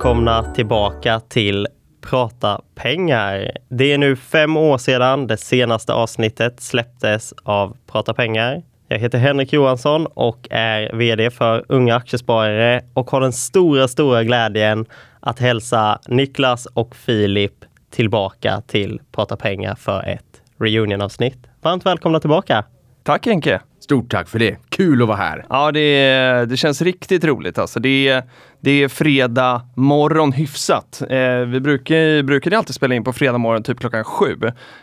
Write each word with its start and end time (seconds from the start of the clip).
välkomna 0.00 0.54
tillbaka 0.54 1.20
till 1.20 1.66
Prata 2.00 2.60
pengar. 2.74 3.50
Det 3.68 3.92
är 3.92 3.98
nu 3.98 4.16
fem 4.16 4.56
år 4.56 4.78
sedan 4.78 5.26
det 5.26 5.36
senaste 5.36 5.92
avsnittet 5.92 6.60
släpptes 6.60 7.34
av 7.42 7.76
Prata 7.86 8.14
pengar. 8.14 8.62
Jag 8.88 8.98
heter 8.98 9.18
Henrik 9.18 9.52
Johansson 9.52 10.06
och 10.06 10.48
är 10.50 10.96
VD 10.96 11.30
för 11.30 11.64
Unga 11.68 11.96
Aktiesparare 11.96 12.84
och 12.94 13.10
har 13.10 13.20
den 13.20 13.32
stora, 13.32 13.88
stora 13.88 14.24
glädjen 14.24 14.86
att 15.20 15.38
hälsa 15.38 16.00
Niklas 16.08 16.66
och 16.66 16.96
Filip 16.96 17.64
tillbaka 17.90 18.62
till 18.66 19.00
Prata 19.12 19.36
pengar 19.36 19.74
för 19.74 20.02
ett 20.08 20.42
reunionavsnitt. 20.60 21.46
Varmt 21.62 21.86
välkomna 21.86 22.20
tillbaka! 22.20 22.64
Tack 23.02 23.26
Henke! 23.26 23.60
Stort 23.80 24.10
tack 24.10 24.28
för 24.28 24.38
det. 24.38 24.56
Kul 24.68 25.02
att 25.02 25.08
vara 25.08 25.18
här. 25.18 25.44
Ja, 25.48 25.72
det, 25.72 26.46
det 26.48 26.56
känns 26.56 26.82
riktigt 26.82 27.24
roligt 27.24 27.58
alltså. 27.58 27.80
Det 27.80 28.08
är, 28.08 28.22
det 28.60 28.70
är 28.70 28.88
fredag 28.88 29.62
morgon 29.76 30.32
hyfsat. 30.32 31.02
Eh, 31.10 31.34
vi 31.46 31.60
brukar, 31.60 32.22
brukade 32.22 32.58
alltid 32.58 32.74
spela 32.74 32.94
in 32.94 33.04
på 33.04 33.12
fredag 33.12 33.38
morgon 33.38 33.62
typ 33.62 33.80
klockan 33.80 34.04
sju. 34.04 34.36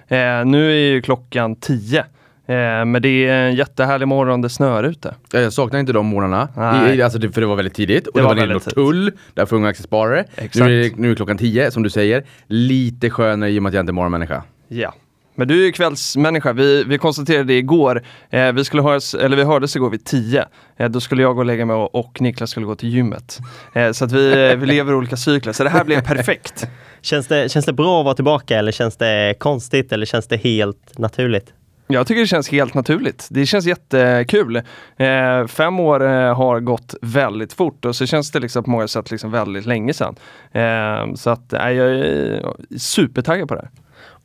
Eh, 0.07 0.45
nu 0.45 0.71
är 0.71 0.93
ju 0.93 1.01
klockan 1.01 1.55
tio. 1.55 1.99
Eh, 1.99 2.85
men 2.85 3.01
det 3.01 3.27
är 3.27 3.47
en 3.47 3.55
jättehärlig 3.55 4.07
morgon, 4.07 4.41
det 4.41 4.49
snöar 4.49 4.83
ute. 4.83 5.15
Jag 5.31 5.53
saknar 5.53 5.79
inte 5.79 5.93
de 5.93 6.05
morgnarna. 6.05 6.93
I, 6.93 7.01
alltså 7.01 7.19
för 7.31 7.41
det 7.41 7.47
var 7.47 7.55
väldigt 7.55 7.73
tidigt. 7.73 8.07
Och 8.07 8.13
Det 8.13 8.19
det, 8.19 8.23
var 8.23 8.35
var, 8.35 8.41
väldigt 8.47 8.65
Norrtull, 8.65 9.11
där 9.33 9.45
för 9.45 9.55
unga 9.55 9.67
aktiesparare. 9.67 10.25
Exakt. 10.35 10.55
Nu 10.55 10.85
är, 10.85 10.91
nu 10.95 11.11
är 11.11 11.15
klockan 11.15 11.37
10, 11.37 11.71
som 11.71 11.83
du 11.83 11.89
säger. 11.89 12.23
Lite 12.47 13.09
skönare 13.09 13.49
i 13.49 13.59
och 13.59 13.63
med 13.63 13.69
att 13.69 13.73
jag 13.73 13.81
inte 13.81 13.91
är 13.91 13.93
morgonmänniska. 13.93 14.43
Ja. 14.67 14.93
Men 15.37 15.47
du 15.47 15.61
är 15.61 15.65
ju 15.65 15.71
kvällsmänniska. 15.71 16.53
Vi, 16.53 16.83
vi 16.83 16.97
konstaterade 16.97 17.53
igår, 17.53 18.03
eh, 18.29 18.51
vi, 18.51 18.63
skulle 18.63 18.81
höras, 18.81 19.13
eller 19.13 19.37
vi 19.37 19.43
hördes 19.43 19.75
igår 19.75 19.89
vid 19.89 20.05
10. 20.05 20.45
Eh, 20.77 20.89
då 20.89 20.99
skulle 20.99 21.21
jag 21.21 21.35
gå 21.35 21.39
och 21.39 21.45
lägga 21.45 21.65
mig 21.65 21.75
och, 21.75 21.95
och 21.95 22.21
Niklas 22.21 22.49
skulle 22.49 22.65
gå 22.65 22.75
till 22.75 22.89
gymmet. 22.89 23.39
Eh, 23.73 23.91
så 23.91 24.05
att 24.05 24.11
vi, 24.11 24.55
vi 24.55 24.65
lever 24.65 24.95
olika 24.95 25.17
cykler, 25.17 25.53
så 25.53 25.63
det 25.63 25.69
här 25.69 25.83
blev 25.83 26.01
perfekt. 26.01 26.67
Känns 27.01 27.27
det, 27.27 27.51
känns 27.51 27.65
det 27.65 27.73
bra 27.73 27.99
att 27.99 28.05
vara 28.05 28.15
tillbaka 28.15 28.57
eller 28.57 28.71
känns 28.71 28.97
det 28.97 29.35
konstigt 29.39 29.91
eller 29.91 30.05
känns 30.05 30.27
det 30.27 30.37
helt 30.37 30.97
naturligt? 30.97 31.53
Jag 31.87 32.07
tycker 32.07 32.21
det 32.21 32.27
känns 32.27 32.49
helt 32.49 32.73
naturligt. 32.73 33.27
Det 33.31 33.45
känns 33.45 33.65
jättekul. 33.65 34.55
Eh, 34.97 35.47
fem 35.47 35.79
år 35.79 36.03
eh, 36.03 36.35
har 36.35 36.59
gått 36.59 36.95
väldigt 37.01 37.53
fort 37.53 37.85
och 37.85 37.95
så 37.95 38.05
känns 38.05 38.31
det 38.31 38.39
liksom 38.39 38.63
på 38.63 38.69
många 38.69 38.87
sätt 38.87 39.11
liksom 39.11 39.31
väldigt 39.31 39.65
länge 39.65 39.93
sedan. 39.93 40.15
Eh, 40.51 41.13
så 41.15 41.29
att 41.29 41.53
eh, 41.53 41.69
jag 41.69 41.87
är 41.87 42.45
supertaggad 42.77 43.47
på 43.47 43.55
det 43.55 43.61
här. 43.61 43.71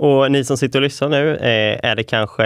Och 0.02 0.32
ni 0.32 0.44
som 0.44 0.56
sitter 0.56 0.78
och 0.78 0.82
lyssnar 0.82 1.08
nu, 1.08 1.36
eh, 1.36 1.90
är 1.90 1.96
det 1.96 2.02
kanske 2.02 2.44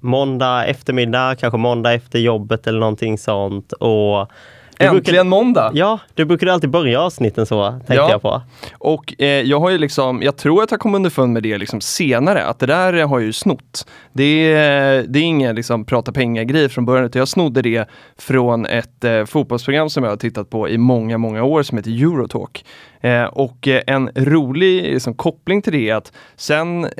måndag 0.00 0.64
eftermiddag, 0.66 1.34
kanske 1.40 1.58
måndag 1.58 1.92
efter 1.92 2.18
jobbet 2.18 2.66
eller 2.66 2.80
någonting 2.80 3.18
sånt. 3.18 3.72
Och 3.72 4.30
du 4.78 4.84
Äntligen 4.84 5.02
brukar, 5.04 5.24
måndag! 5.24 5.70
Ja, 5.74 5.98
du 6.14 6.24
brukar 6.24 6.46
alltid 6.46 6.70
börja 6.70 7.00
avsnitten 7.00 7.46
så, 7.46 7.70
tänkte 7.70 7.94
Ja. 7.94 8.10
jag 8.10 8.22
på. 8.22 8.42
Och 8.78 9.14
eh, 9.18 9.28
jag 9.28 9.60
har 9.60 9.70
ju 9.70 9.78
liksom, 9.78 10.22
jag 10.22 10.36
tror 10.36 10.62
att 10.62 10.70
jag 10.70 10.80
kom 10.80 10.94
underfund 10.94 11.32
med 11.32 11.42
det 11.42 11.58
liksom 11.58 11.80
senare, 11.80 12.44
att 12.44 12.58
det 12.58 12.66
där 12.66 12.92
har 12.92 13.18
jag 13.18 13.26
ju 13.26 13.32
snott. 13.32 13.86
Det 14.12 14.52
är, 14.52 15.04
det 15.08 15.18
är 15.18 15.22
ingen 15.22 15.56
liksom 15.56 15.84
prata 15.84 16.12
pengar-grej 16.12 16.68
från 16.68 16.84
början, 16.84 17.04
utan 17.04 17.18
jag 17.18 17.28
snodde 17.28 17.62
det 17.62 17.88
från 18.18 18.66
ett 18.66 19.04
eh, 19.04 19.24
fotbollsprogram 19.24 19.90
som 19.90 20.04
jag 20.04 20.10
har 20.10 20.16
tittat 20.16 20.50
på 20.50 20.68
i 20.68 20.78
många, 20.78 21.18
många 21.18 21.44
år 21.44 21.62
som 21.62 21.78
heter 21.78 21.90
Eurotalk. 21.90 22.64
Eh, 23.06 23.24
och 23.24 23.68
eh, 23.68 23.82
en 23.86 24.10
rolig 24.14 24.82
liksom, 24.82 25.14
koppling 25.14 25.62
till 25.62 25.72
det 25.72 25.90
är 25.90 25.94
att 25.94 26.12
sen 26.36 26.84
eh, 26.84 26.90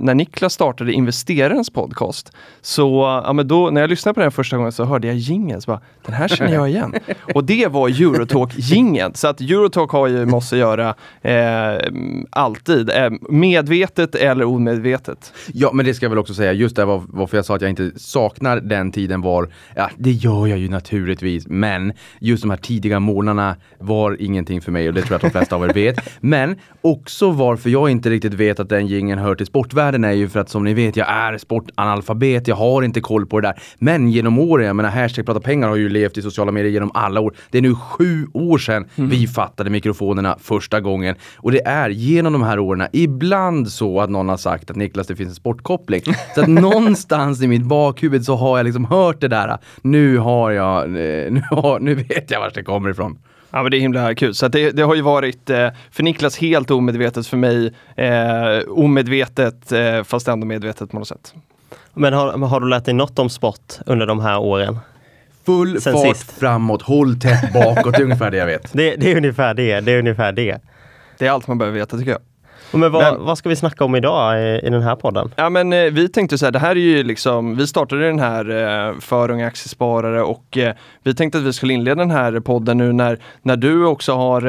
när 0.00 0.14
Niklas 0.14 0.52
startade 0.52 0.92
Investerarens 0.92 1.70
podcast, 1.70 2.32
så 2.60 3.22
ja, 3.24 3.32
men 3.32 3.48
då, 3.48 3.70
när 3.70 3.80
jag 3.80 3.90
lyssnade 3.90 4.14
på 4.14 4.20
den 4.20 4.32
första 4.32 4.56
gången 4.56 4.72
så 4.72 4.84
hörde 4.84 5.06
jag 5.06 5.16
jingeln, 5.16 5.60
den 6.06 6.14
här 6.14 6.28
känner 6.28 6.54
jag 6.54 6.68
igen. 6.68 6.94
och 7.34 7.44
det 7.44 7.66
var 7.66 7.88
Eurotalk-jingeln. 7.88 9.14
Så 9.14 9.28
att 9.28 9.40
Eurotalk 9.40 9.90
har 9.90 10.06
ju 10.06 10.36
att 10.36 10.52
göra 10.52 10.94
eh, 11.22 11.80
alltid, 12.30 12.90
eh, 12.90 13.10
medvetet 13.30 14.14
eller 14.14 14.44
omedvetet. 14.44 15.32
Ja, 15.52 15.70
men 15.72 15.86
det 15.86 15.94
ska 15.94 16.04
jag 16.04 16.10
väl 16.10 16.18
också 16.18 16.34
säga, 16.34 16.52
just 16.52 16.76
det 16.76 16.84
var, 16.84 17.02
varför 17.08 17.38
jag 17.38 17.44
sa 17.44 17.56
att 17.56 17.62
jag 17.62 17.70
inte 17.70 17.90
saknar 17.96 18.60
den 18.60 18.92
tiden 18.92 19.20
var, 19.20 19.48
ja 19.76 19.90
det 19.96 20.10
gör 20.10 20.46
jag 20.46 20.58
ju 20.58 20.68
naturligtvis, 20.68 21.46
men 21.46 21.92
just 22.18 22.42
de 22.42 22.50
här 22.50 22.56
tidiga 22.56 23.00
morgnarna 23.00 23.56
var 23.78 24.16
ingenting 24.20 24.60
för 24.60 24.72
mig 24.72 24.88
och 24.88 24.94
det 24.94 25.00
tror 25.00 25.12
jag 25.12 25.16
att 25.16 25.22
de 25.22 25.30
flesta 25.30 25.51
av 25.52 25.64
er 25.64 25.72
vet. 25.72 25.96
Men 26.20 26.56
också 26.80 27.30
varför 27.30 27.70
jag 27.70 27.90
inte 27.90 28.10
riktigt 28.10 28.34
vet 28.34 28.60
att 28.60 28.68
den 28.68 28.86
gingen 28.86 29.18
hör 29.18 29.34
till 29.34 29.46
sportvärlden 29.46 30.04
är 30.04 30.12
ju 30.12 30.28
för 30.28 30.40
att 30.40 30.48
som 30.48 30.64
ni 30.64 30.74
vet, 30.74 30.96
jag 30.96 31.10
är 31.10 31.38
sportanalfabet, 31.38 32.48
jag 32.48 32.56
har 32.56 32.82
inte 32.82 33.00
koll 33.00 33.26
på 33.26 33.40
det 33.40 33.48
där. 33.48 33.62
Men 33.78 34.08
genom 34.08 34.38
åren, 34.38 34.66
jag 34.66 34.76
menar 34.76 34.90
hashtag 34.90 35.26
prata 35.26 35.40
pengar 35.40 35.68
har 35.68 35.76
ju 35.76 35.88
levt 35.88 36.18
i 36.18 36.22
sociala 36.22 36.52
medier 36.52 36.72
genom 36.72 36.90
alla 36.94 37.20
år. 37.20 37.34
Det 37.50 37.58
är 37.58 37.62
nu 37.62 37.74
sju 37.74 38.26
år 38.32 38.58
sedan 38.58 38.88
vi 38.94 39.26
fattade 39.26 39.70
mikrofonerna 39.70 40.36
första 40.40 40.80
gången. 40.80 41.16
Och 41.36 41.52
det 41.52 41.66
är 41.66 41.90
genom 41.90 42.32
de 42.32 42.42
här 42.42 42.58
åren 42.58 42.88
ibland 42.92 43.68
så 43.68 44.00
att 44.00 44.10
någon 44.10 44.28
har 44.28 44.36
sagt 44.36 44.70
att 44.70 44.76
Niklas 44.76 45.06
det 45.06 45.16
finns 45.16 45.28
en 45.28 45.34
sportkoppling. 45.34 46.02
Så 46.34 46.40
att 46.40 46.48
någonstans 46.62 47.42
i 47.42 47.46
mitt 47.46 47.62
bakhuvud 47.62 48.24
så 48.24 48.36
har 48.36 48.58
jag 48.58 48.64
liksom 48.64 48.84
hört 48.84 49.20
det 49.20 49.28
där. 49.28 49.58
Nu 49.82 50.18
har 50.18 50.50
jag, 50.50 50.84
eh, 50.84 51.32
nu, 51.32 51.42
har, 51.50 51.80
nu 51.80 51.94
vet 51.94 52.30
jag 52.30 52.40
vart 52.40 52.54
det 52.54 52.62
kommer 52.62 52.90
ifrån. 52.90 53.18
Ja 53.52 53.62
men 53.62 53.70
det 53.70 53.76
är 53.76 53.80
himla 53.80 54.14
kul. 54.14 54.34
Så 54.34 54.46
att 54.46 54.52
det, 54.52 54.70
det 54.70 54.82
har 54.82 54.94
ju 54.94 55.02
varit 55.02 55.50
eh, 55.50 55.68
för 55.90 56.02
Niklas 56.02 56.38
helt 56.38 56.70
omedvetet, 56.70 57.26
för 57.26 57.36
mig 57.36 57.72
eh, 57.96 58.68
omedvetet 58.68 59.72
eh, 59.72 60.02
fast 60.02 60.28
ändå 60.28 60.46
medvetet 60.46 60.90
på 60.90 60.98
något 60.98 61.08
sätt. 61.08 61.34
Men 61.94 62.12
har, 62.12 62.38
har 62.38 62.60
du 62.60 62.68
lärt 62.68 62.84
dig 62.84 62.94
något 62.94 63.18
om 63.18 63.30
sport 63.30 63.74
under 63.86 64.06
de 64.06 64.20
här 64.20 64.38
åren? 64.38 64.78
Full 65.46 65.80
Sen 65.80 65.92
fart 65.92 66.16
sist. 66.16 66.32
framåt, 66.32 66.82
håll 66.82 67.20
tätt 67.20 67.52
bakåt, 67.52 67.94
det 67.94 68.00
är 68.00 68.04
ungefär 68.04 68.30
det 68.30 68.36
jag 68.36 68.46
vet. 68.46 68.72
Det, 68.72 68.96
det 68.96 69.12
är 69.12 69.16
ungefär 69.16 69.54
det. 69.54 69.80
Det 69.80 69.92
är 69.92 69.98
ungefär 69.98 70.32
det. 70.32 70.58
Det 71.18 71.26
är 71.26 71.30
allt 71.30 71.46
man 71.46 71.58
behöver 71.58 71.78
veta 71.78 71.98
tycker 71.98 72.10
jag. 72.10 72.20
Men 72.72 72.92
vad, 72.92 73.02
Men- 73.02 73.24
vad 73.24 73.38
ska 73.38 73.48
vi 73.48 73.56
snacka 73.56 73.84
om 73.84 73.94
idag 73.96 74.42
i, 74.42 74.60
i 74.66 74.70
den 74.70 74.82
här 74.82 74.96
podden? 74.96 75.30
Ja 75.36 75.50
men 75.50 75.72
eh, 75.72 75.84
vi 75.84 76.08
tänkte 76.08 76.38
så 76.38 76.44
här, 76.46 76.52
det 76.52 76.58
här 76.58 76.70
är 76.70 76.80
ju 76.80 77.02
liksom, 77.02 77.56
vi 77.56 77.66
startade 77.66 78.06
den 78.06 78.18
här 78.18 78.50
eh, 78.90 78.98
för 79.00 79.30
unga 79.30 79.46
aktiesparare 79.46 80.22
och 80.22 80.58
eh, 80.58 80.74
vi 81.02 81.14
tänkte 81.14 81.38
att 81.38 81.44
vi 81.44 81.52
skulle 81.52 81.72
inleda 81.72 81.94
den 81.94 82.10
här 82.10 82.40
podden 82.40 82.78
nu 82.78 82.92
när, 82.92 83.18
när 83.42 83.56
du 83.56 83.84
också 83.86 84.12
har 84.12 84.42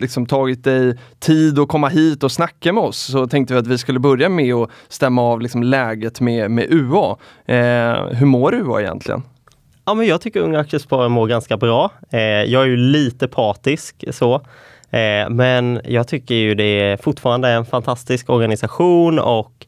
liksom 0.00 0.26
tagit 0.26 0.64
dig 0.64 0.98
tid 1.18 1.58
att 1.58 1.68
komma 1.68 1.88
hit 1.88 2.24
och 2.24 2.32
snacka 2.32 2.72
med 2.72 2.82
oss. 2.84 2.98
Så 2.98 3.26
tänkte 3.26 3.54
vi 3.54 3.60
att 3.60 3.66
vi 3.66 3.78
skulle 3.78 3.98
börja 3.98 4.28
med 4.28 4.54
att 4.54 4.70
stämma 4.88 5.22
av 5.22 5.40
liksom 5.40 5.62
läget 5.62 6.20
med, 6.20 6.50
med 6.50 6.66
UA. 6.70 7.16
Eh, 7.46 8.06
hur 8.16 8.26
mår 8.26 8.54
UA 8.54 8.80
egentligen? 8.80 9.22
Ja, 9.84 9.94
men 9.94 10.06
jag 10.06 10.20
tycker 10.20 10.40
Unga 10.40 10.58
Aktiesparare 10.60 11.08
mår 11.08 11.26
ganska 11.26 11.56
bra. 11.56 11.90
Eh, 12.10 12.20
jag 12.20 12.62
är 12.62 12.66
ju 12.66 12.76
lite 12.76 13.28
partisk 13.28 14.04
så. 14.10 14.40
Eh, 14.90 15.30
men 15.30 15.80
jag 15.84 16.08
tycker 16.08 16.34
ju 16.34 16.54
det 16.54 16.64
är 16.64 16.96
fortfarande 16.96 17.48
en 17.48 17.64
fantastisk 17.64 18.30
organisation 18.30 19.18
och 19.18 19.66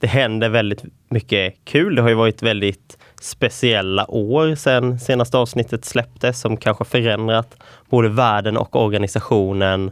det 0.00 0.06
händer 0.06 0.48
väldigt 0.48 0.84
mycket 1.08 1.54
kul. 1.64 1.94
Det 1.94 2.02
har 2.02 2.08
ju 2.08 2.14
varit 2.14 2.42
väldigt 2.42 2.98
speciella 3.20 4.10
år 4.10 4.54
sedan 4.54 4.98
senaste 4.98 5.38
avsnittet 5.38 5.84
släpptes 5.84 6.40
som 6.40 6.56
kanske 6.56 6.84
förändrat 6.84 7.56
både 7.88 8.08
världen 8.08 8.56
och 8.56 8.76
organisationen 8.76 9.90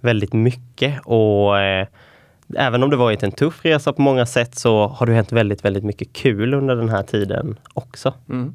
väldigt 0.00 0.32
mycket. 0.32 1.00
Och 1.04 1.58
eh, 1.58 1.86
även 2.56 2.82
om 2.82 2.90
det 2.90 2.96
varit 2.96 3.22
en 3.22 3.32
tuff 3.32 3.64
resa 3.64 3.92
på 3.92 4.02
många 4.02 4.26
sätt 4.26 4.54
så 4.54 4.86
har 4.86 5.06
det 5.06 5.12
hänt 5.12 5.32
väldigt, 5.32 5.64
väldigt 5.64 5.84
mycket 5.84 6.12
kul 6.12 6.54
under 6.54 6.76
den 6.76 6.88
här 6.88 7.02
tiden 7.02 7.58
också. 7.74 8.14
Mm. 8.28 8.54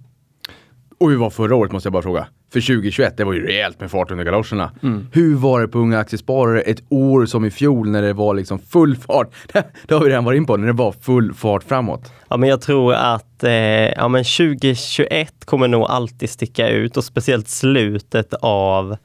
Och 0.98 1.10
hur 1.10 1.18
var 1.18 1.30
förra 1.30 1.56
året 1.56 1.72
måste 1.72 1.88
jag 1.88 1.94
bara 1.94 2.04
fråga? 2.04 2.28
För 2.54 2.62
2021, 2.62 3.18
det 3.18 3.24
var 3.24 3.34
ju 3.34 3.48
rejält 3.48 3.80
med 3.80 3.92
fart 3.92 4.12
under 4.12 4.24
galoscherna. 4.24 4.72
Hur 5.12 5.36
var 5.36 5.62
det 5.62 5.68
på 5.68 5.80
Unga 5.80 6.00
Aktiesparare 6.00 6.62
ett 6.62 6.84
år 6.90 7.26
som 7.26 7.46
i 7.46 7.52
fjol 7.52 7.90
när 7.90 8.02
det 8.02 8.14
var 8.14 8.34
liksom 8.34 8.60
full 8.60 8.96
fart? 8.96 9.30
Det 9.88 9.94
har 9.94 10.04
vi 10.04 10.10
redan 10.10 10.24
varit 10.24 10.38
in 10.38 10.46
på, 10.46 10.58
när 10.58 10.68
det 10.68 10.74
var 10.74 10.92
full 10.92 11.34
fart 11.34 11.64
framåt. 11.64 12.12
Ja, 12.30 12.38
men 12.38 12.50
jag 12.50 12.62
tror 12.62 12.94
att 12.94 13.44
eh, 13.44 13.52
ja, 13.52 14.08
men 14.08 14.24
2021 14.24 15.46
kommer 15.46 15.68
nog 15.68 15.84
alltid 15.84 16.30
sticka 16.30 16.70
ut 16.70 16.98
och 16.98 17.04
speciellt 17.04 17.48
slutet 17.48 18.34
av 18.42 18.98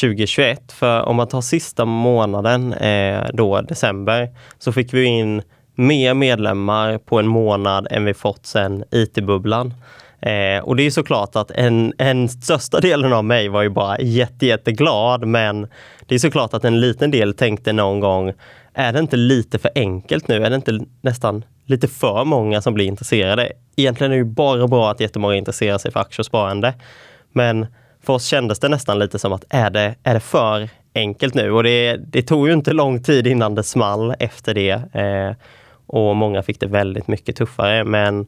2021. 0.00 0.72
För 0.72 1.02
om 1.02 1.16
man 1.16 1.28
tar 1.28 1.40
sista 1.40 1.84
månaden, 1.84 2.72
eh, 2.72 3.26
då 3.32 3.60
december, 3.60 4.28
så 4.58 4.72
fick 4.72 4.94
vi 4.94 5.04
in 5.04 5.42
mer 5.74 6.14
medlemmar 6.14 6.98
på 6.98 7.18
en 7.18 7.26
månad 7.26 7.86
än 7.90 8.04
vi 8.04 8.14
fått 8.14 8.46
sedan 8.46 8.84
IT-bubblan. 8.90 9.74
Eh, 10.22 10.64
och 10.64 10.76
det 10.76 10.82
är 10.82 10.90
såklart 10.90 11.36
att 11.36 11.50
en, 11.50 11.92
en 11.98 12.28
största 12.28 12.80
delen 12.80 13.12
av 13.12 13.24
mig 13.24 13.48
var 13.48 13.62
ju 13.62 13.68
bara 13.68 14.00
jätte, 14.00 14.46
jätteglad, 14.46 15.26
men 15.26 15.66
det 16.06 16.14
är 16.14 16.18
såklart 16.18 16.54
att 16.54 16.64
en 16.64 16.80
liten 16.80 17.10
del 17.10 17.34
tänkte 17.34 17.72
någon 17.72 18.00
gång, 18.00 18.32
är 18.74 18.92
det 18.92 18.98
inte 18.98 19.16
lite 19.16 19.58
för 19.58 19.70
enkelt 19.74 20.28
nu? 20.28 20.44
Är 20.44 20.50
det 20.50 20.56
inte 20.56 20.80
nästan 21.00 21.44
lite 21.66 21.88
för 21.88 22.24
många 22.24 22.62
som 22.62 22.74
blir 22.74 22.86
intresserade? 22.86 23.52
Egentligen 23.76 24.12
är 24.12 24.16
det 24.16 24.24
ju 24.24 24.24
bara 24.24 24.68
bra 24.68 24.90
att 24.90 25.00
jättemånga 25.00 25.34
intresserar 25.34 25.78
sig 25.78 25.92
för 25.92 26.00
aktiesparande. 26.00 26.74
Men 27.32 27.66
för 28.02 28.12
oss 28.12 28.24
kändes 28.24 28.58
det 28.58 28.68
nästan 28.68 28.98
lite 28.98 29.18
som 29.18 29.32
att 29.32 29.44
är 29.48 29.70
det, 29.70 29.94
är 30.02 30.14
det 30.14 30.20
för 30.20 30.68
enkelt 30.94 31.34
nu? 31.34 31.50
Och 31.50 31.62
det, 31.62 31.96
det 31.96 32.22
tog 32.22 32.48
ju 32.48 32.52
inte 32.54 32.72
lång 32.72 33.02
tid 33.02 33.26
innan 33.26 33.54
det 33.54 33.62
small 33.62 34.14
efter 34.18 34.54
det. 34.54 34.70
Eh, 34.92 35.36
och 35.86 36.16
många 36.16 36.42
fick 36.42 36.60
det 36.60 36.66
väldigt 36.66 37.08
mycket 37.08 37.36
tuffare. 37.36 37.84
Men 37.84 38.26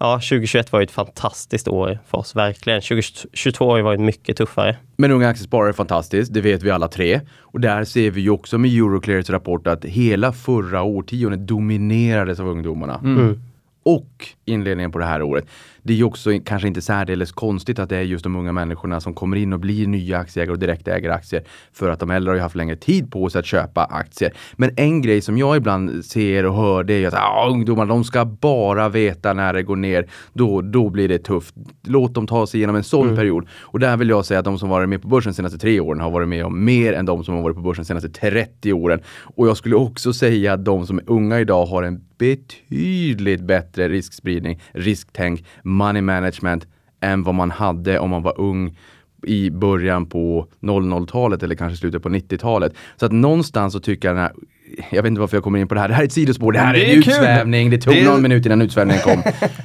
ja, 0.00 0.14
2021 0.14 0.72
var 0.72 0.80
ju 0.80 0.84
ett 0.84 0.90
fantastiskt 0.90 1.68
år 1.68 1.98
för 2.06 2.18
oss, 2.18 2.36
verkligen. 2.36 2.80
2022 2.80 3.70
har 3.70 3.76
ju 3.76 3.82
varit 3.82 4.00
mycket 4.00 4.36
tuffare. 4.36 4.76
Men 4.96 5.10
Unga 5.10 5.28
Aktiesparare 5.28 5.68
är 5.68 5.72
fantastiskt, 5.72 6.34
det 6.34 6.40
vet 6.40 6.62
vi 6.62 6.70
alla 6.70 6.88
tre. 6.88 7.20
Och 7.40 7.60
där 7.60 7.84
ser 7.84 8.10
vi 8.10 8.20
ju 8.20 8.30
också 8.30 8.58
med 8.58 8.70
Euroclears 8.70 9.30
rapport 9.30 9.66
att 9.66 9.84
hela 9.84 10.32
förra 10.32 10.82
årtiondet 10.82 11.46
dominerades 11.46 12.40
av 12.40 12.48
ungdomarna. 12.48 13.00
Mm. 13.04 13.40
Och 13.82 14.26
inledningen 14.44 14.92
på 14.92 14.98
det 14.98 15.04
här 15.04 15.22
året. 15.22 15.44
Det 15.82 15.92
är 15.92 15.96
ju 15.96 16.04
också 16.04 16.30
kanske 16.44 16.68
inte 16.68 16.82
särdeles 16.82 17.32
konstigt 17.32 17.78
att 17.78 17.88
det 17.88 17.96
är 17.96 18.02
just 18.02 18.24
de 18.24 18.36
unga 18.36 18.52
människorna 18.52 19.00
som 19.00 19.14
kommer 19.14 19.36
in 19.36 19.52
och 19.52 19.60
blir 19.60 19.86
nya 19.86 20.18
aktieägare 20.18 20.52
och 20.52 20.58
direktägare 20.58 21.14
aktier. 21.14 21.44
För 21.72 21.90
att 21.90 22.00
de 22.00 22.10
äldre 22.10 22.30
har 22.30 22.36
ju 22.36 22.42
haft 22.42 22.56
längre 22.56 22.76
tid 22.76 23.12
på 23.12 23.30
sig 23.30 23.38
att 23.38 23.46
köpa 23.46 23.84
aktier. 23.84 24.32
Men 24.56 24.70
en 24.76 25.02
grej 25.02 25.20
som 25.20 25.38
jag 25.38 25.56
ibland 25.56 26.04
ser 26.04 26.46
och 26.46 26.54
hör 26.54 26.84
det 26.84 27.04
är 27.04 27.08
att 27.08 27.14
ah, 27.14 27.48
ungdomar 27.50 27.86
de 27.86 28.04
ska 28.04 28.24
bara 28.24 28.88
veta 28.88 29.32
när 29.32 29.52
det 29.52 29.62
går 29.62 29.76
ner. 29.76 30.06
Då, 30.32 30.60
då 30.62 30.90
blir 30.90 31.08
det 31.08 31.18
tufft. 31.18 31.54
Låt 31.86 32.14
dem 32.14 32.26
ta 32.26 32.46
sig 32.46 32.60
igenom 32.60 32.76
en 32.76 32.84
sån 32.84 33.00
Mm. 33.04 33.16
period. 33.16 33.46
Och 33.60 33.78
där 33.78 33.96
vill 33.96 34.08
jag 34.08 34.24
säga 34.24 34.38
att 34.38 34.44
de 34.44 34.58
som 34.58 34.68
varit 34.68 34.88
med 34.88 35.02
på 35.02 35.08
börsen 35.08 35.32
de 35.32 35.36
senaste 35.36 35.58
tre 35.58 35.80
åren 35.80 36.00
har 36.00 36.10
varit 36.10 36.28
med 36.28 36.44
om 36.44 36.64
mer 36.64 36.92
än 36.92 37.06
de 37.06 37.24
som 37.24 37.34
har 37.34 37.42
varit 37.42 37.56
på 37.56 37.62
börsen 37.62 37.82
de 37.82 37.86
senaste 37.86 38.08
30 38.08 38.72
åren. 38.72 39.00
Och 39.36 39.48
jag 39.48 39.56
skulle 39.56 39.76
också 39.76 40.12
säga 40.12 40.52
att 40.52 40.64
de 40.64 40.86
som 40.86 40.98
är 40.98 41.04
unga 41.06 41.40
idag 41.40 41.66
har 41.66 41.82
en 41.82 42.04
betydligt 42.20 43.40
bättre 43.40 43.88
riskspridning, 43.88 44.60
risktänk, 44.72 45.44
money 45.62 46.02
management 46.02 46.66
än 47.00 47.22
vad 47.22 47.34
man 47.34 47.50
hade 47.50 47.98
om 47.98 48.10
man 48.10 48.22
var 48.22 48.40
ung 48.40 48.76
i 49.26 49.50
början 49.50 50.06
på 50.06 50.46
00-talet 50.60 51.42
eller 51.42 51.54
kanske 51.54 51.76
slutet 51.76 52.02
på 52.02 52.08
90-talet. 52.08 52.72
Så 52.96 53.06
att 53.06 53.12
någonstans 53.12 53.72
så 53.72 53.80
tycker 53.80 54.08
jag 54.08 54.16
den 54.16 54.22
här 54.22 54.32
jag 54.90 55.02
vet 55.02 55.08
inte 55.10 55.20
varför 55.20 55.36
jag 55.36 55.44
kommer 55.44 55.58
in 55.58 55.68
på 55.68 55.74
det 55.74 55.80
här. 55.80 55.88
Det 55.88 55.94
här 55.94 56.02
är 56.02 56.06
ett 56.06 56.12
sidospår. 56.12 56.52
Det 56.52 56.58
här 56.58 56.72
Det 56.72 56.84
är 56.84 56.88
är 56.88 56.92
en 56.92 56.98
utsvävning. 56.98 57.70
Det 57.70 57.78
tog 57.78 57.94
Det 57.94 58.00
är- 58.00 58.04
någon 58.10 58.22
minut 58.22 58.46
innan 58.46 58.62
utsvävningen 58.62 59.02
kom. 59.02 59.22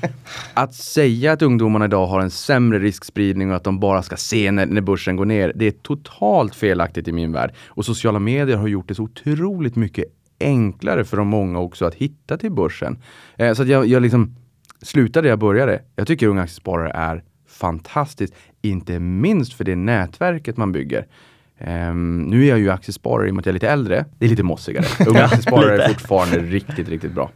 att 0.53 0.73
säga 0.75 1.31
att 1.31 1.41
ungdomarna 1.41 1.85
idag 1.85 2.07
har 2.07 2.21
en 2.21 2.29
sämre 2.31 2.79
riskspridning 2.79 3.49
och 3.49 3.55
att 3.55 3.63
de 3.63 3.79
bara 3.79 4.03
ska 4.03 4.15
se 4.17 4.51
när, 4.51 4.65
när 4.65 4.81
börsen 4.81 5.15
går 5.15 5.25
ner. 5.25 5.51
Det 5.55 5.65
är 5.67 5.71
totalt 5.71 6.55
felaktigt 6.55 7.07
i 7.07 7.11
min 7.11 7.31
värld. 7.31 7.51
Och 7.67 7.85
sociala 7.85 8.19
medier 8.19 8.57
har 8.57 8.67
gjort 8.67 8.87
det 8.87 8.95
så 8.95 9.03
otroligt 9.03 9.75
mycket 9.75 10.05
enklare 10.39 11.03
för 11.03 11.17
de 11.17 11.27
många 11.27 11.59
också 11.59 11.85
att 11.85 11.95
hitta 11.95 12.37
till 12.37 12.51
börsen. 12.51 12.97
Eh, 13.37 13.53
så 13.53 13.63
jag, 13.63 13.85
jag 13.85 14.01
liksom 14.01 14.35
slutar 14.81 15.21
där 15.21 15.29
jag 15.29 15.39
började. 15.39 15.81
Jag 15.95 16.07
tycker 16.07 16.27
Unga 16.27 16.41
Aktiesparare 16.41 16.91
är 16.91 17.23
fantastiskt. 17.47 18.33
Inte 18.61 18.99
minst 18.99 19.53
för 19.53 19.63
det 19.63 19.75
nätverket 19.75 20.57
man 20.57 20.71
bygger. 20.71 21.07
Ehm, 21.57 22.21
nu 22.21 22.43
är 22.43 22.49
jag 22.49 22.59
ju 22.59 22.69
aktiesparare 22.69 23.27
i 23.27 23.31
och 23.31 23.35
med 23.35 23.41
att 23.41 23.45
jag 23.45 23.51
är 23.51 23.53
lite 23.53 23.69
äldre. 23.69 24.05
Det 24.19 24.25
är 24.25 24.29
lite 24.29 24.43
mossigare. 24.43 24.85
Unga 25.07 25.23
aktiesparare 25.23 25.83
är 25.83 25.89
fortfarande 25.89 26.37
riktigt, 26.39 26.89
riktigt 26.89 27.11
bra. 27.11 27.31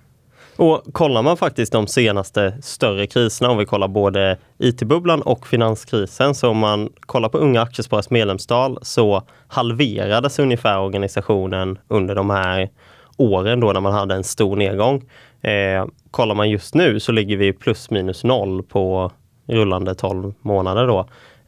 Och 0.60 0.84
kollar 0.92 1.22
man 1.22 1.38
faktiskt 1.38 1.72
de 1.72 1.88
senaste 1.88 2.54
större 2.62 3.08
kriserna, 3.08 3.52
om 3.52 3.58
vi 3.58 3.66
kollar 3.66 3.88
både 3.88 4.38
IT-bubblan 4.58 5.22
och 5.22 5.48
finanskrisen, 5.48 6.36
så 6.36 6.50
om 6.50 6.58
man 6.58 6.90
kollar 7.00 7.30
på 7.30 7.38
Unga 7.38 7.62
Aktiesparares 7.62 8.10
medlemstal 8.10 8.80
så 8.82 9.24
halverades 9.48 10.40
ungefär 10.40 10.80
organisationen 10.80 11.80
under 11.88 12.16
de 12.16 12.30
här 12.30 12.70
åren 13.18 13.60
då 13.60 13.72
när 13.72 13.80
man 13.80 13.94
hade 13.94 14.16
en 14.16 14.24
stor 14.24 14.56
nedgång. 14.56 15.04
Eh, 15.42 15.86
kollar 16.12 16.36
man 16.36 16.50
just 16.50 16.76
nu 16.76 17.00
så 17.00 17.12
ligger 17.12 17.38
vi 17.38 17.54
plus 17.54 17.90
minus 17.90 18.24
noll 18.24 18.64
på 18.64 19.12
rullande 19.48 19.96
12 19.96 20.34
månader 20.42 20.88
då. 20.88 21.00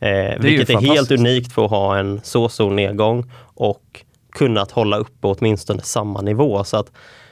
Eh, 0.07 0.39
vilket 0.39 0.69
är 0.69 0.73
helt 0.73 0.87
fantastiskt. 0.87 1.19
unikt 1.19 1.53
för 1.53 1.65
att 1.65 1.71
ha 1.71 1.97
en 1.97 2.21
så 2.23 2.49
stor 2.49 2.71
nedgång 2.71 3.31
och 3.43 4.01
kunnat 4.31 4.71
hålla 4.71 4.97
uppe 4.97 5.27
åtminstone 5.27 5.81
samma 5.81 6.21
nivå. 6.21 6.63
Så 6.63 6.77
att 6.77 6.91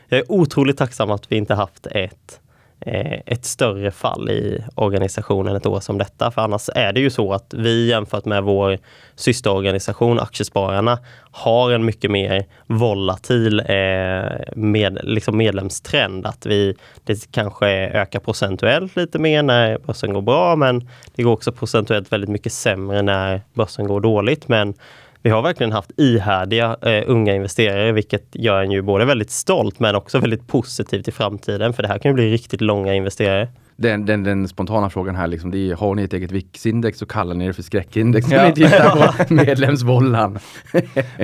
jag 0.10 0.20
är 0.20 0.32
otroligt 0.32 0.78
tacksam 0.78 1.12
att 1.12 1.32
vi 1.32 1.36
inte 1.36 1.54
haft 1.54 1.88
ett, 1.88 2.40
eh, 2.80 3.20
ett 3.26 3.46
större 3.46 3.92
fall 3.92 4.30
i 4.30 4.64
organisationen 4.76 5.56
ett 5.56 5.66
år 5.66 5.80
som 5.80 5.98
detta. 5.98 6.32
För 6.32 6.42
annars 6.42 6.70
är 6.76 6.94
det 6.94 7.00
ju 7.00 7.10
så 7.10 7.34
att 7.34 7.54
vi 7.58 7.90
jämfört 7.90 8.26
med 8.26 8.44
vår 8.44 8.78
systerorganisation 9.16 10.20
Aktiespararna 10.20 11.00
har 11.32 11.72
en 11.72 11.86
mycket 11.86 12.12
mer 12.12 12.46
volatil 12.68 13.60
eh, 13.60 13.66
med, 14.56 15.00
liksom 15.04 15.38
medlemstrend. 15.38 16.26
Att 16.26 16.46
vi, 16.46 16.76
det 17.04 17.32
kanske 17.32 17.68
ökar 17.70 18.20
procentuellt 18.20 18.96
lite 18.96 19.20
mer 19.20 19.44
när 19.44 19.78
börsen 19.78 20.14
går 20.14 20.22
bra 20.22 20.56
men 20.56 20.90
det 21.16 21.24
går 21.24 21.32
också 21.32 21.52
procentuellt 21.52 22.12
väldigt 22.12 22.30
mycket 22.30 22.54
sämre 22.54 23.02
när 23.02 23.42
börsen 23.54 23.88
går 23.88 24.02
dåligt. 24.02 24.48
Men 24.48 24.74
vi 25.22 25.30
har 25.30 25.42
verkligen 25.42 25.72
haft 25.72 25.92
ihärdiga 25.98 26.78
eh, 26.82 27.04
unga 27.08 27.36
investerare, 27.36 27.92
vilket 27.92 28.36
gör 28.36 28.62
en 28.62 28.72
ju 28.72 28.82
både 28.82 29.06
väldigt 29.06 29.32
stolt 29.32 29.80
men 29.80 29.96
också 29.96 30.20
väldigt 30.20 30.48
positiv 30.48 31.02
till 31.02 31.14
framtiden. 31.14 31.74
För 31.74 31.84
det 31.84 31.90
här 31.90 31.98
kan 31.98 32.10
ju 32.12 32.14
bli 32.14 32.32
riktigt 32.32 32.62
långa 32.62 32.94
investerare. 32.94 33.48
Den, 33.82 34.06
den, 34.06 34.24
den 34.24 34.48
spontana 34.48 34.90
frågan 34.90 35.16
här, 35.16 35.28
liksom, 35.28 35.52
det 35.52 35.58
är, 35.72 35.76
har 35.76 35.96
ni 35.96 36.04
ett 36.04 36.14
eget 36.14 36.32
VIX-index 36.32 36.98
så 37.00 37.06
kallar 37.06 37.36
ni 37.36 37.48
det 37.48 37.54
för 37.54 37.64
skräckindex 37.64 38.28
när 38.28 38.38
Ja. 38.38 38.48
ni 38.48 38.54
tittar 38.54 39.26
på 39.28 39.34
medlemsvållan. 39.34 40.40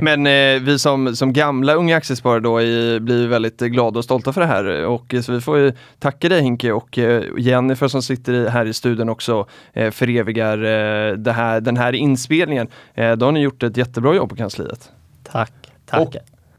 Men 0.02 0.28
eh, 0.28 0.62
vi 0.64 0.80
som, 0.80 1.16
som 1.16 1.34
gamla 1.34 1.74
unga 1.74 1.98
aktiesparare 1.98 2.40
då 2.40 2.62
i, 2.62 3.00
blir 3.00 3.28
väldigt 3.28 3.60
glada 3.60 3.98
och 3.98 4.04
stolta 4.04 4.34
för 4.34 4.42
det 4.42 4.48
här. 4.48 4.86
Och, 4.86 5.14
eh, 5.14 5.22
så 5.22 5.32
vi 5.32 5.42
får 5.42 5.58
ju 5.58 5.72
tacka 6.00 6.30
dig 6.30 6.42
Hinke 6.42 6.72
och 6.72 6.98
eh, 6.98 7.24
Jennifer 7.38 7.88
som 7.88 8.02
sitter 8.02 8.34
i, 8.34 8.48
här 8.50 8.66
i 8.66 8.74
studion 8.74 9.10
också 9.10 9.48
eh, 9.74 9.92
förevigar 9.92 10.58
eh, 10.58 11.14
det 11.14 11.32
här, 11.32 11.62
den 11.62 11.78
här 11.78 11.94
inspelningen. 11.94 12.68
Eh, 12.94 13.12
då 13.12 13.26
har 13.26 13.32
ni 13.32 13.40
gjort 13.40 13.64
ett 13.64 13.78
jättebra 13.78 14.16
jobb 14.16 14.30
på 14.30 14.36
kansliet. 14.36 14.92
Tack. 15.32 15.54
Tack. 15.86 16.00
Och- 16.08 16.16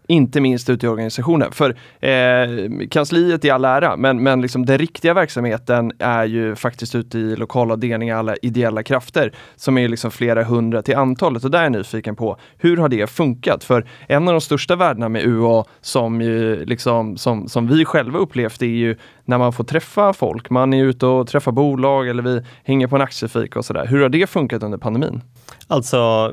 inte 0.08 0.40
minst 0.40 0.70
ute 0.70 0.86
i 0.86 0.88
organisationen. 0.88 1.52
För 1.52 1.70
eh, 2.00 2.88
kansliet 2.90 3.44
i 3.44 3.50
all 3.50 3.64
ära, 3.64 3.96
men, 3.96 4.22
men 4.22 4.42
liksom 4.42 4.66
den 4.66 4.78
riktiga 4.78 5.14
verksamheten 5.14 5.92
är 5.98 6.24
ju 6.24 6.56
faktiskt 6.56 6.94
ute 6.94 7.18
i 7.18 7.36
lokalavdelningar, 7.36 8.16
alla 8.16 8.36
ideella 8.36 8.82
krafter 8.82 9.32
som 9.56 9.78
är 9.78 9.88
liksom 9.88 10.10
flera 10.10 10.44
hundra 10.44 10.82
till 10.82 10.96
antalet. 10.96 11.44
Och 11.44 11.50
där 11.50 11.58
är 11.58 11.62
jag 11.62 11.72
nyfiken 11.72 12.16
på, 12.16 12.36
hur 12.58 12.76
har 12.76 12.88
det 12.88 13.10
funkat? 13.10 13.64
För 13.64 13.86
en 14.08 14.28
av 14.28 14.34
de 14.34 14.40
största 14.40 14.76
värdena 14.76 15.08
med 15.08 15.26
UA 15.26 15.64
som, 15.80 16.20
ju 16.20 16.64
liksom, 16.64 17.16
som, 17.16 17.48
som 17.48 17.66
vi 17.66 17.84
själva 17.84 18.18
upplevt 18.18 18.62
är 18.62 18.66
ju 18.66 18.96
när 19.24 19.38
man 19.38 19.52
får 19.52 19.64
träffa 19.64 20.12
folk. 20.12 20.50
Man 20.50 20.72
är 20.72 20.84
ute 20.84 21.06
och 21.06 21.28
träffar 21.28 21.52
bolag 21.52 22.08
eller 22.08 22.22
vi 22.22 22.42
hänger 22.64 22.86
på 22.86 22.96
en 22.96 23.02
aktiefika 23.02 23.58
och 23.58 23.64
sådär. 23.64 23.86
Hur 23.86 24.02
har 24.02 24.08
det 24.08 24.26
funkat 24.26 24.62
under 24.62 24.78
pandemin? 24.78 25.22
Alltså, 25.68 26.32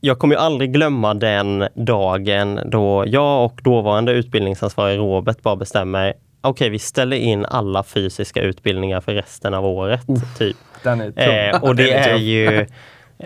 jag 0.00 0.18
kommer 0.18 0.34
ju 0.34 0.40
aldrig 0.40 0.72
glömma 0.72 1.14
den 1.14 1.68
dagen 1.74 2.60
då 2.64 3.04
jag 3.06 3.44
och 3.44 3.60
dåvarande 3.64 4.12
utbildningsansvarig 4.12 4.98
Robert 4.98 5.42
bara 5.42 5.56
bestämmer 5.56 6.14
Okej, 6.40 6.70
vi 6.70 6.78
ställer 6.78 7.16
in 7.16 7.46
alla 7.46 7.82
fysiska 7.82 8.40
utbildningar 8.40 9.00
för 9.00 9.14
resten 9.14 9.54
av 9.54 9.66
året. 9.66 10.06
Typ. 10.38 10.56
Den 10.82 11.00
är 11.00 11.50
Eh, 11.50 11.62
och 11.62 11.76
det 11.76 11.92
är 11.92 12.08
är 12.08 12.16
ju, 12.16 12.66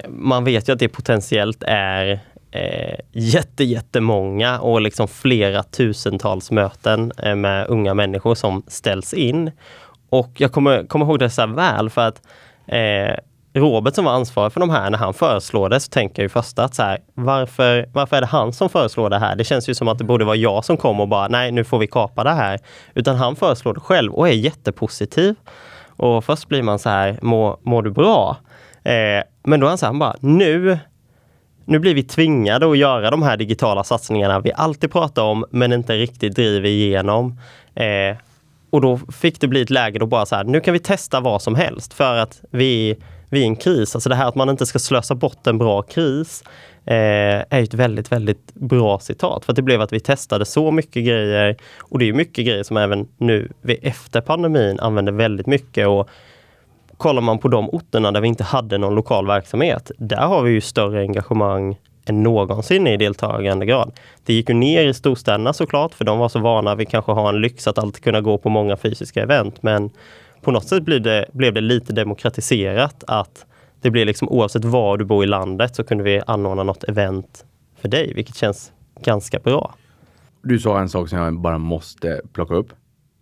man 0.09 0.45
vet 0.45 0.69
ju 0.69 0.73
att 0.73 0.79
det 0.79 0.89
potentiellt 0.89 1.63
är 1.67 2.21
eh, 2.51 2.99
jätte, 3.13 3.65
jättemånga 3.65 4.61
och 4.61 4.81
liksom 4.81 5.09
flera 5.09 5.63
tusentals 5.63 6.51
möten 6.51 7.13
eh, 7.19 7.35
med 7.35 7.67
unga 7.69 7.95
människor 7.95 8.35
som 8.35 8.63
ställs 8.67 9.15
in. 9.15 9.51
Och 10.09 10.31
jag 10.37 10.53
kommer, 10.53 10.87
kommer 10.87 11.07
ihåg 11.07 11.19
det 11.19 11.31
så 11.31 11.47
väl 11.47 11.91
för 11.91 12.09
att 12.09 12.23
eh, 12.67 13.17
Robert 13.55 13.95
som 13.95 14.05
var 14.05 14.13
ansvarig 14.13 14.53
för 14.53 14.61
de 14.61 14.71
här, 14.71 14.91
när 14.91 14.99
han 14.99 15.15
föreslår 15.15 15.69
det 15.69 15.81
så 15.81 15.89
tänker 15.91 16.23
jag 16.23 16.25
ju 16.25 16.29
först 16.29 16.59
att 16.59 16.75
så 16.75 16.83
här, 16.83 16.99
varför, 17.15 17.89
varför 17.93 18.17
är 18.17 18.21
det 18.21 18.27
han 18.27 18.53
som 18.53 18.69
föreslår 18.69 19.11
det 19.11 19.19
här? 19.19 19.37
Det 19.37 19.45
känns 19.45 19.69
ju 19.69 19.75
som 19.75 19.89
att 19.89 19.99
det 19.99 20.05
borde 20.05 20.25
vara 20.25 20.37
jag 20.37 20.65
som 20.65 20.77
kom 20.77 21.01
och 21.01 21.09
bara, 21.09 21.29
nej 21.29 21.53
nu 21.53 21.65
får 21.65 21.79
vi 21.79 21.87
kapa 21.87 22.25
det 22.25 22.31
här. 22.31 22.61
Utan 22.95 23.17
han 23.17 23.37
föreslår 23.37 23.75
det 23.75 23.81
själv 23.81 24.13
och 24.13 24.29
är 24.29 24.33
jättepositiv. 24.33 25.35
Och 25.97 26.25
först 26.25 26.49
blir 26.49 26.63
man 26.63 26.79
så 26.79 26.89
här, 26.89 27.19
mår, 27.23 27.57
må 27.63 27.83
du 27.83 27.91
bra? 27.91 28.37
Eh, 28.85 29.23
men 29.43 29.61
då 29.61 29.67
är 29.67 29.69
han 29.69 29.79
så 29.79 29.87
här, 29.87 29.93
han 29.93 29.99
bara, 29.99 30.17
nu, 30.21 30.79
nu 31.65 31.79
blir 31.79 31.95
vi 31.95 32.03
tvingade 32.03 32.71
att 32.71 32.79
göra 32.79 33.11
de 33.11 33.23
här 33.23 33.37
digitala 33.37 33.85
satsningarna 33.85 34.41
vi 34.41 34.53
alltid 34.53 34.93
pratar 34.93 35.23
om 35.23 35.45
men 35.51 35.73
inte 35.73 35.93
riktigt 35.95 36.35
driver 36.35 36.69
igenom. 36.69 37.39
Eh, 37.75 38.17
och 38.71 38.81
då 38.81 38.97
fick 38.97 39.41
det 39.41 39.49
bli 39.49 39.63
ett 39.63 39.71
läge 39.71 39.99
då 39.99 40.07
bara 40.07 40.27
så 40.27 40.37
här, 40.37 40.45
nu 40.45 40.61
kan 40.61 40.73
vi 40.73 40.79
testa 40.79 41.21
vad 41.21 41.43
som 41.43 41.55
helst 41.55 41.95
för 41.95 42.17
att 42.17 42.41
vi, 42.51 42.97
vid 43.33 43.43
en 43.43 43.57
kris. 43.57 43.95
Alltså 43.95 44.09
det 44.09 44.15
här 44.15 44.29
att 44.29 44.35
man 44.35 44.49
inte 44.49 44.67
ska 44.67 44.79
slösa 44.79 45.15
bort 45.15 45.47
en 45.47 45.59
bra 45.59 45.83
kris 45.83 46.45
eh, 46.85 46.95
är 46.95 47.63
ett 47.63 47.75
väldigt, 47.75 48.13
väldigt 48.13 48.55
bra 48.55 48.99
citat. 48.99 49.45
För 49.45 49.53
att 49.53 49.57
det 49.57 49.63
blev 49.63 49.81
att 49.81 49.93
vi 49.93 50.01
testade 50.01 50.45
så 50.45 50.71
mycket 50.71 51.05
grejer 51.05 51.57
och 51.81 51.99
det 51.99 52.09
är 52.09 52.13
mycket 52.13 52.47
grejer 52.47 52.63
som 52.63 52.77
även 52.77 53.09
nu 53.19 53.53
efter 53.83 54.21
pandemin 54.21 54.81
använder 54.81 55.13
väldigt 55.13 55.47
mycket. 55.47 55.89
Och 55.89 56.09
kollar 56.97 57.23
man 57.23 57.39
på 57.39 57.49
de 57.49 57.71
orterna 57.71 58.13
där 58.13 58.21
vi 58.21 58.29
inte 58.29 58.45
hade 58.45 58.79
någon 58.79 58.95
lokal 58.95 59.27
verksamhet, 59.27 59.91
där 59.99 60.27
har 60.27 60.43
vi 60.43 60.51
ju 60.53 60.61
större 60.61 61.01
engagemang 61.01 61.77
än 62.05 62.23
någonsin 62.23 62.87
i 62.87 62.97
deltagandegrad. 62.97 63.93
Det 64.25 64.35
gick 64.35 64.49
ju 64.49 64.55
ner 64.55 64.87
i 64.87 64.95
storstäderna 64.95 65.53
såklart, 65.53 65.95
för 65.95 66.05
de 66.05 66.19
var 66.19 66.29
så 66.29 66.39
vana 66.39 66.75
vid 66.75 66.89
kanske 66.89 67.13
ha 67.13 67.29
en 67.29 67.41
lyx 67.41 67.67
att 67.67 67.79
alltid 67.79 68.05
kunna 68.05 68.21
gå 68.21 68.39
på 68.39 68.49
många 68.49 68.77
fysiska 68.77 69.23
event. 69.23 69.63
Men 69.63 69.91
på 70.43 70.51
något 70.51 70.69
sätt 70.69 70.85
blev 70.85 71.03
det, 71.03 71.27
blev 71.33 71.55
det 71.55 71.61
lite 71.61 71.93
demokratiserat 71.93 73.05
att 73.07 73.47
det 73.81 73.91
blev 73.91 74.07
liksom 74.07 74.29
oavsett 74.29 74.65
var 74.65 74.97
du 74.99 75.05
bor 75.05 75.25
i 75.25 75.27
landet 75.27 75.77
så 75.77 75.85
kunde 75.85 76.05
vi 76.05 76.23
anordna 76.27 76.63
något 76.63 76.85
event 76.85 77.45
för 77.77 77.89
dig, 77.89 78.13
vilket 78.15 78.37
känns 78.37 78.73
ganska 79.01 79.39
bra. 79.39 79.75
Du 80.43 80.59
sa 80.59 80.81
en 80.81 80.89
sak 80.89 81.09
som 81.09 81.19
jag 81.19 81.41
bara 81.41 81.59
måste 81.59 82.21
plocka 82.33 82.55
upp. 82.55 82.73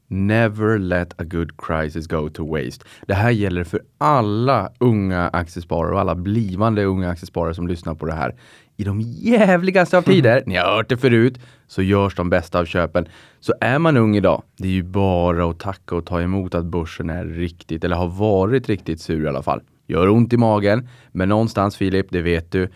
Never 0.09 0.79
let 0.79 1.21
a 1.21 1.25
good 1.25 1.53
crisis 1.57 2.07
go 2.07 2.29
to 2.29 2.47
waste. 2.47 2.85
Det 3.07 3.15
här 3.15 3.31
gäller 3.31 3.65
för 3.65 3.81
alla 3.99 4.73
unga 4.79 5.29
aktiesparare 5.29 5.95
och 5.95 6.00
alla 6.00 6.15
blivande 6.15 6.85
unga 6.85 7.11
aktiesparare 7.11 7.55
som 7.55 7.69
lyssnar 7.69 7.95
på 7.95 8.07
det 8.07 8.12
här. 8.12 8.35
I 8.80 8.84
de 8.84 9.00
jävligaste 9.00 9.99
av 9.99 10.02
tider, 10.02 10.42
ni 10.46 10.56
har 10.56 10.76
hört 10.76 10.88
det 10.88 10.96
förut, 10.96 11.38
så 11.66 11.82
görs 11.82 12.14
de 12.14 12.30
bästa 12.30 12.58
av 12.58 12.64
köpen. 12.64 13.08
Så 13.40 13.54
är 13.60 13.78
man 13.78 13.96
ung 13.96 14.16
idag, 14.16 14.42
det 14.56 14.68
är 14.68 14.72
ju 14.72 14.82
bara 14.82 15.50
att 15.50 15.58
tacka 15.58 15.96
och 15.96 16.06
ta 16.06 16.20
emot 16.20 16.54
att 16.54 16.64
börsen 16.64 17.10
är 17.10 17.25
riktigt, 17.25 17.84
eller 17.84 17.96
har 17.96 18.08
varit 18.08 18.68
riktigt 18.68 19.00
sur 19.00 19.25
i 19.25 19.28
alla 19.28 19.42
fall. 19.42 19.60
Gör 19.87 20.08
ont 20.08 20.32
i 20.32 20.37
magen, 20.37 20.88
men 21.12 21.28
någonstans 21.28 21.76
Filip, 21.76 22.06
det 22.10 22.22
vet 22.22 22.52
du, 22.52 22.68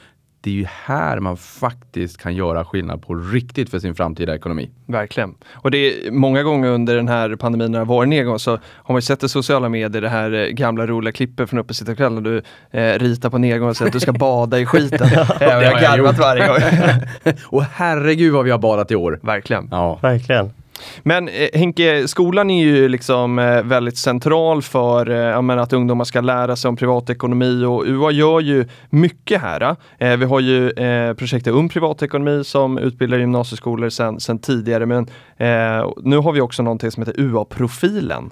det 0.45 0.51
är 0.51 0.55
ju 0.55 0.67
här 0.85 1.21
man 1.21 1.37
faktiskt 1.37 2.19
kan 2.19 2.35
göra 2.35 2.65
skillnad 2.65 3.03
på 3.03 3.15
riktigt 3.15 3.71
för 3.71 3.79
sin 3.79 3.95
framtida 3.95 4.35
ekonomi. 4.35 4.71
Verkligen. 4.87 5.35
Och 5.53 5.71
det 5.71 5.79
är 5.79 6.11
många 6.11 6.43
gånger 6.43 6.69
under 6.69 6.97
den 6.97 7.09
här 7.09 7.37
pandemin 7.37 7.73
när 7.73 7.79
det 7.79 7.85
har 7.85 7.95
varit 7.95 8.09
nedgång 8.09 8.39
så 8.39 8.59
har 8.63 8.93
man 8.93 9.03
sett 9.03 9.23
i 9.23 9.29
sociala 9.29 9.69
medier 9.69 10.03
det 10.03 10.09
här 10.09 10.33
eh, 10.33 10.47
gamla 10.47 10.87
roliga 10.87 11.13
klippet 11.13 11.51
från 11.51 11.59
Uppesittarkvällen 11.59 12.23
när 12.23 12.31
du 12.31 12.43
eh, 12.81 12.99
ritar 12.99 13.31
på 13.31 13.39
nedgång 13.39 13.69
och 13.69 13.77
säger 13.77 13.89
att 13.89 13.93
du 13.93 14.01
ska 14.01 14.13
bada 14.19 14.59
i 14.59 14.67
skiten. 14.67 15.09
ja, 15.13 15.27
jag 15.41 15.73
har 15.73 15.81
garvat 15.81 16.19
varje 16.19 16.47
gång. 16.47 16.59
och 17.47 17.63
herregud 17.63 18.33
vad 18.33 18.45
vi 18.45 18.51
har 18.51 18.59
badat 18.59 18.91
i 18.91 18.97
år. 18.97 19.21
Verkligen. 19.23 19.69
Ja. 19.71 19.99
Verkligen. 20.03 20.51
Men 21.03 21.29
eh, 21.29 21.49
Henke, 21.55 22.09
skolan 22.09 22.51
är 22.51 22.65
ju 22.65 22.89
liksom 22.89 23.39
eh, 23.39 23.63
väldigt 23.63 23.99
central 23.99 24.63
för 24.63 25.11
eh, 25.11 25.43
menar, 25.43 25.63
att 25.63 25.73
ungdomar 25.73 26.05
ska 26.05 26.21
lära 26.21 26.57
sig 26.57 26.69
om 26.69 26.77
privatekonomi 26.77 27.65
och 27.65 27.85
UA 27.87 28.11
gör 28.11 28.41
ju 28.41 28.67
mycket 28.91 29.41
här. 29.41 29.77
Eh, 29.99 30.11
eh 30.11 30.17
vi 30.17 30.25
har 30.25 30.41
ju 30.41 30.71
eh, 30.71 31.15
projektet 31.15 31.55
Ung 31.55 31.69
privatekonomi 31.69 32.45
som 32.45 32.79
utbildar 32.79 33.19
gymnasieskolor 33.19 33.89
sedan 33.89 34.21
sen 34.21 34.39
tidigare 34.39 34.87
men 34.87 35.07
eh, 35.37 35.91
nu 36.03 36.17
har 36.17 36.33
vi 36.33 36.41
också 36.41 36.63
någonting 36.63 36.91
som 36.91 37.03
heter 37.03 37.21
UA-profilen. 37.21 38.31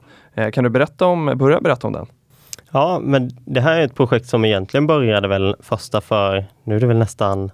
Kan 0.53 0.65
du 0.65 0.71
berätta 0.71 1.07
om, 1.07 1.33
börja 1.37 1.61
berätta 1.61 1.87
om 1.87 1.93
den? 1.93 2.07
Ja, 2.71 3.01
men 3.03 3.31
det 3.45 3.61
här 3.61 3.81
är 3.81 3.85
ett 3.85 3.95
projekt 3.95 4.27
som 4.27 4.45
egentligen 4.45 4.87
började 4.87 5.29
väl 5.29 5.57
första 5.61 6.01
för, 6.01 6.45
nu 6.65 6.77
är 6.77 6.81
det 6.81 6.87
väl 6.87 6.99
nästan 6.99 7.51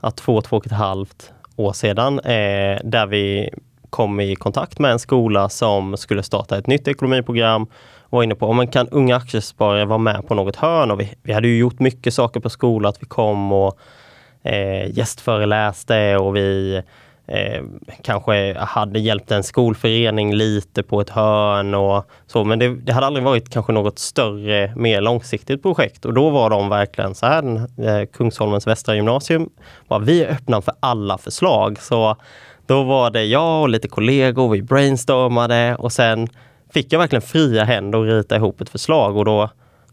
att 0.00 0.16
två, 0.16 0.40
två 0.40 0.56
och 0.56 0.66
ett 0.66 0.72
halvt 0.72 1.32
år 1.56 1.72
sedan, 1.72 2.18
eh, 2.18 2.78
där 2.84 3.06
vi 3.06 3.50
kom 3.90 4.20
i 4.20 4.36
kontakt 4.36 4.78
med 4.78 4.90
en 4.90 4.98
skola 4.98 5.48
som 5.48 5.96
skulle 5.96 6.22
starta 6.22 6.58
ett 6.58 6.66
nytt 6.66 6.88
ekonomiprogram 6.88 7.66
och 8.10 8.16
var 8.16 8.22
inne 8.22 8.34
på 8.34 8.46
om 8.46 8.66
kan 8.66 8.88
unga 8.88 9.16
aktiesparare 9.16 9.84
vara 9.84 9.98
med 9.98 10.28
på 10.28 10.34
något 10.34 10.56
hörn. 10.56 10.90
Och 10.90 11.00
vi, 11.00 11.14
vi 11.22 11.32
hade 11.32 11.48
ju 11.48 11.58
gjort 11.58 11.80
mycket 11.80 12.14
saker 12.14 12.40
på 12.40 12.50
skolan, 12.50 12.88
att 12.88 13.02
vi 13.02 13.06
kom 13.06 13.52
och 13.52 13.78
eh, 14.42 14.90
gästföreläste 14.98 16.16
och 16.16 16.36
vi 16.36 16.82
eh, 17.26 17.62
kanske 18.02 18.58
hade 18.58 18.98
hjälpt 18.98 19.30
en 19.30 19.42
skolförening 19.42 20.34
lite 20.34 20.82
på 20.82 21.00
ett 21.00 21.10
hörn 21.10 21.74
och 21.74 22.10
så. 22.26 22.44
Men 22.44 22.58
det, 22.58 22.68
det, 22.68 22.92
hade 22.92 23.06
aldrig 23.06 23.24
varit 23.24 23.50
kanske 23.50 23.72
något 23.72 23.98
större, 23.98 24.72
mer 24.76 25.00
långsiktigt 25.00 25.62
projekt. 25.62 26.04
Och 26.04 26.14
då 26.14 26.30
var 26.30 26.50
de 26.50 26.68
verkligen 26.68 27.14
så 27.14 27.26
här, 27.26 27.56
eh, 27.56 28.06
Kungsholmens 28.12 28.66
västra 28.66 28.94
gymnasium, 28.94 29.50
var 29.88 30.00
vi 30.00 30.24
är 30.24 30.32
öppna 30.32 30.62
för 30.62 30.74
alla 30.80 31.18
förslag. 31.18 31.78
Så 31.78 32.16
då 32.70 32.82
var 32.82 33.10
det 33.10 33.24
jag 33.24 33.62
och 33.62 33.68
lite 33.68 33.88
kollegor, 33.88 34.48
vi 34.48 34.62
brainstormade 34.62 35.76
och 35.76 35.92
sen 35.92 36.28
fick 36.72 36.92
jag 36.92 36.98
verkligen 36.98 37.22
fria 37.22 37.64
händer 37.64 37.98
att 37.98 38.08
rita 38.08 38.36
ihop 38.36 38.60
ett 38.60 38.68
förslag 38.68 39.16
och 39.16 39.24
då, 39.24 39.50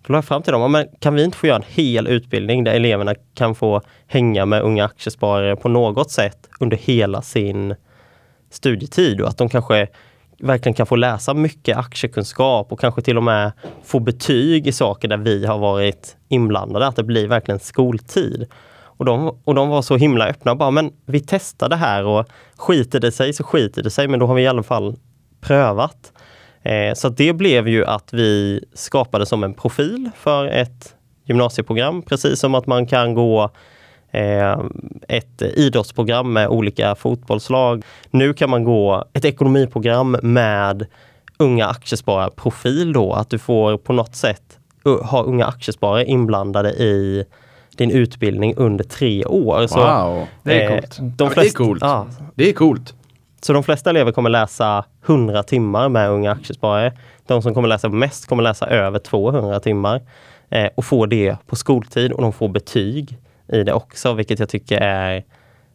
då 0.08 0.14
la 0.14 0.18
jag 0.18 0.26
fram 0.26 0.42
till 0.42 0.54
dem, 0.54 0.72
men 0.72 0.88
kan 1.00 1.16
vi 1.16 1.24
inte 1.24 1.38
få 1.38 1.48
göra 1.48 1.58
en 1.58 1.64
hel 1.68 2.08
utbildning 2.08 2.64
där 2.64 2.74
eleverna 2.74 3.16
kan 3.34 3.56
få 3.56 3.82
hänga 4.08 4.46
med 4.46 4.62
unga 4.62 4.86
aktiesparare 4.86 5.56
på 5.56 5.70
något 5.70 6.12
sätt 6.12 6.50
under 6.60 6.78
hela 6.78 7.22
sin 7.22 7.76
studietid 8.50 9.22
och 9.22 9.28
att 9.28 9.38
de 9.38 9.50
kanske 9.50 9.88
verkligen 10.40 10.74
kan 10.74 10.86
få 10.86 10.96
läsa 10.96 11.34
mycket 11.34 11.78
aktiekunskap 11.78 12.72
och 12.72 12.80
kanske 12.80 13.02
till 13.02 13.18
och 13.18 13.24
med 13.24 13.52
få 13.84 14.00
betyg 14.00 14.68
i 14.68 14.72
saker 14.72 15.08
där 15.08 15.18
vi 15.18 15.46
har 15.46 15.58
varit 15.58 16.18
inblandade, 16.28 16.88
att 16.88 16.96
det 16.96 17.04
blir 17.04 17.28
verkligen 17.28 17.60
skoltid. 17.60 18.48
Och 18.98 19.06
de, 19.06 19.38
och 19.44 19.56
de 19.56 19.70
var 19.70 19.82
så 19.82 19.98
himla 19.98 20.28
öppna 20.28 20.52
och 20.52 20.58
bara, 20.58 20.72
men 20.72 20.92
vi 21.06 21.20
testar 21.20 21.70
det 21.70 21.76
här 21.76 22.06
och 22.06 22.26
skiter 22.56 23.00
det 23.00 23.12
sig 23.12 23.34
så 23.34 23.44
skiter 23.44 23.84
det 23.84 23.90
sig, 23.90 24.08
men 24.08 24.20
då 24.20 24.28
har 24.28 24.36
vi 24.36 24.42
i 24.42 24.48
alla 24.48 24.64
fall 24.64 24.96
prövat. 25.42 26.14
Eh, 26.62 26.94
så 26.94 27.10
det 27.10 27.34
blev 27.34 27.68
ju 27.68 27.86
att 27.86 28.14
vi 28.14 28.64
skapade 28.74 29.26
som 29.26 29.44
en 29.44 29.54
profil 29.54 30.10
för 30.16 30.48
ett 30.48 30.96
gymnasieprogram, 31.26 32.02
precis 32.02 32.40
som 32.40 32.56
att 32.56 32.68
man 32.68 32.86
kan 32.86 33.14
gå 33.14 33.50
eh, 34.12 34.60
ett 35.08 35.42
idrottsprogram 35.42 36.34
med 36.34 36.48
olika 36.48 36.96
fotbollslag. 36.96 37.84
Nu 38.12 38.34
kan 38.34 38.50
man 38.50 38.64
gå 38.64 39.04
ett 39.14 39.26
ekonomiprogram 39.26 40.18
med 40.22 40.86
unga 41.38 41.68
aktiespararprofil 41.68 42.94
då, 42.94 43.14
att 43.14 43.30
du 43.30 43.40
får 43.40 43.78
på 43.78 43.94
något 43.94 44.16
sätt 44.16 44.60
ha 45.04 45.24
unga 45.24 45.46
aktiesparare 45.46 46.06
inblandade 46.06 46.70
i 46.70 47.26
din 47.78 47.92
utbildning 47.92 48.54
under 48.58 48.84
tre 48.84 49.26
år. 49.26 49.68
Så, 49.68 49.80
wow, 49.80 50.28
det 50.44 50.64
är 50.64 50.72
eh, 50.72 50.80
coolt. 50.80 50.98
De 51.00 51.30
flesta, 51.30 51.42
det 51.42 51.48
är 51.48 51.66
coolt. 51.66 51.82
Ja. 51.82 52.08
Det 52.36 52.50
är 52.50 52.54
coolt. 52.54 52.94
Så 53.42 53.54
de 53.54 53.64
flesta 53.64 53.90
elever 53.90 54.12
kommer 54.12 54.30
läsa 54.30 54.86
100 55.06 55.44
timmar 55.44 55.90
med 55.90 56.10
Unga 56.10 56.32
Aktiesparare. 56.32 56.94
De 57.28 57.42
som 57.42 57.54
kommer 57.54 57.68
läsa 57.68 57.90
mest 57.90 58.26
kommer 58.26 58.44
läsa 58.44 58.68
över 58.68 59.00
200 59.00 59.60
timmar 59.60 60.02
eh, 60.50 60.70
och 60.76 60.86
få 60.86 61.06
det 61.06 61.36
på 61.48 61.56
skoltid 61.56 62.12
och 62.12 62.22
de 62.22 62.34
får 62.34 62.50
betyg 62.50 63.18
i 63.48 63.64
det 63.64 63.74
också, 63.74 64.14
vilket 64.14 64.40
jag 64.40 64.50
tycker 64.50 64.82
är 64.82 65.24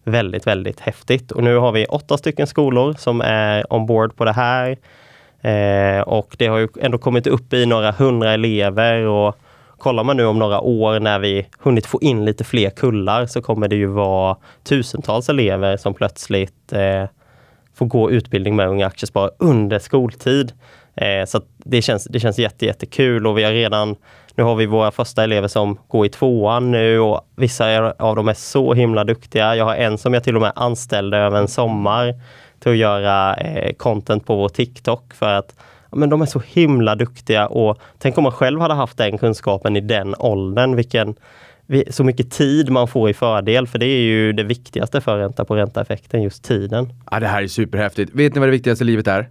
väldigt, 0.05 0.47
väldigt 0.47 0.81
häftigt. 0.81 1.33
Och 1.33 1.43
nu 1.43 1.57
har 1.57 1.73
vi 1.73 1.87
åtta 1.87 2.19
stycken 2.19 2.47
skolor 2.47 2.95
som 2.99 3.21
är 3.21 3.73
ombord 3.73 4.17
på 4.17 4.25
det 4.25 4.33
här. 4.33 4.77
Eh, 5.41 6.01
och 6.01 6.37
det 6.39 6.47
har 6.47 6.59
ju 6.59 6.69
ändå 6.81 6.99
kommit 6.99 7.27
upp 7.27 7.53
i 7.53 7.67
några 7.67 7.91
hundra 7.91 8.33
elever 8.33 9.07
och 9.07 9.37
kollar 9.83 10.05
man 10.05 10.17
nu 10.17 10.25
om 10.25 10.39
några 10.39 10.61
år 10.61 11.01
när 11.01 11.19
vi 11.19 11.47
hunnit 11.59 11.87
få 11.87 11.99
in 12.01 12.25
lite 12.25 12.45
fler 12.45 12.71
kullar 12.71 13.27
så 13.27 13.43
kommer 13.43 13.69
det 13.69 13.77
ju 13.77 13.87
vara 13.87 14.37
tusentals 14.65 15.29
elever 15.29 15.77
som 15.77 15.95
plötsligt 15.95 16.73
eh, 16.73 17.05
får 17.75 17.87
gå 17.87 18.11
utbildning 18.11 18.57
med 18.57 18.69
Unga 18.69 18.87
Aktiesparare 18.87 19.31
under 19.39 19.79
skoltid. 19.79 20.53
Eh, 20.95 21.25
så 21.27 21.41
det 21.57 21.83
känns, 21.83 22.05
det 22.05 22.21
känns 22.21 22.39
jätte, 22.39 22.67
jättekul 22.67 23.27
och 23.27 23.39
vi 23.39 23.45
har 23.45 23.53
redan 23.53 23.97
nu 24.35 24.43
har 24.43 24.55
vi 24.55 24.67
våra 24.67 24.91
första 24.91 25.25
elever 25.25 25.49
som 25.49 25.79
går 25.89 26.07
i 26.07 26.09
tvåan 26.09 26.71
nu 26.71 27.01
och 27.01 27.21
vissa 27.37 27.93
av 27.99 28.17
dem 28.17 28.29
är 28.29 28.35
så 28.35 28.75
himla 28.75 29.05
duktiga. 29.05 29.57
Jag 29.57 29.65
har 29.65 29.75
en 29.75 29.99
som 29.99 30.15
jag 30.15 30.25
till 30.25 30.37
och 30.37 30.43
med 30.43 30.53
anställde 30.55 31.17
över 31.17 31.39
en 31.39 31.49
sommar 31.49 32.15
till 32.59 32.73
att 32.73 32.79
göra 32.79 33.35
eh, 33.35 33.73
content 33.73 34.27
på 34.27 34.37
vår 34.37 34.49
TikTok 34.49 35.15
för 35.15 35.33
att 35.33 35.55
men 35.93 36.11
de 36.11 36.23
är 36.23 36.27
så 36.27 36.43
himla 36.47 36.95
duktiga 36.95 37.47
och 37.47 37.79
tänk 37.99 38.19
om 38.19 38.25
man 38.25 38.33
själv 38.33 38.61
hade 38.61 38.75
haft 38.75 38.99
den 38.99 39.19
kunskapen 39.19 39.77
i 39.77 39.81
den 39.81 40.15
åldern, 40.19 40.77
vilken 40.77 41.15
så 41.91 42.05
mycket 42.05 42.31
tid 42.31 42.71
man 42.71 42.89
får 42.89 43.11
i 43.11 43.15
fördel, 43.15 43.67
för 43.67 43.79
det 43.79 43.87
är 43.87 44.03
ju 44.03 44.33
det 44.33 44.45
viktigaste 44.45 45.01
för 45.01 45.19
ränta 45.19 45.45
på 45.45 45.57
ränta-effekten, 45.57 46.23
just 46.23 46.45
tiden. 46.45 46.93
Ja, 47.11 47.21
det 47.21 47.27
här 47.27 47.43
är 47.43 47.47
superhäftigt. 47.47 48.15
Vet 48.15 48.35
ni 48.35 48.39
vad 48.39 48.49
det 48.49 48.53
viktigaste 48.53 48.85
i 48.85 48.87
livet 48.87 49.07
är? 49.07 49.29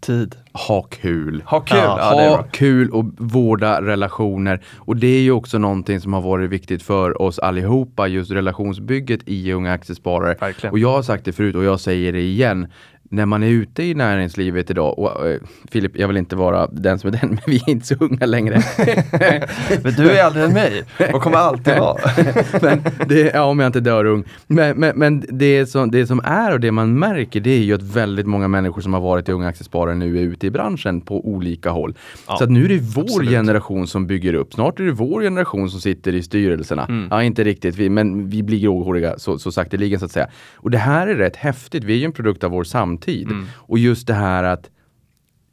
Tid. 0.00 0.36
Ha 0.52 0.82
kul. 0.82 1.42
Ha 1.46 1.60
kul, 1.60 1.78
ja, 1.78 2.36
ha 2.36 2.42
kul 2.42 2.90
och 2.90 3.04
vårda 3.18 3.82
relationer. 3.82 4.60
Och 4.76 4.96
det 4.96 5.06
är 5.06 5.20
ju 5.20 5.32
också 5.32 5.58
någonting 5.58 6.00
som 6.00 6.12
har 6.12 6.20
varit 6.20 6.50
viktigt 6.50 6.82
för 6.82 7.22
oss 7.22 7.38
allihopa, 7.38 8.06
just 8.08 8.30
relationsbygget 8.30 9.20
i 9.26 9.52
Unga 9.52 9.72
Aktiesparare. 9.72 10.36
Verkligen. 10.40 10.72
Och 10.72 10.78
jag 10.78 10.92
har 10.92 11.02
sagt 11.02 11.24
det 11.24 11.32
förut 11.32 11.56
och 11.56 11.64
jag 11.64 11.80
säger 11.80 12.12
det 12.12 12.20
igen 12.20 12.66
när 13.12 13.26
man 13.26 13.42
är 13.42 13.48
ute 13.48 13.82
i 13.82 13.94
näringslivet 13.94 14.70
idag, 14.70 14.98
och 14.98 15.28
äh, 15.28 15.40
Filip, 15.70 15.92
jag 15.94 16.08
vill 16.08 16.16
inte 16.16 16.36
vara 16.36 16.66
den 16.66 16.98
som 16.98 17.08
är 17.08 17.18
den, 17.20 17.28
men 17.30 17.40
vi 17.46 17.56
är 17.56 17.70
inte 17.70 17.86
så 17.86 17.94
unga 18.00 18.26
längre. 18.26 18.62
men 19.82 19.94
du 19.96 20.10
är 20.10 20.26
äldre 20.26 20.44
än 20.44 20.52
mig 20.52 20.84
och 21.12 21.22
kommer 21.22 21.36
alltid 21.36 21.78
vara. 21.78 22.00
men 22.62 22.82
det, 23.08 23.30
ja, 23.34 23.44
om 23.44 23.58
jag 23.58 23.68
inte 23.68 23.80
dör 23.80 24.04
ung. 24.04 24.24
Men, 24.46 24.76
men, 24.76 24.98
men 24.98 25.24
det, 25.28 25.66
som, 25.66 25.90
det 25.90 26.06
som 26.06 26.20
är 26.24 26.52
och 26.52 26.60
det 26.60 26.72
man 26.72 26.98
märker, 26.98 27.40
det 27.40 27.50
är 27.50 27.62
ju 27.62 27.74
att 27.74 27.82
väldigt 27.82 28.26
många 28.26 28.48
människor 28.48 28.82
som 28.82 28.94
har 28.94 29.00
varit 29.00 29.28
i 29.28 29.32
Unga 29.32 29.48
Aktiesparare 29.48 29.94
nu 29.94 30.18
är 30.18 30.22
ute 30.22 30.46
i 30.46 30.50
branschen 30.50 31.00
på 31.00 31.28
olika 31.28 31.70
håll. 31.70 31.94
Ja, 32.26 32.36
så 32.36 32.44
att 32.44 32.50
nu 32.50 32.64
är 32.64 32.68
det 32.68 32.78
vår 32.78 33.02
absolut. 33.02 33.30
generation 33.30 33.86
som 33.86 34.06
bygger 34.06 34.34
upp. 34.34 34.54
Snart 34.54 34.80
är 34.80 34.84
det 34.84 34.92
vår 34.92 35.22
generation 35.22 35.70
som 35.70 35.80
sitter 35.80 36.14
i 36.14 36.22
styrelserna. 36.22 36.84
Mm. 36.84 37.08
Ja, 37.10 37.22
inte 37.22 37.44
riktigt, 37.44 37.76
vi, 37.76 37.90
men 37.90 38.28
vi 38.28 38.42
blir 38.42 38.58
gråhåriga 38.58 39.18
så, 39.18 39.38
så 39.38 39.52
sakteligen 39.52 39.98
så 39.98 40.04
att 40.04 40.12
säga. 40.12 40.26
Och 40.54 40.70
det 40.70 40.78
här 40.78 41.06
är 41.06 41.14
rätt 41.14 41.36
häftigt. 41.36 41.84
Vi 41.84 41.92
är 41.92 41.98
ju 41.98 42.04
en 42.04 42.12
produkt 42.12 42.44
av 42.44 42.50
vår 42.50 42.64
samtid 42.64 43.01
framtid. 43.02 43.30
Mm. 43.30 43.46
Och 43.54 43.78
just 43.78 44.06
det 44.06 44.14
här 44.14 44.44
att 44.44 44.70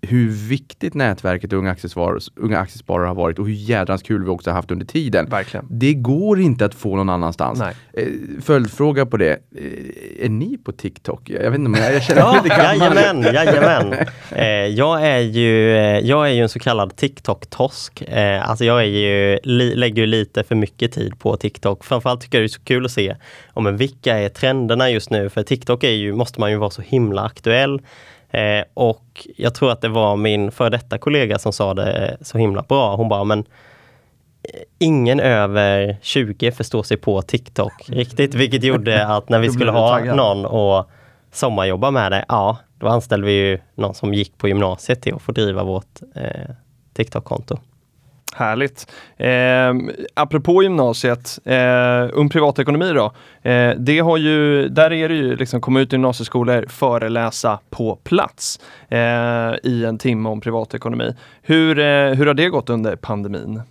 hur 0.01 0.29
viktigt 0.29 0.93
nätverket 0.93 1.53
Unga 1.53 1.71
Aktiesparare, 1.71 2.19
unga 2.35 2.59
aktiesparare 2.59 3.07
har 3.07 3.15
varit 3.15 3.39
och 3.39 3.45
hur 3.45 3.53
jädrans 3.53 4.01
kul 4.01 4.23
vi 4.23 4.29
också 4.29 4.51
haft 4.51 4.71
under 4.71 4.85
tiden. 4.85 5.29
Verkligen. 5.29 5.65
Det 5.69 5.93
går 5.93 6.39
inte 6.39 6.65
att 6.65 6.75
få 6.75 6.95
någon 6.95 7.09
annanstans. 7.09 7.59
Nej. 7.59 7.75
Eh, 7.93 8.07
följdfråga 8.41 9.05
på 9.05 9.17
det. 9.17 9.31
Eh, 9.31 10.25
är 10.25 10.29
ni 10.29 10.57
på 10.57 10.71
TikTok? 10.71 11.29
Jag 11.29 11.51
vet 11.51 11.59
inte 11.59 11.67
om 11.67 11.73
jag, 11.73 11.93
jag 11.93 12.03
känner 12.03 12.21
ja, 12.21 12.41
lite 12.43 12.55
gammal. 12.55 12.95
Jajamän, 12.97 13.33
jajamän. 13.33 13.95
Eh, 14.31 14.45
jag, 14.45 15.07
är 15.07 15.19
ju, 15.19 15.71
jag 16.03 16.29
är 16.29 16.33
ju 16.33 16.41
en 16.41 16.49
så 16.49 16.59
kallad 16.59 16.95
TikTok-tosk. 16.95 18.03
Alltså 18.41 18.65
jag 18.65 18.79
är 18.79 18.85
ju, 18.85 19.39
lägger 19.75 20.01
ju 20.01 20.05
lite 20.05 20.43
för 20.43 20.55
mycket 20.55 20.91
tid 20.91 21.19
på 21.19 21.37
TikTok. 21.37 21.85
Framförallt 21.85 22.21
tycker 22.21 22.37
jag 22.37 22.43
det 22.43 22.45
är 22.45 22.47
så 22.47 22.61
kul 22.61 22.85
att 22.85 22.91
se 22.91 23.15
om 23.53 23.77
vilka 23.77 24.17
är 24.17 24.29
trenderna 24.29 24.89
just 24.89 25.09
nu. 25.09 25.29
För 25.29 25.43
TikTok 25.43 25.83
är 25.83 25.91
ju, 25.91 26.13
måste 26.13 26.39
man 26.39 26.51
ju 26.51 26.57
vara 26.57 26.69
så 26.69 26.81
himla 26.81 27.21
aktuell. 27.21 27.81
Eh, 28.31 28.63
och 28.73 29.27
jag 29.37 29.55
tror 29.55 29.71
att 29.71 29.81
det 29.81 29.89
var 29.89 30.15
min 30.15 30.51
före 30.51 30.69
detta 30.69 30.97
kollega 30.97 31.39
som 31.39 31.53
sa 31.53 31.73
det 31.73 32.17
så 32.21 32.37
himla 32.37 32.61
bra. 32.61 32.95
Hon 32.95 33.09
bara, 33.09 33.23
men 33.23 33.45
ingen 34.79 35.19
över 35.19 35.97
20 36.01 36.51
förstår 36.51 36.83
sig 36.83 36.97
på 36.97 37.21
TikTok 37.21 37.73
riktigt, 37.87 38.33
vilket 38.33 38.63
gjorde 38.63 39.07
att 39.15 39.29
när 39.29 39.39
vi 39.39 39.49
skulle 39.49 39.71
ha 39.71 39.99
någon 39.99 40.45
och 40.45 40.89
sommarjobba 41.31 41.91
med 41.91 42.11
det, 42.11 42.25
ja, 42.27 42.57
då 42.79 42.87
anställde 42.87 43.27
vi 43.27 43.33
ju 43.33 43.59
någon 43.75 43.93
som 43.93 44.13
gick 44.13 44.37
på 44.37 44.47
gymnasiet 44.47 45.01
till 45.01 45.13
att 45.13 45.21
få 45.21 45.31
driva 45.31 45.63
vårt 45.63 46.01
eh, 46.15 46.55
TikTok-konto. 46.93 47.57
Härligt. 48.35 48.91
Eh, 49.17 49.93
apropå 50.13 50.63
gymnasiet, 50.63 51.39
eh, 51.45 52.09
Ung 52.13 52.29
Privatekonomi 52.29 52.91
då. 52.93 53.11
Eh, 53.49 53.75
det 53.77 53.99
har 53.99 54.17
ju, 54.17 54.69
där 54.69 54.93
är 54.93 55.09
det 55.09 55.15
ju 55.15 55.35
liksom 55.35 55.61
komma 55.61 55.79
ut 55.79 55.93
i 55.93 55.95
gymnasieskolor, 55.95 56.65
föreläsa 56.69 57.59
på 57.69 57.95
plats 57.95 58.59
eh, 58.89 59.53
i 59.63 59.85
en 59.87 59.97
timme 59.97 60.29
om 60.29 60.41
privatekonomi. 60.41 61.15
Hur, 61.41 61.79
eh, 61.79 62.13
hur 62.13 62.25
har 62.25 62.33
det 62.33 62.49
gått 62.49 62.69
under 62.69 62.95
pandemin? 62.95 63.61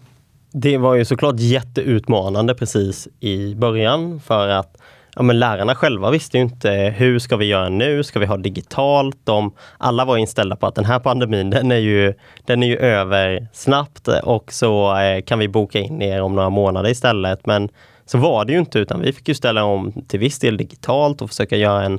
Det 0.53 0.79
var 0.79 0.95
ju 0.95 1.05
såklart 1.05 1.35
jätteutmanande 1.39 2.55
precis 2.55 3.09
i 3.21 3.55
början 3.55 4.21
för 4.21 4.49
att 4.49 4.77
ja, 5.17 5.23
men 5.23 5.39
lärarna 5.39 5.75
själva 5.75 6.11
visste 6.11 6.37
ju 6.37 6.43
inte 6.43 6.95
hur 6.97 7.19
ska 7.19 7.37
vi 7.37 7.45
göra 7.45 7.69
nu? 7.69 8.05
Ska 8.05 8.19
vi 8.19 8.27
ha 8.27 8.37
digitalt? 8.37 9.17
De, 9.25 9.55
alla 9.79 10.05
var 10.05 10.17
inställda 10.17 10.57
på 10.57 10.67
att 10.67 10.75
den 10.75 10.85
här 10.85 10.99
pandemin 10.99 11.51
den 11.51 11.73
är 11.73 11.77
ju, 11.77 12.15
den 12.45 12.63
är 12.63 12.67
ju 12.67 12.77
över 12.77 13.49
snabbt 13.53 14.09
och 14.23 14.53
så 14.53 14.97
eh, 14.97 15.23
kan 15.23 15.39
vi 15.39 15.49
boka 15.49 15.79
in 15.79 16.03
er 16.03 16.23
om 16.23 16.35
några 16.35 16.51
månader 16.51 16.91
istället. 16.91 17.47
Men 17.47 17.69
så 18.07 18.19
var 18.19 18.45
det 18.45 18.53
ju 18.53 18.59
inte 18.59 18.79
utan 18.79 19.01
vi 19.01 19.13
fick 19.13 19.29
ju 19.29 19.35
ställa 19.35 19.65
om 19.65 19.93
till 20.09 20.21
viss 20.21 20.39
del 20.39 20.57
digitalt 20.57 21.23
och 21.23 21.29
försöka 21.29 21.57
göra 21.57 21.83
en 21.83 21.99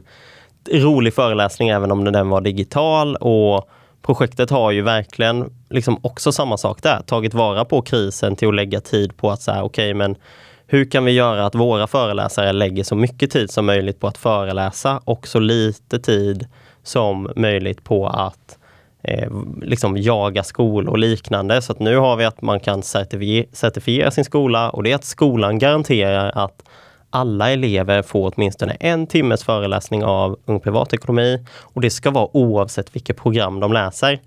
rolig 0.72 1.14
föreläsning 1.14 1.70
även 1.70 1.92
om 1.92 2.04
den 2.04 2.30
var 2.30 2.42
digital. 2.42 3.16
Och 3.16 3.70
projektet 4.02 4.50
har 4.50 4.72
ju 4.72 4.82
verkligen 4.82 5.50
liksom 5.70 6.00
också 6.02 6.32
samma 6.32 6.58
sak 6.58 6.84
där, 6.84 7.02
tagit 7.02 7.34
vara 7.34 7.66
på 7.66 7.82
krisen 7.82 8.36
till 8.36 8.48
att 8.48 8.56
lägga 8.56 8.82
tid 8.82 9.18
på 9.18 9.32
att 9.32 9.42
säga 9.42 9.64
okej 9.64 9.86
okay, 9.86 9.94
men 9.94 10.16
hur 10.72 10.86
kan 10.86 11.06
vi 11.06 11.12
göra 11.12 11.46
att 11.46 11.56
våra 11.56 11.88
föreläsare 11.88 12.54
lägger 12.54 12.84
så 12.84 12.96
mycket 12.96 13.32
tid 13.32 13.52
som 13.52 13.66
möjligt 13.66 14.00
på 14.00 14.08
att 14.08 14.18
föreläsa 14.18 15.02
och 15.06 15.28
så 15.28 15.40
lite 15.40 16.00
tid 16.00 16.48
som 16.84 17.32
möjligt 17.36 17.84
på 17.84 18.08
att 18.08 18.58
eh, 19.04 19.32
liksom 19.62 19.98
jaga 19.98 20.44
skolor 20.44 20.92
och 20.92 20.98
liknande. 20.98 21.62
Så 21.62 21.72
att 21.72 21.80
nu 21.80 21.98
har 21.98 22.16
vi 22.16 22.26
att 22.26 22.42
man 22.42 22.60
kan 22.60 22.84
certifiera 22.84 24.12
sin 24.12 24.26
skola 24.26 24.70
och 24.70 24.84
det 24.84 24.92
är 24.92 24.96
att 24.96 25.04
skolan 25.04 25.60
garanterar 25.60 26.32
att 26.36 26.64
alla 27.10 27.52
elever 27.52 28.02
får 28.02 28.34
åtminstone 28.36 28.78
en 28.80 29.08
timmes 29.08 29.44
föreläsning 29.44 30.04
av 30.04 30.40
Ung 30.46 30.60
Privatekonomi 30.60 31.46
och 31.60 31.82
det 31.82 31.90
ska 31.90 32.12
vara 32.12 32.38
oavsett 32.38 32.96
vilket 32.96 33.18
program 33.18 33.60
de 33.60 33.74
läser. 33.74 34.20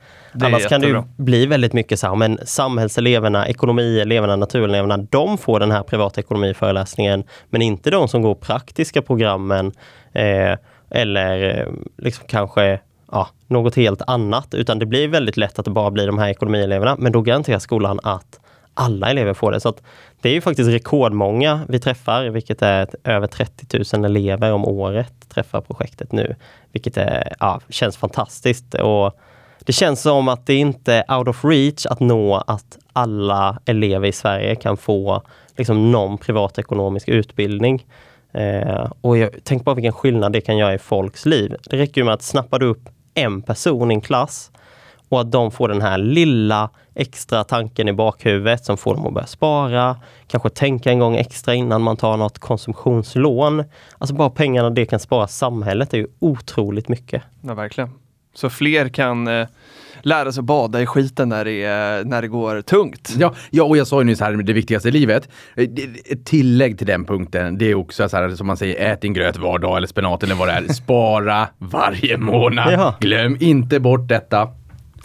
Annars 0.43 0.69
kan 0.69 0.81
det 0.81 1.05
bli 1.17 1.47
väldigt 1.47 1.73
mycket 1.73 1.99
så 1.99 2.07
här, 2.07 2.15
men 2.15 2.39
samhällseleverna, 2.45 3.49
ekonomieleverna, 3.49 4.37
natureleverna, 4.37 4.97
de 4.97 5.39
får 5.39 5.61
den 5.61 5.71
här 5.71 5.83
privatekonomiföreläsningen, 5.83 7.25
men 7.51 7.62
inte 7.62 7.91
de 7.91 8.09
som 8.09 8.23
går 8.23 8.35
praktiska 8.35 9.03
programmen 9.03 9.73
eh, 10.12 10.57
eller 10.91 11.59
eh, 11.59 11.67
liksom 11.99 12.25
kanske 12.29 12.81
ja, 13.12 13.29
något 13.47 13.77
helt 13.77 14.03
annat, 14.07 14.55
utan 14.55 14.79
det 14.79 14.87
blir 14.87 15.09
väldigt 15.09 15.37
lätt 15.37 15.59
att 15.59 15.65
det 15.65 15.71
bara 15.71 15.91
blir 15.91 16.07
de 16.07 16.19
här 16.19 16.29
ekonomieleverna. 16.29 16.97
Men 16.99 17.12
då 17.12 17.21
garanterar 17.21 17.59
skolan 17.59 18.01
att 18.03 18.41
alla 18.75 19.11
elever 19.11 19.35
får 19.35 19.52
det. 19.52 19.61
Så 19.61 19.69
att 19.69 19.83
det 20.21 20.29
är 20.29 20.33
ju 20.33 20.41
faktiskt 20.41 20.71
rekordmånga 20.71 21.61
vi 21.69 21.81
träffar, 21.81 22.25
vilket 22.25 22.62
är 22.62 22.88
över 23.05 23.26
30 23.26 23.97
000 23.97 24.05
elever 24.05 24.52
om 24.52 24.64
året 24.64 25.12
träffar 25.29 25.61
projektet 25.61 26.12
nu, 26.12 26.35
vilket 26.73 26.97
är, 26.97 27.35
ja, 27.41 27.61
känns 27.68 27.96
fantastiskt. 27.96 28.75
Och 28.75 29.18
det 29.59 29.73
känns 29.73 30.03
som 30.03 30.29
att 30.29 30.46
det 30.46 30.55
inte 30.55 30.94
är 30.94 31.18
out 31.18 31.29
of 31.29 31.44
reach 31.44 31.87
att 31.87 32.01
nå 32.01 32.37
att 32.46 32.79
alla 32.92 33.59
elever 33.64 34.09
i 34.09 34.12
Sverige 34.12 34.55
kan 34.55 34.77
få 34.77 35.23
liksom, 35.57 35.92
någon 35.92 36.18
privatekonomisk 36.18 37.09
utbildning. 37.09 37.87
Eh, 38.33 38.92
och 39.01 39.18
jag, 39.18 39.31
tänk 39.44 39.64
bara 39.64 39.75
vilken 39.75 39.92
skillnad 39.92 40.33
det 40.33 40.40
kan 40.40 40.57
göra 40.57 40.75
i 40.75 40.79
folks 40.79 41.27
liv. 41.27 41.57
Det 41.70 41.77
räcker 41.77 42.05
med 42.05 42.14
att 42.14 42.23
snappa 42.23 42.59
upp 42.59 42.88
en 43.14 43.42
person 43.42 43.90
i 43.90 43.94
en 43.94 44.01
klass 44.01 44.51
och 45.09 45.20
att 45.20 45.33
de 45.33 45.51
får 45.51 45.68
den 45.68 45.83
här 45.83 45.99
lilla 45.99 46.70
extra 46.94 47.44
tanken 47.44 47.88
i 47.88 47.92
bakhuvudet 47.92 48.64
som 48.64 48.76
får 48.76 48.94
dem 48.94 49.07
att 49.07 49.14
börja 49.14 49.26
spara, 49.26 49.96
kanske 50.26 50.50
tänka 50.50 50.90
en 50.90 50.98
gång 50.98 51.16
extra 51.16 51.55
innan 51.55 51.83
man 51.83 51.96
tar 51.96 52.16
något 52.16 52.38
konsumtionslån. 52.38 53.64
Alltså 53.98 54.14
bara 54.14 54.31
pengarna 54.31 54.70
det 54.70 54.87
kan 54.87 55.00
spara 55.00 55.26
samhället 55.26 55.94
är 55.94 55.98
ju 55.98 56.07
otroligt 56.18 56.88
mycket. 56.88 57.22
Ja, 57.40 57.55
verkligen. 57.55 57.90
Så 58.35 58.50
fler 58.50 58.88
kan 58.88 59.28
eh, 59.28 59.46
lära 60.02 60.33
sig 60.33 60.42
bada 60.42 60.83
i 60.83 60.87
skiten 60.87 61.28
när 61.28 61.44
det, 61.44 61.62
är, 61.64 62.05
när 62.05 62.22
det 62.22 62.28
går 62.28 62.62
tungt. 62.62 63.14
Ja, 63.18 63.35
ja, 63.50 63.64
och 63.64 63.76
jag 63.76 63.87
sa 63.87 64.00
ju 64.00 64.05
nyss 64.05 64.20
här, 64.20 64.33
det 64.33 64.52
viktigaste 64.52 64.88
i 64.88 64.92
livet. 64.92 65.28
Eh, 65.55 65.68
ett 66.11 66.24
tillägg 66.24 66.78
till 66.78 66.87
den 66.87 67.05
punkten, 67.05 67.59
det 67.59 67.70
är 67.70 67.74
också 67.74 68.09
så 68.09 68.16
här 68.16 68.31
som 68.31 68.46
man 68.46 68.57
säger, 68.57 68.92
ät 68.92 69.00
din 69.00 69.12
gröt 69.12 69.37
var 69.37 69.59
dag 69.59 69.76
eller 69.76 69.87
spenat 69.87 70.22
eller 70.22 70.35
vad 70.35 70.48
det 70.48 70.52
är. 70.52 70.72
Spara 70.72 71.48
varje 71.59 72.16
månad. 72.16 72.72
Ja. 72.72 72.94
Glöm 73.00 73.37
inte 73.40 73.81
bort 73.81 74.09
detta. 74.09 74.48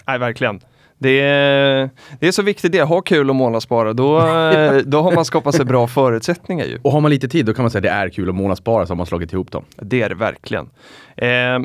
Nej, 0.07 0.19
verkligen. 0.19 0.59
Det 0.97 1.21
är, 1.21 1.89
det 2.19 2.27
är 2.27 2.31
så 2.31 2.41
viktigt 2.41 2.71
det, 2.71 2.81
ha 2.81 3.01
kul 3.01 3.29
och 3.29 3.35
månadsspara. 3.35 3.93
Då, 3.93 4.19
då 4.85 5.01
har 5.01 5.11
man 5.15 5.25
skapat 5.25 5.55
sig 5.55 5.65
bra 5.65 5.87
förutsättningar 5.87 6.65
ju. 6.65 6.79
Och 6.81 6.91
har 6.91 7.01
man 7.01 7.11
lite 7.11 7.27
tid 7.27 7.45
då 7.45 7.53
kan 7.53 7.63
man 7.63 7.71
säga 7.71 7.79
att 7.79 7.83
det 7.83 7.89
är 7.89 8.09
kul 8.09 8.29
att 8.29 8.35
månadsspara 8.35 8.85
så 8.85 8.91
har 8.91 8.97
man 8.97 9.05
slagit 9.05 9.33
ihop 9.33 9.51
dem. 9.51 9.63
Det 9.75 10.01
är 10.01 10.09
det 10.09 10.15
verkligen. 10.15 10.69
Eh, 11.15 11.59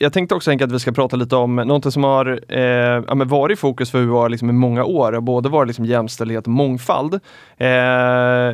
jag 0.00 0.12
tänkte 0.12 0.34
också 0.34 0.50
Henke 0.50 0.64
att 0.64 0.72
vi 0.72 0.78
ska 0.78 0.92
prata 0.92 1.16
lite 1.16 1.36
om 1.36 1.56
något 1.56 1.92
som 1.92 2.04
har 2.04 2.40
eh, 2.48 2.60
ja, 3.08 3.14
varit 3.14 3.58
i 3.58 3.60
fokus 3.60 3.90
för 3.90 3.98
UA 3.98 4.28
liksom 4.28 4.50
i 4.50 4.52
många 4.52 4.84
år. 4.84 5.20
Både 5.20 5.48
varit 5.48 5.66
liksom 5.66 5.84
jämställdhet 5.84 6.46
och 6.46 6.52
mångfald. 6.52 7.14
Eh, 7.14 7.68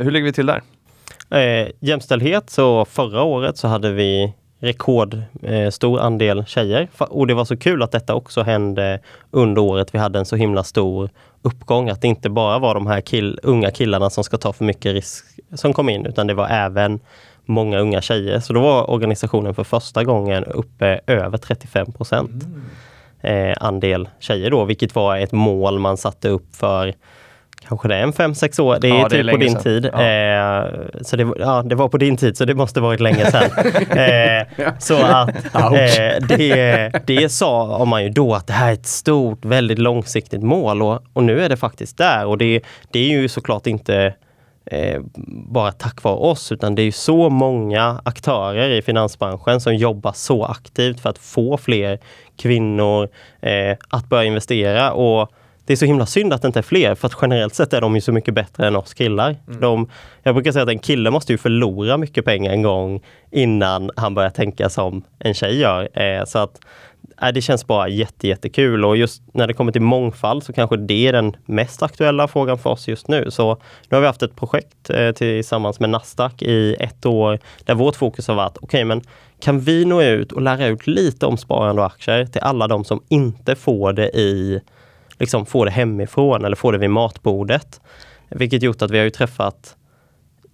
hur 0.05 0.11
ligger 0.11 0.25
vi 0.25 0.33
till 0.33 0.47
där? 0.47 0.62
Eh, 1.31 1.68
jämställdhet, 1.81 2.51
så 2.51 2.85
förra 2.85 3.23
året 3.23 3.57
så 3.57 3.68
hade 3.68 3.92
vi 3.92 4.35
rekordstor 4.64 5.98
eh, 5.98 6.05
andel 6.05 6.44
tjejer. 6.46 6.88
Och 6.98 7.27
det 7.27 7.35
var 7.35 7.44
så 7.44 7.57
kul 7.57 7.83
att 7.83 7.92
detta 7.92 8.14
också 8.14 8.42
hände 8.42 9.00
under 9.31 9.62
året 9.62 9.94
vi 9.94 9.98
hade 9.98 10.18
en 10.18 10.24
så 10.24 10.37
himla 10.37 10.64
stor 10.64 11.11
uppgång. 11.42 11.88
Att 11.88 12.00
det 12.00 12.09
inte 12.09 12.31
bara 12.31 12.59
var 12.59 12.74
de 12.74 12.87
här 12.87 13.00
kill 13.00 13.40
unga 13.42 13.70
killarna 13.70 14.11
som 14.11 14.24
ska 14.24 14.37
ta 14.37 14.53
för 14.53 14.64
mycket 14.64 14.92
risk 14.92 15.24
som 15.55 15.72
kom 15.72 15.88
in, 15.88 16.07
utan 16.07 16.27
det 16.27 16.35
var 16.35 16.48
även 16.48 17.00
många 17.44 17.79
unga 17.79 18.00
tjejer. 18.00 18.40
Så 18.40 18.53
då 18.53 18.61
var 18.61 18.90
organisationen 18.90 19.55
för 19.55 19.64
första 19.64 20.05
gången 20.05 20.44
uppe 20.44 21.00
över 21.07 21.38
35 21.38 21.92
procent 21.92 22.44
mm. 23.20 23.50
eh, 23.50 23.57
andel 23.61 24.09
tjejer 24.18 24.50
då, 24.50 24.64
vilket 24.64 24.94
var 24.94 25.16
ett 25.16 25.33
mål 25.33 25.79
man 25.79 25.96
satte 25.96 26.29
upp 26.29 26.57
för 26.57 26.94
kanske 27.68 27.88
det 27.88 27.94
är 27.94 28.03
en 28.03 28.12
fem 28.12 28.35
sex 28.35 28.59
år. 28.59 28.79
Det 28.81 28.88
är 28.88 28.94
ja, 28.94 29.09
typ 29.09 29.24
det 29.27 29.31
är 29.31 29.33
på 29.33 29.37
din 29.37 29.50
sedan. 29.50 29.62
tid. 29.62 29.90
Ja. 29.92 30.03
Eh, 30.03 30.66
så 31.03 31.16
det, 31.16 31.33
ja, 31.38 31.62
det 31.62 31.74
var 31.74 31.88
på 31.88 31.98
din 31.98 32.16
tid, 32.16 32.37
så 32.37 32.44
det 32.44 32.55
måste 32.55 32.81
varit 32.81 33.00
länge 33.00 33.31
sedan. 33.31 33.50
eh, 33.98 34.72
så 34.79 35.03
att 35.03 35.29
eh, 35.55 36.27
det, 36.29 36.92
det 37.07 37.29
sa 37.29 37.85
man 37.85 38.05
ju 38.05 38.11
då 38.11 38.35
att 38.35 38.46
det 38.46 38.53
här 38.53 38.68
är 38.68 38.72
ett 38.72 38.87
stort, 38.87 39.44
väldigt 39.44 39.79
långsiktigt 39.79 40.42
mål 40.42 40.83
och, 40.83 41.03
och 41.12 41.24
nu 41.24 41.40
är 41.40 41.48
det 41.48 41.57
faktiskt 41.57 41.98
där. 41.98 42.27
Och 42.27 42.38
det, 42.38 42.61
det 42.90 42.98
är 42.98 43.09
ju 43.09 43.29
såklart 43.29 43.66
inte 43.66 44.14
eh, 44.66 45.00
bara 45.53 45.72
tack 45.72 46.03
vare 46.03 46.14
oss, 46.14 46.53
utan 46.53 46.74
det 46.74 46.83
är 46.83 46.92
så 46.92 47.31
många 47.31 48.00
aktörer 48.05 48.70
i 48.70 48.83
finansbranschen 48.83 49.61
som 49.61 49.74
jobbar 49.74 50.12
så 50.12 50.44
aktivt 50.44 51.00
för 51.00 51.11
att 51.11 51.18
få 51.18 51.57
fler 51.57 51.98
kvinnor 52.37 53.09
eh, 53.40 53.77
att 53.88 54.09
börja 54.09 54.24
investera. 54.24 54.92
Och 54.92 55.31
det 55.66 55.72
är 55.72 55.77
så 55.77 55.85
himla 55.85 56.07
synd 56.07 56.33
att 56.33 56.42
det 56.42 56.46
inte 56.46 56.59
är 56.59 56.62
fler, 56.62 56.94
för 56.94 57.07
att 57.07 57.16
generellt 57.22 57.55
sett 57.55 57.72
är 57.72 57.81
de 57.81 57.94
ju 57.94 58.00
så 58.00 58.12
mycket 58.12 58.35
bättre 58.35 58.66
än 58.66 58.77
oss 58.77 58.94
killar. 58.94 59.37
Mm. 59.48 59.61
De, 59.61 59.88
jag 60.22 60.35
brukar 60.35 60.53
säga 60.53 60.62
att 60.62 60.68
en 60.68 60.79
kille 60.79 61.11
måste 61.11 61.33
ju 61.33 61.38
förlora 61.38 61.96
mycket 61.96 62.24
pengar 62.24 62.53
en 62.53 62.62
gång 62.62 63.03
innan 63.31 63.90
han 63.96 64.14
börjar 64.14 64.31
tänka 64.31 64.68
som 64.68 65.03
en 65.18 65.35
tjej 65.35 65.59
gör. 65.59 65.98
Eh, 65.98 66.24
så 66.24 66.38
att 66.38 66.61
äh, 67.22 67.29
det 67.29 67.40
känns 67.40 67.66
bara 67.66 67.88
jätte, 67.88 68.29
jättekul 68.29 68.85
och 68.85 68.96
just 68.96 69.22
när 69.33 69.46
det 69.46 69.55
kommer 69.55 69.72
till 69.72 69.83
mångfald 69.83 70.42
så 70.42 70.53
kanske 70.53 70.77
det 70.77 71.07
är 71.07 71.12
den 71.12 71.37
mest 71.44 71.83
aktuella 71.83 72.29
frågan 72.29 72.59
för 72.59 72.70
oss 72.70 72.88
just 72.88 73.09
nu. 73.09 73.31
Så 73.31 73.55
nu 73.88 73.96
har 73.96 74.00
vi 74.00 74.07
haft 74.07 74.22
ett 74.22 74.37
projekt 74.37 74.90
eh, 74.90 75.12
tillsammans 75.12 75.81
med 75.81 75.90
Nasdaq 75.90 76.42
i 76.42 76.77
ett 76.81 77.07
år 77.07 77.38
där 77.64 77.74
vårt 77.74 77.96
fokus 77.96 78.29
har 78.29 78.35
varit, 78.35 78.57
okej 78.57 78.66
okay, 78.66 78.85
men 78.85 79.03
kan 79.40 79.61
vi 79.61 79.85
nå 79.85 80.03
ut 80.03 80.33
och 80.33 80.42
lära 80.42 80.66
ut 80.66 80.87
lite 80.87 81.27
om 81.27 81.37
sparande 81.37 81.83
och 81.83 81.87
aktier 81.87 82.27
till 82.27 82.40
alla 82.40 82.68
de 82.68 82.85
som 82.85 83.03
inte 83.09 83.55
får 83.55 83.92
det 83.92 84.09
i 84.09 84.61
liksom 85.18 85.46
få 85.46 85.64
det 85.64 85.70
hemifrån 85.70 86.44
eller 86.44 86.57
få 86.57 86.70
det 86.70 86.79
vid 86.79 86.90
matbordet. 86.90 87.81
Vilket 88.29 88.62
gjort 88.62 88.83
att 88.83 88.90
vi 88.90 88.98
har 88.98 89.05
ju 89.05 89.11
träffat 89.11 89.77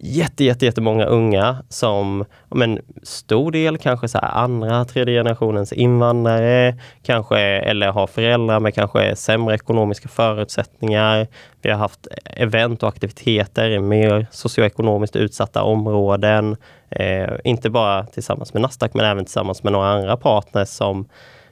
jätte, 0.02 0.44
jätte, 0.44 0.66
jättemånga 0.66 1.04
unga 1.04 1.56
som, 1.68 2.24
men 2.48 2.80
stor 3.02 3.52
del 3.52 3.78
kanske 3.78 4.08
så 4.08 4.18
andra, 4.18 4.84
tredje 4.84 5.18
generationens 5.18 5.72
invandrare, 5.72 6.78
kanske 7.02 7.38
eller 7.38 7.88
har 7.88 8.06
föräldrar 8.06 8.60
med 8.60 8.74
kanske 8.74 9.16
sämre 9.16 9.54
ekonomiska 9.54 10.08
förutsättningar. 10.08 11.26
Vi 11.62 11.70
har 11.70 11.78
haft 11.78 12.06
event 12.24 12.82
och 12.82 12.88
aktiviteter 12.88 13.70
i 13.70 13.78
mer 13.78 14.26
socioekonomiskt 14.30 15.16
utsatta 15.16 15.62
områden. 15.62 16.56
Eh, 16.90 17.30
inte 17.44 17.70
bara 17.70 18.06
tillsammans 18.06 18.54
med 18.54 18.62
Nasdaq 18.62 18.94
men 18.94 19.04
även 19.04 19.24
tillsammans 19.24 19.62
med 19.62 19.72
några 19.72 19.88
andra 19.88 20.16
partners 20.16 20.68
som 20.68 21.08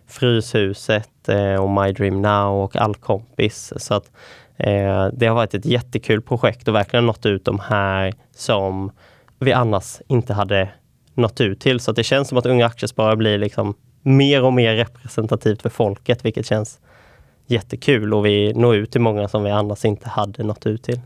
Fryshuset 0.09 1.29
eh, 1.29 1.55
och 1.55 1.71
My 1.71 1.93
Dream 1.93 2.23
Now 2.23 2.65
och 2.65 2.77
Allkompis. 2.77 3.73
Så 3.77 3.95
att 3.95 4.11
eh, 4.57 5.07
det 5.13 5.27
har 5.27 5.35
varit 5.35 5.55
ett 5.55 5.65
jättekul 5.65 6.23
projekt 6.23 6.69
och 6.69 6.75
verkligen 6.75 7.07
nått 7.07 7.27
ut 7.27 7.45
de 7.45 7.59
här 7.59 8.15
som 8.35 8.91
vi 9.39 9.53
annars 9.53 10.01
inte 10.09 10.35
hade 10.35 10.69
nått 11.15 11.41
ut 11.41 11.61
till. 11.61 11.81
Så 11.81 11.93
det 11.93 12.05
känns 12.05 12.29
som 12.29 12.39
att 12.39 12.47
Unga 12.47 12.67
Aktiesparare 12.67 13.17
blir 13.17 13.39
liksom 13.39 13.75
mer 14.03 14.43
och 14.43 14.53
mer 14.53 14.75
representativt 14.75 15.63
för 15.63 15.69
folket, 15.71 16.25
vilket 16.25 16.47
känns 16.47 16.81
jättekul 17.47 18.15
och 18.15 18.27
vi 18.27 18.53
når 18.55 18.77
ut 18.77 18.93
till 18.93 19.01
många 19.01 19.29
som 19.29 19.45
vi 19.45 19.51
annars 19.51 19.85
inte 19.85 20.09
hade 20.09 20.43
nått 20.43 20.67
ut 20.67 20.83
till. 20.83 21.01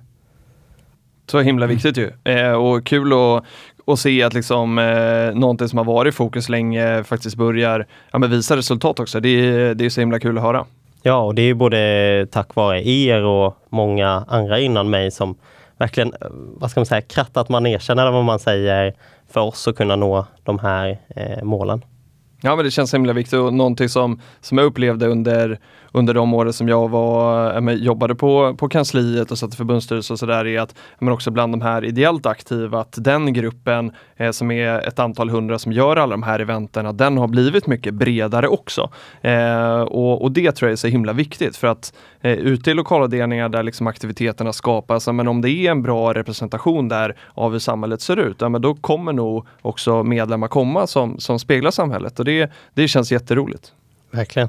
Så 1.26 1.40
himla 1.40 1.66
viktigt 1.66 1.96
ju. 1.96 2.12
Eh, 2.24 2.52
och 2.52 2.86
kul 2.86 3.12
att, 3.12 3.44
att 3.86 3.98
se 3.98 4.22
att 4.22 4.34
liksom, 4.34 4.78
eh, 4.78 5.34
någonting 5.34 5.68
som 5.68 5.78
har 5.78 5.84
varit 5.84 6.14
i 6.14 6.16
fokus 6.16 6.48
länge 6.48 7.04
faktiskt 7.04 7.36
börjar 7.36 7.86
ja, 8.10 8.18
men 8.18 8.30
visa 8.30 8.56
resultat 8.56 9.00
också. 9.00 9.20
Det 9.20 9.28
är, 9.28 9.74
det 9.74 9.84
är 9.84 9.90
så 9.90 10.00
himla 10.00 10.20
kul 10.20 10.38
att 10.38 10.44
höra. 10.44 10.66
Ja, 11.02 11.16
och 11.16 11.34
det 11.34 11.42
är 11.42 11.54
både 11.54 12.26
tack 12.30 12.54
vare 12.54 12.88
er 12.88 13.24
och 13.24 13.56
många 13.68 14.24
andra 14.28 14.60
innan 14.60 14.90
mig 14.90 15.10
som 15.10 15.34
verkligen, 15.78 16.14
vad 16.30 16.70
ska 16.70 16.80
man 16.80 16.86
säga, 16.86 17.00
krattat 17.00 17.48
manegen 17.48 17.98
eller 17.98 18.10
vad 18.10 18.24
man 18.24 18.38
säger 18.38 18.94
för 19.32 19.40
oss 19.40 19.68
att 19.68 19.76
kunna 19.76 19.96
nå 19.96 20.26
de 20.42 20.58
här 20.58 20.98
eh, 21.16 21.42
målen. 21.42 21.84
Ja 22.40 22.56
men 22.56 22.64
det 22.64 22.70
känns 22.70 22.94
himla 22.94 23.12
viktigt 23.12 23.38
och 23.38 23.54
någonting 23.54 23.88
som, 23.88 24.20
som 24.40 24.58
jag 24.58 24.64
upplevde 24.64 25.06
under, 25.06 25.58
under 25.92 26.14
de 26.14 26.34
åren 26.34 26.52
som 26.52 26.68
jag 26.68 26.88
var, 26.88 27.54
äh, 27.68 27.74
jobbade 27.74 28.14
på, 28.14 28.54
på 28.58 28.68
kansliet 28.68 29.30
och 29.30 29.38
satt 29.38 29.54
i 29.54 29.56
förbundsstyrelse 29.56 30.12
och 30.12 30.18
sådär 30.18 30.46
är 30.46 30.60
att 30.60 30.74
men 30.98 31.12
också 31.12 31.30
bland 31.30 31.52
de 31.52 31.60
här 31.60 31.84
ideellt 31.84 32.26
aktiva 32.26 32.80
att 32.80 32.94
den 32.98 33.32
gruppen 33.32 33.92
eh, 34.16 34.30
som 34.30 34.50
är 34.50 34.88
ett 34.88 34.98
antal 34.98 35.30
hundra 35.30 35.58
som 35.58 35.72
gör 35.72 35.96
alla 35.96 36.10
de 36.10 36.22
här 36.22 36.40
eventen, 36.40 36.86
att 36.86 36.98
den 36.98 37.18
har 37.18 37.28
blivit 37.28 37.66
mycket 37.66 37.94
bredare 37.94 38.48
också. 38.48 38.90
Eh, 39.20 39.80
och, 39.80 40.22
och 40.22 40.32
det 40.32 40.52
tror 40.52 40.68
jag 40.68 40.72
är 40.72 40.76
så 40.76 40.86
himla 40.86 41.12
viktigt 41.12 41.56
för 41.56 41.68
att 41.68 41.92
eh, 42.20 42.32
ute 42.32 42.70
i 42.70 42.74
lokalavdelningar 42.74 43.48
där 43.48 43.62
liksom 43.62 43.86
aktiviteterna 43.86 44.52
skapas, 44.52 45.08
men 45.08 45.28
om 45.28 45.40
det 45.40 45.50
är 45.50 45.70
en 45.70 45.82
bra 45.82 46.12
representation 46.12 46.88
där 46.88 47.16
av 47.34 47.52
hur 47.52 47.58
samhället 47.58 48.00
ser 48.00 48.16
ut, 48.16 48.36
ja, 48.40 48.48
men 48.48 48.62
då 48.62 48.74
kommer 48.74 49.12
nog 49.12 49.46
också 49.62 50.02
medlemmar 50.02 50.48
komma 50.48 50.86
som, 50.86 51.18
som 51.18 51.38
speglar 51.38 51.70
samhället 51.70 52.18
och 52.18 52.24
det, 52.24 52.50
det 52.74 52.88
känns 52.88 53.12
jätteroligt. 53.12 53.72
Verkligen. 54.10 54.48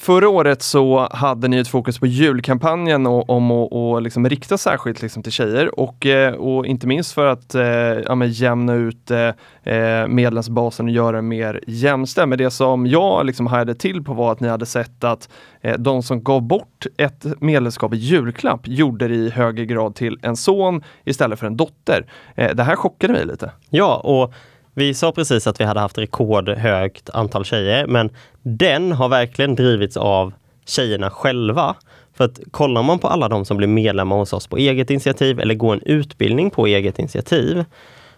Förra 0.00 0.28
året 0.28 0.62
så 0.62 1.08
hade 1.10 1.48
ni 1.48 1.56
ett 1.56 1.68
fokus 1.68 1.98
på 1.98 2.06
julkampanjen 2.06 3.06
och, 3.06 3.30
om 3.30 3.50
att 3.50 3.72
och 3.72 4.02
liksom 4.02 4.28
rikta 4.28 4.58
särskilt 4.58 5.02
liksom 5.02 5.22
till 5.22 5.32
tjejer 5.32 5.80
och, 5.80 6.06
eh, 6.06 6.34
och 6.34 6.66
inte 6.66 6.86
minst 6.86 7.12
för 7.12 7.26
att 7.26 7.54
eh, 7.54 7.62
ja, 7.62 8.24
jämna 8.24 8.74
ut 8.74 9.10
eh, 9.10 9.74
eh, 9.74 10.06
medlemsbasen 10.08 10.86
och 10.86 10.92
göra 10.92 11.16
den 11.16 11.28
mer 11.28 11.60
jämställd. 11.66 12.28
Men 12.28 12.38
det 12.38 12.50
som 12.50 12.86
jag 12.86 13.26
liksom 13.26 13.46
hade 13.46 13.74
till 13.74 14.04
på 14.04 14.12
var 14.12 14.32
att 14.32 14.40
ni 14.40 14.48
hade 14.48 14.66
sett 14.66 15.04
att 15.04 15.28
eh, 15.60 15.78
de 15.78 16.02
som 16.02 16.22
gav 16.22 16.42
bort 16.42 16.86
ett 16.96 17.24
medlemskap 17.40 17.94
i 17.94 17.96
julklapp 17.96 18.60
gjorde 18.64 19.08
det 19.08 19.14
i 19.14 19.30
högre 19.30 19.66
grad 19.66 19.94
till 19.94 20.18
en 20.22 20.36
son 20.36 20.82
istället 21.04 21.38
för 21.38 21.46
en 21.46 21.56
dotter. 21.56 22.06
Eh, 22.34 22.54
det 22.54 22.62
här 22.62 22.76
chockade 22.76 23.12
mig 23.12 23.26
lite. 23.26 23.52
Ja, 23.70 23.96
och 23.96 24.34
vi 24.80 24.94
sa 24.94 25.12
precis 25.12 25.46
att 25.46 25.60
vi 25.60 25.64
hade 25.64 25.80
haft 25.80 25.98
rekordhögt 25.98 27.10
antal 27.10 27.44
tjejer, 27.44 27.86
men 27.86 28.10
den 28.42 28.92
har 28.92 29.08
verkligen 29.08 29.54
drivits 29.54 29.96
av 29.96 30.32
tjejerna 30.66 31.10
själva. 31.10 31.76
För 32.14 32.24
att 32.24 32.40
kollar 32.50 32.82
man 32.82 32.98
på 32.98 33.08
alla 33.08 33.28
de 33.28 33.44
som 33.44 33.56
blir 33.56 33.68
medlemmar 33.68 34.16
hos 34.16 34.32
oss 34.32 34.46
på 34.46 34.56
eget 34.56 34.90
initiativ 34.90 35.40
eller 35.40 35.54
går 35.54 35.74
en 35.74 35.82
utbildning 35.82 36.50
på 36.50 36.66
eget 36.66 36.98
initiativ, 36.98 37.64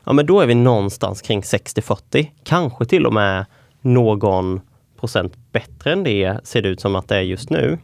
ja 0.05 0.13
men 0.13 0.27
då 0.27 0.41
är 0.41 0.47
vi 0.47 0.55
någonstans 0.55 1.23
kring 1.23 1.41
60-40, 1.41 2.27
kanske 2.45 2.85
till 2.85 3.07
och 3.07 3.13
med 3.13 3.45
någon 3.81 4.61
procent 5.01 5.33
bättre 5.53 5.93
än 5.93 6.05
det 6.05 6.39
ser 6.45 6.63
det 6.63 6.69
ut 6.69 6.81
som 6.81 6.97
att 6.97 7.09
det 7.09 7.17
är 7.17 7.21
just 7.21 7.51
nu. 7.51 7.79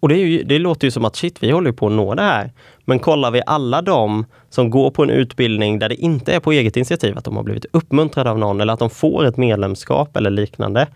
Och 0.00 0.08
det, 0.08 0.16
ju, 0.16 0.42
det, 0.42 0.58
låter 0.58 0.86
ju 0.86 0.90
som 0.90 1.04
att 1.04 1.16
shit, 1.16 1.42
vi 1.42 1.50
håller 1.50 1.72
på 1.72 1.86
att 1.86 1.92
nå 1.92 2.14
det 2.14 2.22
här. 2.22 2.52
Men 2.84 2.98
kollar 2.98 3.30
vi 3.30 3.42
alla 3.46 3.82
de 3.82 4.24
som 4.50 4.70
går 4.70 4.90
på 4.90 5.02
en 5.02 5.10
utbildning 5.10 5.78
där 5.78 5.88
det 5.88 5.94
inte 5.94 6.32
är 6.32 6.40
på 6.40 6.52
eget 6.52 6.76
initiativ, 6.76 7.18
att 7.18 7.24
de 7.24 7.36
har 7.36 7.42
blivit 7.42 7.66
uppmuntrade 7.72 8.30
av 8.30 8.38
någon 8.38 8.60
eller 8.60 8.72
att 8.72 8.78
de 8.78 8.90
får 8.90 9.24
ett 9.24 9.36
medlemskap 9.36 10.16
eller 10.16 10.30
liknande. 10.30 10.88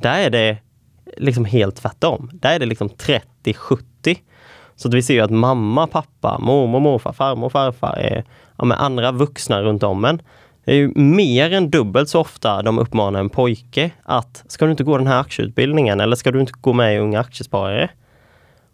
Där 0.00 0.18
är 0.18 0.30
det 0.30 0.56
liksom 1.16 1.44
helt 1.44 1.76
tvärtom. 1.76 2.30
Där 2.32 2.54
är 2.54 2.58
det 2.58 2.66
liksom 2.66 2.88
30-70. 2.88 4.18
Så 4.76 4.88
att 4.88 4.94
vi 4.94 5.02
ser 5.02 5.22
att 5.22 5.30
mamma, 5.30 5.86
pappa, 5.86 6.38
mormor, 6.38 6.80
morfar, 6.80 7.12
farmor, 7.12 7.48
farfar 7.48 7.96
är 7.96 8.24
ja, 8.58 8.64
med 8.64 8.82
andra 8.82 9.12
vuxna 9.12 9.62
runt 9.62 9.82
om 9.82 10.04
en. 10.04 10.22
Det 10.64 10.72
är 10.72 10.76
ju 10.76 10.92
mer 10.94 11.52
än 11.52 11.70
dubbelt 11.70 12.08
så 12.08 12.20
ofta 12.20 12.62
de 12.62 12.78
uppmanar 12.78 13.20
en 13.20 13.30
pojke 13.30 13.90
att 14.02 14.44
ska 14.46 14.64
du 14.64 14.70
inte 14.70 14.84
gå 14.84 14.98
den 14.98 15.06
här 15.06 15.20
aktieutbildningen 15.20 16.00
eller 16.00 16.16
ska 16.16 16.30
du 16.30 16.40
inte 16.40 16.52
gå 16.60 16.72
med 16.72 16.94
i 16.94 16.98
Unga 16.98 17.20
Aktiesparare? 17.20 17.90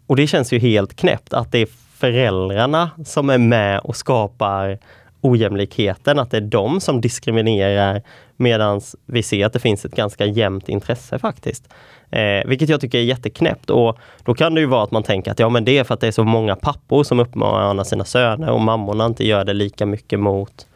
Och 0.09 0.15
det 0.15 0.27
känns 0.27 0.53
ju 0.53 0.59
helt 0.59 0.95
knäppt 0.95 1.33
att 1.33 1.51
det 1.51 1.59
är 1.59 1.67
föräldrarna 1.97 2.89
som 3.05 3.29
är 3.29 3.37
med 3.37 3.79
och 3.79 3.95
skapar 3.95 4.77
ojämlikheten, 5.21 6.19
att 6.19 6.31
det 6.31 6.37
är 6.37 6.41
de 6.41 6.81
som 6.81 7.01
diskriminerar 7.01 8.01
medan 8.37 8.81
vi 9.05 9.23
ser 9.23 9.45
att 9.45 9.53
det 9.53 9.59
finns 9.59 9.85
ett 9.85 9.95
ganska 9.95 10.25
jämnt 10.25 10.69
intresse 10.69 11.19
faktiskt. 11.19 11.69
Eh, 12.09 12.47
vilket 12.47 12.69
jag 12.69 12.81
tycker 12.81 12.97
är 12.97 13.01
jätteknäppt 13.01 13.69
och 13.69 13.97
då 14.23 14.33
kan 14.33 14.55
det 14.55 14.61
ju 14.61 14.67
vara 14.67 14.83
att 14.83 14.91
man 14.91 15.03
tänker 15.03 15.31
att 15.31 15.39
ja 15.39 15.49
men 15.49 15.65
det 15.65 15.77
är 15.77 15.83
för 15.83 15.93
att 15.93 16.01
det 16.01 16.07
är 16.07 16.11
så 16.11 16.23
många 16.23 16.55
pappor 16.55 17.03
som 17.03 17.19
uppmanar 17.19 17.83
sina 17.83 18.05
söner 18.05 18.49
och 18.49 18.61
mammorna 18.61 19.05
inte 19.05 19.27
gör 19.27 19.45
det 19.45 19.53
lika 19.53 19.85
mycket 19.85 20.19
mot 20.19 20.67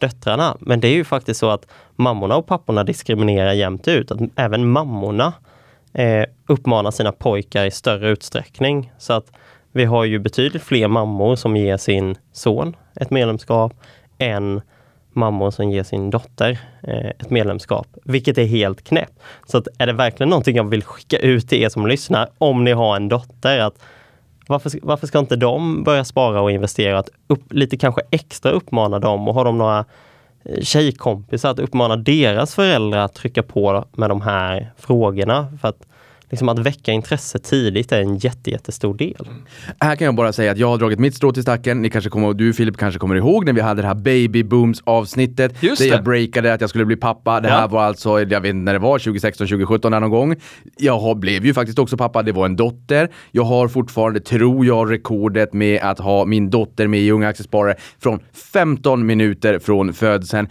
döttrarna. 0.00 0.56
Men 0.60 0.80
det 0.80 0.88
är 0.88 0.94
ju 0.94 1.04
faktiskt 1.04 1.40
så 1.40 1.50
att 1.50 1.66
mammorna 1.96 2.36
och 2.36 2.46
papporna 2.46 2.84
diskriminerar 2.84 3.52
jämnt 3.52 3.88
ut. 3.88 4.10
Att 4.10 4.20
även 4.36 4.68
mammorna 4.68 5.32
eh, 5.92 6.24
uppmanar 6.46 6.90
sina 6.90 7.12
pojkar 7.12 7.64
i 7.64 7.70
större 7.70 8.10
utsträckning. 8.10 8.92
Så 8.98 9.12
att 9.12 9.32
vi 9.72 9.84
har 9.84 10.04
ju 10.04 10.18
betydligt 10.18 10.62
fler 10.62 10.88
mammor 10.88 11.36
som 11.36 11.56
ger 11.56 11.76
sin 11.76 12.16
son 12.32 12.76
ett 12.96 13.10
medlemskap 13.10 13.72
än 14.18 14.60
mammor 15.12 15.50
som 15.50 15.70
ger 15.70 15.82
sin 15.82 16.10
dotter 16.10 16.58
eh, 16.82 17.08
ett 17.08 17.30
medlemskap, 17.30 17.86
vilket 18.04 18.38
är 18.38 18.44
helt 18.44 18.84
knäppt. 18.84 19.20
Så 19.46 19.58
att 19.58 19.68
är 19.78 19.86
det 19.86 19.92
verkligen 19.92 20.30
någonting 20.30 20.56
jag 20.56 20.64
vill 20.64 20.84
skicka 20.84 21.18
ut 21.18 21.48
till 21.48 21.62
er 21.62 21.68
som 21.68 21.86
lyssnar, 21.86 22.28
om 22.38 22.64
ni 22.64 22.72
har 22.72 22.96
en 22.96 23.08
dotter, 23.08 23.58
att 23.58 23.74
varför, 24.48 24.72
varför 24.82 25.06
ska 25.06 25.18
inte 25.18 25.36
de 25.36 25.84
börja 25.84 26.04
spara 26.04 26.40
och 26.40 26.50
investera? 26.50 26.98
Att 26.98 27.10
upp, 27.26 27.52
lite 27.52 27.76
kanske 27.76 28.02
extra 28.10 28.50
uppmana 28.50 28.98
dem 28.98 29.28
och 29.28 29.34
har 29.34 29.44
de 29.44 29.58
några 29.58 29.84
tjejkompisar 30.60 31.50
att 31.50 31.58
uppmana 31.58 31.96
deras 31.96 32.54
föräldrar 32.54 32.98
att 33.04 33.14
trycka 33.14 33.42
på 33.42 33.84
med 33.92 34.10
de 34.10 34.20
här 34.20 34.72
frågorna. 34.76 35.58
För 35.60 35.68
att 35.68 35.86
liksom 36.32 36.48
att 36.48 36.58
väcka 36.58 36.92
intresse 36.92 37.38
tidigt 37.38 37.92
är 37.92 38.00
en 38.00 38.16
jätte, 38.18 38.50
jättestor 38.50 38.94
del. 38.94 39.28
Här 39.80 39.96
kan 39.96 40.04
jag 40.04 40.14
bara 40.14 40.32
säga 40.32 40.52
att 40.52 40.58
jag 40.58 40.68
har 40.68 40.78
dragit 40.78 40.98
mitt 40.98 41.14
strå 41.14 41.32
till 41.32 41.42
stacken. 41.42 41.82
Ni 41.82 41.90
kanske 41.90 42.10
kommer, 42.10 42.34
du 42.34 42.52
Filip 42.52 42.76
kanske 42.76 42.98
kommer 42.98 43.14
ihåg 43.14 43.44
när 43.46 43.52
vi 43.52 43.60
hade 43.60 43.82
det 43.82 43.88
här 43.88 43.94
baby 43.94 44.42
booms 44.42 44.82
avsnittet. 44.84 45.62
Just 45.62 45.82
där 45.82 45.88
det. 45.88 45.94
jag 45.94 46.04
breakade 46.04 46.54
att 46.54 46.60
jag 46.60 46.70
skulle 46.70 46.84
bli 46.84 46.96
pappa. 46.96 47.40
Det 47.40 47.48
Ja. 47.48 47.54
här 47.54 47.68
var 47.68 47.82
alltså, 47.82 48.20
jag 48.20 48.40
vet 48.40 48.48
inte 48.50 48.54
när 48.64 48.72
det 48.72 48.78
var, 48.78 48.98
2016, 48.98 49.46
2017 49.46 49.92
där 49.92 50.00
någon 50.00 50.10
gång. 50.10 50.36
Jag 50.76 50.98
har, 50.98 51.14
blev 51.14 51.46
ju 51.46 51.54
faktiskt 51.54 51.78
också 51.78 51.96
pappa. 51.96 52.22
Det 52.22 52.32
var 52.32 52.46
en 52.46 52.56
dotter. 52.56 53.08
Jag 53.30 53.44
har 53.44 53.68
fortfarande, 53.68 54.20
tror 54.20 54.66
jag, 54.66 54.90
rekordet 54.92 55.52
med 55.52 55.80
att 55.82 55.98
ha 55.98 56.24
min 56.24 56.50
dotter 56.50 56.86
med 56.86 57.00
i 57.00 57.10
Unga 57.10 57.28
Aktiesparare 57.28 57.74
från 58.02 58.20
15 58.52 59.06
minuter 59.06 59.58
från 59.58 59.92
födseln. 59.92 60.48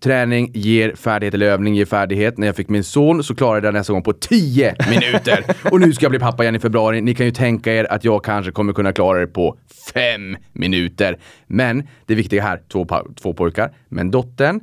Träning 0.00 0.50
ger 0.54 0.94
färdighet 0.94 1.34
eller 1.34 1.46
övning 1.46 1.74
ger 1.74 1.84
färdighet. 1.84 2.38
När 2.38 2.46
jag 2.46 2.56
fick 2.56 2.68
min 2.68 2.84
son 2.84 3.24
så 3.24 3.34
klarade 3.34 3.66
jag 3.66 3.74
nästa 3.74 3.92
gång 3.92 4.02
på 4.02 4.12
10 4.12 4.74
minuter. 4.90 5.44
Och 5.70 5.80
nu 5.80 5.92
ska 5.92 6.04
jag 6.04 6.10
bli 6.10 6.18
pappa 6.18 6.42
igen 6.42 6.56
i 6.56 6.58
februari. 6.58 7.00
Ni 7.00 7.14
kan 7.14 7.26
ju 7.26 7.32
tänka 7.32 7.74
er 7.74 7.92
att 7.92 8.04
jag 8.04 8.24
kanske 8.24 8.52
kommer 8.52 8.72
kunna 8.72 8.92
klara 8.92 9.20
det 9.20 9.26
på 9.26 9.58
5 9.94 10.36
minuter. 10.52 11.18
Men 11.46 11.88
det 12.06 12.14
viktiga 12.14 12.42
här, 12.42 12.60
två, 12.72 12.86
två 13.22 13.34
pojkar. 13.34 13.72
Men 13.88 14.10
dottern, 14.10 14.60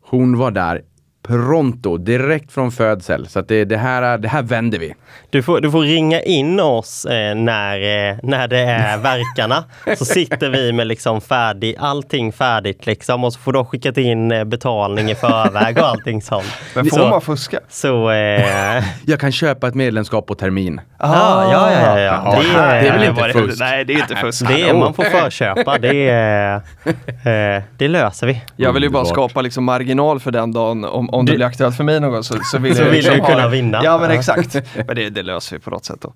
hon 0.00 0.38
var 0.38 0.50
där 0.50 0.82
pronto, 1.22 1.96
direkt 1.96 2.52
från 2.52 2.72
födsel. 2.72 3.28
Så 3.28 3.38
att 3.38 3.48
det, 3.48 3.64
det, 3.64 3.76
här, 3.76 4.18
det 4.18 4.28
här 4.28 4.42
vänder 4.42 4.78
vi. 4.78 4.94
Du 5.30 5.42
får, 5.42 5.60
du 5.60 5.70
får 5.70 5.80
ringa 5.80 6.20
in 6.20 6.60
oss 6.60 7.04
eh, 7.04 7.34
när, 7.34 7.76
eh, 8.10 8.16
när 8.22 8.48
det 8.48 8.58
är 8.58 8.98
verkarna. 8.98 9.64
Så 9.98 10.04
sitter 10.04 10.50
vi 10.50 10.72
med 10.72 10.86
liksom 10.86 11.20
färdig, 11.20 11.76
allting 11.78 12.32
färdigt 12.32 12.86
liksom 12.86 13.24
och 13.24 13.32
så 13.32 13.38
får 13.40 13.52
du 13.52 13.58
ha 13.58 13.64
skickat 13.64 13.96
in 13.96 14.32
eh, 14.32 14.44
betalning 14.44 15.10
i 15.10 15.14
förväg 15.14 15.78
och 15.78 15.86
allting 15.88 16.22
sånt. 16.22 16.44
Men 16.74 16.84
får 16.86 16.96
så, 16.98 17.08
man 17.08 17.20
fuska? 17.20 17.60
Så, 17.68 18.10
eh, 18.10 18.84
Jag 19.06 19.20
kan 19.20 19.32
köpa 19.32 19.68
ett 19.68 19.74
medlemskap 19.74 20.26
på 20.26 20.34
termin. 20.34 20.80
ja, 20.98 21.52
ja, 21.52 21.72
ja, 21.72 22.00
ja. 22.00 22.22
Ja, 22.24 22.38
Det, 22.42 22.80
det 22.80 22.88
är 22.88 22.92
väl 22.92 23.02
är- 23.02 23.08
inte 23.08 23.20
var 23.20 23.28
det- 23.28 23.34
fusk? 23.34 23.60
Nej, 23.60 23.84
det 23.84 23.92
är 23.92 23.98
inte 23.98 24.16
fusk. 24.16 24.48
det 24.48 24.62
är, 24.68 24.74
man 24.74 24.94
får 24.94 25.04
förköpa. 25.04 25.78
Det, 25.78 26.08
eh, 27.24 27.62
det 27.78 27.88
löser 27.88 28.26
vi. 28.26 28.42
Jag 28.56 28.72
vill 28.72 28.82
ju 28.82 28.88
bara 28.88 29.04
skapa 29.04 29.40
liksom 29.42 29.64
marginal 29.64 30.20
för 30.20 30.30
den 30.30 30.52
dagen 30.52 30.84
om, 30.84 31.09
om, 31.12 31.18
om 31.18 31.26
det 31.26 31.32
Du- 31.32 31.36
blir 31.36 31.46
aktuellt 31.46 31.76
för 31.76 31.84
mig 31.84 32.00
någon 32.00 32.10
gång 32.12 32.22
så, 32.22 32.34
så 32.44 32.58
vill 32.58 32.74
Så 32.76 32.82
jag 32.82 32.86
vill 32.86 32.94
liksom 32.94 33.14
du 33.14 33.20
ha- 33.20 33.28
kunna 33.28 33.48
vinna. 33.48 33.80
Ja 33.84 33.98
men 33.98 34.10
exakt. 34.10 34.54
Men 34.86 34.96
det, 34.96 35.10
det 35.10 35.22
löser 35.22 35.56
vi 35.56 35.60
på 35.62 35.70
något 35.70 35.84
sätt 35.84 36.00
då. 36.00 36.12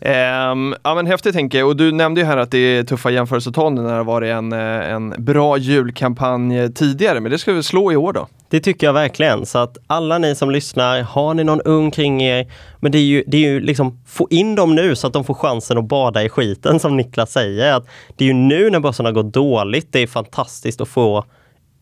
Ehm, 0.00 0.74
ja 0.82 0.94
men 0.94 1.06
häftigt 1.06 1.34
Henke, 1.34 1.62
och 1.62 1.76
du 1.76 1.92
nämnde 1.92 2.20
ju 2.20 2.26
här 2.26 2.36
att 2.36 2.50
det 2.50 2.58
är 2.58 2.82
tuffa 2.82 3.10
jämförelsetal 3.10 3.72
när 3.72 3.82
det 3.82 3.90
har 3.90 4.04
varit 4.04 4.30
en, 4.30 4.52
eh, 4.52 4.92
en 4.92 5.14
bra 5.18 5.56
julkampanj 5.58 6.72
tidigare, 6.74 7.20
men 7.20 7.32
det 7.32 7.38
ska 7.38 7.52
vi 7.52 7.62
slå 7.62 7.92
i 7.92 7.96
år 7.96 8.12
då. 8.12 8.26
Det 8.48 8.60
tycker 8.60 8.86
jag 8.86 8.94
verkligen. 8.94 9.46
Så 9.46 9.58
att 9.58 9.78
alla 9.86 10.18
ni 10.18 10.34
som 10.34 10.50
lyssnar, 10.50 11.02
har 11.02 11.34
ni 11.34 11.44
någon 11.44 11.60
ung 11.60 11.90
kring 11.90 12.22
er, 12.22 12.46
men 12.80 12.92
det 12.92 12.98
är 12.98 13.02
ju, 13.02 13.24
det 13.26 13.36
är 13.36 13.40
ju 13.50 13.60
liksom, 13.60 14.00
få 14.06 14.26
in 14.30 14.54
dem 14.54 14.74
nu 14.74 14.96
så 14.96 15.06
att 15.06 15.12
de 15.12 15.24
får 15.24 15.34
chansen 15.34 15.78
att 15.78 15.84
bada 15.88 16.22
i 16.24 16.28
skiten 16.28 16.80
som 16.80 16.96
Niklas 16.96 17.32
säger. 17.32 17.72
Att 17.72 17.86
det 18.16 18.24
är 18.24 18.28
ju 18.28 18.34
nu 18.34 18.70
när 18.70 18.80
börsen 18.80 19.04
har 19.06 19.12
gått 19.12 19.34
dåligt, 19.34 19.88
det 19.92 19.98
är 20.02 20.06
fantastiskt 20.06 20.80
att 20.80 20.88
få 20.88 21.24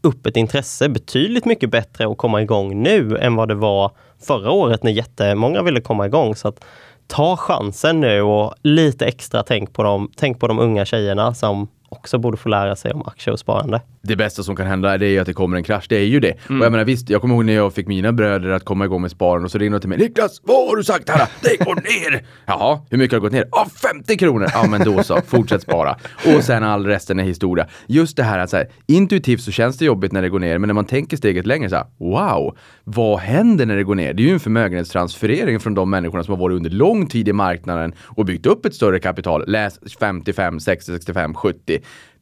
upp 0.03 0.27
ett 0.27 0.37
intresse. 0.37 0.89
Betydligt 0.89 1.45
mycket 1.45 1.71
bättre 1.71 2.07
att 2.07 2.19
komma 2.19 2.43
igång 2.43 2.83
nu 2.83 3.19
än 3.19 3.37
vad 3.37 3.49
det 3.49 3.55
var 3.55 3.91
förra 4.27 4.51
året 4.51 4.83
när 4.83 4.91
jättemånga 4.91 5.63
ville 5.63 5.81
komma 5.81 6.07
igång. 6.07 6.37
Så 6.37 6.49
att 6.49 6.65
ta 7.07 7.37
chansen 7.37 8.01
nu 8.01 8.23
och 8.23 8.55
lite 8.63 9.07
extra 9.07 9.43
tänk 9.43 9.73
på 9.73 9.83
dem. 9.83 10.11
Tänk 10.17 10.41
på 10.41 10.47
de 10.47 10.59
unga 10.59 10.85
tjejerna 10.85 11.35
som 11.35 11.69
också 11.89 12.19
borde 12.19 12.37
få 12.37 12.49
lära 12.49 12.77
sig 12.77 12.93
om 12.93 13.03
aktier 13.07 13.33
och 13.33 13.39
sparande. 13.39 13.81
det 14.03 14.17
bästa 14.17 14.43
som 14.43 14.57
kan 14.57 14.67
hända 14.67 14.99
det 14.99 15.07
är 15.07 15.21
att 15.21 15.27
det 15.27 15.33
kommer 15.33 15.57
en 15.57 15.63
krasch. 15.63 15.87
Det 15.89 15.97
är 15.97 16.05
ju 16.05 16.21
det. 16.21 16.33
Och 16.33 16.55
jag 16.55 16.73
menar 16.73 16.85
visst, 16.85 17.11
jag 17.11 17.21
kommer 17.21 17.35
ihåg 17.35 17.45
när 17.45 17.53
jag 17.53 17.75
fick 17.75 17.87
mina 17.87 18.13
bröder 18.13 18.51
att 18.51 18.65
komma 18.65 18.85
igång 18.85 19.03
med 19.03 19.11
sparande 19.11 19.45
och 19.45 19.51
så 19.51 19.59
ringde 19.59 19.79
de 19.79 19.81
till 19.81 19.89
mig. 19.89 19.99
Niklas, 19.99 20.41
vad 20.45 20.69
har 20.69 20.77
du 20.77 20.85
sagt 20.85 21.09
här? 21.11 21.29
Det 21.43 21.65
går 21.65 21.75
ner! 21.75 22.25
Jaha, 22.47 22.81
hur 22.91 22.99
mycket 22.99 23.13
har 23.13 23.21
det 23.21 23.23
gått 23.23 23.33
ner? 23.33 23.49
Ja, 23.51 23.67
50 23.95 24.17
kronor! 24.17 24.49
Ja, 24.55 24.67
men 24.71 24.85
då 24.85 25.03
så. 25.03 25.21
Fortsätt 25.27 25.63
spara. 25.63 25.97
Och 26.37 26.45
sen 26.45 26.65
all 26.65 26.87
resten 26.87 27.21
är 27.21 27.25
historia. 27.25 27.67
Just 27.87 28.17
det 28.17 28.23
här 28.23 28.39
att 28.39 28.51
så 28.51 28.57
här, 28.57 28.69
intuitivt 28.87 29.41
så 29.41 29.51
känns 29.51 29.79
det 29.79 29.85
jobbigt 29.85 30.13
när 30.13 30.23
det 30.23 30.29
går 30.29 30.39
ner, 30.39 30.59
men 30.59 30.69
när 30.69 30.75
man 30.75 30.85
tänker 30.85 31.17
steget 31.17 31.47
längre 31.47 31.71
så 31.71 31.77
här, 31.77 31.87
wow, 31.99 32.57
vad 32.85 33.19
händer 33.19 33.67
när 33.67 33.77
det 33.77 33.85
går 33.85 33.95
ner? 33.95 34.13
Det 34.15 34.23
är 34.23 34.27
ju 34.27 34.33
en 34.33 34.41
förmögenhetstransferering 34.41 35.61
från 35.61 35.75
de 35.75 35.91
människorna 35.91 36.25
som 36.25 36.35
har 36.35 36.41
varit 36.41 36.57
under 36.57 36.71
lång 36.71 37.07
tid 37.07 37.29
i 37.29 37.33
marknaden 37.33 37.93
och 38.01 38.25
byggt 38.25 38.47
upp 38.47 38.67
ett 38.67 38.75
större 38.75 38.99
kapital. 38.99 39.45
Läs 39.47 39.79
55, 40.01 40.61
60, 40.61 40.93
65, 40.93 41.35
70 41.35 41.78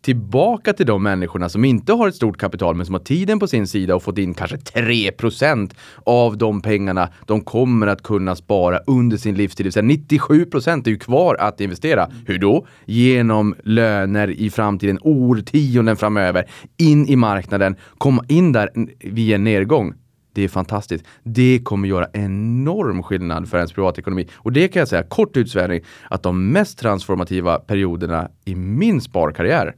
tillbaka 0.06 0.72
till 0.72 0.86
de 0.86 1.02
människorna 1.02 1.48
som 1.48 1.64
inte 1.64 1.92
har 1.92 2.08
ett 2.08 2.14
stort 2.14 2.38
kapital 2.38 2.74
men 2.74 2.86
som 2.86 2.94
har 2.94 3.00
tiden 3.00 3.38
på 3.38 3.46
sin 3.46 3.66
sida 3.66 3.94
och 3.94 4.02
fått 4.02 4.18
in 4.18 4.34
kanske 4.34 4.56
3% 4.56 5.74
av 6.04 6.38
de 6.38 6.62
pengarna 6.62 7.08
de 7.26 7.40
kommer 7.40 7.86
att 7.86 8.02
kunna 8.02 8.36
spara 8.36 8.78
under 8.86 9.16
sin 9.16 9.34
livstid. 9.34 9.66
Det 9.66 9.80
97% 9.80 10.86
är 10.86 10.90
ju 10.90 10.98
kvar 10.98 11.34
att 11.34 11.60
investera. 11.60 12.08
Hur 12.26 12.38
då? 12.38 12.66
Genom 12.84 13.54
löner 13.64 14.30
i 14.30 14.50
framtiden, 14.50 14.98
årtionden 15.02 15.96
framöver, 15.96 16.44
in 16.76 17.06
i 17.06 17.16
marknaden, 17.16 17.76
komma 17.98 18.24
in 18.28 18.52
där 18.52 18.70
vid 18.98 19.34
en 19.34 19.44
nedgång. 19.44 19.94
Det 20.36 20.44
är 20.44 20.48
fantastiskt. 20.48 21.04
Det 21.22 21.60
kommer 21.64 21.88
göra 21.88 22.08
enorm 22.12 23.02
skillnad 23.02 23.48
för 23.48 23.56
ens 23.56 23.72
privatekonomi. 23.72 24.28
Och 24.34 24.52
det 24.52 24.68
kan 24.68 24.80
jag 24.80 24.88
säga, 24.88 25.02
kort 25.02 25.36
utsvävning, 25.36 25.80
att 26.10 26.22
de 26.22 26.52
mest 26.52 26.78
transformativa 26.78 27.58
perioderna 27.58 28.28
i 28.44 28.54
min 28.54 29.00
sparkarriär, 29.00 29.74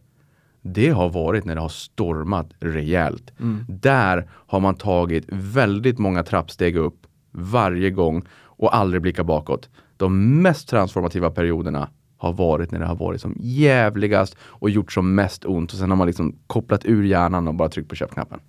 det 0.63 0.89
har 0.89 1.09
varit 1.09 1.45
när 1.45 1.55
det 1.55 1.61
har 1.61 1.69
stormat 1.69 2.51
rejält. 2.61 3.33
Där 3.69 4.31
har 4.31 4.61
man 4.61 4.75
tagit 4.75 5.25
väldigt 5.29 5.99
många 5.99 6.23
trappsteg 6.23 6.77
upp 6.77 7.07
varje 7.33 7.91
gång 7.91 8.23
och 8.45 8.77
aldrig 8.77 9.03
blickat 9.03 9.27
bakåt. 9.27 9.69
De 9.97 10.43
mest 10.43 10.69
transformativa 10.69 11.31
perioderna 11.31 11.89
har 12.17 12.33
varit 12.33 12.71
när 12.71 12.79
det 12.79 12.87
har 12.87 12.97
varit 12.97 13.21
som 13.21 13.37
jävligast 13.41 14.37
och 14.41 14.71
gjort 14.71 14.93
som 14.93 15.15
mest 15.15 15.45
ont 15.45 15.73
och 15.73 15.79
sen 15.79 15.91
har 15.91 15.97
man 15.97 16.07
liksom 16.07 16.39
kopplat 16.47 16.85
ur 16.85 17.05
hjärnan 17.05 17.49
och 17.49 17.55
bara 17.55 17.69
tryckt 17.69 17.89
på 17.89 17.95
köpknappen. 17.95 18.41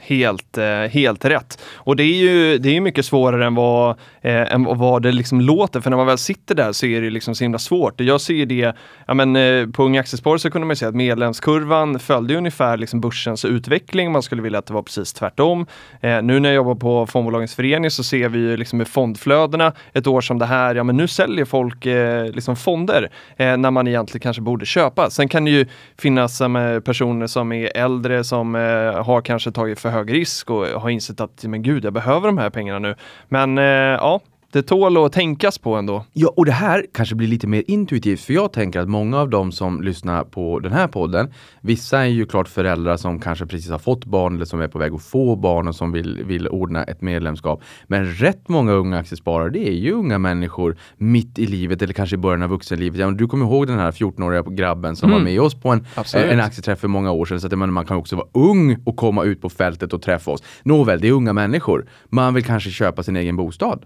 Helt, 0.00 0.58
eh, 0.58 0.64
helt 0.66 1.24
rätt. 1.24 1.62
Och 1.74 1.96
det 1.96 2.02
är 2.02 2.16
ju 2.16 2.58
det 2.58 2.76
är 2.76 2.80
mycket 2.80 3.04
svårare 3.04 3.46
än 3.46 3.54
vad, 3.54 3.90
eh, 4.20 4.54
än 4.54 4.64
vad 4.64 5.02
det 5.02 5.12
liksom 5.12 5.40
låter, 5.40 5.80
för 5.80 5.90
när 5.90 5.96
man 5.96 6.06
väl 6.06 6.18
sitter 6.18 6.54
där 6.54 6.72
så 6.72 6.86
är 6.86 7.00
det 7.00 7.10
liksom 7.10 7.34
så 7.34 7.44
himla 7.44 7.58
svårt. 7.58 8.00
Jag 8.00 8.20
ser 8.20 8.46
det, 8.46 8.74
ja 9.06 9.14
men 9.14 9.36
eh, 9.36 9.66
på 9.66 9.84
Unga 9.84 10.00
Aktiesparare 10.00 10.38
så 10.38 10.50
kunde 10.50 10.66
man 10.66 10.72
ju 10.72 10.76
säga 10.76 10.88
att 10.88 10.94
medlemskurvan 10.94 11.98
följde 11.98 12.36
ungefär 12.36 12.76
liksom 12.76 13.00
börsens 13.00 13.44
utveckling. 13.44 14.12
Man 14.12 14.22
skulle 14.22 14.42
vilja 14.42 14.58
att 14.58 14.66
det 14.66 14.74
var 14.74 14.82
precis 14.82 15.12
tvärtom. 15.12 15.66
Eh, 16.00 16.22
nu 16.22 16.40
när 16.40 16.48
jag 16.48 16.56
jobbar 16.56 16.74
på 16.74 17.06
Fondbolagens 17.06 17.54
förening 17.54 17.90
så 17.90 18.04
ser 18.04 18.28
vi 18.28 18.38
ju 18.38 18.56
liksom 18.56 18.78
med 18.78 18.88
fondflödena 18.88 19.72
ett 19.92 20.06
år 20.06 20.20
som 20.20 20.38
det 20.38 20.46
här, 20.46 20.74
ja 20.74 20.84
men 20.84 20.96
nu 20.96 21.08
säljer 21.08 21.44
folk 21.44 21.86
eh, 21.86 22.32
liksom 22.32 22.56
fonder 22.56 23.10
eh, 23.36 23.56
när 23.56 23.70
man 23.70 23.88
egentligen 23.88 24.22
kanske 24.22 24.42
borde 24.42 24.66
köpa. 24.66 25.10
Sen 25.10 25.28
kan 25.28 25.44
det 25.44 25.50
ju 25.50 25.66
finnas 25.98 26.40
eh, 26.40 26.80
personer 26.80 27.26
som 27.26 27.52
är 27.52 27.76
äldre 27.76 28.24
som 28.24 28.54
eh, 28.54 28.60
har 29.04 29.20
kanske 29.20 29.50
tagit 29.50 29.80
för 29.80 29.87
hög 29.90 30.12
risk 30.12 30.50
och 30.50 30.66
har 30.66 30.90
insett 30.90 31.20
att 31.20 31.44
men 31.44 31.62
gud, 31.62 31.84
jag 31.84 31.92
behöver 31.92 32.26
de 32.26 32.38
här 32.38 32.50
pengarna 32.50 32.78
nu. 32.78 32.94
Men 33.28 33.58
eh, 33.58 33.64
ja, 33.64 34.20
det 34.52 34.62
tål 34.62 34.96
att 34.96 35.12
tänkas 35.12 35.58
på 35.58 35.74
ändå. 35.74 36.04
Ja, 36.12 36.32
och 36.36 36.46
det 36.46 36.52
här 36.52 36.86
kanske 36.94 37.14
blir 37.14 37.28
lite 37.28 37.46
mer 37.46 37.62
intuitivt, 37.66 38.20
för 38.20 38.34
jag 38.34 38.52
tänker 38.52 38.80
att 38.80 38.88
många 38.88 39.18
av 39.18 39.30
dem 39.30 39.52
som 39.52 39.82
lyssnar 39.82 40.24
på 40.24 40.58
den 40.58 40.72
här 40.72 40.88
podden, 40.88 41.32
vissa 41.60 41.98
är 41.98 42.06
ju 42.06 42.26
klart 42.26 42.48
föräldrar 42.48 42.96
som 42.96 43.20
kanske 43.20 43.46
precis 43.46 43.70
har 43.70 43.78
fått 43.78 44.04
barn 44.04 44.34
eller 44.34 44.44
som 44.44 44.60
är 44.60 44.68
på 44.68 44.78
väg 44.78 44.94
att 44.94 45.02
få 45.02 45.36
barn 45.36 45.68
och 45.68 45.74
som 45.74 45.92
vill, 45.92 46.22
vill 46.24 46.48
ordna 46.48 46.84
ett 46.84 47.02
medlemskap. 47.02 47.62
Men 47.86 48.06
rätt 48.06 48.48
många 48.48 48.72
unga 48.72 48.98
aktiesparare, 48.98 49.50
det 49.50 49.68
är 49.68 49.72
ju 49.72 49.92
unga 49.92 50.18
människor 50.18 50.76
mitt 50.96 51.38
i 51.38 51.46
livet 51.46 51.82
eller 51.82 51.94
kanske 51.94 52.14
i 52.14 52.18
början 52.18 52.42
av 52.42 52.50
vuxenlivet. 52.50 53.00
Ja, 53.00 53.10
du 53.10 53.28
kommer 53.28 53.46
ihåg 53.46 53.66
den 53.66 53.78
här 53.78 53.90
14-åriga 53.90 54.42
grabben 54.42 54.96
som 54.96 55.10
var 55.10 55.18
med 55.18 55.40
oss 55.40 55.54
på 55.54 55.68
en, 55.68 55.86
Absolut. 55.94 56.32
en 56.32 56.40
aktieträff 56.40 56.78
för 56.78 56.88
många 56.88 57.12
år 57.12 57.26
sedan. 57.26 57.40
Så 57.40 57.46
att, 57.46 57.58
menar, 57.58 57.72
man 57.72 57.86
kan 57.86 57.96
också 57.96 58.16
vara 58.16 58.28
ung 58.32 58.76
och 58.84 58.96
komma 58.96 59.24
ut 59.24 59.40
på 59.40 59.48
fältet 59.48 59.92
och 59.92 60.02
träffa 60.02 60.30
oss. 60.30 60.42
Nåväl, 60.62 61.00
det 61.00 61.08
är 61.08 61.12
unga 61.12 61.32
människor. 61.32 61.86
Man 62.08 62.34
vill 62.34 62.44
kanske 62.44 62.70
köpa 62.70 63.02
sin 63.02 63.16
egen 63.16 63.36
bostad. 63.36 63.84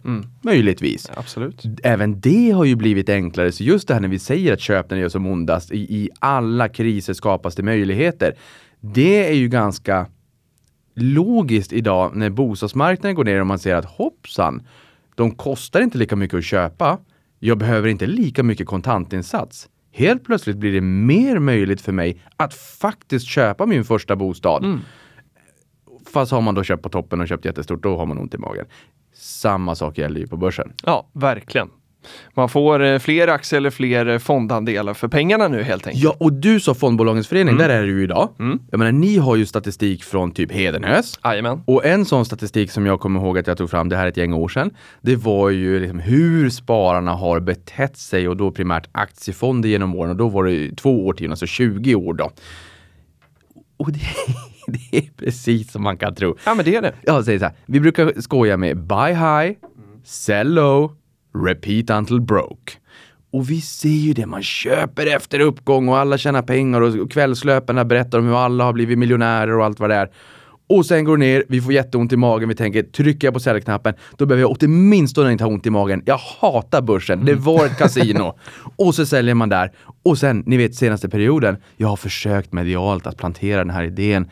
Möjligtvis. 0.52 1.10
Absolut. 1.14 1.64
Även 1.82 2.20
det 2.20 2.50
har 2.50 2.64
ju 2.64 2.76
blivit 2.76 3.08
enklare. 3.08 3.52
Så 3.52 3.64
just 3.64 3.88
det 3.88 3.94
här 3.94 4.00
när 4.00 4.08
vi 4.08 4.18
säger 4.18 4.52
att 4.52 4.60
köp 4.60 4.90
när 4.90 4.96
det 4.96 5.00
gör 5.00 5.08
som 5.08 5.26
ondast, 5.26 5.72
i, 5.72 5.78
i 5.78 6.10
alla 6.18 6.68
kriser 6.68 7.14
skapas 7.14 7.54
det 7.54 7.62
möjligheter. 7.62 8.34
Det 8.80 9.28
är 9.28 9.34
ju 9.34 9.48
ganska 9.48 10.06
logiskt 10.94 11.72
idag 11.72 12.16
när 12.16 12.30
bostadsmarknaden 12.30 13.14
går 13.14 13.24
ner 13.24 13.40
och 13.40 13.46
man 13.46 13.58
ser 13.58 13.74
att 13.74 13.84
hoppsan, 13.84 14.62
de 15.14 15.30
kostar 15.30 15.80
inte 15.80 15.98
lika 15.98 16.16
mycket 16.16 16.38
att 16.38 16.44
köpa. 16.44 16.98
Jag 17.38 17.58
behöver 17.58 17.88
inte 17.88 18.06
lika 18.06 18.42
mycket 18.42 18.66
kontantinsats. 18.66 19.68
Helt 19.92 20.24
plötsligt 20.24 20.56
blir 20.56 20.72
det 20.72 20.80
mer 20.80 21.38
möjligt 21.38 21.80
för 21.80 21.92
mig 21.92 22.22
att 22.36 22.54
faktiskt 22.54 23.26
köpa 23.26 23.66
min 23.66 23.84
första 23.84 24.16
bostad. 24.16 24.80
Fast 26.12 26.32
har 26.32 26.40
man 26.40 26.54
då 26.54 26.62
köpt 26.62 26.82
på 26.82 26.88
toppen 26.88 27.20
och 27.20 27.28
köpt 27.28 27.44
jättestort, 27.44 27.82
då 27.82 27.96
har 27.96 28.06
man 28.06 28.18
ont 28.18 28.34
i 28.34 28.38
magen. 28.38 28.66
Samma 29.14 29.74
sak 29.74 29.98
gäller 29.98 30.20
ju 30.20 30.26
på 30.26 30.36
börsen. 30.36 30.72
Ja, 30.84 31.08
verkligen. 31.12 31.68
Man 32.34 32.48
får 32.48 32.82
eh, 32.82 32.98
fler 32.98 33.28
aktier 33.28 33.56
eller 33.56 33.70
fler 33.70 34.06
eh, 34.06 34.18
fondandelar 34.18 34.94
för 34.94 35.08
pengarna 35.08 35.48
nu 35.48 35.62
helt 35.62 35.86
enkelt. 35.86 36.04
Ja, 36.04 36.16
och 36.20 36.32
du 36.32 36.60
sa 36.60 36.74
Fondbolagens 36.74 37.28
förening, 37.28 37.56
där 37.56 37.68
är 37.68 37.82
du 37.82 37.98
ju 37.98 38.02
idag. 38.04 38.28
Jag 38.70 38.78
menar, 38.78 38.92
ni 38.92 39.16
har 39.18 39.36
ju 39.36 39.46
statistik 39.46 40.04
från 40.04 40.32
typ 40.32 40.52
Hedenhös. 40.52 41.20
Jajamän. 41.24 41.62
Och 41.66 41.84
en 41.84 42.04
sån 42.04 42.24
statistik 42.24 42.70
som 42.70 42.86
jag 42.86 43.00
kommer 43.00 43.20
ihåg 43.20 43.38
att 43.38 43.46
jag 43.46 43.58
tog 43.58 43.70
fram, 43.70 43.88
det 43.88 43.96
här 43.96 44.04
är 44.04 44.08
ett 44.08 44.16
gäng 44.16 44.32
år 44.32 44.48
sedan, 44.48 44.70
det 45.00 45.16
var 45.16 45.50
ju 45.50 45.80
liksom 45.80 45.98
hur 45.98 46.50
spararna 46.50 47.14
har 47.14 47.40
betett 47.40 47.96
sig 47.96 48.28
och 48.28 48.36
då 48.36 48.50
primärt 48.50 48.88
aktiefonder 48.92 49.68
genom 49.68 49.94
åren 49.94 50.10
och 50.10 50.16
då 50.16 50.28
var 50.28 50.44
det 50.44 50.76
två 50.76 51.06
årtionden, 51.06 51.32
alltså 51.32 51.46
20 51.46 51.94
år 51.94 52.14
då. 52.14 52.30
Och 53.76 53.92
det, 53.92 54.00
det 54.92 54.98
är 54.98 55.10
precis 55.16 55.72
som 55.72 55.82
man 55.82 55.96
kan 55.96 56.14
tro. 56.14 56.36
Ja, 56.44 56.54
men 56.54 56.64
det 56.64 56.76
är 56.76 56.82
det. 56.82 56.92
Jag 57.02 57.24
säger 57.24 57.38
så 57.38 57.44
här, 57.44 57.54
vi 57.66 57.80
brukar 57.80 58.20
skoja 58.20 58.56
med 58.56 58.86
buy 58.86 59.12
high, 59.12 59.56
sell 60.04 60.54
low, 60.54 60.92
repeat 61.46 61.90
until 61.90 62.20
broke. 62.20 62.72
Och 63.32 63.50
vi 63.50 63.60
ser 63.60 63.88
ju 63.88 64.12
det, 64.12 64.26
man 64.26 64.42
köper 64.42 65.16
efter 65.16 65.40
uppgång 65.40 65.88
och 65.88 65.98
alla 65.98 66.18
tjänar 66.18 66.42
pengar 66.42 66.80
och 66.80 67.10
kvällslöparna 67.10 67.84
berättar 67.84 68.18
om 68.18 68.26
hur 68.26 68.44
alla 68.44 68.64
har 68.64 68.72
blivit 68.72 68.98
miljonärer 68.98 69.58
och 69.58 69.64
allt 69.64 69.80
vad 69.80 69.90
det 69.90 69.96
är. 69.96 70.10
Och 70.66 70.86
sen 70.86 71.04
går 71.04 71.16
det 71.16 71.20
ner, 71.20 71.44
vi 71.48 71.60
får 71.60 71.72
jätteont 71.72 72.12
i 72.12 72.16
magen, 72.16 72.48
vi 72.48 72.54
tänker 72.54 72.82
trycker 72.82 73.26
jag 73.26 73.34
på 73.34 73.40
säljknappen, 73.40 73.94
då 74.16 74.26
behöver 74.26 74.40
jag 74.40 74.56
åtminstone 74.62 75.32
inte 75.32 75.44
ha 75.44 75.50
ont 75.50 75.66
i 75.66 75.70
magen. 75.70 76.02
Jag 76.06 76.18
hatar 76.40 76.82
börsen, 76.82 77.24
det 77.24 77.34
var 77.34 77.66
ett 77.66 77.78
kasino. 77.78 78.38
och 78.76 78.94
så 78.94 79.06
säljer 79.06 79.34
man 79.34 79.48
där. 79.48 79.72
Och 80.02 80.18
sen, 80.18 80.42
ni 80.46 80.56
vet 80.56 80.74
senaste 80.74 81.08
perioden, 81.08 81.56
jag 81.76 81.88
har 81.88 81.96
försökt 81.96 82.52
medialt 82.52 83.06
att 83.06 83.16
plantera 83.16 83.58
den 83.58 83.70
här 83.70 83.84
idén 83.84 84.30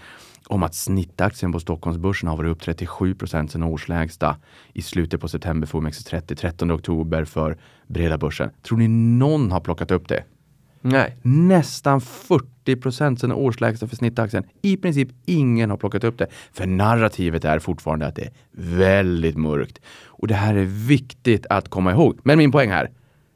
om 0.51 0.63
att 0.63 0.75
snittaktien 0.75 1.53
på 1.53 1.61
Stockholmsbörsen 1.61 2.29
har 2.29 2.37
varit 2.37 2.51
upp 2.51 2.61
37 2.63 3.15
procent 3.15 3.51
sedan 3.51 3.63
årslägsta 3.63 4.37
i 4.73 4.83
slutet 4.83 5.21
på 5.21 5.29
september 5.29 5.67
för 5.67 5.79
OMXS30, 5.79 6.35
13 6.35 6.71
oktober 6.73 7.25
för 7.25 7.59
breda 7.87 8.19
börsen. 8.19 8.51
Tror 8.63 8.79
ni 8.79 8.89
någon 8.89 9.53
har 9.53 9.61
plockat 9.61 9.91
upp 9.91 10.09
det? 10.09 10.25
Nej. 10.81 11.17
Nästan 11.23 12.01
40 12.01 12.77
procent 12.77 13.21
sedan 13.21 13.33
årslägsta 13.33 13.87
för 13.87 13.97
snittaktien. 13.97 14.45
I 14.63 14.77
princip 14.77 15.09
ingen 15.27 15.71
har 15.71 15.77
plockat 15.77 16.05
upp 16.05 16.19
det. 16.19 16.27
För 16.53 16.67
narrativet 16.67 17.45
är 17.45 17.59
fortfarande 17.59 18.07
att 18.07 18.17
det 18.17 18.23
är 18.23 18.33
väldigt 18.53 19.37
mörkt. 19.37 19.81
Och 20.07 20.29
det 20.29 20.35
här 20.35 20.55
är 20.55 20.65
viktigt 20.65 21.47
att 21.51 21.69
komma 21.69 21.93
ihåg. 21.93 22.19
Men 22.23 22.39
min 22.39 22.53
poäng 22.53 22.71
här. 22.71 22.91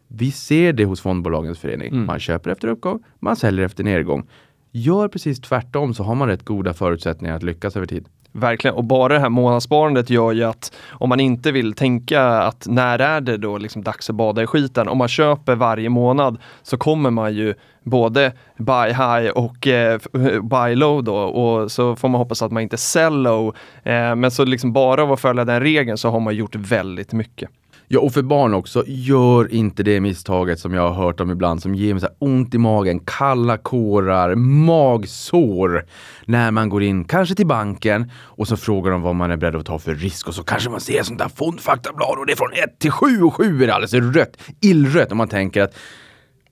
Vi 0.08 0.30
ser 0.30 0.72
det 0.72 0.84
hos 0.84 1.00
fondbolagens 1.00 1.58
förening. 1.58 2.04
Man 2.06 2.20
köper 2.20 2.50
efter 2.50 2.68
uppgång, 2.68 3.02
man 3.18 3.36
säljer 3.36 3.64
efter 3.64 3.84
nedgång. 3.84 4.26
Gör 4.76 5.08
precis 5.08 5.40
tvärtom 5.40 5.94
så 5.94 6.02
har 6.02 6.14
man 6.14 6.28
rätt 6.28 6.44
goda 6.44 6.74
förutsättningar 6.74 7.36
att 7.36 7.42
lyckas 7.42 7.76
över 7.76 7.86
tid. 7.86 8.08
Verkligen, 8.32 8.76
och 8.76 8.84
bara 8.84 9.12
det 9.12 9.20
här 9.20 9.28
månadssparandet 9.28 10.10
gör 10.10 10.32
ju 10.32 10.44
att 10.44 10.72
om 10.90 11.08
man 11.08 11.20
inte 11.20 11.52
vill 11.52 11.72
tänka 11.72 12.22
att 12.22 12.66
när 12.68 12.98
är 12.98 13.20
det 13.20 13.36
då 13.36 13.58
liksom 13.58 13.82
dags 13.82 14.10
att 14.10 14.16
bada 14.16 14.42
i 14.42 14.46
skiten, 14.46 14.88
om 14.88 14.98
man 14.98 15.08
köper 15.08 15.54
varje 15.54 15.88
månad 15.88 16.38
så 16.62 16.76
kommer 16.76 17.10
man 17.10 17.34
ju 17.34 17.54
både 17.82 18.32
buy 18.58 18.88
high 18.88 19.30
och 19.34 19.66
eh, 19.66 20.00
buy 20.42 20.74
low 20.74 21.04
då 21.04 21.16
och 21.16 21.72
så 21.72 21.96
får 21.96 22.08
man 22.08 22.18
hoppas 22.18 22.42
att 22.42 22.52
man 22.52 22.62
inte 22.62 22.76
sell 22.76 23.22
low. 23.22 23.56
Eh, 23.82 24.14
men 24.14 24.30
så 24.30 24.44
liksom 24.44 24.72
bara 24.72 25.02
av 25.02 25.12
att 25.12 25.20
följa 25.20 25.44
den 25.44 25.60
regeln 25.60 25.98
så 25.98 26.10
har 26.10 26.20
man 26.20 26.34
gjort 26.34 26.54
väldigt 26.54 27.12
mycket. 27.12 27.50
Ja, 27.88 28.00
och 28.00 28.12
för 28.12 28.22
barn 28.22 28.54
också, 28.54 28.84
gör 28.86 29.52
inte 29.52 29.82
det 29.82 30.00
misstaget 30.00 30.58
som 30.58 30.74
jag 30.74 30.92
har 30.92 31.04
hört 31.04 31.20
om 31.20 31.30
ibland 31.30 31.62
som 31.62 31.74
ger 31.74 31.94
mig 31.94 32.00
så 32.00 32.06
här 32.06 32.16
ont 32.18 32.54
i 32.54 32.58
magen, 32.58 33.00
kalla 33.00 33.56
kårar, 33.56 34.34
magsår 34.34 35.86
när 36.26 36.50
man 36.50 36.68
går 36.68 36.82
in, 36.82 37.04
kanske 37.04 37.34
till 37.34 37.46
banken 37.46 38.10
och 38.14 38.48
så 38.48 38.56
frågar 38.56 38.92
de 38.92 39.02
vad 39.02 39.14
man 39.14 39.30
är 39.30 39.36
beredd 39.36 39.56
att 39.56 39.66
ta 39.66 39.78
för 39.78 39.94
risk 39.94 40.28
och 40.28 40.34
så 40.34 40.42
kanske 40.42 40.70
man 40.70 40.80
ser 40.80 41.02
sånt 41.02 41.18
där 41.18 41.28
fondfaktablad 41.28 42.18
och 42.18 42.26
det 42.26 42.32
är 42.32 42.36
från 42.36 42.52
1 42.52 42.78
till 42.78 42.90
7 42.90 43.22
och 43.22 43.34
7 43.34 43.62
är 43.62 43.66
det 43.66 43.74
alldeles 43.74 44.16
rött, 44.16 44.36
illrött 44.60 45.10
och 45.10 45.16
man 45.16 45.28
tänker 45.28 45.62
att 45.62 45.74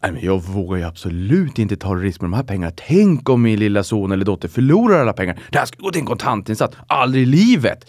Nej, 0.02 0.12
men 0.12 0.24
jag 0.24 0.42
vågar 0.42 0.78
ju 0.78 0.84
absolut 0.84 1.58
inte 1.58 1.76
ta 1.76 1.94
risk 1.94 2.20
med 2.20 2.30
de 2.30 2.36
här 2.36 2.42
pengarna. 2.42 2.72
Tänk 2.76 3.28
om 3.28 3.42
min 3.42 3.58
lilla 3.58 3.84
son 3.84 4.12
eller 4.12 4.24
dotter 4.24 4.48
förlorar 4.48 5.00
alla 5.00 5.12
pengar. 5.12 5.40
Det 5.50 5.58
här 5.58 5.66
ska 5.66 5.76
gå 5.82 5.90
till 5.90 6.00
en 6.00 6.06
kontantinsats. 6.06 6.76
Aldrig 6.86 7.22
i 7.22 7.26
livet! 7.26 7.86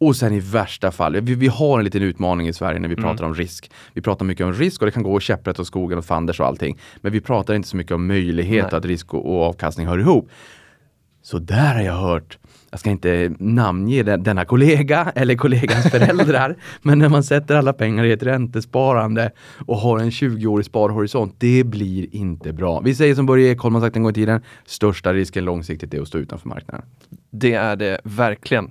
Och 0.00 0.16
sen 0.16 0.32
i 0.32 0.40
värsta 0.40 0.90
fall, 0.90 1.20
vi, 1.20 1.34
vi 1.34 1.48
har 1.48 1.78
en 1.78 1.84
liten 1.84 2.02
utmaning 2.02 2.48
i 2.48 2.52
Sverige 2.52 2.78
när 2.78 2.88
vi 2.88 2.96
pratar 2.96 3.24
om 3.24 3.34
risk. 3.34 3.70
Vi 3.94 4.02
pratar 4.02 4.24
mycket 4.24 4.46
om 4.46 4.52
risk 4.52 4.82
och 4.82 4.86
det 4.86 4.92
kan 4.92 5.02
gå 5.02 5.20
käpprätt 5.20 5.58
åt 5.58 5.66
skogen 5.66 5.98
och 5.98 6.04
fanders 6.04 6.40
och 6.40 6.46
allting. 6.46 6.78
Men 7.00 7.12
vi 7.12 7.20
pratar 7.20 7.54
inte 7.54 7.68
så 7.68 7.76
mycket 7.76 7.92
om 7.92 8.06
möjlighet 8.06 8.66
Nej. 8.70 8.78
att 8.78 8.84
risk 8.84 9.14
och, 9.14 9.26
och 9.26 9.42
avkastning 9.42 9.86
hör 9.86 9.98
ihop. 9.98 10.30
Så 11.22 11.38
där 11.38 11.74
har 11.74 11.82
jag 11.82 11.96
hört, 11.96 12.38
jag 12.70 12.80
ska 12.80 12.90
inte 12.90 13.32
namnge 13.38 14.02
den, 14.02 14.22
denna 14.22 14.44
kollega 14.44 15.12
eller 15.14 15.34
kollegans 15.34 15.86
föräldrar, 15.90 16.56
men 16.82 16.98
när 16.98 17.08
man 17.08 17.22
sätter 17.22 17.56
alla 17.56 17.72
pengar 17.72 18.04
i 18.04 18.12
ett 18.12 18.22
räntesparande 18.22 19.30
och 19.66 19.76
har 19.76 19.98
en 19.98 20.10
20-årig 20.10 20.66
sparhorisont, 20.66 21.34
det 21.38 21.64
blir 21.64 22.16
inte 22.16 22.52
bra. 22.52 22.80
Vi 22.80 22.94
säger 22.94 23.14
som 23.14 23.26
Börje 23.26 23.52
Ekholm 23.52 23.74
har 23.74 23.82
sagt 23.82 23.96
en 23.96 24.02
gång 24.02 24.10
i 24.10 24.14
tiden, 24.14 24.42
största 24.66 25.12
risken 25.12 25.44
långsiktigt 25.44 25.94
är 25.94 26.00
att 26.00 26.08
stå 26.08 26.18
utanför 26.18 26.48
marknaden. 26.48 26.86
Det 27.30 27.54
är 27.54 27.76
det 27.76 28.00
verkligen. 28.04 28.70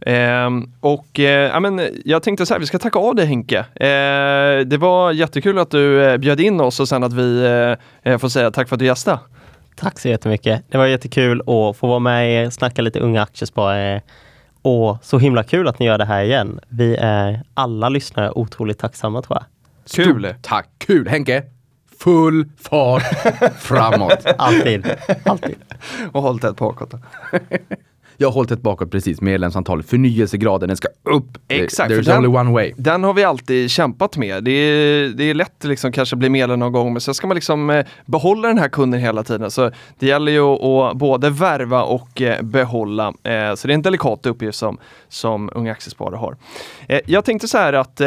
Ehm, 0.00 0.72
och 0.80 1.20
eh, 1.20 1.50
ja, 1.50 1.60
men 1.60 1.80
jag 2.04 2.22
tänkte 2.22 2.46
så 2.46 2.54
här, 2.54 2.60
vi 2.60 2.66
ska 2.66 2.78
tacka 2.78 2.98
av 2.98 3.14
dig 3.14 3.26
Henke. 3.26 3.58
Eh, 3.58 4.66
det 4.66 4.78
var 4.80 5.12
jättekul 5.12 5.58
att 5.58 5.70
du 5.70 6.04
eh, 6.04 6.16
bjöd 6.16 6.40
in 6.40 6.60
oss 6.60 6.80
och 6.80 6.88
sen 6.88 7.02
att 7.02 7.12
vi 7.12 7.44
eh, 8.02 8.12
eh, 8.12 8.18
får 8.18 8.28
säga 8.28 8.50
tack 8.50 8.68
för 8.68 8.76
att 8.76 8.80
du 8.80 8.86
gästade. 8.86 9.18
Tack 9.76 9.98
så 9.98 10.08
jättemycket. 10.08 10.64
Det 10.68 10.78
var 10.78 10.86
jättekul 10.86 11.40
att 11.40 11.76
få 11.76 11.86
vara 11.86 11.98
med 11.98 12.46
och 12.46 12.52
snacka 12.52 12.82
lite 12.82 13.00
unga 13.00 13.22
aktiesparare. 13.22 14.02
Och 14.62 14.98
så 15.02 15.18
himla 15.18 15.42
kul 15.42 15.68
att 15.68 15.78
ni 15.78 15.86
gör 15.86 15.98
det 15.98 16.04
här 16.04 16.24
igen. 16.24 16.60
Vi 16.68 16.96
är 16.96 17.42
alla 17.54 17.88
lyssnare 17.88 18.30
otroligt 18.30 18.78
tacksamma 18.78 19.22
tror 19.22 19.38
jag. 19.38 19.44
Kul! 19.94 20.34
Tack, 20.42 20.68
kul! 20.78 21.08
Henke, 21.08 21.42
full 21.98 22.48
fart 22.58 23.02
framåt. 23.58 24.26
Alltid. 24.38 24.86
Alltid. 25.24 25.56
Och 26.12 26.22
håll 26.22 26.38
tätt 26.38 26.56
bakåt. 26.56 26.94
Jag 28.16 28.28
har 28.28 28.32
hållit 28.32 28.50
ett 28.50 28.62
bakåt 28.62 28.90
precis, 28.90 29.20
medlemsantalet, 29.20 29.86
förnyelsegraden, 29.86 30.68
den 30.68 30.76
ska 30.76 30.88
upp. 31.02 31.38
Exakt, 31.48 31.90
There's 31.92 32.02
den- 32.02 32.16
only 32.18 32.38
one 32.38 32.50
way. 32.52 32.72
Den 32.76 33.04
har 33.04 33.14
vi 33.14 33.24
alltid 33.24 33.70
kämpat 33.70 34.16
med. 34.16 34.44
Det 34.44 34.50
är, 34.50 35.08
det 35.08 35.24
är 35.24 35.34
lätt 35.34 35.64
liksom 35.64 35.92
kanske 35.92 36.16
bli 36.16 36.28
medlem 36.28 36.58
någon 36.58 36.72
gång 36.72 36.92
men 36.92 37.00
sen 37.00 37.14
ska 37.14 37.26
man 37.26 37.34
liksom 37.34 37.70
eh, 37.70 37.86
behålla 38.06 38.48
den 38.48 38.58
här 38.58 38.68
kunden 38.68 39.00
hela 39.00 39.22
tiden. 39.22 39.50
Så 39.50 39.70
det 39.98 40.06
gäller 40.06 40.32
ju 40.32 40.40
att, 40.40 40.96
både 40.96 41.30
värva 41.30 41.82
och 41.82 42.22
eh, 42.22 42.42
behålla. 42.42 43.06
Eh, 43.06 43.54
så 43.54 43.66
det 43.68 43.72
är 43.72 43.74
en 43.74 43.82
delikat 43.82 44.26
uppgift 44.26 44.58
som, 44.58 44.78
som 45.08 45.50
Unga 45.54 45.72
Aktiesparare 45.72 46.16
har. 46.16 46.36
Eh, 46.88 47.00
jag 47.06 47.24
tänkte 47.24 47.48
så 47.48 47.58
här 47.58 47.72
att 47.72 48.00
eh, 48.00 48.06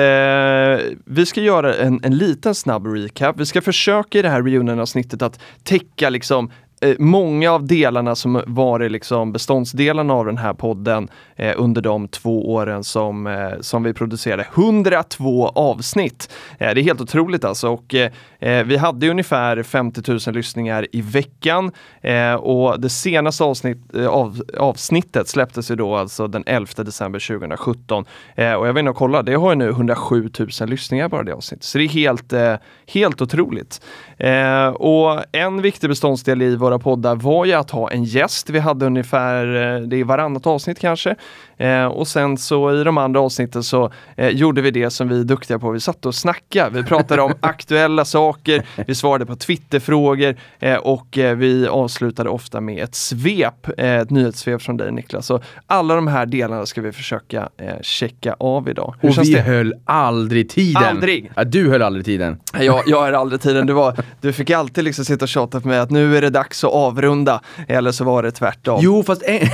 vi 1.05 1.25
ska 1.25 1.41
göra 1.41 1.75
en, 1.75 1.99
en 2.03 2.17
liten 2.17 2.55
snabb 2.55 2.87
recap. 2.87 3.37
Vi 3.39 3.45
ska 3.45 3.61
försöka 3.61 4.19
i 4.19 4.21
det 4.21 4.29
här 4.29 4.41
reunion-avsnittet 4.43 5.21
att 5.21 5.39
täcka 5.63 6.09
liksom 6.09 6.51
eh, 6.81 6.95
många 6.99 7.51
av 7.51 7.67
delarna 7.67 8.15
som 8.15 8.41
varit 8.47 8.91
liksom 8.91 9.31
beståndsdelarna 9.31 10.13
av 10.13 10.25
den 10.25 10.37
här 10.37 10.53
podden 10.53 11.09
eh, 11.35 11.53
under 11.57 11.81
de 11.81 12.07
två 12.07 12.53
åren 12.53 12.83
som, 12.83 13.27
eh, 13.27 13.59
som 13.61 13.83
vi 13.83 13.93
producerade. 13.93 14.47
102 14.53 15.47
avsnitt! 15.47 16.29
Eh, 16.57 16.73
det 16.73 16.81
är 16.81 16.83
helt 16.83 17.01
otroligt 17.01 17.43
alltså. 17.43 17.69
Och, 17.69 17.95
eh, 17.95 18.11
eh, 18.39 18.63
vi 18.63 18.77
hade 18.77 19.09
ungefär 19.09 19.63
50 19.63 20.01
000 20.27 20.35
lyssningar 20.35 20.87
i 20.91 21.01
veckan 21.01 21.71
eh, 22.01 22.33
och 22.33 22.79
det 22.81 22.89
senaste 22.89 23.43
avsnitt, 23.43 23.95
eh, 23.95 24.07
av, 24.07 24.41
avsnittet 24.57 25.27
släpptes 25.27 25.71
ju 25.71 25.75
då 25.75 25.95
alltså 25.95 26.27
den 26.27 26.43
11 26.45 26.83
december 26.83 27.19
2017. 27.19 28.05
Eh, 28.35 28.53
och 28.53 28.67
jag 28.67 28.73
var 28.73 28.79
inne 28.79 28.89
och 28.89 28.95
kollade, 28.95 29.31
det 29.31 29.37
har 29.37 29.49
ju 29.49 29.55
nu 29.55 29.69
107 29.69 30.29
000 30.39 30.69
lyssningar 30.69 31.09
bara 31.09 31.23
det 31.23 31.33
avsnittet. 31.33 31.63
Så 31.63 31.77
det 31.77 31.83
är 31.83 31.89
helt, 31.89 32.33
eh, 32.33 32.55
helt 32.87 33.21
otroligt. 33.21 33.81
Eh, 34.17 34.67
och 34.67 35.23
en 35.31 35.61
viktig 35.61 35.89
beståndsdel 35.89 36.41
i 36.41 36.55
våra 36.55 36.79
poddar 36.79 37.15
var 37.15 37.45
ju 37.45 37.53
att 37.53 37.71
ha 37.71 37.91
en 37.91 38.03
gäst. 38.03 38.49
Vi 38.49 38.59
hade 38.59 38.85
ungefär, 38.85 39.45
det 39.87 39.97
är 39.97 40.03
varannat 40.03 40.47
avsnitt 40.47 40.79
kanske. 40.79 41.15
Eh, 41.59 41.85
och 41.85 42.07
sen 42.07 42.37
så 42.37 42.81
i 42.81 42.83
de 42.83 42.97
andra 42.97 43.19
avsnitten 43.21 43.63
så 43.63 43.91
eh, 44.17 44.27
gjorde 44.29 44.61
vi 44.61 44.71
det 44.71 44.89
som 44.89 45.07
vi 45.09 45.19
är 45.19 45.23
duktiga 45.23 45.59
på. 45.59 45.71
Vi 45.71 45.79
satt 45.79 46.05
och 46.05 46.15
snackade. 46.15 46.69
Vi 46.81 46.83
pratade 46.83 47.21
om 47.21 47.33
aktuella 47.41 48.05
saker, 48.05 48.63
vi 48.87 48.95
svarade 48.95 49.25
på 49.25 49.35
Twitterfrågor 49.35 50.35
eh, 50.59 50.75
och 50.75 51.17
eh, 51.17 51.35
vi 51.35 51.67
avslutade 51.67 52.29
ofta 52.29 52.61
med 52.61 52.83
ett 52.83 52.95
svep, 52.95 53.67
eh, 53.77 53.95
ett 53.95 54.09
nyhetssvep 54.09 54.61
från 54.61 54.77
dig 54.77 54.91
Niklas. 54.91 55.25
Så 55.25 55.41
alla 55.67 55.95
de 55.95 56.07
här 56.07 56.25
delarna 56.25 56.65
ska 56.65 56.81
vi 56.81 56.91
försöka 56.91 57.49
eh, 57.57 57.73
checka 57.81 58.35
av 58.39 58.69
idag. 58.69 58.95
Hur 59.01 59.09
Och 59.09 59.17
vi 59.25 59.33
det? 59.33 59.41
höll 59.41 59.73
aldrig 59.85 60.49
tiden. 60.49 60.83
Aldrig. 60.83 61.31
Ja, 61.35 61.43
du 61.43 61.69
höll 61.69 61.81
aldrig 61.81 62.05
tiden. 62.05 62.39
Jag, 62.59 62.83
jag 62.87 63.07
är 63.07 63.13
aldrig 63.13 63.41
tiden. 63.41 63.67
Du, 63.67 63.73
var, 63.73 63.95
du 64.21 64.33
fick 64.33 64.49
alltid 64.49 64.83
liksom 64.83 65.05
sitta 65.05 65.25
och 65.25 65.29
tjata 65.29 65.61
på 65.61 65.67
mig 65.67 65.79
att 65.79 65.89
nu 65.91 66.17
är 66.17 66.21
det 66.21 66.29
dags 66.29 66.63
att 66.63 66.71
avrunda. 66.71 67.41
Eller 67.67 67.91
så 67.91 68.03
var 68.03 68.23
det 68.23 68.31
tvärtom. 68.31 68.79
Jo, 68.83 69.03
fast 69.03 69.23
en, 69.23 69.39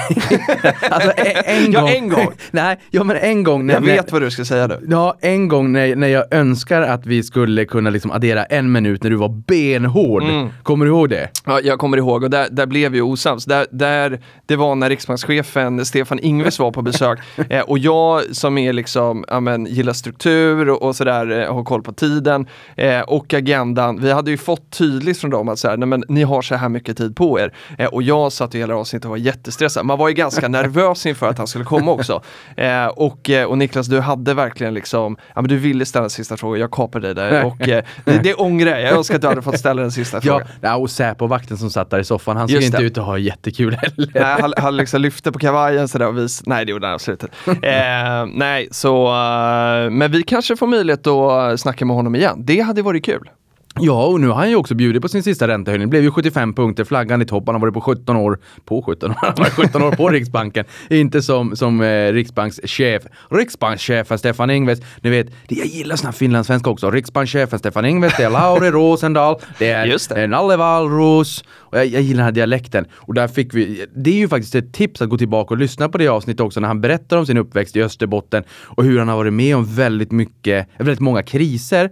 alltså, 0.91 1.11
en, 1.17 1.65
en 1.65 1.73
gång. 1.73 1.89
En 1.95 2.09
gång. 2.09 2.27
Nej, 2.51 2.79
ja 2.89 3.03
men 3.03 3.17
en 3.17 3.43
gång. 3.43 3.65
När, 3.65 3.73
jag 3.73 3.81
vet 3.81 4.05
när, 4.05 4.11
vad 4.11 4.21
du 4.21 4.31
ska 4.31 4.45
säga 4.45 4.67
nu. 4.67 4.79
Ja, 4.89 5.17
en 5.21 5.47
gång 5.47 5.71
när, 5.71 5.95
när 5.95 6.07
jag 6.07 6.33
önskar 6.33 6.81
att 6.81 7.05
vi 7.05 7.23
skulle 7.23 7.65
kunna 7.65 7.89
liksom 7.89 8.11
addera 8.11 8.45
en 8.45 8.71
minut 8.71 9.03
när 9.03 9.09
du 9.09 9.15
var 9.15 9.29
benhård. 9.29 10.23
Mm. 10.23 10.49
Kommer 10.63 10.85
du 10.85 10.91
ihåg 10.91 11.09
det? 11.09 11.29
Ja, 11.45 11.59
jag 11.63 11.79
kommer 11.79 11.97
ihåg 11.97 12.23
och 12.23 12.29
där, 12.29 12.47
där 12.51 12.65
blev 12.65 12.91
vi 12.91 13.01
osams. 13.01 13.45
Där, 13.45 13.67
där, 13.71 14.19
det 14.45 14.55
var 14.55 14.75
när 14.75 14.89
riksbankschefen 14.89 15.85
Stefan 15.85 16.19
Ingves 16.19 16.59
var 16.59 16.71
på 16.71 16.81
besök 16.81 17.19
eh, 17.49 17.61
och 17.61 17.79
jag 17.79 18.35
som 18.35 18.57
är 18.57 18.73
liksom, 18.73 19.25
ja, 19.27 19.39
men, 19.39 19.65
gillar 19.65 19.93
struktur 19.93 20.69
och, 20.69 20.81
och 20.81 20.95
sådär, 20.95 21.41
eh, 21.41 21.53
har 21.53 21.63
koll 21.63 21.81
på 21.81 21.93
tiden 21.93 22.47
eh, 22.75 22.99
och 22.99 23.33
agendan. 23.33 24.01
Vi 24.01 24.11
hade 24.11 24.31
ju 24.31 24.37
fått 24.37 24.69
tydligt 24.69 25.17
från 25.17 25.31
dem 25.31 25.49
att 25.49 25.59
så 25.59 25.69
här, 25.69 25.77
nej, 25.77 25.87
men, 25.87 26.03
ni 26.09 26.23
har 26.23 26.41
så 26.41 26.55
här 26.55 26.69
mycket 26.69 26.97
tid 26.97 27.15
på 27.15 27.39
er. 27.39 27.53
Eh, 27.77 27.87
och 27.87 28.03
jag 28.03 28.31
satt 28.31 28.55
i 28.55 28.57
hela 28.57 28.75
avsnittet 28.75 29.05
och 29.05 29.09
var 29.09 29.17
jättestressad. 29.17 29.85
Man 29.85 29.99
var 29.99 30.07
ju 30.07 30.13
ganska 30.13 30.47
nervös 30.55 31.05
inför 31.05 31.29
att 31.29 31.37
han 31.37 31.47
skulle 31.47 31.65
komma 31.65 31.84
också. 31.89 32.21
Eh, 32.57 32.85
och, 32.87 33.29
eh, 33.29 33.45
och 33.45 33.57
Niklas, 33.57 33.87
du 33.87 33.99
hade 33.99 34.33
verkligen 34.33 34.73
liksom, 34.73 35.17
ja 35.35 35.41
men 35.41 35.49
du 35.49 35.57
ville 35.57 35.85
ställa 35.85 36.03
en 36.03 36.09
sista 36.09 36.37
fråga, 36.37 36.59
jag 36.59 36.71
kapade 36.71 37.13
dig 37.13 37.15
där 37.29 37.45
och 37.45 37.67
eh, 37.69 37.83
det, 38.05 38.17
det 38.23 38.33
ångrar 38.33 38.69
jag. 38.71 38.81
Jag 38.81 38.91
önskar 38.97 39.15
att 39.15 39.21
du 39.21 39.27
hade 39.27 39.41
fått 39.41 39.59
ställa 39.59 39.81
den 39.81 39.91
sista 39.91 40.21
frågan. 40.21 40.47
ja 40.61 40.75
och 40.75 40.89
Säpo-vakten 40.89 41.57
som 41.57 41.69
satt 41.69 41.89
där 41.89 41.99
i 41.99 42.03
soffan, 42.03 42.37
han 42.37 42.47
såg 42.47 42.55
Just 42.55 42.65
inte 42.65 42.77
det. 42.77 42.83
ut 42.83 42.97
att 42.97 43.05
ha 43.05 43.17
jättekul 43.17 43.75
heller. 43.75 44.11
Nej, 44.13 44.41
han, 44.41 44.53
han 44.57 44.77
liksom 44.77 45.01
lyfte 45.01 45.31
på 45.31 45.39
kavajen 45.39 45.87
sådär 45.87 46.07
och 46.07 46.17
vis... 46.17 46.43
Nej, 46.45 46.65
det 46.65 46.71
gjorde 46.71 46.87
han 46.87 46.93
absolut 46.95 47.23
inte. 47.23 47.67
eh, 47.67 48.25
Nej, 48.33 48.67
så... 48.71 49.07
eh, 49.07 49.89
men 49.89 50.11
vi 50.11 50.23
kanske 50.23 50.55
får 50.55 50.67
möjlighet 50.67 51.07
att 51.07 51.59
snacka 51.59 51.85
med 51.85 51.95
honom 51.95 52.15
igen. 52.15 52.35
Det 52.45 52.59
hade 52.61 52.81
varit 52.81 53.05
kul. 53.05 53.29
Ja, 53.79 54.05
och 54.05 54.21
nu 54.21 54.27
har 54.27 54.35
han 54.35 54.49
ju 54.49 54.55
också 54.55 54.75
bjudit 54.75 55.01
på 55.01 55.07
sin 55.07 55.23
sista 55.23 55.47
räntehöjning. 55.47 55.87
Det 55.87 55.89
blev 55.89 56.03
ju 56.03 56.11
75 56.11 56.53
punkter, 56.53 56.83
flaggan 56.83 57.21
i 57.21 57.25
topp. 57.25 57.43
Han 57.45 57.55
har 57.55 57.61
varit 57.61 57.73
på 57.73 57.81
17 57.81 58.15
år, 58.15 58.39
på 58.65 58.81
17 58.81 59.11
år, 59.11 59.15
han 59.21 59.33
har 59.37 59.37
varit 59.37 59.53
17 59.53 59.83
år 59.83 59.91
på 59.91 60.09
Riksbanken. 60.09 60.65
Inte 60.89 61.21
som, 61.21 61.55
som 61.55 61.81
eh, 61.81 62.13
riksbankschef. 62.13 63.03
Riksbankschefen 63.29 64.17
Stefan 64.17 64.49
Ingves. 64.49 64.79
Ni 65.01 65.09
vet, 65.09 65.27
det, 65.47 65.55
jag 65.55 65.67
gillar 65.67 65.95
såna 65.95 66.11
finlandssvenska 66.11 66.69
också. 66.69 66.91
Riksbankschefen 66.91 67.59
Stefan 67.59 67.85
Ingves, 67.85 68.17
det 68.17 68.23
är 68.23 68.29
Lauri 68.29 68.71
Rosendal, 68.71 69.39
det 69.59 69.69
är 69.69 69.85
Just 69.85 70.09
det. 70.09 70.27
Nalle 70.27 70.57
Wahlroos. 70.57 71.43
Och 71.51 71.77
jag, 71.77 71.85
jag 71.85 72.01
gillar 72.01 72.17
den 72.17 72.25
här 72.25 72.31
dialekten. 72.31 72.85
Och 72.95 73.13
där 73.13 73.27
fick 73.27 73.53
vi, 73.53 73.85
det 73.95 74.09
är 74.09 74.17
ju 74.17 74.27
faktiskt 74.27 74.55
ett 74.55 74.73
tips 74.73 75.01
att 75.01 75.09
gå 75.09 75.17
tillbaka 75.17 75.53
och 75.53 75.57
lyssna 75.57 75.89
på 75.89 75.97
det 75.97 76.07
avsnittet 76.07 76.41
också 76.41 76.59
när 76.59 76.67
han 76.67 76.81
berättar 76.81 77.17
om 77.17 77.25
sin 77.25 77.37
uppväxt 77.37 77.75
i 77.75 77.83
Österbotten 77.83 78.43
och 78.49 78.83
hur 78.83 78.99
han 78.99 79.07
har 79.07 79.15
varit 79.15 79.33
med 79.33 79.55
om 79.55 79.65
väldigt 79.65 80.11
mycket, 80.11 80.67
väldigt 80.77 80.99
många 80.99 81.23
kriser 81.23 81.89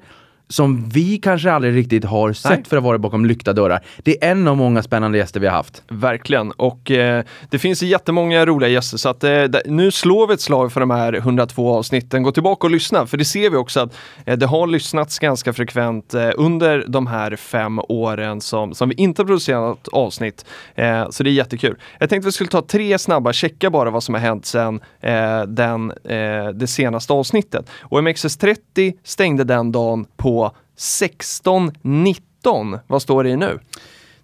som 0.50 0.89
vi 0.89 1.18
kanske 1.18 1.52
aldrig 1.52 1.76
riktigt 1.76 2.06
har 2.06 2.34
sett 2.34 2.52
Nej. 2.52 2.64
för 2.68 2.78
att 2.78 2.84
vara 2.84 2.98
bakom 2.98 3.26
lyckta 3.26 3.54
dörrar. 3.54 3.84
Det 4.04 4.24
är 4.24 4.32
en 4.32 4.48
av 4.48 4.58
många 4.58 4.84
spännande 4.84 5.18
gäster 5.18 5.39
vi 5.39 5.48
har 5.48 5.56
haft. 5.56 5.84
Verkligen. 5.88 6.52
Och 6.52 6.91
eh, 6.91 7.24
det 7.50 7.60
finns 7.60 7.84
jättemånga 7.84 8.46
roliga 8.46 8.70
gäster 8.70 8.98
så 8.98 9.10
att 9.10 9.24
eh, 9.24 9.46
nu 9.66 9.91
slår 9.91 10.28
vi 10.28 10.34
ett 10.34 10.41
slag 10.41 10.74
för 10.74 10.80
de 10.80 10.89
här 10.89 11.14
102 11.14 11.74
avsnitten. 11.74 12.24
Gå 12.24 12.32
tillbaka 12.32 12.68
och 12.68 12.72
lyssna 12.72 13.08
för 13.08 13.18
det 13.18 13.26
ser 13.26 13.50
vi 13.50 13.58
också 13.58 13.80
att 13.80 13.96
eh, 14.26 14.38
det 14.38 14.46
har 14.46 14.68
lyssnats 14.68 15.20
ganska 15.20 15.54
frekvent 15.54 16.14
eh, 16.14 16.32
under 16.36 16.86
de 16.88 17.08
här 17.08 17.36
fem 17.36 17.80
åren 17.80 18.41
som, 18.41 18.74
som 18.74 18.89
vi 18.89 18.96
inte 18.96 19.22
har 19.22 19.28
producerat 19.28 19.88
avsnitt. 19.88 20.46
Eh, 20.76 21.10
så 21.10 21.24
det 21.24 21.30
är 21.30 21.32
jättekul. 21.32 21.76
Jag 22.00 22.10
tänkte 22.10 22.28
vi 22.28 22.32
skulle 22.32 22.50
ta 22.50 22.62
tre 22.62 23.00
snabba, 23.00 23.34
checka 23.34 23.70
bara 23.70 23.89
vad 23.89 24.04
som 24.04 24.16
har 24.16 24.22
hänt 24.22 24.46
sedan 24.46 24.82
eh, 25.02 25.41
den, 25.41 25.94
det 26.54 26.68
senaste 26.68 27.14
avsnittet. 27.14 27.70
Och 27.82 28.02
MXS30 28.02 28.94
stängde 29.04 29.44
den 29.44 29.72
dagen 29.72 30.06
på 30.18 30.43
16.19. 30.84 32.80
Vad 32.88 33.02
står 33.02 33.24
det 33.24 33.30
i 33.30 33.36
nu? 33.36 33.60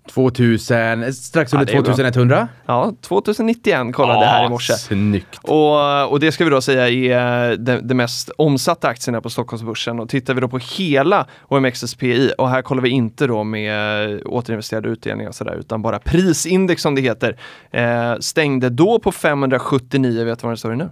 2000, 0.10 1.14
strax 1.14 1.54
Ja, 1.54 1.60
under 1.60 1.74
det 1.74 1.78
är 1.78 1.82
bra. 1.82 1.94
2100. 1.94 2.48
Ja, 2.66 2.94
2091 3.02 3.94
kollade 3.94 4.20
jag 4.20 4.32
här 4.32 4.46
i 4.46 4.50
morse. 4.50 4.74
Snyggt. 4.74 5.40
Och, 5.42 6.12
och 6.12 6.20
det 6.20 6.32
ska 6.32 6.44
vi 6.44 6.50
då 6.50 6.62
säga 6.62 6.90
är 6.90 7.56
de, 7.56 7.80
de 7.88 7.94
mest 7.94 8.30
omsatta 8.30 8.88
aktierna 8.88 9.22
på 9.22 9.30
Stockholmsbörsen. 9.30 10.00
Och 10.00 10.10
tittar 10.10 10.34
vi 10.34 10.42
då 10.42 10.48
på 10.48 10.58
hela 10.58 11.28
OMXSPI 11.48 12.32
och 12.38 12.50
här 12.50 12.62
kollar 12.62 12.82
vi 12.82 12.90
inte 12.90 13.28
då 13.28 13.44
med 13.44 14.22
återinvesterade 14.26 14.90
utdelningar 14.90 15.30
och 15.30 15.36
sådär 15.36 15.56
utan 15.60 15.82
bara 15.82 16.00
prisindex 16.00 16.82
som 16.82 16.96
det 16.96 17.02
heter. 17.02 17.38
Eh, 17.72 18.16
stängde 18.20 18.70
då 18.70 19.00
på 19.00 19.12
579, 19.12 20.26
vet 20.26 20.40
du 20.40 20.48
vad 20.48 20.54
det 20.54 20.58
står 20.58 20.74
i 20.74 20.78
nu? 20.78 20.90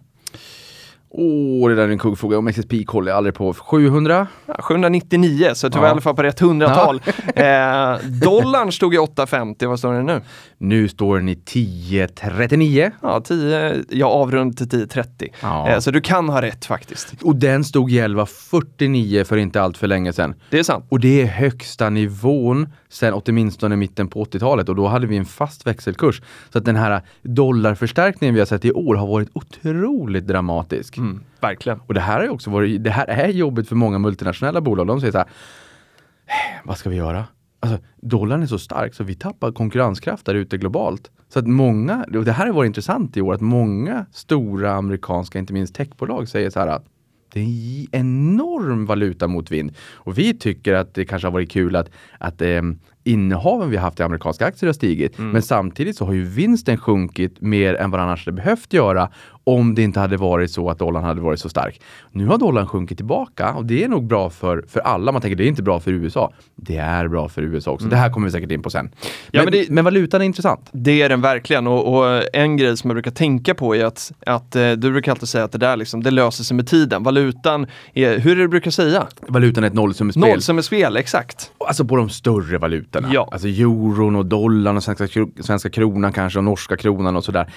Åh, 1.19 1.69
det 1.69 1.75
där 1.75 1.83
är 1.83 1.89
en 1.89 1.97
kuggfråga. 1.99 2.37
Om 2.37 2.51
XSP 2.53 2.73
kollar 2.85 3.09
jag 3.11 3.17
aldrig 3.17 3.35
på. 3.35 3.53
700? 3.53 4.27
Ja, 4.45 4.55
799, 4.59 5.49
så 5.53 5.67
du 5.69 5.77
var 5.77 5.85
Ja. 5.85 5.89
i 5.89 5.91
alla 5.91 6.01
fall 6.01 6.15
på 6.15 6.23
rätt 6.23 6.39
hundratal. 6.39 7.01
Eh, 7.35 7.97
dollarn 8.21 8.71
stod 8.71 8.93
i 8.95 8.97
850, 8.97 9.65
vad 9.65 9.79
står 9.79 9.93
det 9.93 10.03
nu? 10.03 10.21
Nu 10.57 10.87
står 10.87 11.17
den 11.17 11.29
i 11.29 11.31
1039. 11.31 12.91
Ja, 13.01 13.21
10, 13.21 13.83
jag 13.89 14.09
avrundar 14.11 14.55
till 14.55 14.65
1030. 14.67 15.29
Ja. 15.41 15.69
Eh, 15.69 15.79
så 15.79 15.91
du 15.91 16.01
kan 16.01 16.29
ha 16.29 16.41
rätt 16.41 16.65
faktiskt. 16.65 17.13
Och 17.23 17.35
den 17.35 17.63
stod 17.63 17.91
i 17.91 17.99
1149 17.99 19.23
för 19.23 19.37
inte 19.37 19.61
allt 19.61 19.77
för 19.77 19.87
länge 19.87 20.13
sedan. 20.13 20.35
Det 20.49 20.59
är 20.59 20.63
sant. 20.63 20.85
Och 20.89 20.99
det 20.99 21.21
är 21.21 21.25
högsta 21.25 21.89
nivån 21.89 22.69
sen 22.89 23.13
åtminstone 23.13 23.75
mitten 23.75 24.07
på 24.07 24.23
80-talet 24.23 24.69
och 24.69 24.75
då 24.75 24.87
hade 24.87 25.07
vi 25.07 25.17
en 25.17 25.25
fast 25.25 25.67
växelkurs. 25.67 26.21
Så 26.49 26.57
att 26.57 26.65
den 26.65 26.75
här 26.75 27.01
dollarförstärkningen 27.21 28.33
vi 28.33 28.39
har 28.41 28.45
sett 28.45 28.65
i 28.65 28.71
år 28.71 28.95
har 28.95 29.07
varit 29.07 29.29
otroligt 29.33 30.27
dramatisk. 30.27 30.97
Mm, 30.97 31.06
Mm, 31.09 31.23
verkligen. 31.39 31.79
Och 31.79 31.93
det 31.93 31.99
här, 31.99 32.19
är 32.19 32.29
också 32.29 32.49
varit, 32.49 32.83
det 32.83 32.89
här 32.89 33.07
är 33.07 33.27
jobbigt 33.27 33.67
för 33.67 33.75
många 33.75 33.99
multinationella 33.99 34.61
bolag. 34.61 34.87
De 34.87 34.99
säger 34.99 35.11
så 35.11 35.17
här, 35.17 35.27
eh, 36.25 36.65
vad 36.65 36.77
ska 36.77 36.89
vi 36.89 36.95
göra? 36.95 37.25
Alltså, 37.59 37.79
dollarn 37.95 38.43
är 38.43 38.47
så 38.47 38.59
stark 38.59 38.93
så 38.93 39.03
vi 39.03 39.15
tappar 39.15 39.51
konkurrenskraft 39.51 40.25
där 40.25 40.35
ute 40.35 40.57
globalt. 40.57 41.11
Så 41.29 41.39
att 41.39 41.47
många, 41.47 42.05
och 42.15 42.25
det 42.25 42.31
här 42.31 42.45
har 42.45 42.53
varit 42.53 42.67
intressant 42.67 43.17
i 43.17 43.21
år, 43.21 43.33
att 43.33 43.41
många 43.41 44.05
stora 44.11 44.71
amerikanska, 44.71 45.39
inte 45.39 45.53
minst 45.53 45.75
techbolag, 45.75 46.27
säger 46.29 46.49
så 46.49 46.59
här 46.59 46.67
att 46.67 46.85
det 47.33 47.39
är 47.39 47.45
en 47.45 47.87
enorm 47.91 48.85
valutamotvind. 48.85 49.75
Och 49.93 50.17
vi 50.17 50.33
tycker 50.33 50.73
att 50.73 50.93
det 50.93 51.05
kanske 51.05 51.27
har 51.27 51.33
varit 51.33 51.51
kul 51.51 51.75
att, 51.75 51.89
att 52.17 52.41
eh, 52.41 52.61
innehaven 53.07 53.69
vi 53.69 53.77
haft 53.77 53.99
i 53.99 54.03
amerikanska 54.03 54.45
aktier 54.45 54.67
har 54.67 54.73
stigit. 54.73 55.17
Men 55.17 55.41
samtidigt 55.41 55.97
så 55.97 56.05
har 56.05 56.13
ju 56.13 56.23
vinsten 56.23 56.77
sjunkit 56.77 57.41
mer 57.41 57.73
än 57.75 57.91
vad 57.91 57.99
den 57.99 58.07
annars 58.07 58.25
hade 58.25 58.35
behövt 58.35 58.73
göra 58.73 59.09
om 59.43 59.75
det 59.75 59.81
inte 59.83 59.99
hade 59.99 60.17
varit 60.17 60.51
så 60.51 60.69
att 60.69 60.79
dollarn 60.79 61.03
hade 61.03 61.21
varit 61.21 61.39
så 61.39 61.49
stark. 61.49 61.81
Nu 62.11 62.27
har 62.27 62.37
dollarn 62.37 62.67
sjunkit 62.67 62.97
tillbaka 62.97 63.53
och 63.53 63.65
det 63.65 63.83
är 63.83 63.87
nog 63.87 64.07
bra 64.07 64.29
för, 64.29 64.63
för 64.67 64.79
alla. 64.79 65.11
Man 65.11 65.21
tänker 65.21 65.35
det 65.35 65.43
är 65.43 65.47
inte 65.47 65.63
bra 65.63 65.79
för 65.79 65.91
USA. 65.91 66.33
Det 66.55 66.77
är 66.77 67.07
bra 67.07 67.29
för 67.29 67.41
USA 67.41 67.71
också. 67.71 67.87
Det 67.87 67.95
här 67.95 68.09
kommer 68.09 68.27
vi 68.27 68.31
säkert 68.31 68.51
in 68.51 68.61
på 68.61 68.69
sen. 68.69 68.89
Ja, 69.03 69.09
men, 69.31 69.43
men 69.43 69.51
det- 69.53 69.69
men 69.69 69.83
valutan 69.85 70.21
är 70.21 70.25
intressant. 70.25 70.69
Det 70.71 71.01
är 71.01 71.09
den 71.09 71.21
verkligen 71.21 71.67
och, 71.67 71.97
och 71.97 72.35
en 72.35 72.57
grej 72.57 72.77
som 72.77 72.89
jag 72.89 72.95
brukar 72.95 73.11
tänka 73.11 73.53
på 73.55 73.75
är 73.75 73.85
att, 73.85 74.11
att 74.25 74.55
eh, 74.55 74.71
du 74.71 74.91
brukar 74.91 75.11
alltid 75.11 75.29
säga 75.29 75.43
att 75.43 75.51
det 75.51 75.57
där 75.57 75.77
liksom, 75.77 76.03
det 76.03 76.11
löser 76.11 76.43
sig 76.43 76.55
med 76.57 76.67
tiden. 76.67 77.03
Valutan 77.03 77.67
är, 77.93 78.19
hur 78.19 78.31
är 78.31 78.35
det 78.35 78.41
du 78.41 78.47
brukar 78.47 78.71
säga? 78.71 79.07
Valutan 79.27 79.63
är 79.63 79.67
ett 79.67 79.73
nollsummespel. 79.73 80.21
Nollsummespel, 80.29 80.97
exakt. 80.97 81.51
Alltså 81.67 81.85
på 81.85 81.95
de 81.95 82.09
större 82.09 82.57
valutorna. 82.57 82.96
Ja. 83.11 83.29
Alltså 83.31 83.47
euron 83.47 84.15
och 84.15 84.25
dollarn 84.25 84.77
och 84.77 84.83
svenska, 84.83 85.07
svenska 85.41 85.69
kronan 85.69 86.13
kanske 86.13 86.39
och 86.39 86.43
norska 86.45 86.77
kronan 86.77 87.15
och 87.15 87.23
sådär. 87.23 87.51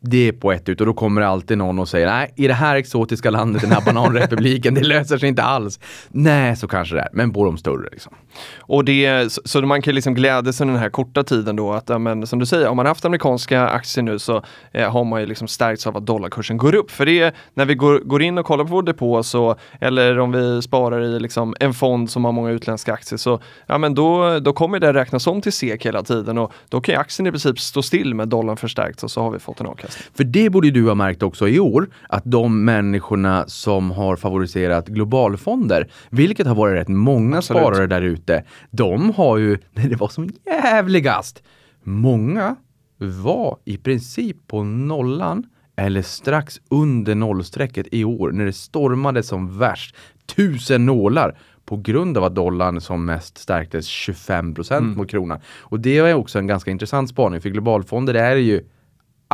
Det 0.00 0.28
är 0.28 0.32
på 0.32 0.52
ett 0.52 0.68
ut 0.68 0.80
och 0.80 0.86
då 0.86 0.94
kommer 0.94 1.20
det 1.20 1.28
alltid 1.28 1.58
någon 1.58 1.78
och 1.78 1.88
säger 1.88 2.06
nej, 2.06 2.32
i 2.36 2.48
det 2.48 2.54
här 2.54 2.76
exotiska 2.76 3.30
landet, 3.30 3.62
den 3.62 3.72
här 3.72 3.80
bananrepubliken, 3.86 4.74
det 4.74 4.82
löser 4.82 5.18
sig 5.18 5.28
inte 5.28 5.42
alls. 5.42 5.80
Nej, 6.08 6.56
så 6.56 6.68
kanske 6.68 6.94
det 6.94 7.00
är, 7.00 7.08
men 7.12 7.32
på 7.32 7.44
de 7.44 7.58
större 7.58 7.88
liksom. 7.92 8.12
Och 8.58 8.84
det, 8.84 9.32
så, 9.32 9.40
så 9.44 9.60
man 9.60 9.82
kan 9.82 9.94
liksom 9.94 10.14
glädja 10.14 10.52
sig 10.52 10.66
den 10.66 10.76
här 10.76 10.90
korta 10.90 11.22
tiden 11.22 11.56
då 11.56 11.72
att, 11.72 12.00
men, 12.00 12.26
som 12.26 12.38
du 12.38 12.46
säger, 12.46 12.68
om 12.68 12.76
man 12.76 12.86
haft 12.86 13.04
amerikanska 13.04 13.68
aktier 13.68 14.02
nu 14.02 14.18
så 14.18 14.42
eh, 14.72 14.90
har 14.90 15.04
man 15.04 15.20
ju 15.20 15.26
liksom 15.26 15.48
stärkts 15.48 15.86
av 15.86 15.96
att 15.96 16.06
dollarkursen 16.06 16.56
går 16.56 16.74
upp. 16.74 16.90
För 16.90 17.06
det 17.06 17.20
är 17.20 17.32
när 17.54 17.64
vi 17.64 17.74
går, 17.74 17.98
går 17.98 18.22
in 18.22 18.38
och 18.38 18.46
kollar 18.46 18.64
på 18.64 18.70
vår 18.70 18.82
depå 18.82 19.22
så, 19.22 19.56
eller 19.80 20.18
om 20.18 20.32
vi 20.32 20.62
sparar 20.62 21.02
i 21.02 21.20
liksom 21.20 21.54
en 21.60 21.74
fond 21.74 22.10
som 22.10 22.24
har 22.24 22.32
många 22.32 22.50
utländska 22.50 22.92
aktier 22.92 23.18
så, 23.18 23.40
ja 23.66 23.78
men 23.78 23.94
då, 23.94 24.38
då 24.38 24.52
kommer 24.52 24.80
det 24.92 25.00
räknas 25.00 25.26
om 25.26 25.40
till 25.40 25.52
SEK 25.52 25.86
hela 25.86 26.02
tiden 26.02 26.38
och 26.38 26.52
då 26.68 26.80
kan 26.80 26.94
ju 26.94 27.00
aktien 27.00 27.26
i 27.26 27.30
princip 27.30 27.60
stå 27.60 27.82
still 27.82 28.14
med 28.14 28.28
dollarn 28.28 28.56
förstärkt 28.56 29.02
och 29.02 29.10
så 29.10 29.22
har 29.22 29.30
vi 29.30 29.38
fått 29.38 29.60
en 29.60 29.66
avkastning. 29.66 30.06
För 30.14 30.24
det 30.24 30.50
borde 30.50 30.70
du 30.70 30.88
ha 30.88 30.94
märkt 30.94 31.22
också 31.22 31.48
i 31.48 31.60
år, 31.60 31.88
att 32.08 32.22
de 32.24 32.64
människorna 32.64 33.44
som 33.46 33.90
har 33.90 34.16
favoriserat 34.16 34.88
globalfonder, 34.88 35.88
vilket 36.10 36.46
har 36.46 36.54
varit 36.54 36.74
rätt 36.74 36.88
många 36.88 37.38
Absolut. 37.38 37.62
sparare 37.62 37.86
där 37.86 38.02
ute, 38.02 38.44
de 38.70 39.10
har 39.10 39.38
ju, 39.38 39.58
när 39.72 39.88
det 39.88 39.96
var 39.96 40.08
som 40.08 40.28
jävligast, 40.46 41.42
många 41.82 42.56
var 42.98 43.58
i 43.64 43.76
princip 43.76 44.36
på 44.46 44.62
nollan 44.64 45.46
eller 45.76 46.02
strax 46.02 46.60
under 46.70 47.14
nollstrecket 47.14 47.86
i 47.92 48.04
år 48.04 48.32
när 48.32 48.44
det 48.44 48.52
stormade 48.52 49.22
som 49.22 49.58
värst. 49.58 49.96
Tusen 50.26 50.86
nålar 50.86 51.38
på 51.64 51.76
grund 51.76 52.18
av 52.18 52.24
att 52.24 52.34
dollarn 52.34 52.80
som 52.80 53.04
mest 53.04 53.38
stärktes 53.38 53.86
25 53.86 54.54
procent 54.54 54.96
mot 54.96 55.10
kronan. 55.10 55.40
Och 55.60 55.80
det 55.80 55.98
är 55.98 56.14
också 56.14 56.38
en 56.38 56.46
ganska 56.46 56.70
intressant 56.70 57.08
spaning 57.08 57.40
för 57.40 57.48
globalfonder 57.48 58.14
är 58.14 58.36
ju 58.36 58.64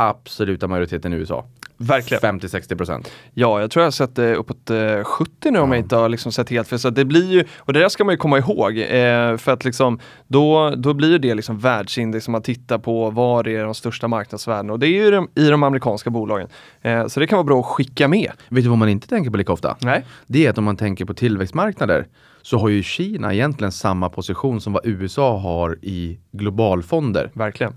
absoluta 0.09 0.67
majoriteten 0.67 1.13
i 1.13 1.15
USA. 1.15 1.45
Verkligen. 1.81 2.39
50-60 2.39 2.77
procent. 2.77 3.11
Ja, 3.33 3.61
jag 3.61 3.71
tror 3.71 3.81
jag 3.81 3.85
har 3.85 3.91
sett 3.91 4.19
eh, 4.19 4.39
uppåt 4.39 4.69
eh, 4.69 5.03
70 5.03 5.51
nu 5.51 5.59
om 5.59 5.71
jag 5.71 5.79
inte 5.79 5.95
har 5.95 6.09
liksom 6.09 6.31
sett 6.31 6.49
helt 6.49 6.67
fel. 6.67 6.79
Så 6.79 6.89
det 6.89 7.05
blir 7.05 7.31
ju, 7.31 7.45
och 7.57 7.73
det 7.73 7.79
där 7.79 7.89
ska 7.89 8.03
man 8.03 8.13
ju 8.13 8.17
komma 8.17 8.37
ihåg, 8.37 8.77
eh, 8.77 9.37
för 9.37 9.49
att 9.49 9.65
liksom, 9.65 9.99
då, 10.27 10.69
då 10.77 10.93
blir 10.93 11.19
det 11.19 11.35
liksom 11.35 11.59
världsindex 11.59 12.25
som 12.25 12.31
man 12.31 12.41
tittar 12.41 12.77
på 12.77 13.09
var 13.09 13.47
är 13.47 13.63
de 13.63 13.73
största 13.73 14.07
marknadsvärdena 14.07 14.73
och 14.73 14.79
det 14.79 14.87
är 14.87 15.03
ju 15.03 15.11
de, 15.11 15.29
i 15.35 15.47
de 15.47 15.63
amerikanska 15.63 16.09
bolagen. 16.09 16.47
Eh, 16.81 17.07
så 17.07 17.19
det 17.19 17.27
kan 17.27 17.37
vara 17.37 17.45
bra 17.45 17.59
att 17.59 17.65
skicka 17.65 18.07
med. 18.07 18.31
Vet 18.49 18.63
du 18.63 18.69
vad 18.69 18.77
man 18.77 18.89
inte 18.89 19.07
tänker 19.07 19.31
på 19.31 19.37
lika 19.37 19.53
ofta? 19.53 19.77
Nej. 19.81 20.05
Det 20.27 20.45
är 20.45 20.49
att 20.49 20.57
om 20.57 20.63
man 20.63 20.77
tänker 20.77 21.05
på 21.05 21.13
tillväxtmarknader 21.13 22.07
så 22.41 22.57
har 22.57 22.69
ju 22.69 22.83
Kina 22.83 23.33
egentligen 23.33 23.71
samma 23.71 24.09
position 24.09 24.61
som 24.61 24.73
vad 24.73 24.85
USA 24.85 25.37
har 25.37 25.77
i 25.81 26.19
globalfonder. 26.31 27.31
Verkligen. 27.33 27.73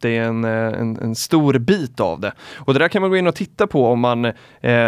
Det 0.00 0.16
är 0.16 0.22
en, 0.22 0.44
eh, 0.44 0.80
en, 0.80 0.98
en 1.02 1.14
stor 1.14 1.58
bit 1.58 2.00
av 2.00 2.20
det. 2.20 2.32
Och 2.56 2.72
det 2.72 2.78
där 2.78 2.88
kan 2.88 3.02
man 3.02 3.10
gå 3.10 3.16
in 3.16 3.26
och 3.26 3.34
titta 3.34 3.66
på 3.66 3.86
om 3.86 4.00
man 4.00 4.24
eh, 4.24 4.32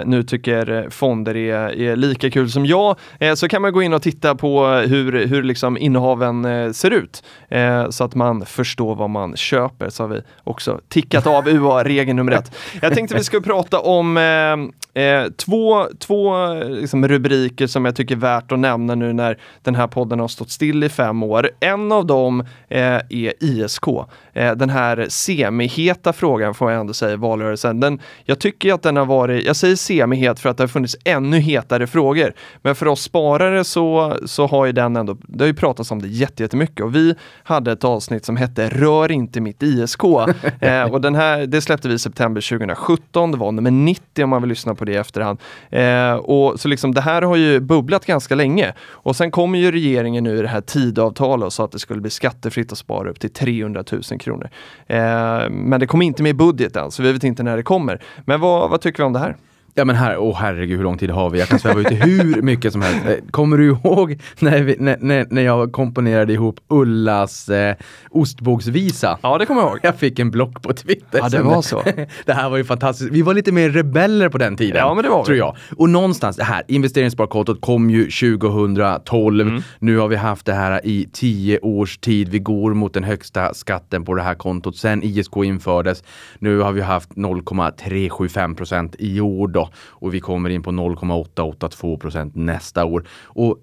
nu 0.04 0.22
tycker 0.22 0.90
fonder 0.90 1.36
är, 1.36 1.80
är 1.80 1.96
lika 1.96 2.30
kul 2.30 2.50
som 2.50 2.66
jag. 2.66 2.96
Eh, 3.20 3.34
så 3.34 3.48
kan 3.48 3.62
man 3.62 3.72
gå 3.72 3.82
in 3.82 3.94
och 3.94 4.02
titta 4.02 4.34
på 4.34 4.66
hur, 4.66 5.26
hur 5.26 5.42
liksom 5.42 5.78
innehaven 5.78 6.44
eh, 6.44 6.72
ser 6.72 6.90
ut. 6.90 7.22
Eh, 7.48 7.88
så 7.90 8.04
att 8.04 8.14
man 8.14 8.46
förstår 8.46 8.94
vad 8.94 9.10
man 9.10 9.36
köper. 9.36 9.88
Så 9.90 10.02
har 10.02 10.08
vi 10.08 10.20
också 10.44 10.80
tickat 10.88 11.26
av 11.26 11.48
UA-regel 11.48 12.16
nummer 12.16 12.32
ett. 12.32 12.54
Jag 12.82 12.94
tänkte 12.94 13.16
vi 13.16 13.24
skulle 13.24 13.42
prata 13.42 13.80
om 13.80 14.16
eh, 14.94 15.24
två, 15.36 15.86
två 15.98 16.54
liksom, 16.54 17.08
rubriker 17.08 17.66
som 17.66 17.84
jag 17.84 17.96
tycker 17.96 18.14
är 18.14 18.20
värt 18.20 18.52
att 18.52 18.58
nämna 18.58 18.94
nu 18.94 19.12
när 19.12 19.38
den 19.62 19.74
här 19.74 19.86
podden 19.86 20.20
har 20.20 20.28
stått 20.28 20.50
still 20.50 20.84
i 20.84 20.88
fem 20.88 21.22
år. 21.22 21.50
En 21.60 21.92
av 21.92 22.06
dem 22.06 22.44
är 22.68 23.02
ISK. 23.40 23.84
Den 24.32 24.70
här 24.70 24.97
semiheta 25.08 26.12
frågan 26.12 26.54
får 26.54 26.70
jag 26.70 26.80
ändå 26.80 26.92
säga 26.92 27.12
i 27.12 27.16
valrörelsen. 27.16 27.80
Den, 27.80 28.00
jag 28.24 28.38
tycker 28.38 28.74
att 28.74 28.82
den 28.82 28.96
har 28.96 29.06
varit, 29.06 29.44
jag 29.44 29.56
säger 29.56 29.76
semihet 29.76 30.40
för 30.40 30.48
att 30.48 30.56
det 30.56 30.62
har 30.62 30.68
funnits 30.68 30.96
ännu 31.04 31.38
hetare 31.38 31.86
frågor. 31.86 32.32
Men 32.62 32.74
för 32.74 32.86
oss 32.86 33.02
sparare 33.02 33.64
så, 33.64 34.16
så 34.26 34.46
har 34.46 34.66
ju 34.66 34.72
den 34.72 34.96
ändå, 34.96 35.16
det 35.20 35.44
har 35.44 35.46
ju 35.48 35.54
pratats 35.54 35.90
om 35.90 36.02
det 36.02 36.08
jätte- 36.08 36.42
jättemycket 36.42 36.84
och 36.84 36.94
vi 36.94 37.14
hade 37.42 37.72
ett 37.72 37.84
avsnitt 37.84 38.24
som 38.24 38.36
hette 38.36 38.68
Rör 38.68 39.10
inte 39.10 39.40
mitt 39.40 39.62
ISK. 39.62 40.04
eh, 40.60 40.82
och 40.82 41.00
den 41.00 41.14
här, 41.14 41.46
det 41.46 41.60
släppte 41.60 41.88
vi 41.88 41.94
i 41.94 41.98
september 41.98 42.40
2017, 42.40 43.32
det 43.32 43.38
var 43.38 43.52
nummer 43.52 43.70
90 43.70 44.24
om 44.24 44.30
man 44.30 44.42
vill 44.42 44.48
lyssna 44.48 44.74
på 44.74 44.84
det 44.84 44.92
i 44.92 44.96
efterhand. 44.96 45.38
Eh, 45.70 46.12
och 46.12 46.60
så 46.60 46.68
liksom 46.68 46.94
det 46.94 47.00
här 47.00 47.22
har 47.22 47.36
ju 47.36 47.60
bubblat 47.60 48.06
ganska 48.06 48.34
länge. 48.34 48.74
Och 48.90 49.16
sen 49.16 49.30
kommer 49.30 49.58
ju 49.58 49.72
regeringen 49.72 50.24
nu 50.24 50.38
i 50.38 50.42
det 50.42 50.48
här 50.48 50.60
tidavtalet 50.60 51.46
och 51.46 51.52
sa 51.52 51.64
att 51.64 51.72
det 51.72 51.78
skulle 51.78 52.00
bli 52.00 52.10
skattefritt 52.10 52.72
att 52.72 52.78
spara 52.78 53.10
upp 53.10 53.20
till 53.20 53.30
300 53.30 53.84
000 53.92 54.02
kronor. 54.20 54.50
Eh, 54.88 55.50
men 55.50 55.80
det 55.80 55.86
kommer 55.86 56.06
inte 56.06 56.22
med 56.22 56.30
i 56.30 56.34
budgeten, 56.34 56.90
så 56.90 57.02
vi 57.02 57.12
vet 57.12 57.24
inte 57.24 57.42
när 57.42 57.56
det 57.56 57.62
kommer. 57.62 58.02
Men 58.24 58.40
vad, 58.40 58.70
vad 58.70 58.80
tycker 58.80 58.98
vi 58.98 59.06
om 59.06 59.12
det 59.12 59.18
här? 59.18 59.36
Ja 59.78 59.84
men 59.84 59.96
här, 59.96 60.16
åh 60.18 60.36
herregud 60.36 60.76
hur 60.76 60.84
lång 60.84 60.98
tid 60.98 61.10
har 61.10 61.30
vi? 61.30 61.38
Jag 61.38 61.48
kan 61.48 61.58
sväva 61.58 61.80
ut 61.80 61.90
i 61.90 61.94
hur 61.94 62.42
mycket 62.42 62.72
som 62.72 62.82
helst. 62.82 63.06
Eh, 63.06 63.14
Kommer 63.30 63.58
du 63.58 63.66
ihåg 63.66 64.18
när, 64.38 64.62
vi, 64.62 64.76
när, 64.78 65.26
när, 65.30 65.42
jag 65.42 65.72
komponerade 65.72 66.32
ihop 66.32 66.60
Ullas 66.68 67.48
eh, 67.48 67.76
ostbågsvisa? 68.10 69.18
Ja, 69.22 69.38
det 69.38 69.46
kommer 69.46 69.60
jag 69.60 69.70
ihåg. 69.70 69.78
Jag 69.82 69.96
fick 69.96 70.18
en 70.18 70.30
block 70.30 70.62
på 70.62 70.72
Twitter. 70.72 71.18
Ja, 71.18 71.28
det 71.28 71.42
var 71.42 71.62
så. 71.62 71.82
det 72.24 72.32
här 72.32 72.50
var 72.50 72.56
ju 72.56 72.64
fantastiskt. 72.64 73.10
Vi 73.12 73.22
var 73.22 73.34
lite 73.34 73.52
mer 73.52 73.70
rebeller 73.70 74.28
på 74.28 74.38
den 74.38 74.56
tiden. 74.56 74.76
Ja, 74.76 74.94
men 74.94 75.04
det 75.04 75.10
var 75.10 75.18
vi. 75.18 75.24
Tror 75.24 75.38
jag. 75.38 75.56
Och 75.76 75.90
någonstans, 75.90 76.36
det 76.36 76.44
här 76.44 76.62
investeringssparkontot 76.68 77.60
kom 77.60 77.90
ju 77.90 78.04
2012. 78.04 79.48
Mm. 79.48 79.62
Nu 79.78 79.98
har 79.98 80.08
vi 80.08 80.16
haft 80.16 80.46
det 80.46 80.54
här 80.54 80.86
i 80.86 81.08
tio 81.12 81.58
års 81.58 81.98
tid. 81.98 82.28
Vi 82.28 82.38
går 82.38 82.74
mot 82.74 82.94
den 82.94 83.04
högsta 83.04 83.54
skatten 83.54 84.04
på 84.04 84.14
det 84.14 84.22
här 84.22 84.34
kontot 84.34 84.76
sen 84.76 85.02
ISK 85.02 85.36
infördes. 85.36 86.02
Nu 86.38 86.58
har 86.58 86.72
vi 86.72 86.80
haft 86.80 87.16
0,375 87.16 88.54
procent 88.54 88.96
i 88.98 89.20
år 89.20 89.48
då 89.48 89.67
och 89.76 90.14
vi 90.14 90.20
kommer 90.20 90.50
in 90.50 90.62
på 90.62 90.70
0,882 90.70 91.96
procent 91.96 92.34
nästa 92.34 92.84
år. 92.84 93.04
Och 93.24 93.58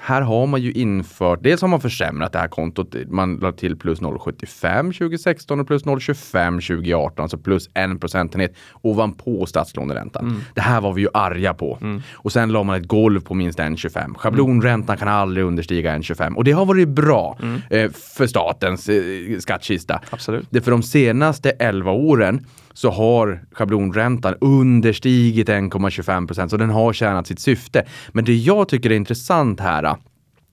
här 0.00 0.22
har 0.22 0.46
man 0.46 0.62
ju 0.62 0.72
infört, 0.72 1.38
dels 1.42 1.60
har 1.60 1.68
man 1.68 1.80
försämrat 1.80 2.32
det 2.32 2.38
här 2.38 2.48
kontot. 2.48 2.94
Man 3.08 3.36
la 3.36 3.52
till 3.52 3.76
plus 3.76 4.00
0,75 4.00 4.92
2016 4.98 5.60
och 5.60 5.66
plus 5.66 5.84
0,25 5.84 6.76
2018, 6.76 7.22
alltså 7.22 7.38
plus 7.38 7.70
en 7.74 7.98
procentenhet 7.98 8.54
ovanpå 8.82 9.46
statslåneräntan. 9.46 10.44
Det 10.54 10.60
här 10.60 10.80
var 10.80 10.92
vi 10.92 11.02
ju 11.02 11.08
arga 11.14 11.54
på. 11.54 11.78
Och 12.12 12.32
sen 12.32 12.52
la 12.52 12.62
man 12.62 12.76
ett 12.76 12.88
golv 12.88 13.20
på 13.20 13.34
minst 13.34 13.58
1,25. 13.58 14.14
Schablonräntan 14.14 14.96
kan 14.96 15.08
aldrig 15.08 15.46
understiga 15.46 15.98
1,25 15.98 16.34
och 16.34 16.44
det 16.44 16.52
har 16.52 16.66
varit 16.66 16.88
bra 16.88 17.38
eh, 17.70 17.90
för 17.90 18.26
statens 18.26 18.88
eh, 18.88 19.38
skattkista. 19.38 20.00
Absolut. 20.10 20.46
Det 20.50 20.60
för 20.60 20.70
de 20.70 20.82
senaste 20.82 21.50
11 21.50 21.90
åren 21.90 22.46
så 22.72 22.90
har 22.90 23.44
schablonräntan 23.52 24.34
understigit 24.40 25.48
1,25 25.48 26.26
procent, 26.26 26.50
så 26.50 26.56
den 26.56 26.70
har 26.70 26.92
tjänat 26.92 27.26
sitt 27.26 27.40
syfte. 27.40 27.86
Men 28.12 28.24
det 28.24 28.34
jag 28.34 28.68
tycker 28.68 28.90
är 28.90 28.96
intressant 28.96 29.60
här, 29.60 29.96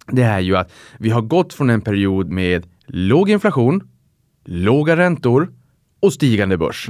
det 0.08 0.24
är 0.24 0.40
ju 0.40 0.58
att 0.58 0.72
vi 1.00 1.10
har 1.10 1.22
gått 1.22 1.54
från 1.54 1.70
en 1.70 1.82
period 1.82 2.30
med 2.30 2.68
låg 2.88 3.30
inflation, 3.30 3.90
låga 4.46 4.98
räntor 4.98 5.50
och 6.00 6.14
stigande 6.14 6.58
börs. 6.58 6.90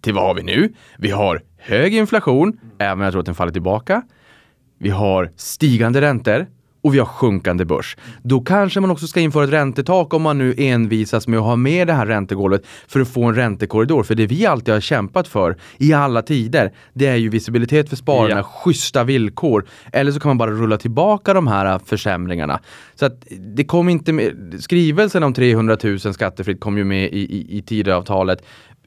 Till 0.00 0.14
vad 0.14 0.24
har 0.24 0.34
vi 0.34 0.42
nu? 0.42 0.72
Vi 0.98 1.10
har 1.10 1.42
hög 1.58 1.94
inflation, 1.94 2.58
även 2.78 2.98
om 2.98 3.00
jag 3.00 3.12
tror 3.12 3.20
att 3.20 3.26
den 3.26 3.34
faller 3.34 3.52
tillbaka. 3.52 4.02
Vi 4.78 4.90
har 4.90 5.30
stigande 5.36 6.00
räntor 6.00 6.46
och 6.82 6.94
vi 6.94 6.98
har 6.98 7.06
sjunkande 7.06 7.64
börs. 7.64 7.96
Då 8.22 8.40
kanske 8.40 8.80
man 8.80 8.90
också 8.90 9.06
ska 9.06 9.20
införa 9.20 9.44
ett 9.44 9.50
räntetak 9.50 10.14
om 10.14 10.22
man 10.22 10.38
nu 10.38 10.54
envisas 10.58 11.28
med 11.28 11.38
att 11.38 11.44
ha 11.44 11.56
med 11.56 11.86
det 11.86 11.92
här 11.92 12.06
räntegolvet 12.06 12.62
för 12.88 13.00
att 13.00 13.08
få 13.08 13.24
en 13.24 13.34
räntekorridor. 13.34 14.02
För 14.02 14.14
det 14.14 14.26
vi 14.26 14.46
alltid 14.46 14.74
har 14.74 14.80
kämpat 14.80 15.28
för 15.28 15.56
i 15.78 15.92
alla 15.92 16.22
tider, 16.22 16.72
det 16.94 17.06
är 17.06 17.16
ju 17.16 17.28
visibilitet 17.28 17.88
för 17.88 17.96
spararna, 17.96 18.36
Ja. 18.36 18.42
schyssta 18.42 19.04
villkor. 19.04 19.64
Eller 19.92 20.12
så 20.12 20.20
kan 20.20 20.28
man 20.28 20.38
bara 20.38 20.50
rulla 20.50 20.76
tillbaka 20.78 21.34
de 21.34 21.46
här 21.46 21.78
försämringarna. 21.78 22.60
Så 22.94 23.06
att 23.06 23.24
det 23.56 23.64
kom 23.64 23.88
inte 23.88 24.12
med, 24.12 24.56
skrivelsen 24.60 25.22
om 25.22 25.34
300 25.34 25.76
000 25.82 25.98
skattefritt 26.00 26.60
kom 26.60 26.78
ju 26.78 26.84
med 26.84 27.04
i, 27.12 27.18
i, 27.18 27.58
i 27.58 27.62
Tidöavtalet. 27.62 28.42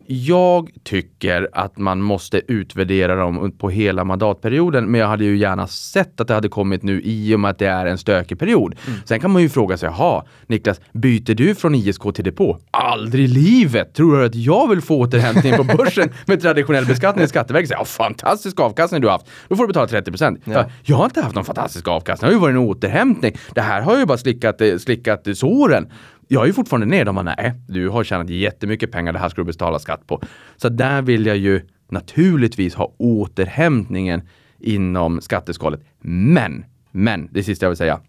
Jag 0.07 0.69
tycker 0.83 1.49
att 1.53 1.77
man 1.77 2.01
måste 2.01 2.41
utvärdera 2.47 3.15
dem 3.15 3.51
på 3.57 3.69
hela 3.69 4.03
mandatperioden, 4.03 4.91
men 4.91 5.01
jag 5.01 5.07
hade 5.07 5.25
ju 5.25 5.37
gärna 5.37 5.67
sett 5.67 6.21
att 6.21 6.27
det 6.27 6.33
hade 6.33 6.49
kommit 6.49 6.83
nu 6.83 7.01
i 7.03 7.35
och 7.35 7.39
med 7.39 7.51
att 7.51 7.59
det 7.59 7.65
är 7.65 7.85
en 7.85 7.97
stökig 7.97 8.39
period. 8.39 8.75
Sen 9.05 9.19
kan 9.19 9.31
man 9.31 9.41
ju 9.41 9.49
fråga 9.49 9.77
sig, 9.77 9.89
jaha, 9.89 10.23
Niklas, 10.47 10.81
byter 10.91 11.35
du 11.35 11.55
från 11.55 11.75
ISK 11.75 12.01
till 12.13 12.23
depå? 12.23 12.59
Aldrig 12.71 13.25
i 13.25 13.27
livet! 13.27 13.93
Tror 13.93 14.17
du 14.17 14.25
att 14.25 14.35
jag 14.35 14.69
vill 14.69 14.81
få 14.81 14.99
återhämtning 14.99 15.53
på 15.53 15.63
börsen 15.77 16.09
med 16.25 16.41
traditionell 16.41 16.85
beskattning? 16.85 17.27
Skatteverket 17.27 17.69
säger, 17.69 17.79
ja, 17.79 17.85
fantastisk 17.85 18.59
avkastning 18.59 19.01
du 19.01 19.07
har 19.07 19.11
haft. 19.11 19.27
Då 19.47 19.55
får 19.55 19.63
du 19.63 19.67
betala 19.67 19.87
30 19.87 20.11
procent. 20.11 20.39
Ja. 20.43 20.65
Jag 20.83 20.97
har 20.97 21.05
inte 21.05 21.21
haft 21.21 21.35
någon 21.35 21.45
fantastisk 21.45 21.87
avkastning, 21.87 22.29
det 22.29 22.35
har 22.35 22.39
ju 22.39 22.41
varit 22.41 22.53
en 22.53 22.69
återhämtning. 22.69 23.37
Det 23.55 23.61
här 23.61 23.81
har 23.81 23.99
ju 23.99 24.05
bara 24.05 24.17
slickat, 24.17 24.61
eh, 24.61 24.77
slickat 24.77 25.27
såren. 25.33 25.87
Jag 26.27 26.43
är 26.43 26.47
ju 26.47 26.53
fortfarande 26.53 26.87
ner. 26.87 27.05
De 27.05 27.15
bara, 27.15 27.35
nej, 27.37 27.53
du 27.67 27.89
har 27.89 28.03
tjänat 28.03 28.29
jättemycket 28.29 28.91
pengar, 28.91 29.13
det 29.13 29.19
här 29.19 29.29
ska 29.29 29.41
du 29.41 29.45
betala 29.45 29.79
skatt 29.79 30.07
på. 30.07 30.21
Så 30.57 30.69
där 30.69 31.01
vill 31.01 31.25
jag 31.25 31.37
ju 31.37 31.61
naturligtvis 31.89 32.75
ha 32.75 32.93
återhämtningen 32.97 34.21
inom 34.59 35.21
skatteskalet. 35.21 35.81
Men, 36.01 36.65
men, 36.91 37.29
det 37.31 37.43
sista 37.43 37.65
jag 37.65 37.69
vill 37.69 37.77
säga. 37.77 37.99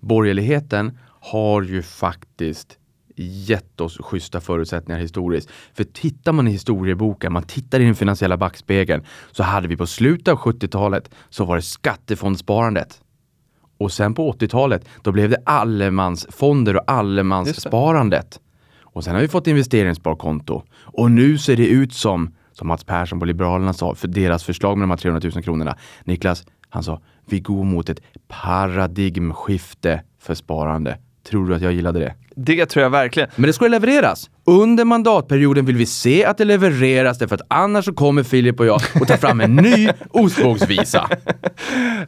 Borgerligheten 0.00 0.98
har 1.20 1.62
ju 1.62 1.82
faktiskt 1.82 2.78
gett 3.16 3.80
oss 3.80 3.98
schyssta 3.98 4.40
förutsättningar 4.40 5.00
historiskt. 5.00 5.50
För 5.74 5.84
tittar 5.84 6.32
man 6.32 6.48
i 6.48 6.50
historieboken, 6.50 7.32
man 7.32 7.42
tittar 7.42 7.80
i 7.80 7.84
den 7.84 7.94
finansiella 7.94 8.36
backspegeln, 8.36 9.04
så 9.32 9.42
hade 9.42 9.68
vi 9.68 9.76
på 9.76 9.86
slutet 9.86 10.28
av 10.28 10.38
70-talet 10.38 11.10
så 11.30 11.44
var 11.44 11.56
det 11.56 11.62
skattefondssparandet. 11.62 13.00
Och 13.78 13.92
sen 13.92 14.14
på 14.14 14.32
80-talet, 14.32 14.88
då 15.02 15.12
blev 15.12 15.30
det 15.30 15.42
allemansfonder 15.46 16.76
och 16.76 16.90
allemanssparandet. 16.90 18.40
Och 18.82 19.04
sen 19.04 19.14
har 19.14 19.22
vi 19.22 19.28
fått 19.28 19.46
investeringssparkonto. 19.46 20.62
Och 20.80 21.10
nu 21.10 21.38
ser 21.38 21.56
det 21.56 21.66
ut 21.66 21.92
som, 21.92 22.34
som 22.52 22.68
Mats 22.68 22.84
Persson 22.84 23.20
på 23.20 23.26
Liberalerna 23.26 23.72
sa, 23.72 23.94
för 23.94 24.08
deras 24.08 24.44
förslag 24.44 24.78
med 24.78 24.82
de 24.82 24.90
här 24.90 24.96
300 24.96 25.30
000 25.34 25.42
kronorna. 25.42 25.76
Niklas, 26.04 26.46
han 26.68 26.82
sa, 26.82 27.00
vi 27.26 27.40
går 27.40 27.64
mot 27.64 27.88
ett 27.88 28.00
paradigmskifte 28.28 30.02
för 30.18 30.34
sparande. 30.34 30.98
Tror 31.22 31.48
du 31.48 31.54
att 31.54 31.62
jag 31.62 31.72
gillade 31.72 31.98
det? 31.98 32.14
Det 32.40 32.66
tror 32.66 32.82
jag 32.82 32.90
verkligen. 32.90 33.28
Men 33.36 33.46
det 33.46 33.52
ska 33.52 33.68
levereras. 33.68 34.30
Under 34.44 34.84
mandatperioden 34.84 35.66
vill 35.66 35.76
vi 35.76 35.86
se 35.86 36.24
att 36.24 36.38
det 36.38 36.44
levereras 36.44 37.18
därför 37.18 37.34
att 37.34 37.42
annars 37.48 37.84
så 37.84 37.92
kommer 37.92 38.22
Filip 38.22 38.60
och 38.60 38.66
jag 38.66 38.80
att 38.94 39.08
ta 39.08 39.16
fram 39.16 39.40
en 39.40 39.56
ny 39.56 39.88
ostbågsvisa. 40.10 41.08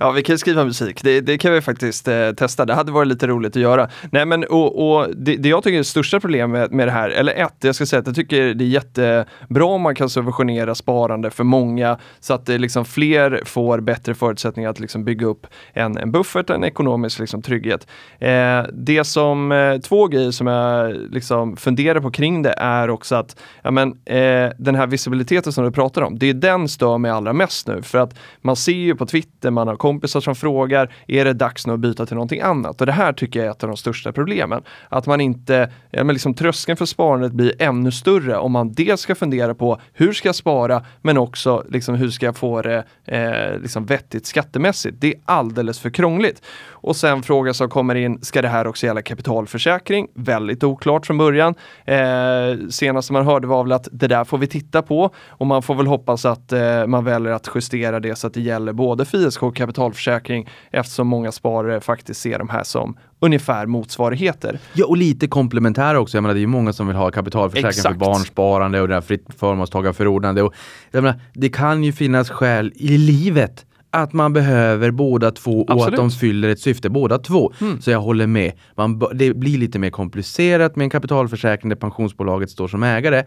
Ja, 0.00 0.10
vi 0.10 0.22
kan 0.22 0.34
ju 0.34 0.38
skriva 0.38 0.64
musik. 0.64 1.02
Det, 1.02 1.20
det 1.20 1.38
kan 1.38 1.52
vi 1.52 1.60
faktiskt 1.60 2.08
eh, 2.08 2.30
testa. 2.30 2.64
Det 2.64 2.74
hade 2.74 2.92
varit 2.92 3.08
lite 3.08 3.26
roligt 3.26 3.56
att 3.56 3.62
göra. 3.62 3.88
Nej, 4.12 4.26
men 4.26 4.44
och, 4.44 4.92
och 4.92 5.16
det, 5.16 5.36
det 5.36 5.48
jag 5.48 5.62
tycker 5.62 5.74
är 5.74 5.78
det 5.78 5.84
största 5.84 6.20
problemet 6.20 6.72
med 6.72 6.88
det 6.88 6.92
här, 6.92 7.10
eller 7.10 7.32
ett, 7.32 7.54
jag 7.60 7.74
ska 7.74 7.86
säga 7.86 8.00
att 8.00 8.06
jag 8.06 8.16
tycker 8.16 8.54
det 8.54 8.64
är 8.64 8.68
jättebra 8.68 9.64
om 9.64 9.82
man 9.82 9.94
kan 9.94 10.10
subventionera 10.10 10.74
sparande 10.74 11.30
för 11.30 11.44
många 11.44 11.98
så 12.20 12.34
att 12.34 12.46
det 12.46 12.58
liksom 12.58 12.84
fler 12.84 13.42
får 13.44 13.80
bättre 13.80 14.14
förutsättningar 14.14 14.70
att 14.70 14.80
liksom 14.80 15.04
bygga 15.04 15.26
upp 15.26 15.46
en, 15.72 15.98
en 15.98 16.12
buffert, 16.12 16.50
en 16.50 16.64
ekonomisk 16.64 17.18
liksom 17.18 17.42
trygghet. 17.42 17.86
Eh, 18.18 18.62
det 18.72 19.04
som, 19.04 19.52
eh, 19.52 19.78
två 19.78 20.06
grejer 20.06 20.19
som 20.32 20.46
jag 20.46 20.96
liksom 21.10 21.56
funderar 21.56 22.00
på 22.00 22.10
kring 22.10 22.42
det 22.42 22.54
är 22.58 22.90
också 22.90 23.14
att 23.14 23.36
ja, 23.62 23.70
men, 23.70 23.88
eh, 24.04 24.50
den 24.58 24.74
här 24.74 24.86
visibiliteten 24.86 25.52
som 25.52 25.64
du 25.64 25.70
pratar 25.70 26.02
om, 26.02 26.18
det 26.18 26.26
är 26.26 26.34
den 26.34 26.68
stör 26.68 26.98
mig 26.98 27.10
allra 27.10 27.32
mest 27.32 27.66
nu 27.66 27.82
för 27.82 27.98
att 27.98 28.14
man 28.40 28.56
ser 28.56 28.72
ju 28.72 28.94
på 28.94 29.06
Twitter, 29.06 29.50
man 29.50 29.68
har 29.68 29.76
kompisar 29.76 30.20
som 30.20 30.34
frågar, 30.34 30.92
är 31.06 31.24
det 31.24 31.32
dags 31.32 31.66
nu 31.66 31.72
att 31.72 31.80
byta 31.80 32.06
till 32.06 32.14
någonting 32.14 32.40
annat? 32.40 32.80
Och 32.80 32.86
det 32.86 32.92
här 32.92 33.12
tycker 33.12 33.40
jag 33.40 33.46
är 33.46 33.50
ett 33.50 33.62
av 33.62 33.68
de 33.68 33.76
största 33.76 34.12
problemen. 34.12 34.62
Att 34.88 35.06
man 35.06 35.20
inte, 35.20 35.72
ja, 35.90 36.04
men 36.04 36.12
liksom 36.12 36.34
tröskeln 36.34 36.76
för 36.76 36.86
sparandet 36.86 37.32
blir 37.32 37.62
ännu 37.62 37.92
större 37.92 38.36
om 38.36 38.52
man 38.52 38.72
dels 38.72 39.00
ska 39.00 39.14
fundera 39.14 39.54
på 39.54 39.80
hur 39.92 40.12
ska 40.12 40.28
jag 40.28 40.34
spara, 40.34 40.84
men 41.02 41.18
också 41.18 41.64
liksom, 41.68 41.94
hur 41.94 42.10
ska 42.10 42.26
jag 42.26 42.36
få 42.36 42.62
det 42.62 42.84
eh, 43.04 43.60
liksom 43.62 43.86
vettigt 43.86 44.26
skattemässigt? 44.26 44.96
Det 45.00 45.06
är 45.06 45.20
alldeles 45.24 45.80
för 45.80 45.90
krångligt. 45.90 46.42
Och 46.82 46.96
sen 46.96 47.22
fråga 47.22 47.54
som 47.54 47.68
kommer 47.68 47.94
in, 47.94 48.18
ska 48.22 48.42
det 48.42 48.48
här 48.48 48.66
också 48.66 48.86
gälla 48.86 49.02
kapitalförsäkring? 49.02 50.08
Väldigt 50.14 50.64
oklart 50.64 51.06
från 51.06 51.18
början. 51.18 51.54
Eh, 51.84 52.68
senaste 52.70 53.12
man 53.12 53.26
hörde 53.26 53.46
var 53.46 53.62
väl 53.62 53.72
att 53.72 53.88
det 53.92 54.08
där 54.08 54.24
får 54.24 54.38
vi 54.38 54.46
titta 54.46 54.82
på 54.82 55.10
och 55.28 55.46
man 55.46 55.62
får 55.62 55.74
väl 55.74 55.86
hoppas 55.86 56.24
att 56.24 56.52
eh, 56.52 56.86
man 56.86 57.04
väljer 57.04 57.32
att 57.32 57.48
justera 57.54 58.00
det 58.00 58.16
så 58.16 58.26
att 58.26 58.34
det 58.34 58.40
gäller 58.40 58.72
både 58.72 59.04
för 59.04 59.18
ISK 59.18 59.42
och 59.42 59.56
kapitalförsäkring 59.56 60.48
eftersom 60.70 61.06
många 61.06 61.32
sparare 61.32 61.80
faktiskt 61.80 62.20
ser 62.20 62.38
de 62.38 62.48
här 62.48 62.64
som 62.64 62.96
ungefär 63.20 63.66
motsvarigheter. 63.66 64.58
Ja, 64.72 64.86
och 64.86 64.96
lite 64.96 65.28
komplementära 65.28 66.00
också. 66.00 66.16
Jag 66.16 66.22
menar, 66.22 66.34
det 66.34 66.38
är 66.38 66.42
ju 66.42 66.46
många 66.46 66.72
som 66.72 66.86
vill 66.86 66.96
ha 66.96 67.10
kapitalförsäkring 67.10 67.68
Exakt. 67.68 67.88
för 67.88 68.06
barnsparande 68.06 68.80
och 68.80 68.88
det 68.88 68.94
här 68.94 69.00
fritt 69.00 69.26
förmånstagarförordnande. 69.38 70.42
Och 70.42 70.54
jag 70.90 71.02
menar, 71.02 71.20
det 71.32 71.48
kan 71.48 71.84
ju 71.84 71.92
finnas 71.92 72.30
skäl 72.30 72.72
i 72.74 72.98
livet 72.98 73.66
att 73.90 74.12
man 74.12 74.32
behöver 74.32 74.90
båda 74.90 75.30
två 75.30 75.62
och 75.62 75.70
att 75.70 75.76
Absolut. 75.76 75.96
de 75.96 76.10
fyller 76.10 76.48
ett 76.48 76.60
syfte 76.60 76.90
båda 76.90 77.18
två. 77.18 77.52
Så 77.80 77.90
jag 77.90 78.00
håller 78.00 78.26
med. 78.26 78.52
Man, 78.74 79.02
det 79.14 79.34
blir 79.34 79.58
lite 79.58 79.78
mer 79.78 79.90
komplicerat 79.90 80.76
med 80.76 80.84
en 80.84 80.90
kapitalförsäkring 80.90 81.68
där 81.68 81.76
pensionsbolaget 81.76 82.50
står 82.50 82.68
som 82.68 82.82
ägare. 82.82 83.24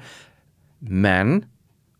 Men 0.80 1.45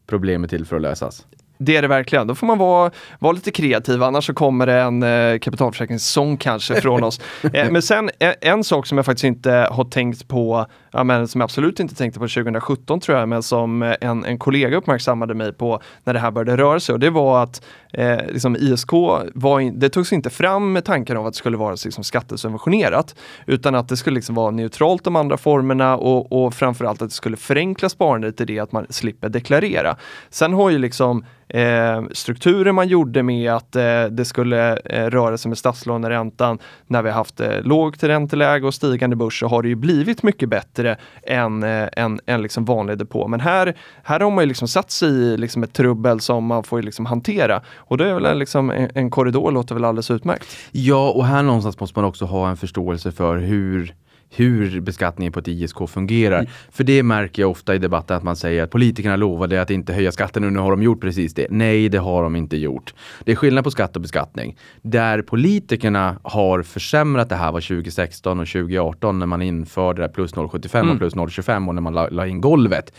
problemet 0.08 0.54
är 0.54 0.58
till 0.58 0.66
för 0.66 0.76
att 0.76 0.82
lösas. 0.82 1.26
Det 1.58 1.78
är 1.78 1.82
det 1.82 1.88
verkligen. 1.88 2.28
Då 2.28 2.36
får 2.36 2.48
man 2.48 2.58
vara, 2.58 2.92
vara 3.20 3.34
lite 3.34 3.52
kreativ, 3.52 4.04
annars 4.04 4.26
så 4.26 4.34
kommer 4.34 4.68
det 4.68 4.74
en 4.74 5.04
eh, 5.04 5.40
kapitalförsäkringssång 5.40 6.38
kanske 6.38 6.82
från 6.82 7.04
oss. 7.04 7.22
Eh, 7.54 7.72
men 7.72 7.82
sen 7.82 8.10
eh, 8.20 8.34
en 8.42 8.64
sak 8.64 8.88
som 8.88 8.98
jag 8.98 9.06
faktiskt 9.06 9.24
inte 9.24 9.52
har 9.72 9.84
tänkt 9.84 10.28
på 10.28 10.66
ja, 10.94 11.04
men 11.04 11.28
som 11.28 11.42
jag 11.42 11.46
absolut 11.46 11.80
inte 11.80 11.96
tänkte 11.96 12.20
på 12.20 12.28
2017 12.28 13.00
tror 13.00 13.18
jag, 13.18 13.30
men 13.30 13.44
som 13.44 13.84
eh, 13.84 13.96
en, 14.02 14.26
en 14.26 14.40
kollega 14.40 14.78
uppmärksammade 14.78 15.34
mig 15.34 15.54
på 15.54 15.82
när 16.04 16.14
det 16.14 16.20
här 16.20 16.32
började 16.32 16.58
röra 16.58 16.80
sig 16.80 16.94
och 16.94 17.00
det 17.00 17.10
var 17.10 17.44
att 17.44 17.66
eh, 17.94 18.18
liksom 18.28 18.56
ISK, 18.56 18.92
var 19.34 19.60
in, 19.60 19.80
det 19.80 19.90
togs 19.90 20.14
inte 20.14 20.30
fram 20.30 20.74
med 20.74 20.86
tanken 20.86 21.18
om 21.18 21.26
att 21.26 21.34
det 21.34 21.38
skulle 21.38 21.58
vara 21.58 21.76
liksom 21.86 22.04
skattesubventionerat 22.04 23.16
utan 23.46 23.76
att 23.76 23.90
det 23.90 23.98
skulle 23.98 24.16
liksom 24.16 24.36
vara 24.36 24.52
neutralt 24.52 25.04
de 25.04 25.16
andra 25.16 25.38
formerna 25.38 25.98
och, 25.98 26.46
och 26.46 26.54
framförallt 26.54 27.02
att 27.02 27.10
det 27.10 27.16
skulle 27.16 27.38
förenkla 27.38 27.90
sparandet 27.90 28.42
i 28.42 28.46
det 28.46 28.60
att 28.60 28.72
man 28.72 28.86
slipper 28.90 29.30
deklarera. 29.30 29.96
Sen 30.30 30.54
har 30.54 30.70
ju 30.70 30.78
liksom 30.78 31.26
eh, 31.48 32.04
strukturen 32.12 32.76
man 32.76 32.88
gjorde 32.88 33.24
med 33.24 33.52
att 33.52 33.76
eh, 33.76 34.06
det 34.06 34.26
skulle 34.26 34.78
eh, 34.78 35.10
röra 35.10 35.38
sig 35.38 35.50
med 35.50 35.58
statslåneräntan 35.58 36.60
när 36.88 37.02
vi 37.02 37.10
haft 37.10 37.40
eh, 37.40 37.62
lågt 37.62 38.04
ränteläge 38.04 38.68
och 38.68 38.74
stigande 38.74 39.16
börs 39.16 39.40
så 39.40 39.48
har 39.48 39.62
det 39.62 39.70
ju 39.70 39.76
blivit 39.76 40.24
mycket 40.24 40.50
bättre 40.50 40.83
än, 40.86 40.96
en 41.24 41.64
eh, 41.64 41.90
än, 41.98 42.20
än 42.26 42.42
liksom 42.42 42.66
vanlig 42.66 42.98
depå. 42.98 43.28
Men 43.28 43.40
här, 43.40 43.78
här 44.04 44.20
har 44.20 44.32
man 44.32 44.44
ju 44.44 44.48
liksom 44.48 44.68
satt 44.68 44.92
sig 44.92 45.10
i 45.10 45.38
liksom 45.38 45.64
ett 45.64 45.74
trubbel 45.74 46.20
som 46.20 46.46
man 46.46 46.64
får 46.64 46.82
liksom 46.82 47.06
hantera 47.06 47.62
och 47.76 47.98
det 47.98 48.10
är 48.10 48.14
väl 48.14 48.38
liksom 48.38 48.72
en, 48.72 48.90
en 48.96 49.10
korridor 49.10 49.52
låter 49.52 49.76
väl 49.76 49.86
alldeles 49.86 50.12
utmärkt. 50.12 50.48
Ja, 50.72 51.12
och 51.12 51.26
här 51.26 51.44
någonstans 51.44 51.80
måste 51.80 52.00
man 52.00 52.06
också 52.06 52.26
ha 52.26 52.50
en 52.50 52.58
förståelse 52.58 53.12
för 53.12 53.38
hur 53.38 53.96
hur 54.36 54.82
beskattningen 54.82 55.34
på 55.34 55.40
ett 55.40 55.48
ISK 55.48 55.90
fungerar. 55.90 56.40
Mm. 56.40 56.52
För 56.72 56.84
det 56.84 57.04
märker 57.04 57.42
jag 57.42 57.52
ofta 57.52 57.76
i 57.76 57.78
debatten 57.78 58.18
att 58.18 58.24
man 58.24 58.36
säger 58.36 58.64
att 58.64 58.70
politikerna 58.72 59.16
lovade 59.16 59.62
att 59.62 59.70
inte 59.70 59.94
höja 59.94 60.12
skatten 60.12 60.44
och 60.44 60.54
nu 60.54 60.60
har 60.60 60.72
de 60.72 60.84
gjort 60.84 61.02
precis 61.02 61.34
det. 61.34 61.48
Nej, 61.50 61.90
det 61.90 61.98
har 61.98 62.24
de 62.24 62.36
inte 62.36 62.58
gjort. 62.58 62.94
Det 63.24 63.32
är 63.32 63.36
skillnad 63.36 63.64
på 63.64 63.72
skatt 63.72 63.96
och 63.96 64.02
beskattning. 64.02 64.58
Där 64.82 65.22
politikerna 65.22 66.18
har 66.24 66.64
försämrat 66.64 67.30
det 67.30 67.36
här 67.36 67.52
var 67.52 67.62
2016 67.62 68.40
och 68.40 68.48
2018 68.48 69.20
när 69.20 69.26
man 69.26 69.42
införde 69.42 70.02
det 70.02 70.10
plus 70.10 70.34
0,75 70.34 70.80
mm. 70.80 70.92
och 70.92 70.98
plus 70.98 71.16
0,25 71.16 71.68
och 71.68 71.76
när 71.76 71.82
man 71.82 71.94
la, 71.94 72.10
la 72.10 72.28
in 72.28 72.42
golvet. 72.42 72.94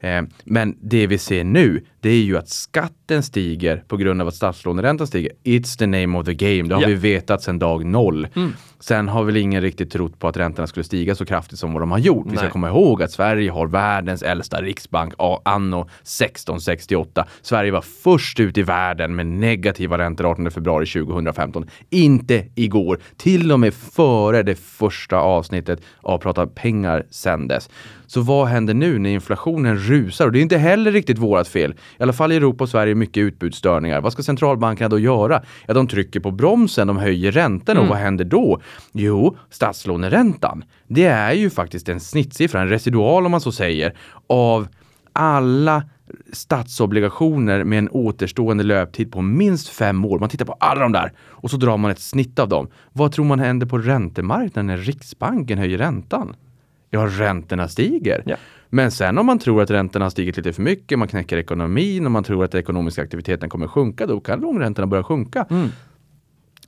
Eh, 0.00 0.22
men 0.44 0.76
det 0.80 1.06
vi 1.06 1.18
ser 1.18 1.44
nu, 1.44 1.84
det 2.00 2.10
är 2.10 2.22
ju 2.22 2.38
att 2.38 2.48
skatten 2.48 3.22
stiger 3.22 3.84
på 3.88 3.96
grund 3.96 4.22
av 4.22 4.28
att 4.28 4.34
statslåneräntan 4.34 5.06
stiger. 5.06 5.32
It's 5.44 5.78
the 5.78 5.86
name 5.86 6.18
of 6.18 6.26
the 6.26 6.34
game. 6.34 6.68
Det 6.68 6.74
har 6.74 6.82
yeah. 6.82 6.90
vi 6.90 7.14
vetat 7.14 7.42
sedan 7.42 7.58
dag 7.58 7.84
noll. 7.84 8.28
Mm. 8.36 8.52
Sen 8.80 9.08
har 9.08 9.24
väl 9.24 9.36
ingen 9.36 9.62
riktigt 9.62 9.90
trott 9.92 10.18
på 10.18 10.28
att 10.28 10.36
räntorna 10.36 10.66
skulle 10.66 10.84
stiga 10.84 11.14
så 11.14 11.26
kraftigt 11.26 11.58
som 11.58 11.72
vad 11.72 11.82
de 11.82 11.90
har 11.90 11.98
gjort. 11.98 12.24
Nej. 12.26 12.32
Vi 12.32 12.38
ska 12.38 12.50
komma 12.50 12.68
ihåg 12.68 13.02
att 13.02 13.10
Sverige 13.10 13.50
har 13.50 13.66
världens 13.66 14.22
äldsta 14.22 14.62
riksbank 14.62 15.14
anno 15.44 15.80
1668. 15.80 17.26
Sverige 17.42 17.70
var 17.70 17.80
först 17.80 18.40
ut 18.40 18.58
i 18.58 18.62
världen 18.62 19.16
med 19.16 19.26
negativa 19.26 19.98
räntor 19.98 20.30
18 20.30 20.50
februari 20.50 20.86
2015. 20.86 21.70
Inte 21.90 22.44
igår, 22.54 22.98
till 23.16 23.52
och 23.52 23.60
med 23.60 23.74
före 23.74 24.42
det 24.42 24.54
första 24.54 25.16
avsnittet 25.16 25.80
av 26.00 26.18
Prata 26.18 26.46
pengar 26.46 27.06
sändes. 27.10 27.70
Så 28.06 28.20
vad 28.20 28.46
händer 28.46 28.74
nu 28.74 28.98
när 28.98 29.10
inflationen 29.10 29.78
rusar? 29.78 30.26
Och 30.26 30.32
det 30.32 30.38
är 30.38 30.42
inte 30.42 30.58
heller 30.58 30.92
riktigt 30.92 31.18
vårat 31.18 31.48
fel. 31.48 31.74
I 31.98 32.02
alla 32.02 32.12
fall 32.12 32.32
i 32.32 32.36
Europa 32.36 32.64
och 32.64 32.70
Sverige 32.70 32.94
mycket 32.94 33.20
utbudsstörningar. 33.20 34.00
Vad 34.00 34.12
ska 34.12 34.22
centralbankerna 34.22 34.88
då 34.88 34.98
göra? 34.98 35.42
Ja, 35.66 35.74
de 35.74 35.88
trycker 35.88 36.20
på 36.20 36.30
bromsen, 36.30 36.86
de 36.86 36.96
höjer 36.96 37.32
räntorna 37.32 37.80
mm. 37.80 37.90
och 37.90 37.96
vad 37.96 38.04
händer 38.04 38.24
då? 38.24 38.60
Jo, 38.92 39.36
statslåneräntan. 39.50 40.64
Det 40.86 41.04
är 41.04 41.32
ju 41.32 41.50
faktiskt 41.50 41.88
en 41.88 42.00
snittsiffra, 42.00 42.60
en 42.60 42.68
residual 42.68 43.24
om 43.24 43.30
man 43.30 43.40
så 43.40 43.52
säger, 43.52 43.96
av 44.26 44.68
alla 45.12 45.82
statsobligationer 46.32 47.64
med 47.64 47.78
en 47.78 47.88
återstående 47.88 48.64
löptid 48.64 49.12
på 49.12 49.22
minst 49.22 49.68
fem 49.68 50.04
år. 50.04 50.18
Man 50.18 50.28
tittar 50.28 50.44
på 50.44 50.52
alla 50.52 50.80
de 50.80 50.92
där 50.92 51.12
och 51.20 51.50
så 51.50 51.56
drar 51.56 51.76
man 51.76 51.90
ett 51.90 52.00
snitt 52.00 52.38
av 52.38 52.48
dem. 52.48 52.68
Vad 52.92 53.12
tror 53.12 53.24
man 53.24 53.40
händer 53.40 53.66
på 53.66 53.78
räntemarknaden 53.78 54.66
när 54.66 54.76
Riksbanken 54.76 55.58
höjer 55.58 55.78
räntan? 55.78 56.36
Ja, 56.90 57.06
räntorna 57.06 57.68
stiger. 57.68 58.22
Ja. 58.26 58.36
Men 58.70 58.90
sen 58.90 59.18
om 59.18 59.26
man 59.26 59.38
tror 59.38 59.62
att 59.62 59.70
räntorna 59.70 60.04
har 60.04 60.10
stigit 60.10 60.36
lite 60.36 60.52
för 60.52 60.62
mycket, 60.62 60.98
man 60.98 61.08
knäcker 61.08 61.36
ekonomin 61.36 62.06
och 62.06 62.12
man 62.12 62.24
tror 62.24 62.44
att 62.44 62.52
den 62.52 62.60
ekonomiska 62.60 63.02
aktiviteten 63.02 63.48
kommer 63.48 63.68
sjunka, 63.68 64.06
då 64.06 64.20
kan 64.20 64.40
långräntorna 64.40 64.86
börja 64.86 65.02
sjunka. 65.02 65.46
Mm. 65.50 65.68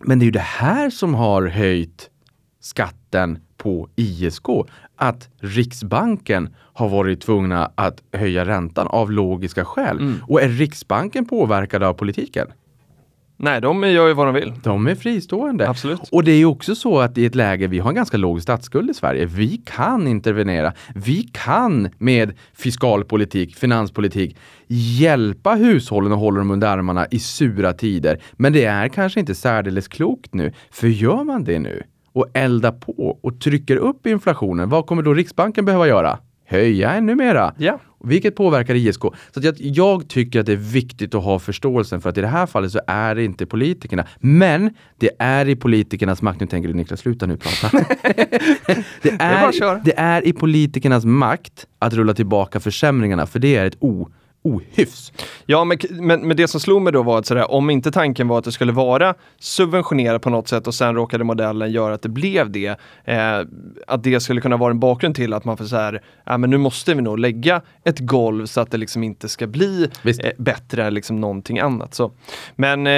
Men 0.00 0.18
det 0.18 0.22
är 0.22 0.26
ju 0.26 0.30
det 0.30 0.38
här 0.40 0.90
som 0.90 1.14
har 1.14 1.46
höjt 1.46 2.10
skatten 2.60 3.38
på 3.56 3.88
ISK. 3.96 4.46
Att 4.96 5.28
Riksbanken 5.38 6.54
har 6.56 6.88
varit 6.88 7.20
tvungna 7.20 7.70
att 7.74 8.02
höja 8.12 8.44
räntan 8.44 8.86
av 8.86 9.10
logiska 9.10 9.64
skäl. 9.64 9.98
Mm. 9.98 10.14
Och 10.28 10.42
är 10.42 10.48
Riksbanken 10.48 11.24
påverkad 11.26 11.82
av 11.82 11.94
politiken? 11.94 12.46
Nej, 13.42 13.60
de 13.60 13.82
gör 13.82 14.08
ju 14.08 14.14
vad 14.14 14.26
de 14.26 14.34
vill. 14.34 14.52
De 14.62 14.86
är 14.86 14.94
fristående. 14.94 15.68
Absolut. 15.68 16.00
Och 16.12 16.24
det 16.24 16.32
är 16.32 16.44
också 16.44 16.74
så 16.74 16.98
att 16.98 17.18
i 17.18 17.26
ett 17.26 17.34
läge, 17.34 17.66
vi 17.66 17.78
har 17.78 17.88
en 17.88 17.94
ganska 17.94 18.16
låg 18.16 18.42
statsskuld 18.42 18.90
i 18.90 18.94
Sverige. 18.94 19.26
Vi 19.26 19.62
kan 19.66 20.06
intervenera. 20.06 20.72
Vi 20.94 21.22
kan 21.32 21.88
med 21.98 22.32
fiskalpolitik, 22.54 23.56
finanspolitik 23.56 24.36
hjälpa 24.66 25.54
hushållen 25.54 26.12
och 26.12 26.18
hålla 26.18 26.38
dem 26.38 26.50
under 26.50 26.68
armarna 26.68 27.06
i 27.10 27.18
sura 27.18 27.72
tider. 27.72 28.18
Men 28.32 28.52
det 28.52 28.64
är 28.64 28.88
kanske 28.88 29.20
inte 29.20 29.34
särdeles 29.34 29.88
klokt 29.88 30.34
nu. 30.34 30.52
För 30.70 30.88
gör 30.88 31.24
man 31.24 31.44
det 31.44 31.58
nu 31.58 31.82
och 32.12 32.26
eldar 32.34 32.72
på 32.72 33.18
och 33.22 33.40
trycker 33.40 33.76
upp 33.76 34.06
inflationen, 34.06 34.68
vad 34.68 34.86
kommer 34.86 35.02
då 35.02 35.14
Riksbanken 35.14 35.64
behöva 35.64 35.88
göra? 35.88 36.18
Höja 36.50 36.92
ännu 36.92 37.14
mera. 37.14 37.54
Ja. 37.58 37.80
Vilket 38.04 38.36
påverkar 38.36 38.74
ISK. 38.74 39.00
Så 39.00 39.40
jag, 39.42 39.54
jag, 39.58 40.08
tycker 40.08 40.40
att 40.40 40.46
det 40.46 40.52
är 40.52 40.56
viktigt 40.56 41.14
att 41.14 41.24
ha 41.24 41.38
förståelsen 41.38 42.00
för 42.00 42.10
att 42.10 42.18
i 42.18 42.20
det 42.20 42.26
här 42.26 42.46
fallet 42.46 42.72
så 42.72 42.80
är 42.86 43.14
det 43.14 43.24
inte 43.24 43.46
politikerna. 43.46 44.06
Men 44.18 44.74
det 44.98 45.10
är 45.18 45.48
i 45.48 45.56
politikernas 45.56 46.22
makt, 46.22 46.40
nu 46.40 46.46
tänker 46.46 46.68
du 46.68 46.74
Niklas, 46.74 47.00
sluta 47.00 47.26
nu 47.26 47.36
prata. 47.36 47.78
det, 49.02 49.10
är, 49.10 49.84
det 49.84 49.98
är 49.98 50.26
i 50.26 50.32
politikernas 50.32 51.04
makt 51.04 51.66
att 51.78 51.94
rulla 51.94 52.14
tillbaka 52.14 52.60
försämringarna, 52.60 53.26
för 53.26 53.38
det 53.38 53.56
är 53.56 53.66
ett 53.66 53.76
o 53.80 54.08
ohyfs. 54.42 55.12
Ja, 55.46 55.64
men, 55.64 55.78
men, 55.90 56.28
men, 56.28 56.36
det 56.36 56.48
som 56.48 56.60
slog 56.60 56.82
mig 56.82 56.92
då 56.92 57.02
var 57.02 57.18
att 57.18 57.26
sådär, 57.26 57.50
om 57.50 57.70
inte 57.70 57.90
tanken 57.90 58.28
var 58.28 58.38
att 58.38 58.44
det 58.44 58.52
skulle 58.52 58.72
vara 58.72 59.14
subventionerat 59.38 60.22
på 60.22 60.30
något 60.30 60.48
sätt 60.48 60.66
och 60.66 60.74
sen 60.74 60.94
råkade 60.94 61.24
modellen 61.24 61.72
göra 61.72 61.94
att 61.94 62.02
det 62.02 62.08
blev 62.08 62.50
det, 62.50 62.76
eh, 63.04 63.40
att 63.86 64.02
det 64.02 64.20
skulle 64.20 64.40
kunna 64.40 64.56
vara 64.56 64.70
en 64.70 64.80
bakgrund 64.80 65.14
till 65.14 65.32
att 65.32 65.44
man 65.44 65.56
får 65.56 65.64
så 65.64 65.76
här, 65.76 66.02
ja 66.24 66.38
men 66.38 66.50
nu 66.50 66.56
måste 66.56 66.94
vi 66.94 67.02
nog 67.02 67.18
lägga 67.18 67.62
ett 67.84 67.98
golv 67.98 68.46
så 68.46 68.60
att 68.60 68.70
det 68.70 68.78
liksom 68.78 69.02
inte 69.02 69.28
ska 69.28 69.46
bli 69.46 69.88
eh, 70.04 70.30
bättre 70.38 70.84
än 70.84 70.94
liksom 70.94 71.20
någonting 71.20 71.58
annat. 71.58 71.94
Så. 71.94 72.12
Men 72.56 72.86
eh, 72.86 72.92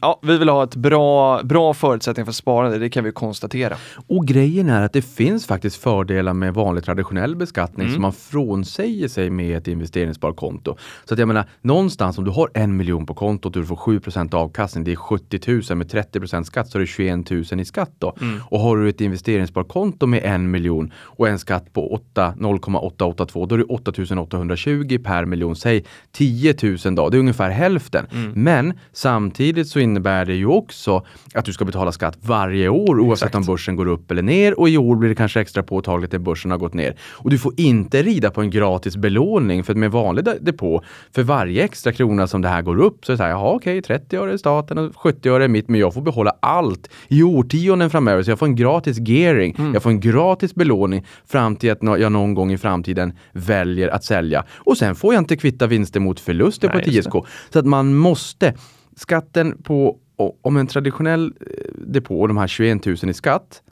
ja, 0.00 0.20
vi 0.22 0.38
vill 0.38 0.48
ha 0.48 0.64
ett 0.64 0.76
bra, 0.76 1.42
bra 1.42 1.74
förutsättning 1.74 2.26
för 2.26 2.32
sparande, 2.32 2.78
det 2.78 2.90
kan 2.90 3.04
vi 3.04 3.12
konstatera. 3.12 3.76
Och 4.06 4.26
grejen 4.26 4.68
är 4.68 4.82
att 4.82 4.92
det 4.92 5.02
finns 5.02 5.46
faktiskt 5.46 5.76
fördelar 5.76 6.34
med 6.34 6.54
vanlig 6.54 6.84
traditionell 6.84 7.36
beskattning 7.36 7.86
mm. 7.86 7.94
som 7.94 8.02
man 8.02 8.12
frånsäger 8.12 9.08
sig 9.08 9.30
med 9.30 9.56
ett 9.56 9.68
investeringssparkonto 9.68 10.61
konto. 10.62 10.80
Så 11.04 11.14
att 11.14 11.18
jag 11.18 11.28
menar, 11.28 11.44
någonstans 11.60 12.18
om 12.18 12.24
du 12.24 12.30
har 12.30 12.50
en 12.54 12.76
miljon 12.76 13.06
på 13.06 13.14
kontot 13.14 13.56
och 13.56 13.62
du 13.62 13.66
får 13.66 13.76
7% 13.76 14.34
avkastning, 14.34 14.84
det 14.84 14.92
är 14.92 14.96
70 14.96 15.40
000 15.70 15.78
med 15.78 15.90
30% 15.90 16.44
skatt 16.44 16.70
så 16.70 16.78
är 16.78 16.80
det 16.80 16.86
21 16.86 17.30
000 17.30 17.60
i 17.60 17.64
skatt 17.64 17.90
då. 17.98 18.14
Mm. 18.20 18.40
Och 18.50 18.60
har 18.60 18.76
du 18.76 18.88
ett 18.88 19.00
investeringssparkonto 19.00 20.06
med 20.06 20.24
en 20.24 20.50
miljon 20.50 20.92
och 20.96 21.28
en 21.28 21.38
skatt 21.38 21.72
på 21.72 22.00
0,882 22.36 23.46
då 23.46 23.54
är 23.54 23.58
det 23.58 23.64
8 23.64 23.92
820 24.20 24.98
per 25.04 25.24
miljon. 25.24 25.56
Säg 25.56 25.84
10 26.12 26.54
000 26.62 26.94
då, 26.94 27.08
det 27.08 27.16
är 27.16 27.18
ungefär 27.18 27.50
hälften. 27.50 28.06
Mm. 28.12 28.32
Men 28.34 28.72
samtidigt 28.92 29.68
så 29.68 29.78
innebär 29.78 30.24
det 30.24 30.34
ju 30.34 30.46
också 30.46 31.04
att 31.34 31.44
du 31.44 31.52
ska 31.52 31.64
betala 31.64 31.92
skatt 31.92 32.18
varje 32.20 32.68
år 32.68 33.00
oavsett 33.00 33.28
Exakt. 33.28 33.34
om 33.34 33.52
börsen 33.52 33.76
går 33.76 33.86
upp 33.86 34.10
eller 34.10 34.22
ner 34.22 34.60
och 34.60 34.68
i 34.68 34.78
år 34.78 34.96
blir 34.96 35.08
det 35.08 35.14
kanske 35.14 35.40
extra 35.40 35.62
påtagligt 35.62 36.12
när 36.12 36.18
börsen 36.18 36.50
har 36.50 36.58
gått 36.58 36.74
ner. 36.74 36.96
Och 37.12 37.30
du 37.30 37.38
får 37.38 37.52
inte 37.56 38.02
rida 38.02 38.30
på 38.30 38.40
en 38.40 38.50
gratis 38.50 38.96
belåning 38.96 39.64
för 39.64 39.74
med 39.74 39.90
vanlig 39.90 40.24
depå, 40.52 40.82
för 41.14 41.22
varje 41.22 41.64
extra 41.64 41.92
krona 41.92 42.26
som 42.26 42.42
det 42.42 42.48
här 42.48 42.62
går 42.62 42.80
upp 42.80 43.06
så 43.06 43.12
är 43.12 43.14
det 43.14 43.18
så 43.18 43.22
här, 43.22 43.30
jaha 43.30 43.52
okej, 43.52 43.78
okay, 43.78 43.98
30 43.98 44.16
öre 44.16 44.32
är 44.32 44.36
staten 44.36 44.78
och 44.78 44.96
70 44.96 45.28
öre 45.28 45.44
är 45.44 45.48
mitt, 45.48 45.68
men 45.68 45.80
jag 45.80 45.94
får 45.94 46.02
behålla 46.02 46.32
allt 46.40 46.88
i 47.08 47.22
årtionden 47.22 47.90
framöver. 47.90 48.22
Så 48.22 48.30
jag 48.30 48.38
får 48.38 48.46
en 48.46 48.56
gratis 48.56 48.98
gearing, 48.98 49.54
mm. 49.58 49.74
jag 49.74 49.82
får 49.82 49.90
en 49.90 50.00
gratis 50.00 50.54
belåning 50.54 51.06
fram 51.26 51.56
till 51.56 51.72
att 51.72 51.78
jag 51.82 52.12
någon 52.12 52.34
gång 52.34 52.52
i 52.52 52.58
framtiden 52.58 53.12
väljer 53.32 53.88
att 53.88 54.04
sälja. 54.04 54.44
Och 54.54 54.78
sen 54.78 54.94
får 54.94 55.14
jag 55.14 55.20
inte 55.20 55.36
kvitta 55.36 55.66
vinster 55.66 56.00
mot 56.00 56.20
förluster 56.20 56.68
Nej, 56.68 56.74
på 56.74 56.80
ett 56.80 56.96
ISK. 56.96 57.12
Så 57.50 57.58
att 57.58 57.66
man 57.66 57.94
måste, 57.94 58.54
skatten 58.96 59.62
på 59.62 59.98
om 60.42 60.56
en 60.56 60.66
traditionell 60.66 61.34
eh, 61.40 61.46
depå 61.86 62.20
och 62.20 62.28
de 62.28 62.36
här 62.36 62.46
21 62.46 62.86
000 62.86 62.96
i 63.02 63.14
skatt 63.14 63.62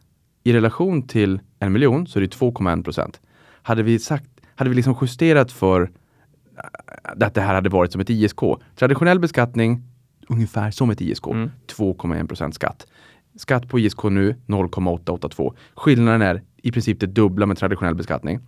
i 0.44 0.52
relation 0.52 1.02
till 1.02 1.40
en 1.58 1.72
miljon 1.72 2.06
så 2.06 2.18
är 2.18 2.20
det 2.20 2.36
2,1 2.36 2.84
procent. 2.84 3.20
Hade 3.62 3.82
vi 3.82 3.98
sagt, 3.98 4.30
hade 4.54 4.70
vi 4.70 4.76
liksom 4.76 4.96
justerat 5.00 5.52
för 5.52 5.90
att 7.02 7.34
det 7.34 7.40
här 7.40 7.54
hade 7.54 7.68
varit 7.68 7.92
som 7.92 8.00
ett 8.00 8.10
ISK. 8.10 8.40
Traditionell 8.76 9.20
beskattning, 9.20 9.82
ungefär 10.28 10.70
som 10.70 10.90
ett 10.90 11.00
ISK, 11.00 11.26
mm. 11.26 11.50
2,1% 11.66 12.50
skatt. 12.52 12.86
Skatt 13.36 13.68
på 13.68 13.78
ISK 13.78 14.04
nu 14.04 14.36
0,882. 14.46 15.54
Skillnaden 15.74 16.22
är 16.22 16.42
i 16.62 16.72
princip 16.72 17.00
det 17.00 17.06
dubbla 17.06 17.46
med 17.46 17.58
traditionell 17.58 17.94
beskattning. 17.94 18.40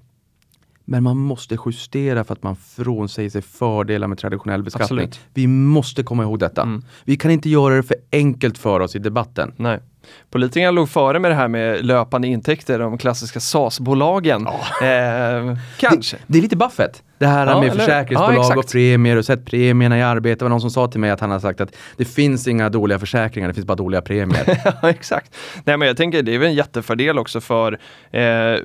Men 0.84 1.02
man 1.02 1.16
måste 1.16 1.58
justera 1.66 2.24
för 2.24 2.32
att 2.32 2.42
man 2.42 2.56
frånsäger 2.56 3.30
sig 3.30 3.42
fördelar 3.42 4.08
med 4.08 4.18
traditionell 4.18 4.62
beskattning. 4.62 5.04
Absolut. 5.04 5.20
Vi 5.34 5.46
måste 5.46 6.02
komma 6.02 6.22
ihåg 6.22 6.38
detta. 6.38 6.62
Mm. 6.62 6.82
Vi 7.04 7.16
kan 7.16 7.30
inte 7.30 7.50
göra 7.50 7.74
det 7.74 7.82
för 7.82 7.96
enkelt 8.12 8.58
för 8.58 8.80
oss 8.80 8.96
i 8.96 8.98
debatten. 8.98 9.54
Nej. 9.56 9.80
Politikerna 10.30 10.70
låg 10.70 10.88
före 10.88 11.18
med 11.18 11.30
det 11.30 11.34
här 11.34 11.48
med 11.48 11.84
löpande 11.84 12.28
intäkter, 12.28 12.78
de 12.78 12.98
klassiska 12.98 13.40
SAS-bolagen. 13.40 14.46
Eh, 14.46 15.56
kanske. 15.78 16.16
Det, 16.16 16.22
det 16.26 16.38
är 16.38 16.42
lite 16.42 16.56
Buffett. 16.56 17.02
Det 17.18 17.26
här 17.26 17.46
Ja, 17.46 17.60
med 17.60 17.68
eller- 17.70 17.78
försäkringsbolag 17.80 18.34
ja, 18.50 18.56
och 18.58 18.70
premier 18.72 19.16
och 19.16 19.24
sätt 19.24 19.44
premierna 19.44 19.98
i 19.98 20.02
arbete. 20.02 20.38
Det 20.38 20.44
var 20.44 20.50
någon 20.50 20.60
som 20.60 20.70
sa 20.70 20.86
till 20.88 21.00
mig 21.00 21.10
att 21.10 21.20
han 21.20 21.30
har 21.30 21.40
sagt 21.40 21.60
att 21.60 21.76
det 21.96 22.04
finns 22.04 22.48
inga 22.48 22.68
dåliga 22.68 22.98
försäkringar, 22.98 23.48
det 23.48 23.54
finns 23.54 23.66
bara 23.66 23.74
dåliga 23.74 24.02
premier. 24.02 24.58
Ja, 24.82 24.90
exakt. 24.90 25.36
Nej, 25.64 25.76
men 25.76 25.88
jag 25.88 25.96
tänker 25.96 26.22
det 26.22 26.34
är 26.34 26.38
väl 26.38 26.48
en 26.48 26.54
jättefördel 26.54 27.18
också 27.18 27.40
för, 27.40 27.72
eh, 28.10 28.20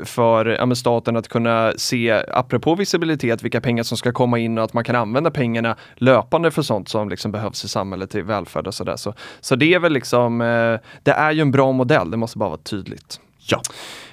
för 0.05 0.45
ja, 0.45 0.75
staten 0.75 1.17
att 1.17 1.27
kunna 1.27 1.71
se, 1.77 2.23
apropå 2.31 2.75
visibilitet, 2.75 3.43
vilka 3.43 3.61
pengar 3.61 3.83
som 3.83 3.97
ska 3.97 4.11
komma 4.11 4.39
in 4.39 4.57
och 4.57 4.63
att 4.63 4.73
man 4.73 4.83
kan 4.83 4.95
använda 4.95 5.31
pengarna 5.31 5.75
löpande 5.95 6.51
för 6.51 6.61
sånt 6.61 6.89
som 6.89 7.09
liksom 7.09 7.31
behövs 7.31 7.63
i 7.65 7.67
samhället 7.67 8.09
till 8.09 8.23
välfärd 8.23 8.67
och 8.67 8.73
sådär. 8.73 8.95
Så, 8.95 9.13
så 9.41 9.55
det 9.55 9.73
är 9.73 9.79
väl 9.79 9.93
liksom, 9.93 10.41
eh, 10.41 10.79
det 11.03 11.11
är 11.11 11.26
ju 11.32 11.41
en 11.41 11.51
bra 11.51 11.71
modell, 11.71 12.11
det 12.11 12.17
måste 12.17 12.38
bara 12.38 12.49
vara 12.49 12.59
tydligt. 12.63 13.19
ja. 13.49 13.61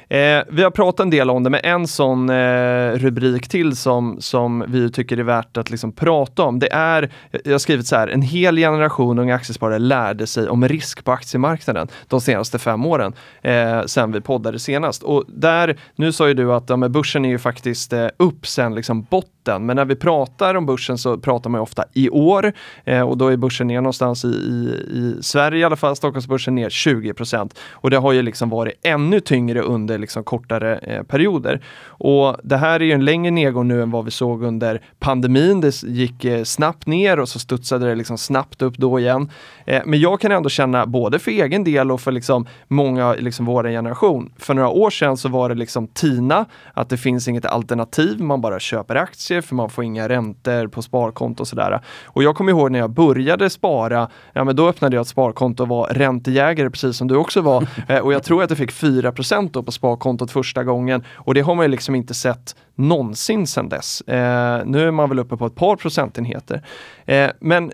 Eh, 0.08 0.42
vi 0.48 0.62
har 0.62 0.70
pratat 0.70 1.00
en 1.00 1.10
del 1.10 1.30
om 1.30 1.42
det, 1.42 1.50
men 1.50 1.60
en 1.62 1.86
sån 1.86 2.30
eh, 2.30 2.90
rubrik 2.92 3.48
till 3.48 3.76
som, 3.76 4.16
som 4.20 4.64
vi 4.68 4.90
tycker 4.90 5.18
är 5.18 5.22
värt 5.22 5.56
att 5.56 5.70
liksom 5.70 5.92
prata 5.92 6.42
om, 6.42 6.58
det 6.58 6.72
är, 6.72 7.12
jag 7.44 7.52
har 7.52 7.58
skrivit 7.58 7.86
så 7.86 7.96
här, 7.96 8.08
en 8.08 8.22
hel 8.22 8.56
generation 8.56 9.18
unga 9.18 9.34
aktiesparare 9.34 9.78
lärde 9.78 10.26
sig 10.26 10.48
om 10.48 10.68
risk 10.68 11.04
på 11.04 11.12
aktiemarknaden 11.12 11.88
de 12.08 12.20
senaste 12.20 12.58
fem 12.58 12.86
åren, 12.86 13.12
eh, 13.42 13.82
sen 13.84 14.12
vi 14.12 14.20
poddade 14.20 14.58
senast. 14.58 15.02
Och 15.02 15.24
där, 15.28 15.76
nu 15.96 16.12
sa 16.12 16.28
ju 16.28 16.34
du 16.34 16.52
att 16.52 16.70
ja, 16.70 16.76
börsen 16.76 17.24
är 17.24 17.28
ju 17.28 17.38
faktiskt 17.38 17.92
eh, 17.92 18.08
upp 18.16 18.46
sen 18.46 18.74
liksom 18.74 19.02
botten, 19.02 19.33
men 19.44 19.76
när 19.76 19.84
vi 19.84 19.96
pratar 19.96 20.54
om 20.54 20.66
börsen 20.66 20.98
så 20.98 21.18
pratar 21.18 21.50
man 21.50 21.58
ju 21.58 21.62
ofta 21.62 21.84
i 21.92 22.10
år 22.10 22.52
eh, 22.84 23.00
och 23.00 23.18
då 23.18 23.28
är 23.28 23.36
börsen 23.36 23.66
ner 23.66 23.80
någonstans 23.80 24.24
i, 24.24 24.28
i, 24.28 24.80
i 24.92 25.22
Sverige 25.22 25.58
i 25.58 25.64
alla 25.64 25.76
fall, 25.76 25.96
Stockholmsbörsen 25.96 26.54
ner 26.54 26.68
20% 26.68 27.50
och 27.72 27.90
det 27.90 27.96
har 27.96 28.12
ju 28.12 28.22
liksom 28.22 28.48
varit 28.48 28.74
ännu 28.82 29.20
tyngre 29.20 29.60
under 29.60 29.98
liksom 29.98 30.24
kortare 30.24 30.78
eh, 30.78 31.02
perioder. 31.02 31.60
Och 31.86 32.36
det 32.42 32.56
här 32.56 32.80
är 32.80 32.84
ju 32.84 32.92
en 32.92 33.04
längre 33.04 33.30
nedgång 33.30 33.68
nu 33.68 33.82
än 33.82 33.90
vad 33.90 34.04
vi 34.04 34.10
såg 34.10 34.42
under 34.42 34.80
pandemin. 34.98 35.60
Det 35.60 35.82
gick 35.82 36.24
eh, 36.24 36.44
snabbt 36.44 36.86
ner 36.86 37.20
och 37.20 37.28
så 37.28 37.38
studsade 37.38 37.88
det 37.88 37.94
liksom 37.94 38.18
snabbt 38.18 38.62
upp 38.62 38.76
då 38.76 39.00
igen. 39.00 39.30
Eh, 39.66 39.82
men 39.86 40.00
jag 40.00 40.20
kan 40.20 40.32
ändå 40.32 40.48
känna 40.48 40.86
både 40.86 41.18
för 41.18 41.30
egen 41.30 41.64
del 41.64 41.90
och 41.90 42.00
för 42.00 42.12
liksom 42.12 42.46
många, 42.68 43.12
liksom 43.14 43.46
vår 43.46 43.64
generation. 43.64 44.32
För 44.38 44.54
några 44.54 44.68
år 44.68 44.90
sedan 44.90 45.16
så 45.16 45.28
var 45.28 45.48
det 45.48 45.54
liksom 45.54 45.88
TINA, 45.88 46.46
att 46.74 46.88
det 46.88 46.96
finns 46.96 47.28
inget 47.28 47.46
alternativ, 47.46 48.20
man 48.20 48.40
bara 48.40 48.60
köper 48.60 48.96
aktier 48.96 49.33
för 49.40 49.54
man 49.54 49.70
får 49.70 49.84
inga 49.84 50.08
räntor 50.08 50.66
på 50.66 50.82
sparkonto 50.82 51.40
och 51.40 51.48
sådär. 51.48 51.80
Och 52.04 52.22
jag 52.22 52.36
kommer 52.36 52.52
ihåg 52.52 52.70
när 52.70 52.78
jag 52.78 52.90
började 52.90 53.50
spara, 53.50 54.10
ja 54.32 54.44
men 54.44 54.56
då 54.56 54.68
öppnade 54.68 54.96
jag 54.96 55.00
ett 55.00 55.08
sparkonto 55.08 55.62
och 55.62 55.68
var 55.68 55.86
räntajägare 55.86 56.70
precis 56.70 56.96
som 56.96 57.08
du 57.08 57.16
också 57.16 57.40
var. 57.40 57.68
Eh, 57.88 57.98
och 57.98 58.12
jag 58.12 58.22
tror 58.22 58.42
att 58.42 58.50
jag 58.50 58.58
fick 58.58 58.72
4 58.72 59.12
då 59.50 59.62
på 59.62 59.72
sparkontot 59.72 60.30
första 60.30 60.64
gången 60.64 61.04
och 61.14 61.34
det 61.34 61.40
har 61.40 61.54
man 61.54 61.64
ju 61.64 61.70
liksom 61.70 61.94
inte 61.94 62.14
sett 62.14 62.56
någonsin 62.74 63.46
sedan 63.46 63.68
dess. 63.68 64.00
Eh, 64.00 64.62
nu 64.64 64.86
är 64.86 64.90
man 64.90 65.08
väl 65.08 65.18
uppe 65.18 65.36
på 65.36 65.46
ett 65.46 65.54
par 65.54 65.76
procentenheter. 65.76 66.62
Eh, 67.06 67.30
men 67.40 67.72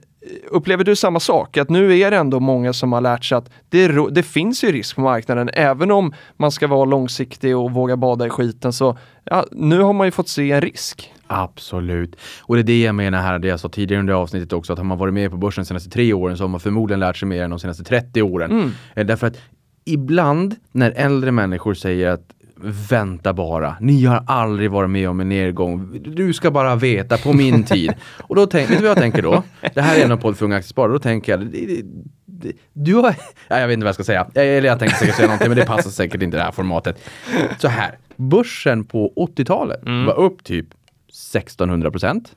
Upplever 0.51 0.85
du 0.85 0.97
samma 0.97 1.21
sak? 1.21 1.57
Att 1.57 1.71
nu 1.71 1.99
är 1.99 2.11
det 2.11 2.17
ändå 2.17 2.41
många 2.41 2.73
som 2.73 2.93
har 2.93 3.01
lärt 3.01 3.25
sig 3.25 3.39
att 3.39 3.51
det, 3.69 3.89
det 4.11 4.23
finns 4.23 4.65
ju 4.65 4.73
risk 4.73 4.97
på 4.97 5.01
marknaden. 5.01 5.51
Även 5.53 5.91
om 5.91 6.15
man 6.37 6.53
ska 6.53 6.67
vara 6.67 6.85
långsiktig 6.85 7.57
och 7.57 7.71
våga 7.71 7.97
bada 7.97 8.27
i 8.27 8.31
skiten 8.31 8.73
så 8.73 8.99
ja, 9.25 9.45
nu 9.51 9.81
har 9.81 9.93
man 9.93 10.07
ju 10.07 10.11
fått 10.11 10.29
se 10.29 10.53
en 10.53 10.61
risk. 10.61 11.13
Absolut. 11.33 12.16
Och 12.41 12.55
det 12.57 12.61
är 12.61 12.64
det 12.64 12.83
jag 12.83 12.95
menar 12.95 13.22
här, 13.22 13.39
det 13.39 13.49
jag 13.49 13.61
sa 13.61 13.68
tidigare 13.68 14.01
under 14.01 14.14
avsnittet 14.14 14.53
också, 14.53 14.72
att 14.72 14.78
har 14.78 14.87
man 14.87 14.99
varit 14.99 15.14
med 15.14 15.31
på 15.31 15.37
börsen 15.37 15.62
de 15.64 15.66
senaste 15.68 15.91
tre 15.91 16.12
åren 16.12 16.37
så 16.37 16.43
har 16.45 16.49
man 16.49 16.61
förmodligen 16.61 17.01
lärt 17.01 17.16
sig 17.16 17.28
mer 17.28 17.43
än 17.43 17.51
de 17.51 17.59
senaste 17.59 17.85
30 17.85 18.22
åren. 18.22 18.72
Eh, 18.95 19.07
Därför 19.07 19.26
att 19.26 19.37
ibland 19.85 20.57
när 20.72 20.91
äldre 20.91 21.33
människor 21.33 21.74
säger 21.74 22.09
att 22.09 22.24
vänta 22.91 23.33
bara, 23.33 23.76
ni 23.81 24.05
har 24.05 24.24
aldrig 24.26 24.70
varit 24.70 24.91
med 24.91 25.09
om 25.09 25.20
en 25.20 25.28
nedgång, 25.28 26.03
du 26.07 26.33
ska 26.33 26.51
bara 26.51 26.76
veta 26.76 27.16
på 27.16 27.33
min 27.33 27.64
tid. 27.64 27.93
Och 28.22 28.37
då 28.37 28.47
tänker, 28.47 28.68
vet 28.70 28.78
du 28.78 28.83
vad 28.83 28.91
jag 28.91 29.03
tänker 29.03 29.22
då? 29.22 29.43
Det 29.74 29.81
här 29.81 30.01
är 30.01 30.05
en 30.05 30.12
av 30.12 30.16
podd 30.16 30.37
för 30.39 30.45
unga 30.45 30.57
aktiesparare, 30.57 30.93
då 30.93 30.99
tänker 30.99 31.33
jag, 31.33 31.55
du 32.72 32.95
har, 32.95 33.14
ja, 33.49 33.59
jag 33.61 33.66
vet 33.66 33.74
inte 33.74 33.85
vad 33.85 33.89
jag 33.89 33.95
ska 33.95 34.05
säga, 34.05 34.26
eller 34.35 34.68
jag 34.68 34.78
tänkte 34.78 34.99
säkert 34.99 35.14
säga 35.16 35.26
någonting 35.26 35.49
men 35.49 35.57
det 35.59 35.66
passar 35.66 35.91
säkert 35.91 36.22
inte 36.22 36.37
det 36.37 36.43
här 36.43 36.53
formatet. 36.53 37.03
Så 37.59 37.68
här, 37.68 37.99
börsen 38.16 38.85
på 38.85 39.12
80-talet 39.37 39.81
var 40.07 40.18
upp 40.18 40.45
typ 40.45 40.66
1600 41.11 41.91
procent. 41.91 42.37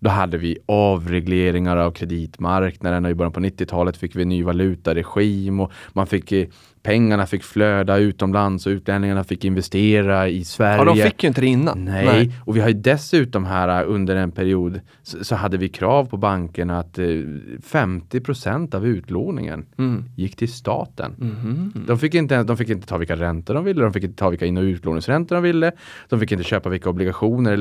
Då 0.00 0.10
hade 0.10 0.38
vi 0.38 0.58
avregleringar 0.66 1.76
av 1.76 1.90
kreditmarknaden 1.90 3.04
och 3.04 3.10
i 3.10 3.14
början 3.14 3.32
på 3.32 3.40
90-talet 3.40 3.96
fick 3.96 4.16
vi 4.16 4.22
en 4.22 4.28
ny 4.28 4.42
valutaregim 4.42 5.60
och 5.60 5.72
man 5.92 6.06
fick, 6.06 6.32
eh, 6.32 6.46
pengarna 6.86 7.26
fick 7.26 7.42
flöda 7.42 7.96
utomlands 7.96 8.66
och 8.66 8.70
utlänningarna 8.70 9.24
fick 9.24 9.44
investera 9.44 10.28
i 10.28 10.44
Sverige. 10.44 10.78
Ja, 10.78 10.84
de 10.84 11.02
fick 11.02 11.22
ju 11.22 11.28
inte 11.28 11.40
det 11.40 11.46
innan. 11.46 11.84
Nej. 11.84 12.32
och 12.44 12.56
vi 12.56 12.60
har 12.60 12.68
ju 12.68 12.74
dessutom 12.74 13.44
här 13.44 13.84
uh, 13.84 13.94
under 13.94 14.16
en 14.16 14.32
period 14.32 14.80
så, 15.02 15.24
så 15.24 15.34
hade 15.34 15.56
vi 15.56 15.68
krav 15.68 16.04
på 16.04 16.16
bankerna 16.16 16.78
att 16.78 16.98
eh, 16.98 17.04
50% 17.04 18.74
av 18.74 18.86
utlåningen 18.86 19.66
Mm. 19.78 20.04
gick 20.16 20.36
till 20.36 20.52
staten. 20.52 21.14
Mhm. 21.18 21.84
De, 21.86 21.98
fick 21.98 22.14
inte, 22.14 22.42
de 22.42 22.56
fick 22.56 22.68
inte 22.68 22.86
ta 22.86 22.98
vilka 22.98 23.16
räntor 23.16 23.54
de 23.54 23.64
ville, 23.64 23.82
de 23.82 23.92
fick 23.92 24.04
inte 24.04 24.16
ta 24.18 24.30
vilka 24.30 24.46
in 24.46 24.56
och 24.56 24.62
utlåningsräntor 24.62 25.36
de 25.36 25.42
ville, 25.42 25.72
de 26.08 26.20
fick 26.20 26.32
inte 26.32 26.44
köpa 26.44 26.68
vilka 26.68 26.90
obligationer 26.90 27.56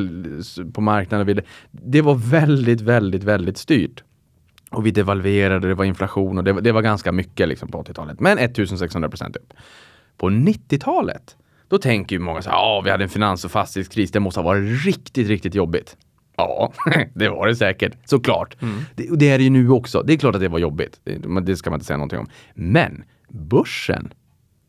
på 0.71 0.81
marknaden 0.81 1.27
de 1.27 1.33
ville. 1.33 1.43
Det 1.71 2.01
var 2.01 2.15
väldigt, 2.15 2.81
väldigt, 2.81 3.23
väldigt 3.23 3.57
styrt. 3.57 4.03
Och 4.75 4.85
vi 4.85 4.91
devalverade, 4.91 5.67
det 5.67 5.73
var 5.73 5.85
inflation 5.85 6.37
och 6.37 6.43
det, 6.43 6.53
var- 6.53 6.61
det 6.61 6.71
var 6.71 6.81
ganska 6.81 7.11
mycket 7.11 7.47
liksom 7.47 7.69
på 7.71 7.83
80-talet. 7.83 8.19
Men 8.19 8.37
1600 8.37 9.09
procent 9.09 9.35
upp. 9.35 9.53
På 10.17 10.29
90-talet, 10.29 11.35
då 11.67 11.77
tänker 11.77 12.15
ju 12.15 12.19
många 12.19 12.41
så 12.41 12.49
här, 12.49 12.57
ja 12.57 12.81
vi 12.85 12.91
hade 12.91 13.03
en 13.03 13.09
finans 13.09 13.45
och 13.45 13.51
fastighetskris, 13.51 14.11
det 14.11 14.19
måste 14.19 14.39
ha 14.39 14.45
varit 14.45 14.85
riktigt, 14.85 15.27
riktigt 15.27 15.55
jobbigt. 15.55 15.97
Ja, 16.37 16.73
det 17.13 17.29
var 17.29 17.47
det 17.47 17.55
säkert, 17.55 17.93
såklart. 18.05 18.55
Det, 18.95 19.09
och 19.09 19.17
det 19.17 19.29
är 19.29 19.37
det 19.37 19.43
ju 19.43 19.49
nu 19.49 19.69
också. 19.69 20.01
Det 20.03 20.13
är 20.13 20.17
klart 20.17 20.35
att 20.35 20.41
det 20.41 20.47
var 20.47 20.59
jobbigt. 20.59 20.99
Det, 21.03 21.41
det 21.41 21.55
ska 21.55 21.69
man 21.69 21.77
inte 21.77 21.85
säga 21.85 21.97
någonting 21.97 22.19
om. 22.19 22.27
Men 22.53 23.03
börsen, 23.29 24.13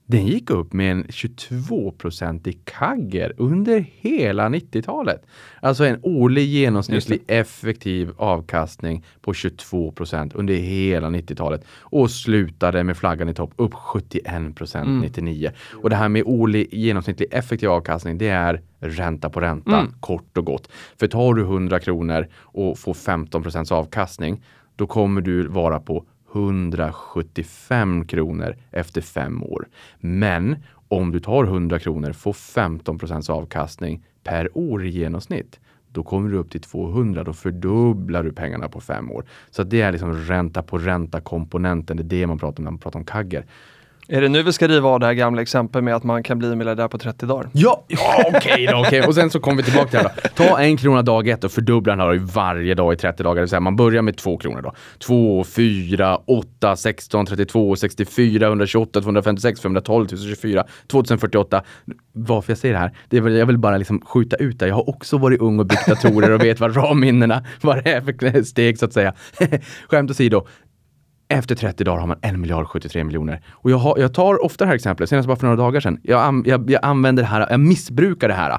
den 0.07 0.27
gick 0.27 0.51
upp 0.51 0.73
med 0.73 0.93
en 0.93 1.05
22-procentig 1.05 2.59
kagger 2.65 3.33
under 3.37 3.87
hela 4.01 4.49
90-talet. 4.49 5.27
Alltså 5.61 5.85
en 5.85 5.99
årlig 6.03 6.45
genomsnittlig 6.45 7.23
effektiv 7.27 8.11
avkastning 8.17 9.05
på 9.21 9.35
22 9.35 9.93
procent 9.93 10.35
under 10.35 10.55
hela 10.55 11.09
90-talet 11.09 11.65
och 11.81 12.11
slutade 12.11 12.85
med 12.85 12.97
flaggan 12.97 13.29
i 13.29 13.35
topp 13.35 13.53
upp 13.57 13.75
71 13.75 14.57
procent 14.57 15.03
99. 15.03 15.51
Och 15.83 15.91
det 15.91 15.97
här 15.97 16.09
med 16.09 16.23
årlig 16.27 16.75
genomsnittlig 16.75 17.29
effektiv 17.33 17.71
avkastning, 17.71 18.19
det 18.19 18.29
är 18.29 18.63
ränta 18.81 19.31
på 19.31 19.41
ränta, 19.41 19.87
kort 20.01 20.39
och 20.39 20.45
gott. 20.45 20.69
För 21.01 21.07
tar 21.07 21.35
du 21.35 21.43
100 21.43 21.81
kronor 21.81 22.27
och 22.35 22.79
får 22.79 22.95
15 22.95 23.43
procents 23.43 23.73
avkastning, 23.73 24.43
då 24.77 24.87
kommer 24.87 25.21
du 25.21 25.49
vara 25.49 25.81
på 25.81 26.05
175 26.33 28.07
kronor 28.07 28.57
efter 28.71 29.01
fem 29.01 29.43
år. 29.43 29.69
Men 30.01 30.57
om 30.89 31.13
du 31.13 31.21
tar 31.21 31.45
100 31.45 31.79
kronor, 31.79 32.13
får 32.13 32.33
15 32.33 32.99
procents 32.99 33.31
avkastning 33.31 34.05
per 34.25 34.59
år 34.59 34.85
i 34.85 34.89
genomsnitt, 34.89 35.61
då 35.93 36.03
kommer 36.03 36.31
du 36.31 36.37
upp 36.37 36.51
till 36.51 36.61
200. 36.61 37.25
Då 37.25 37.33
fördubblar 37.33 38.23
du 38.23 38.33
pengarna 38.33 38.69
på 38.69 38.81
fem 38.81 39.11
år. 39.11 39.25
Så 39.51 39.63
det 39.63 39.81
är 39.81 39.93
liksom 39.93 40.15
ränta 40.15 40.63
på 40.63 40.79
ränta 40.79 41.21
komponenten. 41.21 41.97
Det 41.97 42.03
är 42.03 42.21
det 42.21 42.27
man 42.27 42.39
pratar 42.39 42.61
om 42.61 42.65
när 42.65 42.71
man 42.71 42.81
pratar 42.81 42.99
om 42.99 43.05
kagger. 43.05 43.47
Är 44.09 44.21
det 44.21 44.29
nu 44.29 44.43
vi 44.43 44.53
ska 44.53 44.69
riva 44.69 44.89
av 44.89 45.01
det 45.01 45.07
här 45.07 45.13
gamla 45.13 45.43
exemplet 45.43 45.85
med 45.85 45.95
att 45.95 46.05
man 46.05 46.23
kan 46.23 46.39
bli 46.39 46.57
miljardär 46.57 46.89
på 46.89 46.99
30 46.99 47.27
dagar? 47.27 47.51
Ja, 47.53 47.85
ja 47.89 48.25
okej 48.35 48.67
då. 48.67 48.81
okej. 48.81 49.03
Och 49.03 49.15
sen 49.15 49.31
så 49.31 49.41
kommer 49.41 49.57
vi 49.57 49.63
tillbaka 49.63 49.91
till 49.91 49.99
det 49.99 50.09
här 50.09 50.31
då. 50.37 50.45
Ta 50.45 50.59
en 50.59 50.77
krona 50.77 51.03
dag 51.03 51.29
ett 51.29 51.45
och 51.45 51.53
fördubbla 51.53 51.93
den 51.93 52.01
här 52.01 52.15
då 52.15 52.25
varje 52.25 52.75
dag 52.75 52.93
i 52.93 52.97
30 52.97 53.23
dagar. 53.23 53.35
Det 53.35 53.41
vill 53.41 53.49
säga 53.49 53.61
man 53.61 53.77
börjar 53.77 54.03
med 54.03 54.17
två 54.17 54.39
kronor 54.39 54.63
då. 54.63 54.73
2, 54.99 55.45
4, 55.45 56.19
8, 56.27 56.77
16, 56.77 57.27
32, 57.27 57.77
64, 57.77 58.47
128, 58.47 59.01
256, 59.01 59.61
512, 59.61 60.05
1024, 60.05 60.65
2048. 60.87 61.63
Varför 62.13 62.51
jag 62.51 62.59
säger 62.59 62.75
det 62.75 62.81
här, 62.81 62.93
det 63.09 63.17
är 63.17 63.29
jag 63.29 63.47
vill 63.47 63.59
bara 63.59 63.77
liksom 63.77 64.01
skjuta 64.01 64.37
ut 64.37 64.59
det. 64.59 64.69
Jag 64.69 64.75
har 64.75 64.89
också 64.89 65.19
varit 65.19 65.41
ung 65.41 65.61
och 65.61 65.67
byggt 65.67 65.87
datorer 65.87 66.31
och 66.31 66.45
vet 66.45 66.61
vad 66.61 66.77
ramminnena, 66.77 67.45
vad 67.61 67.85
det 67.85 67.93
är 67.93 68.01
för 68.01 68.43
steg 68.43 68.79
så 68.79 68.85
att 68.85 68.93
säga. 68.93 69.15
Skämt 69.89 70.11
åsido. 70.11 70.47
Efter 71.29 71.55
30 71.55 71.85
dagar 71.85 72.01
har 72.01 72.07
man 72.07 72.19
1 72.23 72.39
miljard 72.39 72.67
73 72.67 73.05
miljoner. 73.05 73.43
Och 73.51 73.71
jag, 73.71 73.79
har, 73.79 73.99
jag 73.99 74.15
tar 74.15 74.45
ofta 74.45 74.65
det 74.65 74.69
här 74.69 74.75
exemplet, 74.75 75.09
senast 75.09 75.27
bara 75.27 75.37
för 75.37 75.47
några 75.47 75.57
dagar 75.57 75.81
sedan. 75.81 76.01
Jag, 76.03 76.47
jag, 76.47 76.71
jag 76.71 76.85
använder 76.85 77.23
det 77.23 77.29
här, 77.29 77.47
jag 77.51 77.61
missbrukar 77.61 78.29
det 78.29 78.35
här. 78.35 78.59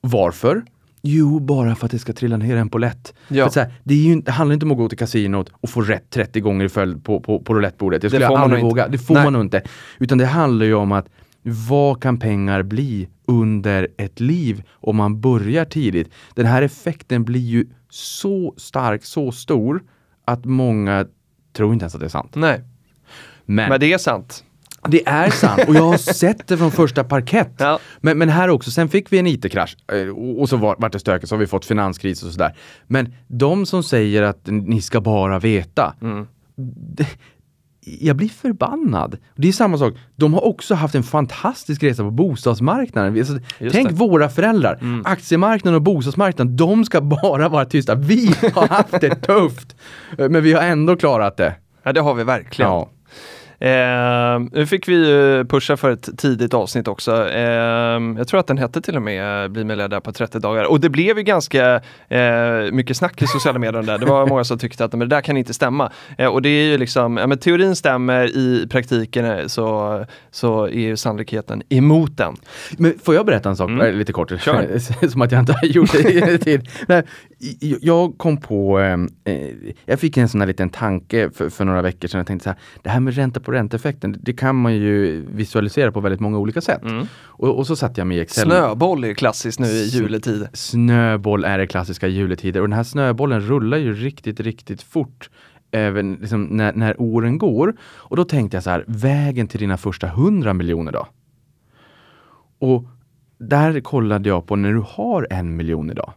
Varför? 0.00 0.64
Jo, 1.02 1.38
bara 1.38 1.74
för 1.74 1.86
att 1.86 1.92
det 1.92 1.98
ska 1.98 2.12
trilla 2.12 2.36
ner 2.36 2.56
en 2.56 2.68
på 2.68 2.78
lätt. 2.78 3.14
Ja. 3.28 3.50
Här, 3.56 3.72
det, 3.84 3.94
är 3.94 3.98
ju, 3.98 4.20
det 4.20 4.32
handlar 4.32 4.54
inte 4.54 4.66
om 4.66 4.72
att 4.72 4.78
gå 4.78 4.88
till 4.88 4.98
kasinot 4.98 5.50
och 5.60 5.70
få 5.70 5.80
rätt 5.80 6.10
30 6.10 6.40
gånger 6.40 6.64
i 6.64 6.68
följd 6.68 7.04
på, 7.04 7.20
på, 7.20 7.40
på 7.40 7.54
roulettebordet. 7.54 8.02
Det 8.02 8.10
skulle 8.10 8.26
får 8.26 8.32
jag 8.32 8.38
man 8.38 8.42
aldrig 8.42 8.62
nog 8.62 8.70
inte. 8.70 8.82
våga. 8.82 8.88
Det 8.88 8.98
får 8.98 9.14
Nej. 9.14 9.24
man 9.24 9.32
nog 9.32 9.42
inte. 9.42 9.62
Utan 9.98 10.18
det 10.18 10.26
handlar 10.26 10.66
ju 10.66 10.74
om 10.74 10.92
att 10.92 11.08
vad 11.42 12.02
kan 12.02 12.18
pengar 12.18 12.62
bli 12.62 13.08
under 13.26 13.88
ett 13.98 14.20
liv 14.20 14.62
om 14.70 14.96
man 14.96 15.20
börjar 15.20 15.64
tidigt? 15.64 16.10
Den 16.34 16.46
här 16.46 16.62
effekten 16.62 17.24
blir 17.24 17.40
ju 17.40 17.66
så 17.90 18.54
stark, 18.56 19.04
så 19.04 19.32
stor 19.32 19.82
att 20.24 20.44
många 20.44 21.06
tror 21.56 21.72
inte 21.72 21.82
ens 21.82 21.94
att 21.94 22.00
det 22.00 22.06
är 22.06 22.10
sant. 22.10 22.30
Nej, 22.34 22.60
Men, 23.44 23.68
men 23.68 23.80
det 23.80 23.92
är 23.92 23.98
sant. 23.98 24.42
Det 24.88 25.08
är 25.08 25.30
sant 25.30 25.60
och 25.68 25.74
jag 25.74 25.82
har 25.82 25.96
sett 25.96 26.46
det 26.48 26.56
från 26.56 26.70
första 26.70 27.04
parkett. 27.04 27.52
Ja. 27.58 27.78
Men, 28.00 28.18
men 28.18 28.28
här 28.28 28.48
också, 28.48 28.70
sen 28.70 28.88
fick 28.88 29.12
vi 29.12 29.18
en 29.18 29.26
IT-krasch 29.26 29.76
eh, 29.92 30.08
och, 30.08 30.40
och 30.40 30.48
så 30.48 30.56
var, 30.56 30.76
vart 30.78 30.92
det 30.92 30.98
stökigt, 30.98 31.28
så 31.28 31.34
har 31.34 31.40
vi 31.40 31.46
fått 31.46 31.64
finanskris 31.64 32.22
och 32.22 32.32
sådär. 32.32 32.56
Men 32.86 33.14
de 33.26 33.66
som 33.66 33.82
säger 33.82 34.22
att 34.22 34.40
ni 34.46 34.82
ska 34.82 35.00
bara 35.00 35.38
veta, 35.38 35.94
Mm. 36.02 36.26
det, 36.56 37.06
jag 37.86 38.16
blir 38.16 38.28
förbannad. 38.28 39.18
Det 39.34 39.48
är 39.48 39.52
samma 39.52 39.78
sak, 39.78 39.94
de 40.16 40.34
har 40.34 40.44
också 40.44 40.74
haft 40.74 40.94
en 40.94 41.02
fantastisk 41.02 41.82
resa 41.82 42.02
på 42.02 42.10
bostadsmarknaden. 42.10 43.18
Alltså, 43.18 43.38
tänk 43.58 43.88
det. 43.88 43.94
våra 43.94 44.28
föräldrar, 44.28 45.02
aktiemarknaden 45.04 45.74
och 45.74 45.82
bostadsmarknaden, 45.82 46.56
de 46.56 46.84
ska 46.84 47.00
bara 47.00 47.48
vara 47.48 47.64
tysta. 47.64 47.94
Vi 47.94 48.34
har 48.54 48.68
haft 48.68 49.00
det 49.00 49.14
tufft, 49.14 49.76
men 50.18 50.42
vi 50.42 50.52
har 50.52 50.62
ändå 50.62 50.96
klarat 50.96 51.36
det. 51.36 51.54
Ja, 51.82 51.92
det 51.92 52.00
har 52.00 52.14
vi 52.14 52.24
verkligen. 52.24 52.70
Ja. 52.70 52.90
Eh, 53.58 54.40
nu 54.52 54.66
fick 54.66 54.88
vi 54.88 55.44
pusha 55.48 55.76
för 55.76 55.90
ett 55.90 56.18
tidigt 56.18 56.54
avsnitt 56.54 56.88
också. 56.88 57.28
Eh, 57.30 57.40
jag 58.18 58.28
tror 58.28 58.40
att 58.40 58.46
den 58.46 58.58
hette 58.58 58.80
till 58.80 58.96
och 58.96 59.02
med 59.02 59.50
Bli 59.50 59.64
medlem 59.64 60.02
på 60.02 60.12
30 60.12 60.38
dagar. 60.38 60.64
Och 60.64 60.80
det 60.80 60.88
blev 60.88 61.16
ju 61.18 61.22
ganska 61.22 61.80
eh, 62.08 62.72
mycket 62.72 62.96
snack 62.96 63.22
i 63.22 63.26
sociala 63.26 63.58
medier 63.58 63.80
om 63.80 63.86
det. 63.86 63.98
Det 63.98 64.06
var 64.06 64.26
många 64.26 64.44
som 64.44 64.58
tyckte 64.58 64.84
att 64.84 64.92
men 64.92 65.00
det 65.08 65.16
där 65.16 65.20
kan 65.20 65.36
inte 65.36 65.54
stämma. 65.54 65.92
Eh, 66.18 66.26
och 66.28 66.42
det 66.42 66.48
är 66.48 66.64
ju 66.64 66.78
liksom, 66.78 67.16
ja, 67.16 67.26
men 67.26 67.38
teorin 67.38 67.76
stämmer, 67.76 68.36
i 68.36 68.66
praktiken 68.70 69.24
eh, 69.24 69.46
så, 69.46 70.04
så 70.30 70.64
är 70.64 70.70
ju 70.80 70.96
sannolikheten 70.96 71.62
emot 71.68 72.16
den. 72.16 72.36
Men 72.78 72.94
får 73.04 73.14
jag 73.14 73.26
berätta 73.26 73.48
en 73.48 73.56
sak, 73.56 73.70
Mm. 73.70 73.86
eh, 73.86 73.92
lite 73.92 74.12
kort? 74.12 74.32
Som 75.10 75.22
att 75.22 75.32
jag 75.32 75.40
inte 75.42 75.52
har 75.52 75.64
gjort 75.66 75.92
det 75.92 76.32
i 76.32 76.38
tid. 76.38 76.68
Nej, 76.88 77.02
jag 77.80 78.18
kom 78.18 78.36
på, 78.36 78.80
eh, 78.80 78.98
eh, 79.24 79.48
jag 79.84 80.00
fick 80.00 80.16
en 80.16 80.28
sån 80.28 80.40
här 80.40 80.48
liten 80.48 80.70
tanke 80.70 81.30
för, 81.30 81.50
för 81.50 81.64
några 81.64 81.82
veckor 81.82 82.08
sedan. 82.08 82.18
Jag 82.18 82.26
tänkte 82.26 82.44
så 82.44 82.50
här, 82.50 82.58
det 82.82 82.90
här 82.90 83.00
med 83.00 83.14
ränta 83.14 83.40
på 83.40 83.52
ränta-effekten, 83.52 84.16
det 84.20 84.32
kan 84.32 84.56
man 84.56 84.74
ju 84.74 85.24
visualisera 85.30 85.92
på 85.92 86.00
väldigt 86.00 86.20
många 86.20 86.38
olika 86.38 86.60
sätt. 86.60 86.82
Och, 87.24 87.58
och 87.58 87.66
så 87.66 87.76
satt 87.76 87.98
jag 87.98 88.06
med 88.06 88.16
i 88.16 88.20
Excel. 88.20 88.44
Snöboll 88.44 89.04
är 89.04 89.14
klassiskt 89.14 89.60
nu 89.60 89.66
i 89.66 89.86
juletid. 89.86 90.48
Snöboll 90.52 91.44
är 91.44 91.58
det 91.58 91.66
klassiska 91.66 92.08
juletider 92.08 92.60
och 92.60 92.68
den 92.68 92.76
här 92.76 92.84
snöbollen 92.84 93.40
rullar 93.40 93.78
ju 93.78 93.94
riktigt, 93.94 94.40
riktigt 94.40 94.82
fort 94.82 95.30
även 95.70 96.14
liksom 96.14 96.44
när, 96.44 96.72
när 96.72 97.00
åren 97.00 97.38
går. 97.38 97.76
Och 97.82 98.16
då 98.16 98.24
tänkte 98.24 98.56
jag 98.56 98.64
så 98.64 98.70
här, 98.70 98.84
vägen 98.86 99.48
till 99.48 99.60
dina 99.60 99.76
första 99.76 100.06
100 100.06 100.54
miljoner 100.54 100.92
då? 100.92 101.06
Och 102.58 102.84
där 103.38 103.80
kollade 103.80 104.28
jag 104.28 104.46
på 104.46 104.56
när 104.56 104.72
du 104.72 104.82
har 104.86 105.26
en 105.30 105.56
miljon 105.56 105.90
idag. 105.90 106.12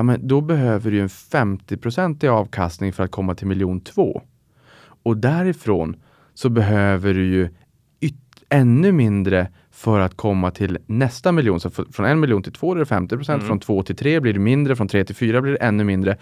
Ja, 0.00 0.04
men 0.04 0.28
då 0.28 0.40
behöver 0.40 0.90
du 0.90 1.00
en 1.00 1.08
50 1.08 2.26
i 2.26 2.28
avkastning 2.28 2.92
för 2.92 3.04
att 3.04 3.10
komma 3.10 3.34
till 3.34 3.46
miljon 3.46 3.80
två. 3.80 4.22
Och 5.02 5.16
därifrån 5.16 5.96
så 6.34 6.48
behöver 6.48 7.14
du 7.14 7.26
ju 7.26 7.48
ännu 8.48 8.92
mindre 8.92 9.48
för 9.70 10.00
att 10.00 10.16
komma 10.16 10.50
till 10.50 10.78
nästa 10.86 11.32
miljon. 11.32 11.60
Så 11.60 11.70
från 11.70 12.06
en 12.06 12.20
miljon 12.20 12.42
till 12.42 12.52
två 12.52 12.72
är 12.72 12.78
det 12.78 12.86
50 12.86 13.16
procent, 13.16 13.42
från 13.42 13.60
två 13.60 13.82
till 13.82 13.96
tre 13.96 14.20
blir 14.20 14.32
det 14.32 14.38
mindre, 14.38 14.76
från 14.76 14.88
tre 14.88 15.04
till 15.04 15.14
fyra 15.14 15.40
blir 15.40 15.52
det 15.52 15.58
ännu 15.58 15.84
mindre. 15.84 16.16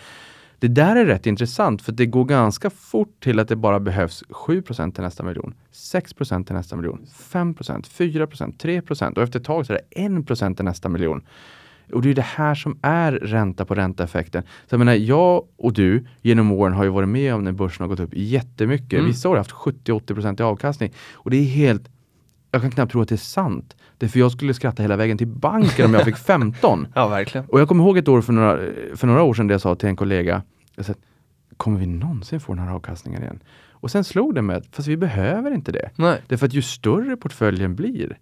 Det 0.58 0.68
där 0.68 0.96
är 0.96 1.04
rätt 1.04 1.26
intressant 1.26 1.82
för 1.82 1.92
det 1.92 2.06
går 2.06 2.24
ganska 2.24 2.70
fort 2.70 3.20
till 3.20 3.38
att 3.38 3.48
det 3.48 3.56
bara 3.56 3.80
behövs 3.80 4.24
7% 4.28 4.92
till 4.92 5.02
nästa 5.02 5.22
miljon, 5.22 5.54
6 5.70 6.14
till 6.46 6.54
nästa 6.54 6.76
miljon, 6.76 7.06
5% 7.32 7.84
4% 7.98 8.58
3% 8.58 9.16
och 9.16 9.22
efter 9.22 9.38
ett 9.38 9.46
tag 9.46 9.66
så 9.66 9.72
är 9.72 9.78
det 9.90 10.02
1 10.04 10.56
till 10.56 10.64
nästa 10.64 10.88
miljon. 10.88 11.22
Och 11.93 12.03
det 12.03 12.11
är 12.11 12.14
det 12.14 12.22
här 12.22 12.55
som 12.55 12.78
är 12.82 13.12
ränta 13.12 13.64
på 13.64 13.74
ränta-effekten. 13.74 14.43
Så 14.43 14.74
jag 14.74 14.78
menar, 14.78 14.95
jag 14.95 15.45
och 15.57 15.72
du 15.72 16.07
genom 16.22 16.53
åren 16.53 16.72
har 16.74 16.84
ju 16.84 16.91
varit 16.91 17.09
med 17.09 17.34
om 17.34 17.45
när 17.45 17.53
börsen 17.53 17.82
har 17.84 17.89
gått 17.89 18.01
upp 18.01 18.11
jättemycket. 18.12 18.93
Mm. 18.93 19.07
Vissa 19.07 19.28
år 19.28 19.32
har 19.32 19.39
haft 19.39 19.51
70-80 19.51 20.41
i 20.41 20.43
avkastning. 20.43 20.93
Och 21.14 21.30
det 21.30 21.36
är 21.36 21.45
helt, 21.45 21.89
jag 22.51 22.62
kan 22.62 22.70
knappt 22.70 22.93
tro 22.93 23.01
att 23.01 23.09
det 23.09 23.14
är 23.14 23.16
sant. 23.16 23.76
Det 23.99 24.07
är 24.07 24.11
för 24.11 24.18
jag 24.18 24.32
skulle 24.32 24.55
skratta 24.55 24.82
hela 24.82 24.97
vägen 24.97 25.18
till 25.18 25.26
banken 25.26 25.86
om 25.86 25.95
jag 25.95 26.05
fick 26.05 26.16
15. 26.26 26.86
Ja, 26.95 27.09
verkligen. 27.09 27.47
Och 27.47 27.61
jag 27.61 27.68
kommer 27.68 27.84
ihåg 27.84 27.99
ett 27.99 28.09
år 28.09 28.20
för 28.20 28.32
några, 28.32 28.59
för 28.97 29.07
några 29.07 29.22
år 29.22 29.34
sedan 29.34 29.47
där 29.47 29.55
jag 29.55 29.61
sa 29.61 29.74
till 29.74 29.89
en 29.89 29.97
kollega, 29.97 30.43
jag 30.76 30.84
sa, 30.86 30.95
kommer 31.57 31.80
vi 31.80 31.86
någonsin 31.86 32.41
få 32.41 32.55
den 32.55 32.64
här 32.64 32.74
avkastningen 32.74 33.22
igen? 33.22 33.41
Och 33.80 33.91
sen 33.91 34.05
slog 34.05 34.34
det 34.34 34.43
mig 34.43 34.57
att, 34.57 34.66
fast 34.70 34.89
vi 34.89 34.97
behöver 34.97 35.51
inte 35.51 35.72
det. 35.72 35.91
Nej. 35.97 36.22
Därför 36.26 36.47
att 36.47 36.55
ju 36.55 36.62
större 36.62 37.16
portföljen 37.16 37.74
blir, 37.76 38.18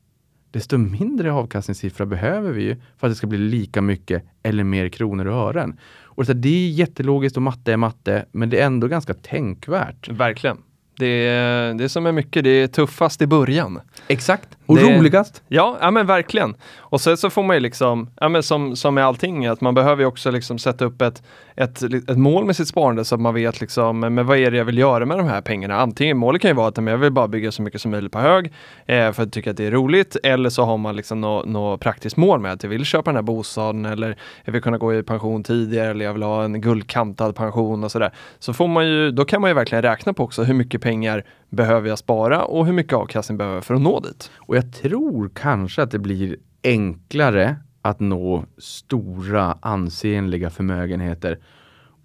desto 0.56 0.78
mindre 0.78 1.32
avkastningssiffra 1.32 2.06
behöver 2.06 2.52
vi 2.52 2.62
ju 2.62 2.76
för 2.96 3.06
att 3.06 3.10
det 3.10 3.16
ska 3.16 3.26
bli 3.26 3.38
lika 3.38 3.82
mycket 3.82 4.22
eller 4.42 4.64
mer 4.64 4.88
kronor 4.88 5.26
och 5.26 5.34
ören. 5.34 5.78
Och 6.02 6.26
så 6.26 6.32
här, 6.32 6.40
det 6.40 6.48
är 6.48 6.70
jättelogiskt 6.70 7.36
och 7.36 7.42
matte 7.42 7.72
är 7.72 7.76
matte, 7.76 8.24
men 8.32 8.50
det 8.50 8.60
är 8.60 8.66
ändå 8.66 8.88
ganska 8.88 9.14
tänkvärt. 9.14 10.08
Verkligen. 10.08 10.58
Det 10.98 11.06
är, 11.06 11.74
det 11.74 11.84
är 11.84 11.88
som 11.88 12.06
är 12.06 12.12
mycket, 12.12 12.44
det 12.44 12.50
är 12.50 12.66
tuffast 12.66 13.22
i 13.22 13.26
början. 13.26 13.80
Exakt. 14.08 14.55
Och 14.66 14.76
Det- 14.76 14.98
roligast. 14.98 15.42
Ja, 15.48 15.76
ja 15.80 15.90
men 15.90 16.06
verkligen. 16.06 16.54
Och 16.78 17.00
sen 17.00 17.16
så 17.16 17.30
får 17.30 17.42
man 17.42 17.56
ju 17.56 17.60
liksom, 17.60 18.10
ja 18.20 18.28
men 18.28 18.42
som, 18.42 18.76
som 18.76 18.94
med 18.94 19.04
allting, 19.06 19.46
att 19.46 19.60
man 19.60 19.74
behöver 19.74 20.02
ju 20.02 20.06
också 20.06 20.30
liksom 20.30 20.58
sätta 20.58 20.84
upp 20.84 21.02
ett, 21.02 21.22
ett, 21.56 21.82
ett 21.82 22.18
mål 22.18 22.44
med 22.44 22.56
sitt 22.56 22.68
sparande 22.68 23.04
så 23.04 23.14
att 23.14 23.20
man 23.20 23.34
vet 23.34 23.60
liksom, 23.60 24.00
men 24.00 24.26
vad 24.26 24.38
är 24.38 24.50
det 24.50 24.56
jag 24.56 24.64
vill 24.64 24.78
göra 24.78 25.06
med 25.06 25.18
de 25.18 25.26
här 25.26 25.40
pengarna? 25.40 25.76
Antingen, 25.80 26.16
målet 26.16 26.42
kan 26.42 26.50
ju 26.50 26.54
vara 26.54 26.68
att 26.68 26.76
men 26.76 26.86
jag 26.86 26.98
vill 26.98 27.12
bara 27.12 27.28
bygga 27.28 27.52
så 27.52 27.62
mycket 27.62 27.80
som 27.80 27.90
möjligt 27.90 28.12
på 28.12 28.18
hög 28.18 28.52
eh, 28.86 29.12
för 29.12 29.22
att 29.22 29.32
tycka 29.32 29.50
att 29.50 29.56
det 29.56 29.64
är 29.66 29.70
roligt. 29.70 30.16
Eller 30.22 30.50
så 30.50 30.62
har 30.64 30.76
man 30.78 30.96
liksom 30.96 31.20
något 31.20 31.46
nå 31.46 31.78
praktiskt 31.78 32.16
mål 32.16 32.40
med 32.40 32.52
att 32.52 32.62
jag 32.62 32.70
vill 32.70 32.84
köpa 32.84 33.10
den 33.10 33.16
här 33.16 33.22
bostaden 33.22 33.84
eller 33.86 34.16
jag 34.44 34.52
vill 34.52 34.62
kunna 34.62 34.78
gå 34.78 34.94
i 34.94 35.02
pension 35.02 35.44
tidigare 35.44 35.90
eller 35.90 36.04
jag 36.04 36.12
vill 36.12 36.22
ha 36.22 36.44
en 36.44 36.60
guldkantad 36.60 37.34
pension 37.36 37.84
och 37.84 37.90
sådär. 37.92 38.10
Så 38.38 38.52
får 38.52 38.68
man 38.68 38.86
ju, 38.88 39.10
då 39.10 39.24
kan 39.24 39.40
man 39.40 39.50
ju 39.50 39.54
verkligen 39.54 39.82
räkna 39.82 40.12
på 40.12 40.24
också 40.24 40.42
hur 40.42 40.54
mycket 40.54 40.82
pengar 40.82 41.24
behöver 41.56 41.88
jag 41.88 41.98
spara 41.98 42.44
och 42.44 42.66
hur 42.66 42.72
mycket 42.72 42.92
avkastning 42.92 43.38
behöver 43.38 43.56
jag 43.56 43.64
för 43.64 43.74
att 43.74 43.80
nå 43.80 44.00
dit. 44.00 44.30
Och 44.36 44.56
jag 44.56 44.72
tror 44.72 45.30
kanske 45.34 45.82
att 45.82 45.90
det 45.90 45.98
blir 45.98 46.36
enklare 46.64 47.56
att 47.82 48.00
nå 48.00 48.44
stora 48.58 49.58
ansenliga 49.60 50.50
förmögenheter 50.50 51.38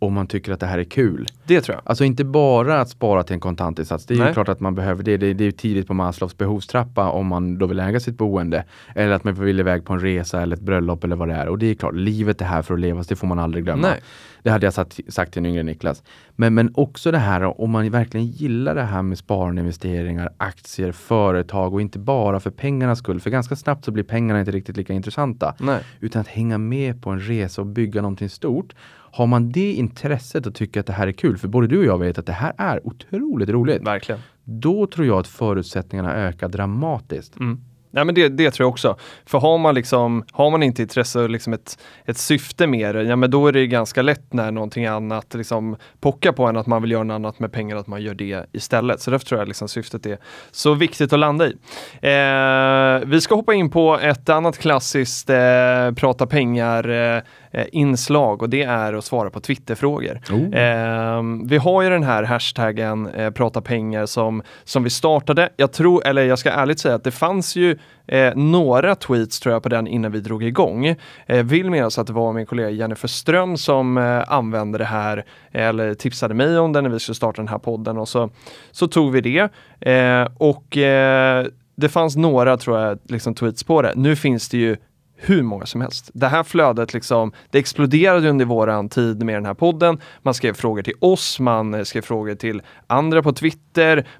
om 0.01 0.13
man 0.13 0.27
tycker 0.27 0.51
att 0.51 0.59
det 0.59 0.65
här 0.65 0.79
är 0.79 0.83
kul. 0.83 1.27
Det 1.45 1.61
tror 1.61 1.75
jag. 1.75 1.81
Alltså 1.85 2.03
inte 2.03 2.23
bara 2.23 2.81
att 2.81 2.89
spara 2.89 3.23
till 3.23 3.33
en 3.33 3.39
kontantinsats. 3.39 4.05
Det 4.05 4.13
är 4.13 4.15
ju 4.15 4.23
Nej. 4.23 4.33
klart 4.33 4.49
att 4.49 4.59
man 4.59 4.75
behöver 4.75 5.03
det. 5.03 5.17
Det, 5.17 5.33
det 5.33 5.43
är 5.43 5.45
ju 5.45 5.51
tidigt 5.51 5.87
på 5.87 5.93
Maslows 5.93 6.37
behovstrappa 6.37 7.09
om 7.09 7.27
man 7.27 7.57
då 7.57 7.65
vill 7.65 7.79
äga 7.79 7.99
sitt 7.99 8.17
boende. 8.17 8.63
Eller 8.95 9.11
att 9.11 9.23
man 9.23 9.33
vill 9.33 9.59
iväg 9.59 9.85
på 9.85 9.93
en 9.93 9.99
resa 9.99 10.41
eller 10.41 10.55
ett 10.55 10.61
bröllop 10.61 11.03
eller 11.03 11.15
vad 11.15 11.27
det 11.27 11.33
är. 11.33 11.47
Och 11.47 11.57
det 11.57 11.65
är 11.65 11.73
klart, 11.75 11.95
livet 11.95 12.41
är 12.41 12.45
här 12.45 12.61
för 12.61 12.73
att 12.73 12.79
levas. 12.79 13.07
Det 13.07 13.15
får 13.15 13.27
man 13.27 13.39
aldrig 13.39 13.63
glömma. 13.63 13.87
Nej. 13.87 14.01
Det 14.43 14.49
hade 14.49 14.65
jag 14.65 14.73
sagt, 14.73 14.99
sagt 15.07 15.33
till 15.33 15.39
en 15.39 15.45
yngre 15.45 15.63
Niklas. 15.63 16.03
Men, 16.35 16.53
men 16.53 16.71
också 16.75 17.11
det 17.11 17.17
här 17.17 17.61
om 17.61 17.69
man 17.71 17.89
verkligen 17.89 18.27
gillar 18.27 18.75
det 18.75 18.83
här 18.83 19.01
med 19.01 19.17
sparande, 19.17 19.61
investeringar, 19.61 20.29
aktier, 20.37 20.91
företag 20.91 21.73
och 21.73 21.81
inte 21.81 21.99
bara 21.99 22.39
för 22.39 22.51
pengarnas 22.51 22.99
skull. 22.99 23.19
För 23.19 23.29
ganska 23.29 23.55
snabbt 23.55 23.85
så 23.85 23.91
blir 23.91 24.03
pengarna 24.03 24.39
inte 24.39 24.51
riktigt 24.51 24.77
lika 24.77 24.93
intressanta. 24.93 25.55
Nej. 25.59 25.79
Utan 25.99 26.21
att 26.21 26.27
hänga 26.27 26.57
med 26.57 27.01
på 27.01 27.09
en 27.09 27.19
resa 27.19 27.61
och 27.61 27.67
bygga 27.67 28.01
någonting 28.01 28.29
stort. 28.29 28.73
Har 29.12 29.28
man 29.28 29.51
det 29.51 29.74
intresset 29.74 30.45
och 30.47 30.55
tycker 30.55 30.80
att 30.80 30.86
det 30.86 30.93
här 30.93 31.07
är 31.07 31.12
kul, 31.12 31.38
för 31.38 31.47
både 31.47 31.68
du 31.68 31.78
och 31.78 31.86
jag 31.86 31.97
vet 31.97 32.18
att 32.18 32.26
det 32.26 32.34
här 32.34 32.53
är 32.57 32.88
otroligt 32.88 33.49
roligt. 33.49 33.82
Verkligen. 33.82 34.22
Då 34.43 34.88
tror 34.88 35.07
jag 35.07 35.20
att 35.20 35.28
förutsättningarna 35.28 36.16
ökar 36.16 36.49
dramatiskt. 36.49 37.39
Mm. 37.39 37.62
Nej, 37.93 38.05
men 38.05 38.16
det, 38.16 38.30
det 38.30 38.51
tror 38.51 38.66
jag 38.66 38.72
också. 38.72 38.97
För 39.26 39.39
har 39.39 39.57
man, 39.57 39.76
liksom, 39.76 40.24
har 40.32 40.51
man 40.51 40.64
inte 40.64 40.82
intresse 40.82 41.20
och 41.20 41.30
liksom 41.30 41.53
ett, 41.53 41.80
ett 42.05 42.18
syfte 42.18 42.68
med 42.68 42.95
det, 42.95 43.03
ja 43.03 43.16
men 43.16 43.32
då 43.32 43.47
är 43.47 43.51
det 43.51 43.68
ganska 43.68 44.01
lätt 44.01 44.34
när 44.34 44.51
någonting 44.51 44.86
annat 44.86 45.34
liksom 45.34 45.76
pockar 45.99 46.32
på 46.32 46.45
en 46.45 46.57
att 46.57 46.68
man 46.68 46.82
vill 46.82 46.91
göra 46.91 47.03
något 47.03 47.16
annat 47.16 47.39
med 47.39 47.51
pengar, 47.51 47.76
att 47.76 47.88
man 47.88 48.01
gör 48.01 48.14
det 48.14 48.45
istället. 48.51 49.01
Så 49.01 49.12
därför 49.12 49.26
tror 49.26 49.39
jag 49.41 49.47
liksom 49.47 49.68
syftet 49.68 50.05
är 50.05 50.18
så 50.51 50.74
viktigt 50.74 51.14
att 51.14 51.20
landa 51.20 51.47
i. 51.47 51.55
Eh, 52.01 53.09
vi 53.09 53.22
ska 53.22 53.36
hoppa 53.36 53.53
in 53.53 53.70
på 53.70 53.99
ett 53.99 54.30
annat 54.30 54.57
klassiskt 54.57 55.30
eh, 55.30 55.91
prata 55.95 56.28
pengar 56.28 56.89
eh, 56.89 57.22
eh, 57.51 57.65
inslag 57.71 58.41
och 58.41 58.49
det 58.49 58.63
är 58.63 58.93
att 58.93 59.05
svara 59.05 59.29
på 59.29 59.39
Twitterfrågor. 59.39 60.19
Oh. 60.31 60.55
Eh, 60.55 61.23
vi 61.45 61.57
har 61.57 61.81
ju 61.81 61.89
den 61.89 62.03
här 62.03 62.23
hashtaggen 62.23 63.07
eh, 63.07 63.29
prata 63.29 63.61
pengar 63.61 64.05
som, 64.05 64.43
som 64.63 64.83
vi 64.83 64.89
startade. 64.89 65.49
Jag 65.57 65.71
tror, 65.71 66.07
eller 66.07 66.23
jag 66.23 66.39
ska 66.39 66.51
ärligt 66.51 66.79
säga 66.79 66.95
att 66.95 67.03
det 67.03 67.11
fanns 67.11 67.55
ju 67.55 67.77
eh, 68.07 68.35
några 68.35 68.95
tweets 68.95 69.39
tror 69.39 69.53
jag 69.53 69.63
på 69.63 69.69
den 69.69 69.87
innan 69.87 70.11
vi 70.11 70.19
drog 70.19 70.43
igång. 70.43 70.95
Eh, 71.25 71.43
vill 71.43 71.71
minnas 71.71 71.97
att 71.97 72.07
det 72.07 72.13
var 72.13 72.33
min 72.33 72.45
kollega 72.45 72.69
Jennifer 72.69 73.07
Ström 73.07 73.57
som 73.57 73.97
eh, 73.97 74.31
använde 74.31 74.77
det 74.77 74.85
här 74.85 75.25
eller 75.51 75.93
tipsade 75.93 76.33
mig 76.33 76.59
om 76.59 76.73
det 76.73 76.81
när 76.81 76.89
vi 76.89 76.99
skulle 76.99 77.15
starta 77.15 77.41
den 77.41 77.47
här 77.47 77.57
podden 77.57 77.97
och 77.97 78.07
så, 78.07 78.29
så 78.71 78.87
tog 78.87 79.11
vi 79.11 79.21
det. 79.21 79.49
Eh, 79.91 80.27
och 80.37 80.77
eh, 80.77 81.45
det 81.75 81.89
fanns 81.89 82.15
några 82.15 82.57
tror 82.57 82.79
jag 82.79 82.99
liksom 83.07 83.35
tweets 83.35 83.63
på 83.63 83.81
det. 83.81 83.93
Nu 83.95 84.15
finns 84.15 84.49
det 84.49 84.57
ju 84.57 84.77
hur 85.24 85.43
många 85.43 85.65
som 85.65 85.82
helst. 85.82 86.09
Det 86.13 86.28
här 86.28 86.43
flödet 86.43 86.93
liksom, 86.93 87.32
det 87.49 87.59
exploderade 87.59 88.30
under 88.30 88.45
våran 88.45 88.89
tid 88.89 89.24
med 89.24 89.36
den 89.36 89.45
här 89.45 89.53
podden. 89.53 89.99
Man 90.22 90.34
skrev 90.34 90.53
frågor 90.53 90.82
till 90.82 90.93
oss, 90.99 91.39
man 91.39 91.86
skrev 91.86 92.01
frågor 92.01 92.36
till 92.36 92.61
andra 92.88 93.24
på 93.24 93.34
Twitter, 93.34 93.61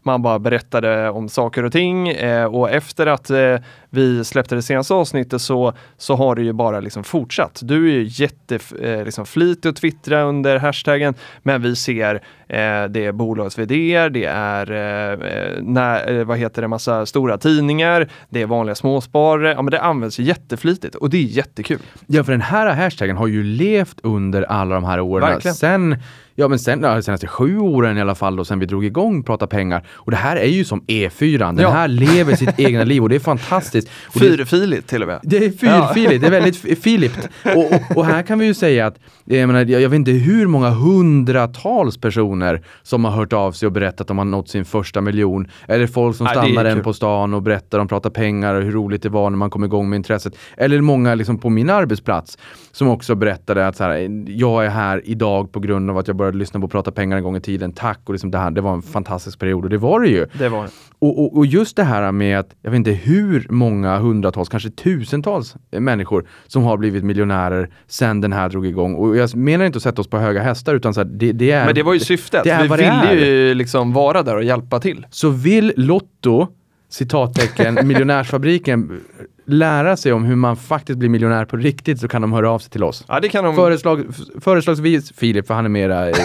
man 0.04 0.22
bara 0.22 0.40
berättade 0.40 1.10
om 1.10 1.30
saker 1.30 1.64
och 1.64 1.72
ting 1.72 2.10
eh, 2.10 2.46
och 2.46 2.70
efter 2.70 3.08
att 3.08 3.30
eh, 3.30 3.56
vi 3.90 4.24
släppte 4.24 4.56
det 4.56 4.62
senaste 4.62 4.94
avsnittet 4.94 5.42
så, 5.42 5.74
så 5.98 6.16
har 6.16 6.36
det 6.36 6.42
ju 6.42 6.54
bara 6.54 6.80
liksom 6.80 7.04
fortsatt. 7.04 7.60
Du 7.64 7.88
är 7.90 7.94
ju 7.94 8.04
jätteflitig 8.10 9.00
eh, 9.00 9.06
liksom 9.06 9.26
att 9.66 9.76
twittra 9.76 10.22
under 10.22 10.60
hashtaggen, 10.60 11.14
men 11.44 11.62
vi 11.62 11.76
ser 11.76 12.16
eh, 12.48 12.84
det 12.90 13.06
är 13.06 13.12
bolags 13.12 13.58
vd 13.58 14.10
det 14.10 14.26
är 14.26 14.72
eh, 14.72 15.20
när, 15.62 16.20
eh, 16.20 16.26
vad 16.26 16.38
heter 16.38 16.62
det, 16.62 16.68
massa 16.68 17.06
stora 17.06 17.38
tidningar, 17.38 18.08
det 18.30 18.42
är 18.42 18.46
vanliga 18.46 18.76
småsparare. 18.76 19.52
Ja, 19.52 19.62
men 19.62 19.72
det 19.72 19.82
används 19.82 20.20
jätteflitigt 20.20 20.96
och 20.96 21.10
det 21.10 21.18
är 21.18 21.22
jättekul. 21.22 21.80
Ja, 22.08 22.24
för 22.24 22.32
den 22.32 22.42
här 22.42 22.76
hashtaggen 22.76 23.18
har 23.18 23.28
ju 23.28 23.44
levt 23.44 24.00
under 24.04 24.44
alla 24.44 24.76
de 24.76 24.84
här 24.84 25.00
åren. 25.00 25.30
Verkligen. 25.30 25.56
Sen 25.56 25.98
Ja 26.42 26.48
men 26.48 26.60
sen, 26.60 26.84
ja, 26.84 27.02
senaste 27.02 27.28
sju 27.28 27.60
åren 27.60 27.98
i 27.98 28.02
alla 28.02 28.16
fall 28.16 28.36
då, 28.36 28.46
sen 28.46 28.60
vi 28.60 28.66
drog 28.66 28.86
igång 28.86 29.24
Prata 29.24 29.48
pengar. 29.48 29.88
Och 29.94 30.12
det 30.12 30.18
här 30.18 30.36
är 30.36 30.48
ju 30.48 30.66
som 30.66 30.82
E4, 30.82 31.38
den 31.38 31.58
Ja. 31.58 31.70
här 31.70 31.88
lever 31.88 32.36
sitt 32.36 32.60
egna 32.60 32.84
liv 32.84 33.04
och 33.04 33.10
det 33.10 33.16
är 33.16 33.20
fantastiskt. 33.20 33.90
Och 34.08 34.14
Fyrfiligt 34.22 34.88
till 34.90 35.02
och 35.02 35.08
med. 35.08 35.20
det 35.24 35.38
är 35.38 35.52
fyrfiligt, 35.52 36.22
det 36.22 36.28
är 36.28 36.32
väldigt 36.32 36.82
filipt. 36.84 37.30
Och, 37.56 37.66
och, 37.66 37.98
och 37.98 38.06
här 38.06 38.24
kan 38.24 38.40
vi 38.40 38.46
ju 38.46 38.54
säga 38.54 38.88
att, 38.88 38.96
jag, 39.26 39.48
menar, 39.48 39.66
jag, 39.66 39.90
vet 39.90 39.96
inte 39.96 40.12
hur 40.12 40.48
många 40.48 40.70
hundratals 40.70 41.98
personer 41.98 42.62
som 42.84 43.06
har 43.06 43.12
hört 43.12 43.34
av 43.34 43.52
sig 43.52 43.66
och 43.66 43.72
berättat 43.72 44.02
att 44.02 44.08
de 44.08 44.18
har 44.18 44.26
nått 44.26 44.50
sin 44.50 44.66
första 44.66 45.02
miljon. 45.02 45.48
Eller 45.68 45.88
folk 45.88 46.16
som 46.16 46.26
Ja, 46.26 46.32
stannar 46.32 46.66
en 46.66 46.84
på 46.84 46.94
stan 46.94 47.34
och 47.34 47.42
berättar 47.42 47.80
om 47.80 47.88
Prata 47.88 48.10
pengar 48.10 48.56
och 48.56 48.64
hur 48.64 48.72
roligt 48.72 49.04
det 49.04 49.10
var 49.10 49.30
när 49.30 49.38
man 49.38 49.50
kom 49.50 49.64
igång 49.64 49.90
med 49.90 49.98
intresset. 49.98 50.34
Eller 50.58 50.82
många 50.82 51.16
liksom 51.16 51.38
på 51.38 51.50
min 51.50 51.70
arbetsplats 51.70 52.38
som 52.72 52.88
också 52.88 53.16
berättade 53.16 53.68
att 53.68 53.76
så 53.78 53.84
här, 53.84 54.24
jag 54.28 54.66
är 54.66 54.70
här 54.70 55.02
idag 55.06 55.52
på 55.52 55.60
grund 55.60 55.90
av 55.90 55.98
att 55.98 56.08
jag 56.08 56.16
började 56.18 56.31
lyssna 56.36 56.60
på 56.60 56.68
Prata 56.68 56.92
pengar 56.92 57.18
en 57.18 57.24
gång 57.24 57.36
i 57.36 57.42
tiden. 57.42 57.74
Tack! 57.74 58.00
Och 58.06 58.14
liksom 58.14 58.32
det, 58.32 58.38
här, 58.38 58.52
det 58.52 58.62
var 58.62 58.74
en 58.74 58.82
fantastisk 58.82 59.40
period 59.40 59.64
och 59.64 59.70
det 59.70 59.78
var 59.78 60.00
det 60.00 60.08
ju. 60.08 60.28
Det 60.34 60.50
var 60.50 60.64
det. 60.64 60.70
Och, 61.00 61.20
och, 61.20 61.38
och 61.38 61.46
just 61.46 61.76
det 61.76 61.84
här 61.84 62.12
med 62.12 62.40
att, 62.40 62.56
jag 62.62 62.72
vet 62.72 62.78
inte 62.78 62.92
hur 62.92 63.48
många 63.50 63.98
hundratals, 63.98 64.50
kanske 64.50 64.70
tusentals 64.70 65.56
människor 65.72 66.28
som 66.48 66.64
har 66.64 66.78
blivit 66.78 67.04
miljonärer 67.04 67.70
sen 67.88 68.22
den 68.22 68.34
här 68.34 68.50
drog 68.50 68.66
igång. 68.66 68.96
Och 68.96 69.18
jag 69.18 69.36
menar 69.36 69.66
inte 69.66 69.78
att 69.78 69.84
sätta 69.84 70.02
oss 70.02 70.10
på 70.10 70.18
höga 70.18 70.42
hästar 70.42 70.76
utan 70.76 70.94
så 70.94 71.00
här, 71.00 71.08
det, 71.08 71.32
det 71.32 71.52
är... 71.52 71.66
Men 71.66 71.76
det 71.76 71.84
var 71.84 71.94
ju 71.94 72.00
syftet. 72.00 72.44
det 72.44 72.50
är 72.50 72.62
vi 72.62 72.68
det 72.68 73.08
ville 73.12 73.26
ju 73.26 73.54
liksom 73.54 73.94
vara 73.94 74.24
där 74.24 74.36
och 74.36 74.44
hjälpa 74.44 74.80
till. 74.80 75.06
Så 75.10 75.30
vill 75.30 75.74
Lotto, 75.76 76.48
citattecken, 76.90 77.80
miljonärsfabriken, 77.88 79.02
lära 79.46 79.98
sig 79.98 80.14
om 80.14 80.26
hur 80.26 80.36
man 80.36 80.58
faktiskt 80.58 81.00
blir 81.00 81.10
miljonär 81.10 81.46
på 81.46 81.58
riktigt 81.58 82.00
så 82.00 82.08
kan 82.08 82.22
de 82.22 82.34
höra 82.34 82.50
av 82.52 82.60
sig 82.60 82.72
till 82.72 82.84
oss. 82.84 83.06
Ja, 83.08 83.20
det 83.20 83.30
kan 83.30 83.44
de... 83.44 83.56
Föreslag, 83.56 84.06
föreslagsvis 84.42 85.14
Filip, 85.16 85.48
för 85.48 85.54
han 85.54 85.66
är 85.66 85.70
mera, 85.70 86.10
eh, 86.10 86.16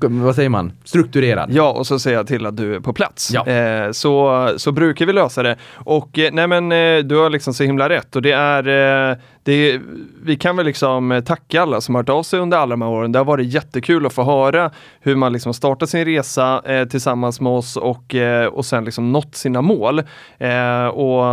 vad 0.00 0.34
säger 0.34 0.48
man, 0.48 0.72
strukturerad. 0.84 1.50
Ja, 1.52 1.70
och 1.70 1.86
så 1.86 1.98
säger 1.98 2.16
jag 2.16 2.26
till 2.26 2.46
att 2.46 2.56
du 2.56 2.74
är 2.74 2.80
på 2.80 2.92
plats. 2.92 3.30
Ja. 3.34 3.46
Eh, 3.46 3.90
så, 3.92 4.48
så 4.56 4.72
brukar 4.72 5.06
vi 5.06 5.12
lösa 5.12 5.42
det. 5.42 5.56
Och 5.74 6.18
eh, 6.18 6.30
nej 6.32 6.46
men 6.46 6.72
eh, 6.72 6.98
du 6.98 7.16
har 7.16 7.30
liksom 7.30 7.54
så 7.54 7.64
himla 7.64 7.88
rätt 7.88 8.16
och 8.16 8.22
det 8.22 8.32
är, 8.32 8.68
eh, 9.10 9.16
det 9.42 9.80
vi 10.22 10.36
kan 10.36 10.56
väl 10.56 10.66
liksom 10.66 11.12
eh, 11.12 11.20
tacka 11.20 11.62
alla 11.62 11.80
som 11.80 11.94
har 11.94 12.02
hört 12.02 12.08
av 12.08 12.22
sig 12.22 12.40
under 12.40 12.58
alla 12.58 12.70
de 12.72 12.82
här 12.82 12.88
åren. 12.88 13.12
Det 13.12 13.18
har 13.18 13.24
varit 13.24 13.46
jättekul 13.46 14.06
att 14.06 14.12
få 14.12 14.22
höra 14.22 14.70
hur 15.00 15.16
man 15.16 15.32
liksom 15.32 15.54
startat 15.54 15.90
sin 15.90 16.04
resa 16.04 16.62
eh, 16.64 16.84
tillsammans 16.88 17.40
med 17.40 17.52
oss 17.52 17.76
och, 17.76 18.14
eh, 18.14 18.46
och 18.46 18.64
sen 18.64 18.84
liksom 18.84 19.12
nått 19.12 19.34
sina 19.34 19.62
mål. 19.62 20.02
Eh, 20.38 20.86
och 20.86 21.24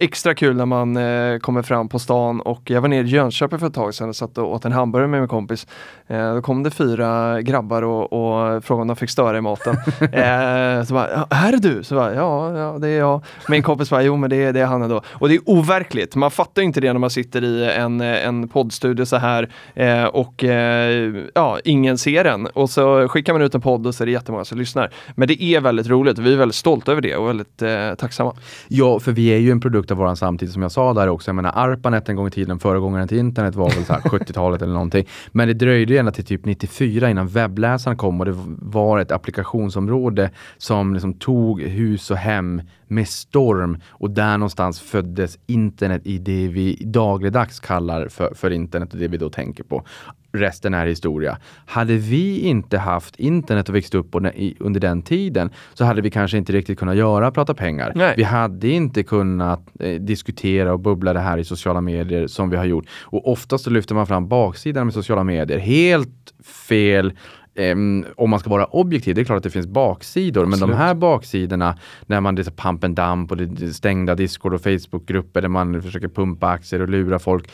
extra 0.00 0.34
kul 0.34 0.56
när 0.56 0.66
man 0.66 0.96
eh, 0.96 1.38
kommer 1.38 1.62
fram 1.62 1.88
på 1.88 1.98
stan 1.98 2.40
och 2.40 2.62
jag 2.70 2.80
var 2.80 2.88
nere 2.88 3.04
i 3.06 3.08
Jönköping 3.08 3.58
för 3.58 3.66
ett 3.66 3.74
tag 3.74 3.94
sedan 3.94 4.08
och 4.08 4.16
satt 4.16 4.38
och 4.38 4.52
åt 4.52 4.64
en 4.64 4.72
hamburgare 4.72 5.08
med 5.08 5.20
min 5.20 5.28
kompis. 5.28 5.66
Eh, 6.06 6.34
då 6.34 6.42
kom 6.42 6.62
det 6.62 6.70
fyra 6.70 7.40
grabbar 7.42 7.82
och, 7.82 8.12
och 8.12 8.64
frågade 8.64 8.82
om 8.82 8.88
de 8.88 8.96
fick 8.96 9.10
störa 9.10 9.38
i 9.38 9.40
maten. 9.40 9.76
så 10.86 10.94
bara, 10.94 11.10
"Ja, 11.10 11.26
här 11.30 11.52
är 11.52 11.56
du? 11.56 11.82
Så 11.84 11.94
bara, 11.94 12.14
ja, 12.14 12.58
ja, 12.58 12.78
det 12.78 12.88
är 12.88 12.98
jag. 12.98 13.24
Min 13.48 13.62
kompis 13.62 13.90
bara, 13.90 14.02
jo 14.02 14.16
men 14.16 14.30
det, 14.30 14.36
är- 14.36 14.52
det 14.52 14.60
är 14.60 14.66
han 14.66 14.82
ändå. 14.82 15.02
Och 15.08 15.28
det 15.28 15.34
är 15.34 15.40
overkligt. 15.46 16.14
Man 16.14 16.30
fattar 16.30 16.62
inte 16.62 16.80
det 16.80 16.92
när 16.92 17.00
man 17.00 17.10
sitter 17.10 17.44
i 17.44 17.57
en, 17.58 18.00
en 18.00 18.48
poddstudio 18.48 19.04
så 19.04 19.16
här 19.16 19.48
eh, 19.74 20.04
och 20.04 20.44
eh, 20.44 21.14
ja, 21.34 21.58
ingen 21.64 21.98
ser 21.98 22.24
den. 22.24 22.46
Och 22.46 22.70
så 22.70 23.08
skickar 23.08 23.32
man 23.32 23.42
ut 23.42 23.54
en 23.54 23.60
podd 23.60 23.86
och 23.86 23.94
så 23.94 24.04
är 24.04 24.06
det 24.06 24.12
jättemånga 24.12 24.44
som 24.44 24.58
lyssnar. 24.58 24.90
Men 25.14 25.28
det 25.28 25.42
är 25.42 25.60
väldigt 25.60 25.86
roligt 25.86 26.18
vi 26.18 26.32
är 26.32 26.36
väldigt 26.36 26.54
stolta 26.54 26.92
över 26.92 27.02
det 27.02 27.16
och 27.16 27.28
väldigt 27.28 27.62
eh, 27.62 27.94
tacksamma. 27.94 28.34
Ja, 28.68 29.00
för 29.00 29.12
vi 29.12 29.28
är 29.28 29.38
ju 29.38 29.50
en 29.50 29.60
produkt 29.60 29.90
av 29.90 29.96
våran 29.96 30.16
samtid 30.16 30.52
som 30.52 30.62
jag 30.62 30.72
sa 30.72 30.94
där 30.94 31.08
också. 31.08 31.28
Jag 31.28 31.36
menar 31.36 31.52
ARPANET 31.54 32.08
en 32.08 32.16
gång 32.16 32.26
i 32.26 32.30
tiden, 32.30 32.58
föregångaren 32.58 33.08
till 33.08 33.18
internet 33.18 33.54
var 33.54 33.70
väl 33.70 33.84
så 33.84 33.92
här 33.92 34.00
70-talet 34.04 34.62
eller 34.62 34.72
någonting. 34.72 35.06
Men 35.32 35.48
det 35.48 35.54
dröjde 35.54 35.92
ju 35.92 35.98
ända 35.98 36.12
till 36.12 36.24
typ 36.24 36.44
94 36.44 37.10
innan 37.10 37.28
webbläsaren 37.28 37.96
kom 37.96 38.20
och 38.20 38.26
det 38.26 38.34
var 38.58 38.98
ett 38.98 39.12
applikationsområde 39.12 40.30
som 40.58 40.94
liksom 40.94 41.14
tog 41.14 41.62
hus 41.62 42.10
och 42.10 42.16
hem 42.16 42.62
med 42.88 43.08
storm 43.08 43.78
och 43.88 44.10
där 44.10 44.38
någonstans 44.38 44.80
föddes 44.80 45.38
internet 45.46 46.02
i 46.04 46.18
det 46.18 46.48
vi 46.48 46.74
dagligdags 46.84 47.60
kallar 47.60 48.08
för, 48.08 48.34
för 48.34 48.50
internet 48.50 48.92
och 48.92 48.98
det 48.98 49.08
vi 49.08 49.16
då 49.16 49.30
tänker 49.30 49.64
på. 49.64 49.84
Resten 50.32 50.74
är 50.74 50.86
historia. 50.86 51.38
Hade 51.66 51.94
vi 51.94 52.40
inte 52.40 52.78
haft 52.78 53.16
internet 53.16 53.68
och 53.68 53.74
växt 53.74 53.94
upp 53.94 54.14
under 54.58 54.80
den 54.80 55.02
tiden 55.02 55.50
så 55.74 55.84
hade 55.84 56.02
vi 56.02 56.10
kanske 56.10 56.38
inte 56.38 56.52
riktigt 56.52 56.78
kunnat 56.78 56.96
göra 56.96 57.30
Prata 57.30 57.54
pengar. 57.54 57.92
Nej. 57.94 58.14
Vi 58.16 58.22
hade 58.22 58.68
inte 58.68 59.02
kunnat 59.02 59.60
eh, 59.80 59.94
diskutera 60.00 60.72
och 60.72 60.80
bubbla 60.80 61.12
det 61.12 61.20
här 61.20 61.38
i 61.38 61.44
sociala 61.44 61.80
medier 61.80 62.26
som 62.26 62.50
vi 62.50 62.56
har 62.56 62.64
gjort. 62.64 62.86
Och 63.02 63.32
oftast 63.32 63.64
så 63.64 63.70
lyfter 63.70 63.94
man 63.94 64.06
fram 64.06 64.28
baksidan 64.28 64.86
med 64.86 64.94
sociala 64.94 65.24
medier. 65.24 65.58
Helt 65.58 66.34
fel 66.68 67.12
ehm, 67.58 68.04
om 68.16 68.30
man 68.30 68.40
ska 68.40 68.50
vara 68.50 68.64
objektiv. 68.66 69.14
Det 69.14 69.20
är 69.20 69.24
klart 69.24 69.36
att 69.36 69.42
det 69.42 69.50
finns 69.50 69.66
baksidor, 69.66 70.40
men 70.40 70.50
de 70.50 70.54
Absolut. 70.54 70.76
här 70.76 70.94
baksidorna 70.94 71.78
när 72.06 72.20
man 72.20 72.34
det 72.34 72.42
är 72.42 72.44
så 72.44 72.50
pump 72.50 72.84
and 72.84 72.96
dump 72.96 73.30
och 73.30 73.36
det 73.36 73.64
är 73.66 73.70
stängda 73.70 74.14
Discord 74.14 74.54
och 74.54 74.60
Facebookgrupper 74.60 75.42
där 75.42 75.48
man 75.48 75.82
försöker 75.82 76.08
pumpa 76.08 76.48
aktier 76.48 76.82
och 76.82 76.88
lura 76.88 77.18
folk. 77.18 77.50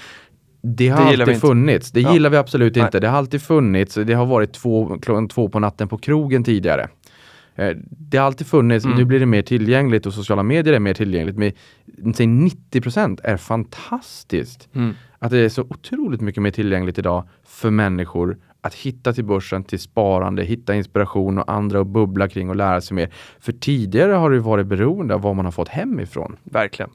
Det 0.62 0.88
har 0.88 1.16
Det 1.16 1.22
alltid 1.22 1.40
funnits. 1.40 1.90
Det 1.92 2.00
Ja. 2.00 2.12
gillar 2.12 2.30
vi 2.30 2.36
absolut 2.36 2.74
Nej. 2.76 2.84
inte. 2.84 3.00
Det 3.00 3.08
har 3.08 3.18
alltid 3.18 3.42
funnits. 3.42 3.94
Det 3.94 4.14
har 4.14 4.26
varit 4.26 4.52
två, 4.52 4.98
klockan 5.02 5.28
två 5.28 5.48
på 5.48 5.58
natten 5.58 5.88
på 5.88 5.98
krogen 5.98 6.44
tidigare. 6.44 6.88
Eh, 7.56 7.70
Det 7.88 8.16
har 8.18 8.26
alltid 8.26 8.46
funnits, 8.46 8.84
Mm. 8.84 8.98
nu 8.98 9.04
blir 9.04 9.20
det 9.20 9.26
mer 9.26 9.42
tillgängligt 9.42 10.06
och 10.06 10.14
sociala 10.14 10.42
medier 10.42 10.74
är 10.74 10.78
mer 10.78 10.94
tillgängligt. 10.94 11.36
Men 11.36 12.14
säg 12.14 12.26
90% 12.26 13.20
är 13.24 13.36
fantastiskt. 13.36 14.68
Mm. 14.74 14.94
Att 15.18 15.30
det 15.30 15.38
är 15.38 15.48
så 15.48 15.62
otroligt 15.62 16.20
mycket 16.20 16.42
mer 16.42 16.50
tillgängligt 16.50 16.98
idag 16.98 17.28
för 17.46 17.70
människor 17.70 18.36
att 18.64 18.74
hitta 18.74 19.12
till 19.12 19.24
börsen, 19.24 19.64
till 19.64 19.78
sparande, 19.78 20.44
hitta 20.44 20.74
inspiration 20.74 21.38
och 21.38 21.52
andra 21.52 21.80
att 21.80 21.86
bubbla 21.86 22.28
kring 22.28 22.48
och 22.50 22.56
lära 22.56 22.80
sig 22.80 22.94
mer. 22.94 23.12
För 23.40 23.52
tidigare 23.52 24.12
har 24.12 24.30
det 24.30 24.40
varit 24.40 24.66
beroende 24.66 25.14
av 25.14 25.20
vad 25.20 25.36
man 25.36 25.44
har 25.44 25.52
fått 25.52 25.68
hemifrån. 25.68 26.36
Verkligen. 26.44 26.90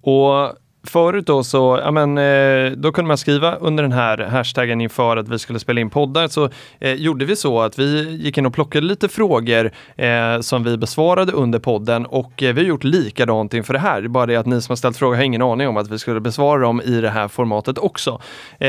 Och 0.00 0.52
förut 0.84 1.26
då 1.26 1.44
så, 1.44 1.80
ja 1.84 1.90
men 1.90 2.18
eh, 2.18 2.72
då 2.72 2.92
kunde 2.92 3.08
man 3.08 3.18
skriva 3.18 3.54
under 3.54 3.82
den 3.82 3.92
här 3.92 4.18
hashtaggen 4.18 4.80
inför 4.80 5.16
att 5.16 5.28
vi 5.28 5.38
skulle 5.38 5.58
spela 5.58 5.80
in 5.80 5.90
poddar 5.90 6.28
så 6.28 6.50
eh, 6.80 6.92
gjorde 6.92 7.24
vi 7.24 7.36
så 7.36 7.60
att 7.60 7.78
vi 7.78 8.10
gick 8.10 8.38
in 8.38 8.46
och 8.46 8.54
plockade 8.54 8.86
lite 8.86 9.08
frågor 9.08 9.70
eh, 9.96 10.40
som 10.40 10.64
vi 10.64 10.76
besvarade 10.76 11.32
under 11.32 11.58
podden 11.58 12.06
och 12.06 12.42
eh, 12.42 12.54
vi 12.54 12.60
har 12.60 12.68
gjort 12.68 12.84
likadant 12.84 13.54
inför 13.54 13.72
det 13.72 13.78
här. 13.78 14.00
Det 14.00 14.06
är 14.06 14.08
bara 14.08 14.26
det 14.26 14.36
att 14.36 14.46
ni 14.46 14.62
som 14.62 14.72
har 14.72 14.76
ställt 14.76 14.96
frågor 14.96 15.16
har 15.16 15.22
ingen 15.22 15.42
aning 15.42 15.68
om 15.68 15.76
att 15.76 15.90
vi 15.90 15.98
skulle 15.98 16.20
besvara 16.20 16.60
dem 16.60 16.80
i 16.80 17.00
det 17.00 17.10
här 17.10 17.28
formatet 17.28 17.78
också. 17.78 18.20
Eh, 18.58 18.68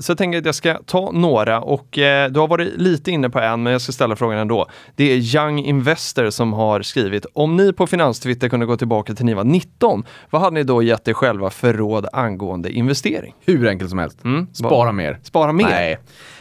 så 0.00 0.10
jag 0.10 0.18
tänker 0.18 0.38
att 0.38 0.46
jag 0.46 0.54
ska 0.54 0.78
ta 0.86 1.10
några 1.10 1.60
och 1.60 1.98
eh, 1.98 2.30
du 2.30 2.40
har 2.40 2.48
varit 2.48 2.76
lite 2.76 3.10
inne 3.10 3.30
på 3.30 3.40
en 3.40 3.62
men 3.62 3.72
jag 3.72 3.82
ska 3.82 3.92
ställa 3.92 4.16
frågan 4.16 4.38
ändå. 4.38 4.66
Det 4.96 5.12
är 5.12 5.36
Young 5.36 5.58
Investor 5.58 6.30
som 6.30 6.52
har 6.52 6.82
skrivit 6.82 7.26
om 7.32 7.56
ni 7.56 7.72
på 7.72 7.86
Finanstwitter 7.86 8.48
kunde 8.48 8.66
gå 8.66 8.76
tillbaka 8.76 9.14
till 9.14 9.24
ni 9.24 9.34
var 9.34 9.44
19, 9.44 10.04
vad 10.30 10.42
hade 10.42 10.54
ni 10.54 10.62
då 10.62 10.82
gett 10.82 11.08
er 11.08 11.12
själva 11.12 11.50
för 11.54 11.72
råd 11.74 12.06
angående 12.12 12.70
investering? 12.72 13.34
Hur 13.46 13.68
enkelt 13.68 13.90
som 13.90 13.98
helst. 13.98 14.24
Mm. 14.24 14.46
Spara 14.52 14.92
mer. 14.92 15.18
Spara 15.22 15.52
mer? 15.52 15.64
Nej. 15.64 15.98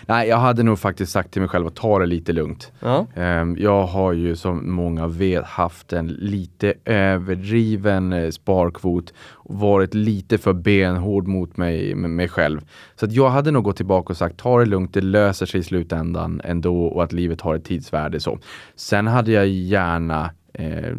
Nej, 0.07 0.27
jag 0.29 0.37
hade 0.37 0.63
nog 0.63 0.79
faktiskt 0.79 1.11
sagt 1.11 1.31
till 1.31 1.41
mig 1.41 1.49
själv 1.49 1.67
att 1.67 1.75
ta 1.75 1.99
det 1.99 2.05
lite 2.05 2.33
lugnt. 2.33 2.71
Ja. 2.79 3.07
Ehm, 3.15 3.55
Jag 3.59 3.83
har 3.85 4.13
ju 4.13 4.35
som 4.35 4.71
många 4.71 5.07
vet 5.07 5.45
haft 5.45 5.93
en 5.93 6.07
lite 6.07 6.73
överdriven 6.85 8.13
eh, 8.13 8.29
sparkvot 8.29 9.13
och 9.31 9.55
varit 9.59 9.93
lite 9.93 10.37
för 10.37 10.53
benhård 10.53 11.27
mot 11.27 11.57
mig, 11.57 11.95
mig 11.95 12.27
själv. 12.27 12.61
Så 12.95 13.05
att 13.05 13.11
jag 13.11 13.29
hade 13.29 13.51
nog 13.51 13.63
gått 13.63 13.77
tillbaka 13.77 14.13
och 14.13 14.17
sagt 14.17 14.37
ta 14.37 14.59
det 14.59 14.65
lugnt, 14.65 14.93
det 14.93 15.01
löser 15.01 15.45
sig 15.45 15.59
i 15.59 15.63
slutändan 15.63 16.41
ändå 16.43 16.85
och 16.85 17.03
att 17.03 17.13
livet 17.13 17.41
har 17.41 17.55
ett 17.55 17.65
tidsvärde. 17.65 18.19
Så. 18.19 18.39
Sen 18.75 19.07
hade 19.07 19.31
jag 19.31 19.47
gärna 19.47 20.31
eh, 20.53 20.95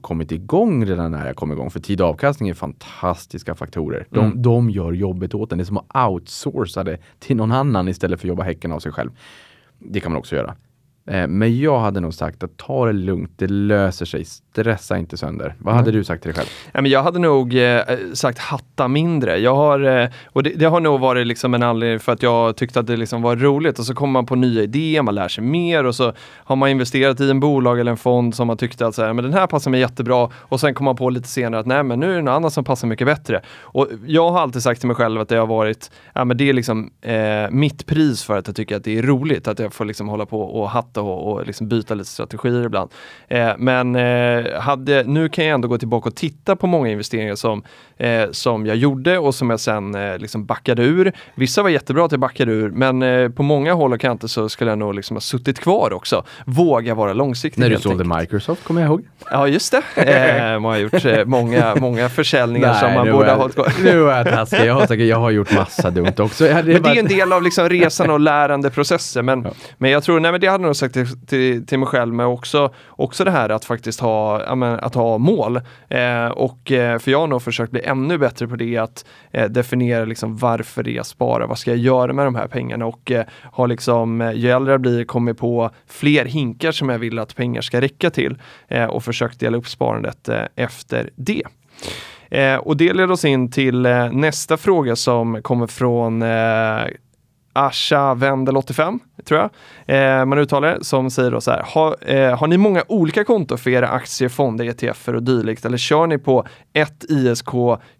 kommit 0.00 0.32
igång 0.32 0.86
redan 0.86 1.10
när 1.10 1.26
jag 1.26 1.36
kom 1.36 1.52
igång. 1.52 1.70
För 1.70 1.80
tid 1.80 2.00
och 2.00 2.06
avkastning 2.08 2.48
är 2.48 2.54
fantastiska 2.54 3.54
faktorer. 3.54 4.06
De, 4.10 4.24
Mm. 4.26 4.42
de 4.42 4.70
gör 4.70 4.92
jobbet 4.92 5.34
åt 5.34 5.52
en. 5.52 5.58
Det 5.58 5.62
är 5.62 5.66
som 5.66 5.76
att 5.78 6.08
outsourca 6.10 6.84
det 6.84 6.98
till 7.18 7.36
någon 7.36 7.52
annan 7.52 7.88
istället 7.88 8.20
för 8.20 8.26
att 8.26 8.28
jobba 8.28 8.42
häcken 8.42 8.72
av 8.72 8.78
sig 8.80 8.92
själv. 8.92 9.10
Det 9.78 10.00
kan 10.00 10.12
man 10.12 10.18
också 10.18 10.36
göra. 10.36 10.54
Eh, 11.06 11.26
men 11.26 11.58
jag 11.58 11.78
hade 11.80 12.00
nog 12.00 12.14
sagt 12.14 12.42
att 12.42 12.56
ta 12.56 12.86
det 12.86 12.92
lugnt, 12.92 13.32
det 13.36 13.48
löser 13.48 14.06
sig, 14.06 14.24
stressa 14.58 14.98
inte 14.98 15.16
sönder. 15.16 15.54
Vad 15.58 15.74
hade 15.74 15.90
du 15.90 16.04
sagt 16.04 16.22
till 16.22 16.32
dig 16.32 16.36
själv? 16.36 16.48
Ja, 16.72 16.80
men 16.82 16.90
jag 16.90 17.02
hade 17.02 17.18
nog 17.18 17.54
eh, 17.54 17.80
sagt 18.12 18.38
hatta 18.38 18.88
mindre. 18.88 19.38
Jag 19.38 19.54
har, 19.54 20.02
eh, 20.02 20.08
och 20.26 20.42
det, 20.42 20.50
det, 20.50 20.64
har 20.64 20.80
nog 20.80 21.00
varit 21.00 21.26
liksom 21.26 21.54
en 21.54 21.62
anledning 21.62 22.00
för 22.00 22.12
att 22.12 22.22
jag 22.22 22.56
tyckte 22.56 22.80
att 22.80 22.86
det 22.86 22.96
liksom 22.96 23.22
var 23.22 23.36
roligt 23.36 23.78
och 23.78 23.84
så 23.84 23.94
kommer 23.94 24.12
man 24.12 24.26
på 24.26 24.34
nya 24.34 24.62
idéer, 24.62 25.02
man 25.02 25.14
lär 25.14 25.28
sig 25.28 25.44
mer 25.44 25.84
och 25.84 25.94
så 25.94 26.12
har 26.44 26.56
man 26.56 26.68
investerat 26.68 27.20
i 27.20 27.30
en 27.30 27.40
bolag 27.40 27.80
eller 27.80 27.90
en 27.90 27.96
fond 27.96 28.34
som 28.34 28.46
man 28.46 28.56
tyckte 28.56 28.86
att 28.86 28.94
så 28.94 29.02
här, 29.02 29.12
men 29.12 29.24
den 29.24 29.32
här 29.32 29.46
passar 29.46 29.70
mig 29.70 29.80
jättebra 29.80 30.30
och 30.34 30.60
sen 30.60 30.74
kommer 30.74 30.88
man 30.88 30.96
på 30.96 31.10
lite 31.10 31.28
senare 31.28 31.60
att 31.60 31.66
nej 31.66 31.82
men 31.82 32.00
nu 32.00 32.12
är 32.12 32.16
det 32.16 32.22
något 32.22 32.32
annat 32.32 32.52
som 32.52 32.64
passar 32.64 32.88
mycket 32.88 33.06
bättre. 33.06 33.42
Och 33.60 33.88
jag 34.06 34.30
har 34.30 34.40
alltid 34.40 34.62
sagt 34.62 34.80
till 34.80 34.88
mig 34.88 34.96
själv 34.96 35.20
att 35.20 35.28
det 35.28 35.36
har 35.36 35.46
varit, 35.46 35.90
ja 36.12 36.24
men 36.24 36.36
det 36.36 36.48
är 36.48 36.52
liksom 36.52 36.90
eh, 37.00 37.50
mitt 37.50 37.86
pris 37.86 38.24
för 38.24 38.38
att 38.38 38.46
jag 38.46 38.56
tycker 38.56 38.76
att 38.76 38.84
det 38.84 38.98
är 38.98 39.02
roligt, 39.02 39.48
att 39.48 39.58
jag 39.58 39.72
får 39.72 39.84
liksom 39.84 40.08
hålla 40.08 40.26
på 40.26 40.42
och 40.42 40.70
hatta 40.70 41.00
och, 41.00 41.32
och 41.32 41.46
liksom 41.46 41.68
byta 41.68 41.94
lite 41.94 42.10
strategier 42.10 42.64
ibland. 42.64 42.90
Eh, 43.28 43.52
men 43.58 43.96
eh, 43.96 44.46
hade, 44.56 45.02
nu 45.02 45.28
kan 45.28 45.44
jag 45.44 45.54
ändå 45.54 45.68
gå 45.68 45.78
tillbaka 45.78 46.08
och 46.08 46.16
titta 46.16 46.56
på 46.56 46.66
många 46.66 46.90
investeringar 46.90 47.34
som, 47.34 47.62
eh, 47.98 48.30
som 48.30 48.66
jag 48.66 48.76
gjorde 48.76 49.18
och 49.18 49.34
som 49.34 49.50
jag 49.50 49.60
sen 49.60 49.94
eh, 49.94 50.18
liksom 50.18 50.46
backade 50.46 50.82
ur. 50.82 51.12
Vissa 51.34 51.62
var 51.62 51.70
jättebra 51.70 52.04
att 52.04 52.12
jag 52.12 52.20
backade 52.20 52.52
ur, 52.52 52.70
men 52.70 53.02
eh, 53.02 53.28
på 53.28 53.42
många 53.42 53.72
håll 53.72 53.92
och 53.92 54.00
kanter 54.00 54.28
så 54.28 54.48
skulle 54.48 54.70
jag 54.70 54.78
nog 54.78 54.94
liksom 54.94 55.16
ha 55.16 55.20
suttit 55.20 55.60
kvar 55.60 55.92
också. 55.92 56.24
Våga 56.44 56.94
vara 56.94 57.12
långsiktig. 57.12 57.60
När 57.60 57.70
du 57.70 57.78
sålde 57.78 58.04
Microsoft, 58.04 58.64
kommer 58.64 58.80
jag 58.80 58.88
ihåg. 58.88 59.04
Ja, 59.30 59.48
just 59.48 59.74
det. 59.96 60.58
man 60.60 60.64
har 60.64 60.78
gjort 60.78 61.26
många, 61.26 61.74
många 61.74 62.08
försäljningar 62.08 62.74
som 62.74 62.94
man 62.94 63.12
borde 63.12 63.30
ha 63.30 63.36
hållit 63.36 63.54
kvar. 63.54 63.72
Nu 63.82 64.10
är 64.10 64.16
jag 64.16 64.26
taskig. 64.26 64.66
Jag 64.66 64.74
har, 64.74 64.94
jag 64.94 65.20
har 65.20 65.30
gjort 65.30 65.52
massa 65.52 65.90
dumt 65.90 66.12
också. 66.18 66.44
men 66.44 66.66
det 66.66 66.90
är 66.90 66.98
en 66.98 67.06
del 67.06 67.32
av 67.32 67.42
liksom 67.42 67.68
resan 67.68 68.10
och 68.10 68.20
lärandeprocessen. 68.20 69.24
Men, 69.24 69.42
ja. 69.42 69.50
men 69.78 69.90
jag 69.90 70.02
tror, 70.02 70.20
nej 70.20 70.32
men 70.32 70.40
det 70.40 70.46
hade 70.46 70.62
jag 70.62 70.68
nog 70.68 70.76
sagt 70.76 70.94
till, 70.94 71.26
till, 71.26 71.66
till 71.66 71.78
mig 71.78 71.88
själv, 71.88 72.14
men 72.14 72.26
också, 72.26 72.72
också 72.88 73.24
det 73.24 73.30
här 73.30 73.48
att 73.48 73.64
faktiskt 73.64 74.00
ha, 74.00 74.42
att 74.80 74.94
ha 74.94 75.18
mål. 75.18 75.60
Eh, 75.88 76.26
och 76.26 76.72
eh, 76.72 76.98
för 76.98 77.10
jag 77.10 77.20
har 77.20 77.26
nog 77.26 77.42
försökt 77.42 77.72
bli 77.72 77.87
ännu 77.88 78.18
bättre 78.18 78.48
på 78.48 78.56
det, 78.56 78.76
att 78.76 79.04
eh, 79.30 79.48
definiera 79.48 80.04
liksom 80.04 80.36
varför 80.36 80.82
det 80.82 80.90
jag 80.90 81.06
sparar, 81.06 81.46
vad 81.46 81.58
ska 81.58 81.70
jag 81.70 81.78
göra 81.78 82.12
med 82.12 82.26
de 82.26 82.34
här 82.34 82.46
pengarna 82.46 82.86
och 82.86 83.10
eh, 83.10 83.24
har 83.52 83.68
liksom, 83.68 84.20
eh, 84.20 84.32
ju 84.32 84.50
äldre 84.50 84.72
jag 84.72 84.80
blir, 84.80 85.04
kommit 85.04 85.38
på 85.38 85.70
fler 85.86 86.24
hinkar 86.24 86.72
som 86.72 86.88
jag 86.88 86.98
vill 86.98 87.18
att 87.18 87.36
pengar 87.36 87.60
ska 87.60 87.80
räcka 87.80 88.10
till 88.10 88.38
eh, 88.68 88.84
och 88.84 89.04
försökt 89.04 89.40
dela 89.40 89.56
upp 89.56 89.68
sparandet 89.68 90.28
eh, 90.28 90.42
efter 90.56 91.10
det. 91.16 91.42
Eh, 92.30 92.56
och 92.56 92.76
det 92.76 92.92
leder 92.92 93.10
oss 93.10 93.24
in 93.24 93.50
till 93.50 93.86
eh, 93.86 94.12
nästa 94.12 94.56
fråga 94.56 94.96
som 94.96 95.42
kommer 95.42 95.66
från 95.66 96.22
eh, 96.22 96.84
Asha 97.58 98.14
Wendel 98.14 98.56
85, 98.56 99.00
tror 99.24 99.40
jag 99.40 99.50
eh, 100.20 100.24
man 100.24 100.38
uttalar 100.38 100.74
det, 100.74 100.84
som 100.84 101.10
säger 101.10 101.30
då 101.30 101.40
så 101.40 101.50
här. 101.50 101.62
Ha, 101.62 101.94
eh, 101.94 102.38
har 102.38 102.46
ni 102.46 102.56
många 102.56 102.82
olika 102.88 103.24
konton 103.24 103.58
för 103.58 103.70
era 103.70 103.88
aktier, 103.88 104.28
fonder, 104.28 104.64
ETFer 104.64 105.14
och 105.14 105.22
dylikt 105.22 105.64
eller 105.64 105.78
kör 105.78 106.06
ni 106.06 106.18
på 106.18 106.46
ett 106.72 107.04
ISK 107.08 107.48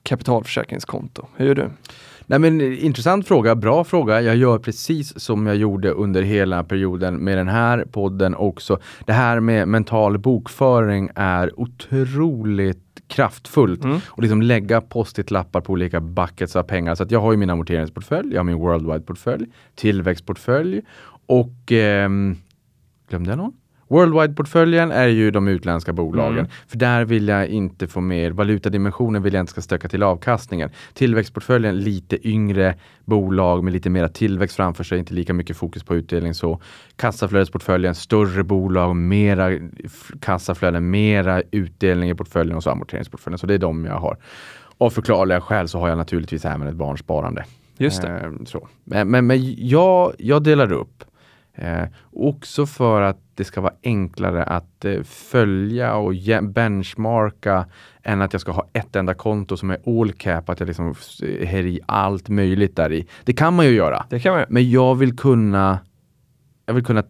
kapitalförsäkringskonto? 0.02 1.26
Hur 1.36 1.46
gör 1.46 1.54
du? 1.54 1.70
Nej 2.30 2.38
men 2.38 2.60
intressant 2.60 3.28
fråga, 3.28 3.54
bra 3.54 3.84
fråga. 3.84 4.20
Jag 4.20 4.36
gör 4.36 4.58
precis 4.58 5.20
som 5.20 5.46
jag 5.46 5.56
gjorde 5.56 5.90
under 5.90 6.22
hela 6.22 6.64
perioden 6.64 7.16
med 7.16 7.38
den 7.38 7.48
här 7.48 7.84
podden 7.92 8.34
också. 8.34 8.78
Det 9.06 9.12
här 9.12 9.40
med 9.40 9.68
mental 9.68 10.18
bokföring 10.18 11.10
är 11.14 11.60
otroligt 11.60 13.00
kraftfullt 13.06 13.84
mm. 13.84 13.98
och 14.06 14.22
liksom 14.22 14.42
lägga 14.42 14.80
post-it-lappar 14.80 15.60
på 15.60 15.72
olika 15.72 16.00
buckets 16.00 16.56
av 16.56 16.62
pengar. 16.62 16.94
Så 16.94 17.02
att 17.02 17.10
jag 17.10 17.20
har 17.20 17.32
ju 17.32 17.38
min 17.38 17.50
amorteringsportfölj, 17.50 18.32
jag 18.32 18.38
har 18.38 18.44
min 18.44 18.58
worldwide-portfölj, 18.58 19.46
tillväxtportfölj 19.74 20.82
och 21.26 21.72
eh, 21.72 22.08
glömde 23.08 23.30
jag 23.30 23.36
någon? 23.36 23.52
Worldwide-portföljen 23.88 24.90
är 24.90 25.06
ju 25.06 25.30
de 25.30 25.48
utländska 25.48 25.92
bolagen. 25.92 26.38
Mm. 26.38 26.50
För 26.66 26.78
där 26.78 27.04
vill 27.04 27.28
jag 27.28 27.46
inte 27.46 27.86
få 27.86 28.00
mer, 28.00 28.30
valutadimensionen 28.30 29.22
vill 29.22 29.34
jag 29.34 29.40
inte 29.40 29.52
ska 29.52 29.60
stöka 29.60 29.88
till 29.88 30.02
avkastningen. 30.02 30.70
Tillväxtportföljen, 30.94 31.80
lite 31.80 32.28
yngre 32.28 32.74
bolag 33.04 33.64
med 33.64 33.72
lite 33.72 33.90
mera 33.90 34.08
tillväxt 34.08 34.56
framför 34.56 34.84
sig, 34.84 34.98
inte 34.98 35.14
lika 35.14 35.34
mycket 35.34 35.56
fokus 35.56 35.84
på 35.84 35.96
utdelning 35.96 36.34
så. 36.34 36.60
Kassaflödesportföljen, 36.96 37.94
större 37.94 38.44
bolag, 38.44 38.96
mera 38.96 39.50
kassaflöden, 40.20 40.90
mera 40.90 41.42
utdelning 41.50 42.10
i 42.10 42.14
portföljen 42.14 42.56
och 42.56 42.62
så 42.62 42.70
amorteringsportföljen. 42.70 43.38
Så 43.38 43.46
det 43.46 43.54
är 43.54 43.58
de 43.58 43.84
jag 43.84 43.98
har. 43.98 44.16
Av 44.78 44.90
förklarliga 44.90 45.40
skäl 45.40 45.68
så 45.68 45.78
har 45.78 45.88
jag 45.88 45.98
naturligtvis 45.98 46.44
även 46.44 46.66
ett 46.66 46.74
barnsparande. 46.74 47.44
Just 47.78 48.02
det. 48.02 48.08
Eh, 48.08 48.30
så. 48.44 48.68
Men, 48.84 49.10
men, 49.10 49.26
men 49.26 49.68
jag, 49.68 50.12
jag 50.18 50.42
delar 50.42 50.72
upp. 50.72 51.04
Eh, 51.58 51.84
också 52.12 52.66
för 52.66 53.02
att 53.02 53.18
det 53.34 53.44
ska 53.44 53.60
vara 53.60 53.74
enklare 53.82 54.44
att 54.44 54.84
eh, 54.84 55.02
följa 55.02 55.96
och 55.96 56.14
benchmarka 56.42 57.66
än 58.02 58.22
att 58.22 58.32
jag 58.32 58.40
ska 58.40 58.52
ha 58.52 58.68
ett 58.72 58.96
enda 58.96 59.14
konto 59.14 59.56
som 59.56 59.70
är 59.70 59.78
all 59.86 60.12
cap, 60.12 60.48
att 60.48 60.60
jag 60.60 60.66
liksom 60.66 60.86
har 60.86 61.66
i 61.66 61.80
allt 61.86 62.28
möjligt 62.28 62.76
där 62.76 62.92
i. 62.92 63.06
Det 63.24 63.32
kan 63.32 63.54
man 63.54 63.66
ju 63.66 63.72
göra. 63.72 64.06
Det 64.10 64.20
kan 64.20 64.34
man. 64.34 64.44
Men 64.48 64.70
jag 64.70 64.94
vill 64.94 65.16
kunna 65.16 65.78
jag 66.66 66.74
vill 66.74 66.84
kunna 66.84 67.04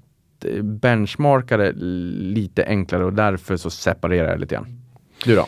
eh, 0.44 0.62
benchmarka 0.62 1.56
det 1.56 1.72
lite 1.72 2.64
enklare 2.64 3.04
och 3.04 3.12
därför 3.12 3.56
så 3.56 3.70
separerar 3.70 4.30
jag 4.30 4.40
lite 4.40 4.54
grann. 4.54 4.82
Du 5.24 5.36
då? 5.36 5.46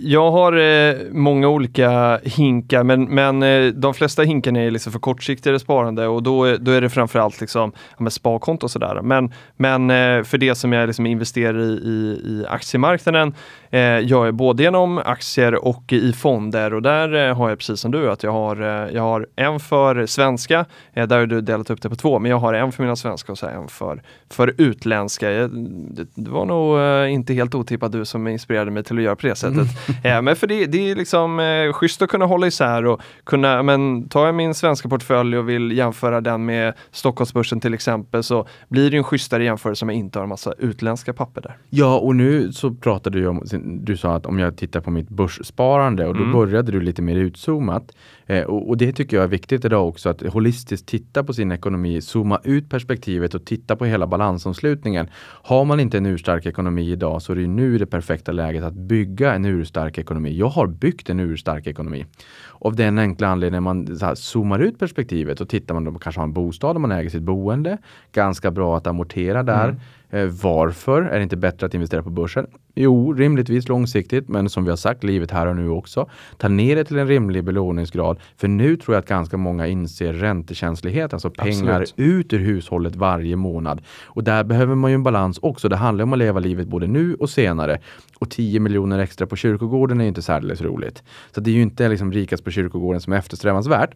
Jag 0.00 0.30
har 0.30 0.52
eh, 0.52 0.94
många 1.10 1.48
olika 1.48 2.20
hinkar, 2.22 2.82
men, 2.82 3.04
men 3.04 3.42
eh, 3.42 3.72
de 3.72 3.94
flesta 3.94 4.22
hinkarna 4.22 4.60
är 4.60 4.70
liksom 4.70 4.92
för 4.92 5.00
kortsiktigare 5.00 5.58
sparande 5.58 6.06
och 6.06 6.22
då, 6.22 6.56
då 6.56 6.70
är 6.70 6.80
det 6.80 6.90
framförallt 6.90 7.40
liksom, 7.40 7.72
ja, 7.98 8.10
sparkonto 8.10 8.64
och 8.64 8.70
sådär. 8.70 9.00
Men, 9.02 9.32
men 9.56 9.90
eh, 9.90 10.22
för 10.22 10.38
det 10.38 10.54
som 10.54 10.72
jag 10.72 10.86
liksom 10.86 11.06
investerar 11.06 11.58
i, 11.58 11.72
i, 11.72 12.20
i 12.24 12.44
aktiemarknaden 12.48 13.34
eh, 13.70 14.06
gör 14.06 14.24
jag 14.24 14.34
både 14.34 14.62
genom 14.62 14.98
aktier 14.98 15.64
och 15.64 15.92
i 15.92 16.12
fonder 16.12 16.74
och 16.74 16.82
där 16.82 17.28
eh, 17.28 17.36
har 17.36 17.48
jag 17.48 17.58
precis 17.58 17.80
som 17.80 17.90
du 17.90 18.10
att 18.10 18.22
jag 18.22 18.32
har, 18.32 18.60
eh, 18.60 18.94
jag 18.94 19.02
har 19.02 19.26
en 19.36 19.60
för 19.60 20.06
svenska, 20.06 20.64
eh, 20.92 21.06
där 21.06 21.18
har 21.18 21.26
du 21.26 21.40
delat 21.40 21.70
upp 21.70 21.82
det 21.82 21.88
på 21.88 21.96
två, 21.96 22.18
men 22.18 22.30
jag 22.30 22.38
har 22.38 22.54
en 22.54 22.72
för 22.72 22.82
mina 22.82 22.96
svenska 22.96 23.32
och 23.32 23.38
så 23.38 23.46
en 23.46 23.68
för, 23.68 24.02
för 24.30 24.54
utländska. 24.58 25.30
Jag, 25.30 25.50
det, 25.50 26.06
det, 26.14 26.30
var 26.30 26.46
nog 26.46 26.78
eh, 26.78 27.12
inte 27.12 27.34
helt 27.34 27.54
otippat 27.54 27.92
du 27.92 28.04
som 28.04 28.28
inspirerade 28.28 28.70
mig 28.70 28.84
till 28.84 28.98
att 28.98 29.04
göra 29.04 29.16
på 29.16 29.26
det 29.26 29.34
sättet. 29.34 29.61
Mm. 30.04 30.24
men 30.24 30.36
för 30.36 30.46
det, 30.46 30.66
det 30.66 30.90
är 30.90 30.94
liksom 30.94 31.40
eh, 31.40 31.72
schysst 31.72 32.02
att 32.02 32.10
kunna 32.10 32.26
hålla 32.26 32.46
isär 32.46 32.86
och 32.86 33.00
kunna, 33.24 33.62
men 33.62 34.08
tar 34.08 34.26
jag 34.26 34.34
min 34.34 34.54
svenska 34.54 34.88
portfölj 34.88 35.38
och 35.38 35.48
vill 35.48 35.72
jämföra 35.72 36.20
den 36.20 36.44
med 36.44 36.74
Stockholmsbörsen 36.90 37.60
till 37.60 37.74
exempel 37.74 38.22
så 38.22 38.46
blir 38.68 38.90
det 38.90 38.96
en 38.96 39.04
schysstare 39.04 39.44
jämförelse 39.44 39.84
om 39.84 39.88
jag 39.88 39.98
inte 39.98 40.18
har 40.18 40.22
en 40.22 40.28
massa 40.28 40.52
utländska 40.58 41.12
papper 41.12 41.40
där. 41.40 41.56
Ja, 41.70 41.98
och 41.98 42.16
nu 42.16 42.52
så 42.52 42.70
pratade 42.74 43.20
du 43.20 43.26
om 43.26 43.42
du 43.64 43.96
sa 43.96 44.14
att 44.14 44.26
om 44.26 44.38
jag 44.38 44.56
tittar 44.56 44.80
på 44.80 44.90
mitt 44.90 45.08
börssparande 45.08 46.06
och 46.06 46.14
då 46.14 46.20
mm. 46.20 46.32
började 46.32 46.72
du 46.72 46.80
lite 46.80 47.02
mer 47.02 47.16
utzoomat. 47.16 47.92
Eh, 48.26 48.44
och, 48.44 48.68
och, 48.68 48.76
det 48.76 48.92
tycker 48.92 49.16
jag 49.16 49.24
är 49.24 49.28
viktigt 49.28 49.64
idag 49.64 49.88
också 49.88 50.08
att 50.08 50.22
holistiskt 50.22 50.88
titta 50.88 51.24
på 51.24 51.32
sin 51.32 51.52
ekonomi, 51.52 52.00
zooma 52.00 52.40
ut 52.44 52.70
perspektivet 52.70 53.34
och 53.34 53.44
titta 53.44 53.76
på 53.76 53.84
hela 53.84 54.06
balansomslutningen. 54.06 55.08
Har 55.42 55.64
man 55.64 55.80
inte 55.80 55.98
en 55.98 56.06
urstark 56.06 56.46
ekonomi 56.46 56.90
idag 56.90 57.22
så 57.22 57.32
är 57.32 57.36
det 57.36 57.46
nu 57.46 57.78
det 57.78 57.86
perfekta 57.86 58.32
läget 58.32 58.64
att 58.64 58.74
bygga 58.74 59.34
en 59.34 59.44
urstark 59.44 59.98
ekonomi. 59.98 60.36
Jag 60.36 60.48
har 60.48 60.66
byggt 60.66 61.10
en 61.10 61.20
urstark 61.20 61.66
ekonomi. 61.66 62.06
Av 62.50 62.76
den 62.76 62.98
enkla 62.98 63.28
anledningen 63.28 63.62
man 63.62 63.98
så 63.98 64.06
här, 64.06 64.14
zoomar 64.14 64.58
ut 64.58 64.78
perspektivet 64.78 65.40
och 65.40 65.48
tittar 65.48 65.74
man, 65.74 65.84
då 65.84 65.92
kanske 65.92 66.20
har 66.20 66.26
en 66.26 66.32
bostad 66.32 66.76
om 66.76 66.82
man 66.82 66.92
äger 66.92 67.10
sitt 67.10 67.22
boende. 67.22 67.78
Ganska 68.12 68.50
bra 68.50 68.76
att 68.76 68.86
amortera 68.86 69.42
där. 69.42 69.68
Mm. 69.68 69.80
Eh, 70.12 70.26
varför 70.26 71.02
är 71.02 71.16
det 71.16 71.22
inte 71.22 71.36
bättre 71.36 71.66
att 71.66 71.74
investera 71.74 72.02
på 72.02 72.10
börsen? 72.10 72.46
Jo, 72.74 73.12
rimligtvis 73.12 73.68
långsiktigt, 73.68 74.28
men 74.28 74.48
som 74.48 74.64
vi 74.64 74.70
har 74.70 74.76
sagt, 74.76 75.04
livet 75.04 75.30
här 75.30 75.46
och 75.46 75.56
nu 75.56 75.68
också. 75.68 76.10
Ta 76.38 76.48
ner 76.48 76.76
det 76.76 76.84
till 76.84 76.98
en 76.98 77.08
rimlig 77.08 77.44
belåningsgrad. 77.44 78.18
För 78.36 78.48
nu 78.48 78.76
tror 78.76 78.94
jag 78.94 79.02
att 79.02 79.08
ganska 79.08 79.36
många 79.36 79.66
inser 79.66 80.12
räntekänslighet, 80.12 81.12
alltså 81.12 81.30
pengar 81.30 81.80
Absolut. 81.80 81.94
ut 81.96 82.32
ur 82.32 82.38
hushållet 82.38 82.96
varje 82.96 83.36
månad. 83.36 83.82
Och 84.04 84.24
där 84.24 84.44
behöver 84.44 84.74
man 84.74 84.90
ju 84.90 84.94
en 84.94 85.02
balans 85.02 85.38
också. 85.42 85.68
Det 85.68 85.76
handlar 85.76 86.02
om 86.02 86.12
att 86.12 86.18
leva 86.18 86.40
livet 86.40 86.68
både 86.68 86.86
nu 86.86 87.14
och 87.14 87.30
senare. 87.30 87.80
Och 88.18 88.30
10 88.30 88.60
miljoner 88.60 88.98
extra 88.98 89.26
på 89.26 89.36
kyrkogården 89.36 90.00
är 90.00 90.04
inte 90.04 90.22
särdeles 90.22 90.60
roligt. 90.60 91.02
Så 91.34 91.40
det 91.40 91.50
är 91.50 91.54
ju 91.54 91.62
inte 91.62 91.88
liksom 91.88 92.12
rikast 92.12 92.44
på 92.44 92.50
kyrkogården 92.50 93.00
som 93.00 93.12
är 93.12 93.16
eftersträvansvärt. 93.18 93.94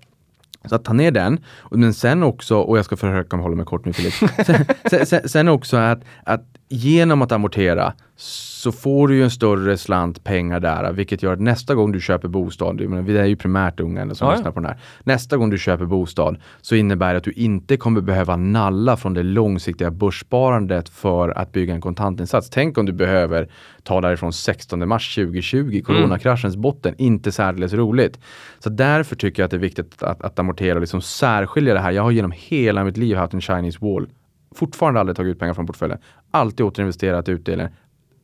Så 0.69 0.75
att 0.75 0.85
ta 0.85 0.93
ner 0.93 1.11
den. 1.11 1.39
Men 1.71 1.95
sen 1.95 2.23
också, 2.23 2.57
och 2.57 2.79
jag 2.79 2.85
ska 2.85 2.97
försöka 2.97 3.37
hålla 3.37 3.57
mig 3.57 3.67
kort 3.67 3.85
nu 3.85 3.93
Filip. 3.93 4.15
sen, 4.47 5.07
sen, 5.07 5.29
sen, 5.29 5.49
också 5.49 5.77
att, 5.77 6.01
att 6.25 6.45
genom 6.69 7.23
att 7.23 7.33
amortera 7.33 7.93
så 8.17 8.73
får 8.73 9.09
du 9.09 9.17
ju 9.17 9.23
en 9.23 9.31
större 9.31 9.79
slant 9.79 10.25
pengar 10.25 10.61
där, 10.61 10.93
vilket 10.93 11.23
gör 11.23 11.33
att 11.33 11.41
nästa 11.41 11.75
gång 11.75 11.93
du 11.93 12.01
köper 12.01 12.29
bostad, 12.29 12.81
vi 13.05 13.19
är 13.19 13.25
ju 13.25 13.37
primärt 13.37 13.81
unga 13.81 14.15
som 14.15 14.29
ja, 14.29 14.35
lyssnar 14.35 14.51
på 14.51 14.61
den 14.61 14.69
här. 14.69 14.79
Nästa 15.05 15.37
gång 15.37 15.51
du 15.51 15.59
köper 15.59 15.85
bostad 15.85 16.37
så 16.61 16.75
innebär 16.75 17.13
det 17.13 17.19
att 17.19 17.25
du 17.25 17.33
inte 17.33 17.77
kommer 17.77 18.01
behöva 18.01 18.37
nalla 18.37 18.97
från 18.97 19.15
det 19.15 19.23
långsiktiga 19.23 19.91
börssparandet 19.91 20.89
för 20.89 21.29
att 21.29 21.53
bygga 21.53 21.75
en 21.75 21.81
kontantinsats. 21.81 22.51
Tänk 22.51 22.79
om 22.79 22.87
du 22.87 22.93
behöver 22.93 23.49
ta 23.83 24.01
därifrån 24.01 24.33
16 24.33 24.89
mars 24.89 25.15
2020, 25.15 25.59
mm. 25.59 25.83
coronakraschens 25.83 26.55
mm. 26.55 26.63
botten. 26.63 26.95
Inte 26.99 27.33
särdeles 27.33 27.73
roligt. 27.73 28.19
Så 28.59 28.71
därför 28.71 29.17
tycker 29.17 29.43
jag 29.43 29.45
att 29.45 29.51
det 29.51 29.57
är 29.57 29.59
viktigt 29.59 30.03
att, 30.03 30.23
att 30.23 30.39
amortera 30.39 30.75
och 30.75 30.81
liksom 30.81 31.01
särskilja 31.03 31.75
det 31.75 31.81
här. 31.81 31.91
Jag 31.91 32.03
har 32.03 32.11
genom 32.11 32.33
hela 32.37 32.85
mitt 32.85 32.97
liv 32.97 33.17
haft 33.17 33.35
en 33.35 33.41
Chinese 33.41 33.79
wall 33.81 34.09
fortfarande 34.57 35.01
aldrig 35.01 35.17
tagit 35.17 35.31
ut 35.31 35.39
pengar 35.39 35.55
från 35.55 35.67
portföljen. 35.67 35.99
Alltid 36.31 36.67
återinvesterat 36.67 37.29
utdelningen 37.29 37.73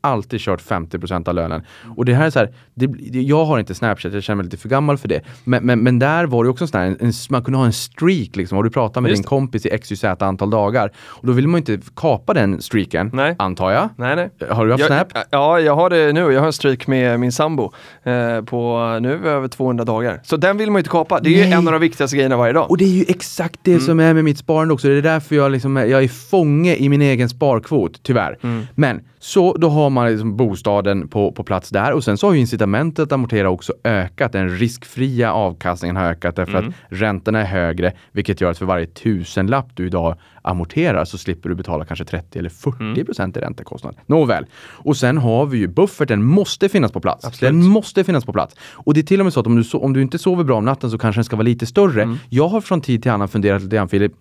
alltid 0.02 0.40
kört 0.40 0.62
50% 0.62 1.28
av 1.28 1.34
lönen. 1.34 1.62
Och 1.96 2.04
det 2.04 2.14
här 2.14 2.26
är 2.26 2.30
så 2.30 2.38
här, 2.38 2.54
det, 2.74 2.86
jag 3.20 3.44
har 3.44 3.58
inte 3.58 3.74
Snapchat, 3.74 4.14
jag 4.14 4.22
känner 4.22 4.36
mig 4.36 4.44
lite 4.44 4.56
för 4.56 4.68
gammal 4.68 4.98
för 4.98 5.08
det. 5.08 5.20
Men, 5.44 5.66
men, 5.66 5.78
men 5.78 5.98
där 5.98 6.26
var 6.26 6.44
det 6.44 6.50
också 6.50 6.66
sån 6.66 6.80
här, 6.80 6.86
en, 6.86 6.96
en, 7.00 7.12
man 7.30 7.44
kunde 7.44 7.58
ha 7.58 7.66
en 7.66 7.72
streak 7.72 8.36
liksom. 8.36 8.56
Har 8.56 8.64
du 8.64 8.70
pratat 8.70 9.02
med 9.02 9.10
Just 9.10 9.22
din 9.22 9.28
kompis 9.28 9.66
i 9.66 9.78
XYZ 9.78 10.04
antal 10.04 10.50
dagar? 10.50 10.92
Och 11.06 11.26
då 11.26 11.32
vill 11.32 11.48
man 11.48 11.58
inte 11.58 11.78
kapa 11.96 12.34
den 12.34 12.62
streaken, 12.62 13.10
nej. 13.12 13.34
antar 13.38 13.70
jag. 13.70 13.88
Nej, 13.96 14.16
nej. 14.16 14.48
Har 14.50 14.66
du 14.66 14.72
haft 14.72 14.80
jag, 14.80 14.86
Snap? 14.86 15.26
Ja, 15.30 15.60
jag 15.60 15.76
har 15.76 15.90
det 15.90 16.12
nu. 16.12 16.20
Jag 16.20 16.40
har 16.40 16.46
en 16.46 16.52
streak 16.52 16.86
med 16.86 17.20
min 17.20 17.32
sambo 17.32 17.72
eh, 18.02 18.42
på 18.42 18.98
nu 19.02 19.28
över 19.28 19.48
200 19.48 19.84
dagar. 19.84 20.20
Så 20.24 20.36
den 20.36 20.56
vill 20.56 20.70
man 20.70 20.80
inte 20.80 20.90
kapa. 20.90 21.20
Det 21.20 21.28
är 21.28 21.40
nej. 21.40 21.48
ju 21.48 21.52
en 21.52 21.66
av 21.66 21.72
de 21.72 21.80
viktigaste 21.80 22.16
grejerna 22.16 22.36
varje 22.36 22.52
dag. 22.52 22.70
Och 22.70 22.78
det 22.78 22.84
är 22.84 22.88
ju 22.88 23.04
exakt 23.08 23.60
det 23.62 23.70
mm. 23.70 23.82
som 23.82 24.00
är 24.00 24.14
med 24.14 24.24
mitt 24.24 24.38
sparande 24.38 24.74
också. 24.74 24.88
Det 24.88 24.94
är 24.94 25.02
därför 25.02 25.36
jag, 25.36 25.52
liksom, 25.52 25.76
jag 25.76 26.04
är 26.04 26.08
fånge 26.08 26.74
i 26.74 26.88
min 26.88 27.02
egen 27.02 27.28
sparkvot, 27.28 28.02
tyvärr. 28.02 28.38
Mm. 28.42 28.66
Men 28.74 29.00
så 29.22 29.56
då 29.58 29.68
har 29.68 29.90
man 29.90 30.08
liksom 30.10 30.36
bostaden 30.36 31.08
på, 31.08 31.32
på 31.32 31.44
plats 31.44 31.70
där 31.70 31.92
och 31.92 32.04
sen 32.04 32.18
så 32.18 32.26
har 32.26 32.34
ju 32.34 32.40
incitamentet 32.40 33.02
att 33.02 33.12
amortera 33.12 33.50
också 33.50 33.72
ökat. 33.84 34.32
Den 34.32 34.48
riskfria 34.48 35.32
avkastningen 35.32 35.96
har 35.96 36.04
ökat 36.04 36.36
därför 36.36 36.58
mm. 36.58 36.68
att 36.68 36.74
räntorna 36.88 37.40
är 37.40 37.44
högre, 37.44 37.92
vilket 38.12 38.40
gör 38.40 38.50
att 38.50 38.58
för 38.58 38.66
varje 38.66 38.86
tusenlapp 38.86 39.66
du 39.74 39.86
idag 39.86 40.16
amorterar 40.42 41.04
så 41.04 41.18
slipper 41.18 41.48
du 41.48 41.54
betala 41.54 41.84
kanske 41.84 42.04
30 42.04 42.38
eller 42.38 42.50
40 42.50 42.82
mm. 42.82 43.06
procent 43.06 43.36
i 43.36 43.40
räntekostnad. 43.40 43.96
Nåväl. 44.06 44.46
Och 44.70 44.96
sen 44.96 45.18
har 45.18 45.46
vi 45.46 45.58
ju 45.58 45.68
bufferten 45.68 46.24
måste 46.24 46.68
finnas 46.68 46.92
på 46.92 47.00
plats. 47.00 47.24
Absolut. 47.24 47.52
Den 47.52 47.66
måste 47.66 48.04
finnas 48.04 48.24
på 48.24 48.32
plats. 48.32 48.56
Och 48.72 48.94
det 48.94 49.00
är 49.00 49.04
till 49.04 49.20
och 49.20 49.26
med 49.26 49.32
så 49.32 49.40
att 49.40 49.46
om 49.46 49.56
du, 49.56 49.64
so 49.64 49.78
om 49.78 49.92
du 49.92 50.02
inte 50.02 50.18
sover 50.18 50.44
bra 50.44 50.56
om 50.56 50.64
natten 50.64 50.90
så 50.90 50.98
kanske 50.98 51.18
den 51.18 51.24
ska 51.24 51.36
vara 51.36 51.44
lite 51.44 51.66
större. 51.66 52.02
Mm. 52.02 52.18
Jag 52.28 52.48
har 52.48 52.60
från 52.60 52.80
tid 52.80 53.02
till 53.02 53.10
annan 53.10 53.28
funderat 53.28 53.62
lite 53.62 53.76
grann 53.76 53.88
Filip, 53.88 54.12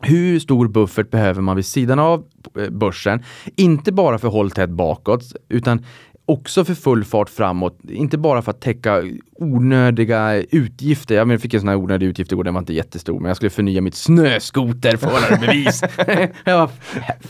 hur 0.00 0.38
stor 0.38 0.68
buffert 0.68 1.10
behöver 1.10 1.40
man 1.40 1.56
vid 1.56 1.66
sidan 1.66 1.98
av 1.98 2.24
eh, 2.58 2.70
börsen? 2.70 3.22
Inte 3.56 3.92
bara 3.92 4.18
för 4.18 4.28
håll 4.28 4.50
tätt 4.50 4.70
bakåt, 4.70 5.22
utan 5.48 5.84
också 6.28 6.64
för 6.64 6.74
full 6.74 7.04
fart 7.04 7.30
framåt. 7.30 7.78
Inte 7.88 8.18
bara 8.18 8.42
för 8.42 8.50
att 8.50 8.60
täcka 8.60 9.02
onödiga 9.34 10.34
utgifter. 10.34 11.14
Jag, 11.14 11.40
fick 11.40 11.54
en 11.54 11.60
sån 11.60 11.68
här 11.68 11.76
onödig 11.76 12.06
utgift 12.06 12.32
igår, 12.32 12.44
den 12.44 12.54
var 12.54 12.60
inte 12.60 12.74
jättestor, 12.74 13.20
men 13.20 13.28
jag 13.28 13.36
skulle 13.36 13.50
förnya 13.50 13.80
mitt 13.80 13.94
snöskoterförarbevis. 13.94 15.82
jag 16.44 16.68
bara, 16.68 16.70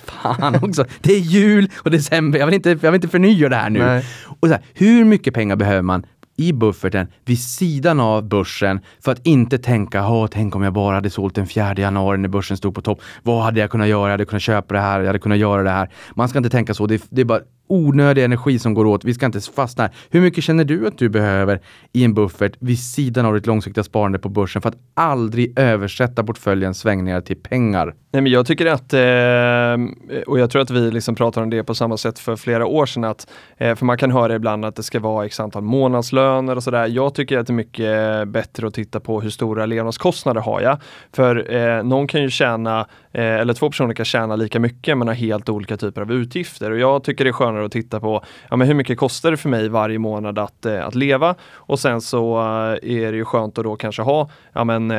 fan 0.05 0.55
också, 0.63 0.85
det 1.01 1.13
är 1.13 1.21
jul 1.21 1.71
och 1.77 1.91
december, 1.91 2.39
jag 2.39 2.47
vill 2.47 2.55
inte, 2.55 2.71
jag 2.71 2.79
vill 2.79 2.95
inte 2.95 3.09
förnya 3.09 3.49
det 3.49 3.57
här 3.57 3.71
nu. 3.71 3.79
Nej. 3.79 4.05
Och 4.41 4.49
så 4.49 4.55
här, 4.55 4.63
hur 4.75 5.05
mycket 5.05 5.35
pengar 5.35 5.57
behöver 5.57 5.83
man 5.83 6.07
i 6.39 6.53
bufferten 6.53 7.07
vid 7.25 7.39
sidan 7.39 8.01
av 8.01 8.29
börsen 8.29 8.81
för 9.05 9.13
att 9.13 9.27
inte 9.27 9.59
tänka, 9.59 10.29
tänk 10.31 10.57
om 10.57 10.63
jag 10.63 10.73
bara 10.73 10.95
hade 10.95 11.11
sålt 11.11 11.35
den 11.35 11.47
4 11.47 11.75
januari 11.75 12.19
när 12.19 12.29
börsen 12.29 12.57
stod 12.57 12.75
på 12.75 12.83
topp. 12.83 13.01
Vad 13.23 13.43
hade 13.43 13.61
jag 13.61 13.71
kunnat 13.71 13.89
göra? 13.89 14.03
Jag 14.05 14.11
hade 14.11 14.25
kunnat 14.25 14.43
köpa 14.43 14.75
det 14.75 14.81
här, 14.81 15.01
jag 15.01 15.07
hade 15.07 15.19
kunnat 15.19 15.39
göra 15.39 15.63
det 15.63 15.71
här. 15.71 15.91
Man 16.15 16.29
ska 16.29 16.39
inte 16.39 16.51
tänka 16.51 16.75
så. 16.75 16.87
Det, 16.87 17.03
det 17.11 17.21
är 17.21 17.25
bara 17.25 17.41
onödig 17.69 18.25
energi 18.25 18.59
som 18.59 18.75
går 18.75 18.85
åt. 18.85 19.05
Vi 19.05 19.15
ska 19.15 19.27
inte 19.27 19.41
fastna 19.41 19.85
här. 19.85 19.93
Hur 20.11 20.21
mycket 20.21 20.45
känner 20.45 20.65
du 20.65 20.87
att 20.87 20.99
du 20.99 21.09
behöver 21.09 21.61
i 21.93 22.05
en 22.05 22.15
buffert 22.15 22.53
vid 22.59 22.79
sidan 22.79 23.27
av 23.27 23.35
ditt 23.35 23.47
långsiktiga 23.47 23.85
sparande 23.85 24.19
på 24.19 24.29
börsen 24.29 24.63
för 24.63 24.69
att 24.69 24.79
aldrig 24.95 25.59
översätta 25.59 26.25
portföljens 26.25 26.79
svängningar 26.79 27.21
till 27.21 27.37
pengar? 27.37 27.95
Nej, 28.13 28.23
men 28.23 28.33
jag 28.33 28.47
tycker 28.47 28.67
att, 28.67 28.93
eh, 28.93 30.23
och 30.27 30.39
jag 30.39 30.51
tror 30.51 30.63
att 30.63 30.71
vi 30.71 30.91
liksom 30.91 31.15
pratar 31.15 31.43
om 31.43 31.51
det 31.51 31.65
på 31.65 31.75
samma 31.75 31.97
sätt 31.97 32.19
för 32.19 32.37
flera 32.37 32.67
år 32.67 32.87
sedan, 32.87 33.05
att, 33.05 33.31
eh, 33.57 33.75
för 33.75 33.87
man 33.87 33.99
kan 33.99 34.11
höra 34.11 34.35
ibland 34.35 34.65
att 34.65 34.77
det 34.77 34.83
ska 34.83 35.01
vara 35.01 35.27
x 35.27 35.41
antal 35.41 35.63
månadslöner 35.63 36.57
och 36.57 36.63
sådär. 36.63 36.87
Jag 36.87 37.15
tycker 37.15 37.39
att 37.39 37.47
det 37.47 37.51
är 37.51 37.55
mycket 37.55 38.29
bättre 38.29 38.67
att 38.67 38.75
titta 38.75 39.01
på 39.01 39.21
hur 39.21 39.31
stora 39.31 39.67
levnadskostnader 39.67 40.41
har 40.41 40.61
jag. 40.61 40.79
För 41.13 41.55
eh, 41.55 41.83
någon 41.83 42.07
kan 42.07 42.23
ju 42.23 42.31
tjäna, 42.31 42.87
eh, 43.13 43.23
eller 43.23 43.55
två 43.55 43.71
personer 43.71 43.95
kan 43.95 44.05
tjäna 44.05 44.37
lika 44.37 44.61
mycket 44.61 44.99
men 44.99 45.09
har 45.09 45.15
helt 45.15 45.49
olika 45.49 45.77
typer 45.77 46.01
av 46.01 46.13
utgifter. 46.13 46.71
Och 46.71 46.79
jag 46.79 47.05
tycker 47.05 47.25
det 47.25 47.31
är 47.31 47.33
skönare 47.33 47.58
att 47.63 47.73
titta 47.73 48.01
på 48.01 48.25
ja, 48.51 48.57
men 48.57 48.67
hur 48.67 48.75
mycket 48.75 48.99
kostar 48.99 49.31
det 49.31 49.37
för 49.37 49.49
mig 49.49 49.69
varje 49.69 49.99
månad 49.99 50.39
att, 50.39 50.67
eh, 50.67 50.87
att 50.87 50.95
leva 50.95 51.35
och 51.53 51.79
sen 51.79 52.01
så 52.01 52.39
eh, 52.39 52.91
är 52.91 53.13
det 53.13 53.17
ju 53.17 53.25
skönt 53.25 53.59
att 53.59 53.65
då 53.65 53.77
kanske 53.77 54.03
ha 54.03 54.31
ja, 54.53 54.65
men, 54.65 54.91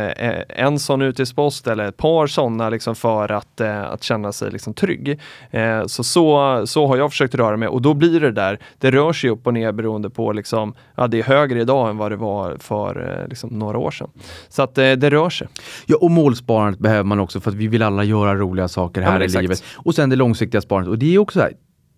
en 0.49 0.80
sån 0.80 1.02
utgiftspost 1.02 1.68
eller 1.68 1.86
ett 1.86 1.98
par 1.98 2.27
sådana 2.27 2.69
liksom 2.69 2.95
för 2.95 3.31
att, 3.31 3.61
eh, 3.61 3.84
att 3.84 4.03
känna 4.03 4.31
sig 4.31 4.52
liksom 4.52 4.73
trygg. 4.73 5.19
Eh, 5.52 5.86
så, 5.86 6.03
så, 6.03 6.61
så 6.68 6.88
har 6.88 6.98
jag 6.98 7.11
försökt 7.11 7.36
röra 7.36 7.57
mig 7.57 7.68
och 7.68 7.81
då 7.81 7.94
blir 7.94 8.19
det 8.19 8.31
där, 8.31 8.60
det 8.77 8.91
rör 8.91 9.14
sig 9.14 9.30
upp 9.30 9.48
och 9.48 9.53
ner 9.53 9.72
beroende 9.72 10.10
på 10.10 10.31
liksom, 10.31 10.73
ja 10.95 11.07
det 11.07 11.19
är 11.19 11.23
högre 11.23 11.61
idag 11.61 11.90
än 11.90 11.98
vad 11.98 12.11
det 12.11 12.15
var 12.15 12.57
för 12.60 13.19
eh, 13.22 13.27
liksom, 13.27 13.49
några 13.49 13.77
år 13.77 13.91
sedan. 13.91 14.10
Så 14.49 14.61
att 14.61 14.77
eh, 14.77 14.91
det 14.91 15.10
rör 15.10 15.30
sig. 15.30 15.48
Ja 15.86 15.98
och 16.02 16.11
målsparandet 16.11 16.80
behöver 16.80 17.03
man 17.03 17.19
också 17.19 17.40
för 17.40 17.52
att 17.52 17.57
vi 17.57 17.68
vill 17.68 17.84
alla 17.84 18.03
göra 18.03 18.36
roliga 18.36 18.68
saker 18.68 19.02
här 19.02 19.19
ja, 19.19 19.26
i 19.26 19.27
livet. 19.27 19.64
Och 19.76 19.95
sen 19.95 20.10
det 20.10 20.15
långsiktiga 20.15 20.61
sparandet 20.61 20.91
och 20.91 20.98
det 20.98 21.15
är 21.15 21.19
också 21.19 21.40
så 21.40 21.44
här, 21.44 21.53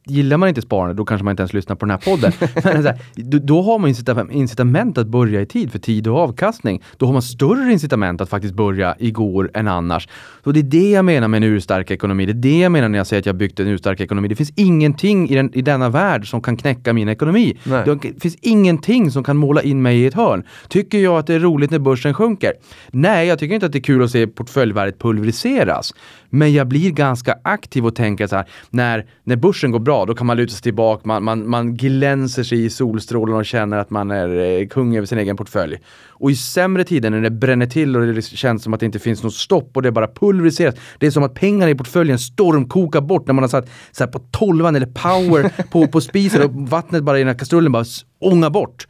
gillar 0.06 0.38
man 0.38 0.50
inte 0.50 0.62
sparande, 0.62 0.94
då 0.94 1.06
kanske 1.06 1.24
man 1.24 1.32
inte 1.32 1.42
ens 1.42 1.54
lyssnar 1.54 1.76
på 1.76 1.86
den 1.86 1.92
här 1.92 1.98
podden. 1.98 2.32
Men 2.64 2.86
här, 2.86 3.00
då, 3.16 3.38
då, 3.38 3.62
har 3.62 3.80
man 3.80 4.32
incitament, 4.32 4.98
att 4.98 5.08
börja 5.08 5.42
i 5.42 5.46
tid 5.46 5.72
för 5.72 5.80
tid 5.80 6.08
och 6.08 6.18
avkastning. 6.18 6.84
Då 6.98 7.06
har 7.06 7.14
man 7.14 7.22
större 7.22 7.72
incitament 7.72 8.22
att 8.22 8.30
faktiskt 8.30 8.54
börja 8.54 8.96
igår 9.00 9.52
än 9.54 9.68
annars. 9.68 10.08
Så 10.44 10.52
det 10.52 10.60
är 10.60 10.64
det 10.64 10.92
jag 10.92 11.06
menar 11.06 11.28
med 11.28 11.38
en 11.38 11.44
urstark 11.44 11.92
ekonomi. 11.92 12.26
Det 12.26 12.32
är 12.32 12.34
det 12.34 12.60
jag 12.60 12.72
menar 12.72 12.90
när 12.90 12.98
jag 12.98 13.08
säger 13.08 13.20
att 13.20 13.26
jag 13.26 13.36
byggt 13.36 13.60
en 13.60 13.68
urstark 13.68 14.02
ekonomi. 14.02 14.28
Det 14.28 14.36
finns 14.36 14.54
ingenting 14.56 15.30
i, 15.30 15.36
den, 15.36 15.54
i 15.54 15.62
denna 15.62 15.90
värld 15.90 16.30
som 16.30 16.42
kan 16.42 16.58
knäcka 16.58 16.94
min 16.94 17.10
ekonomi. 17.10 17.58
Nej. 17.64 17.84
Det 17.86 18.22
finns 18.22 18.36
ingenting 18.42 19.12
som 19.12 19.24
kan 19.24 19.38
måla 19.38 19.62
in 19.62 19.82
mig 19.82 20.00
i 20.00 20.06
ett 20.06 20.14
hörn. 20.14 20.44
Tycker 20.68 20.98
jag 20.98 21.18
att 21.18 21.28
det 21.28 21.34
är 21.34 21.40
roligt 21.40 21.72
när 21.72 21.80
börsen 21.80 22.14
sjunker? 22.14 22.54
Nej, 22.92 23.28
jag 23.28 23.40
tycker 23.40 23.56
inte 23.56 23.66
att 23.66 23.72
det 23.72 23.80
är 23.80 23.84
kul 23.84 24.04
att 24.04 24.12
se 24.12 24.28
portföljvärdet 24.28 25.00
pulveriseras. 25.00 25.94
Men 26.34 26.54
jag 26.54 26.68
blir 26.68 26.92
ganska 26.92 27.36
aktiv 27.44 27.86
och 27.86 27.96
tänker 27.96 28.28
så 28.28 28.36
här, 28.36 28.46
när, 28.70 29.06
när 29.24 29.36
börsen 29.36 29.72
går 29.72 29.80
bra, 29.80 30.06
då 30.06 30.16
kan 30.16 30.28
man 30.28 30.38
luta 30.38 30.52
sig 30.54 30.62
tillbaka, 30.62 31.02
man, 31.06 31.24
man, 31.24 31.50
man 31.50 31.76
glänser 31.76 32.44
sig 32.44 32.66
i 32.66 32.70
solstrålen 32.70 33.36
och 33.36 33.46
känner 33.46 33.78
att 33.78 33.90
man 33.90 34.12
är 34.12 34.60
eh, 34.60 34.68
kung 34.68 34.96
över 34.96 35.06
sin 35.08 35.18
egen 35.18 35.38
portfölj. 35.38 35.78
Och 36.08 36.32
i 36.32 36.36
sämre 36.36 36.84
tider 36.84 37.10
när 37.10 37.22
det 37.22 37.30
bränner 37.30 37.66
till 37.66 37.96
och 37.96 38.06
det 38.06 38.14
liksom 38.14 38.38
känns 38.38 38.64
som 38.64 38.74
att 38.74 38.80
det 38.80 38.86
inte 38.86 39.00
finns 39.00 39.24
något 39.24 39.34
stopp 39.34 39.72
och 39.74 39.82
det 39.82 39.92
bara 39.92 40.08
pulveriseras. 40.08 40.76
Det 40.98 41.08
är 41.08 41.12
som 41.12 41.24
att 41.24 41.34
pengarna 41.34 41.70
i 41.70 41.76
portföljen 41.76 42.20
stormkokar 42.20 43.02
bort 43.02 43.28
när 43.28 43.34
man 43.34 43.44
har 43.44 43.50
satt 43.50 43.70
så 43.92 44.08
på 44.08 44.20
tolvan 44.20 44.76
eller 44.76 44.88
power 44.88 45.64
på, 45.72 45.88
på 45.88 46.02
spisen 46.02 46.42
och 46.42 46.52
vattnet 46.54 47.04
bara 47.04 47.18
i 47.18 47.22
den 47.22 47.28
här 47.28 47.40
kastrullen 47.40 47.72
bara 47.72 47.86
ångar 48.20 48.50
bort 48.50 48.88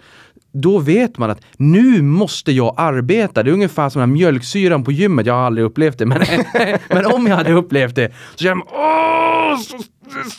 då 0.52 0.80
vet 0.80 1.18
man 1.18 1.30
att 1.30 1.42
nu 1.58 2.02
måste 2.02 2.52
jag 2.52 2.76
arbeta. 2.78 3.44
Det 3.44 3.50
är 3.50 3.54
ungefär 3.54 3.90
som 3.90 4.00
den 4.00 4.10
här 4.10 4.14
mjölksyran 4.14 4.84
på 4.84 4.92
gymmet. 4.92 5.26
Jag 5.26 5.34
har 5.34 5.42
aldrig 5.42 5.66
upplevt 5.66 5.98
det, 5.98 6.06
men, 6.06 6.22
men 6.90 7.06
om 7.06 7.28
jag 7.28 7.36
hade 7.36 7.54
upplevt 7.54 7.96
det 7.96 8.14
så 8.36 8.44
känner 8.44 8.56
man 8.56 8.68
åh, 8.72 9.60
så, 9.60 9.78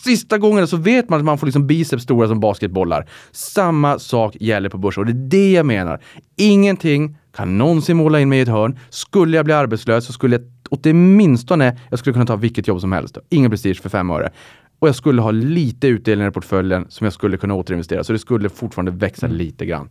sista 0.03 0.37
gången 0.37 0.67
så 0.67 0.77
vet 0.77 1.09
man 1.09 1.19
att 1.19 1.25
man 1.25 1.37
får 1.37 1.47
liksom 1.47 1.67
biceps 1.67 2.03
stora 2.03 2.27
som 2.27 2.39
basketbollar. 2.39 3.09
Samma 3.31 3.99
sak 3.99 4.37
gäller 4.39 4.69
på 4.69 4.77
börsen 4.77 5.01
och 5.01 5.07
det 5.07 5.13
är 5.13 5.29
det 5.29 5.51
jag 5.51 5.65
menar. 5.65 6.01
Ingenting 6.37 7.17
kan 7.35 7.57
någonsin 7.57 7.97
måla 7.97 8.19
in 8.19 8.29
mig 8.29 8.39
i 8.39 8.41
ett 8.41 8.47
hörn. 8.47 8.79
Skulle 8.89 9.37
jag 9.37 9.45
bli 9.45 9.53
arbetslös 9.53 10.05
så 10.05 10.13
skulle 10.13 10.35
jag 10.35 10.45
åtminstone, 10.69 11.77
jag 11.89 11.99
skulle 11.99 12.13
kunna 12.13 12.25
ta 12.25 12.35
vilket 12.35 12.67
jobb 12.67 12.81
som 12.81 12.91
helst. 12.91 13.17
Ingen 13.29 13.51
prestige 13.51 13.81
för 13.81 13.89
fem 13.89 14.09
öre 14.09 14.31
och 14.83 14.87
jag 14.87 14.95
skulle 14.95 15.21
ha 15.21 15.31
lite 15.31 15.87
utdelningar 15.87 16.29
i 16.29 16.33
portföljen 16.33 16.85
som 16.89 17.05
jag 17.05 17.13
skulle 17.13 17.37
kunna 17.37 17.53
återinvestera. 17.53 18.03
Så 18.03 18.13
det 18.13 18.19
skulle 18.19 18.49
fortfarande 18.49 18.91
växa 18.91 19.25
mm. 19.25 19.37
lite 19.37 19.65
grann. 19.65 19.89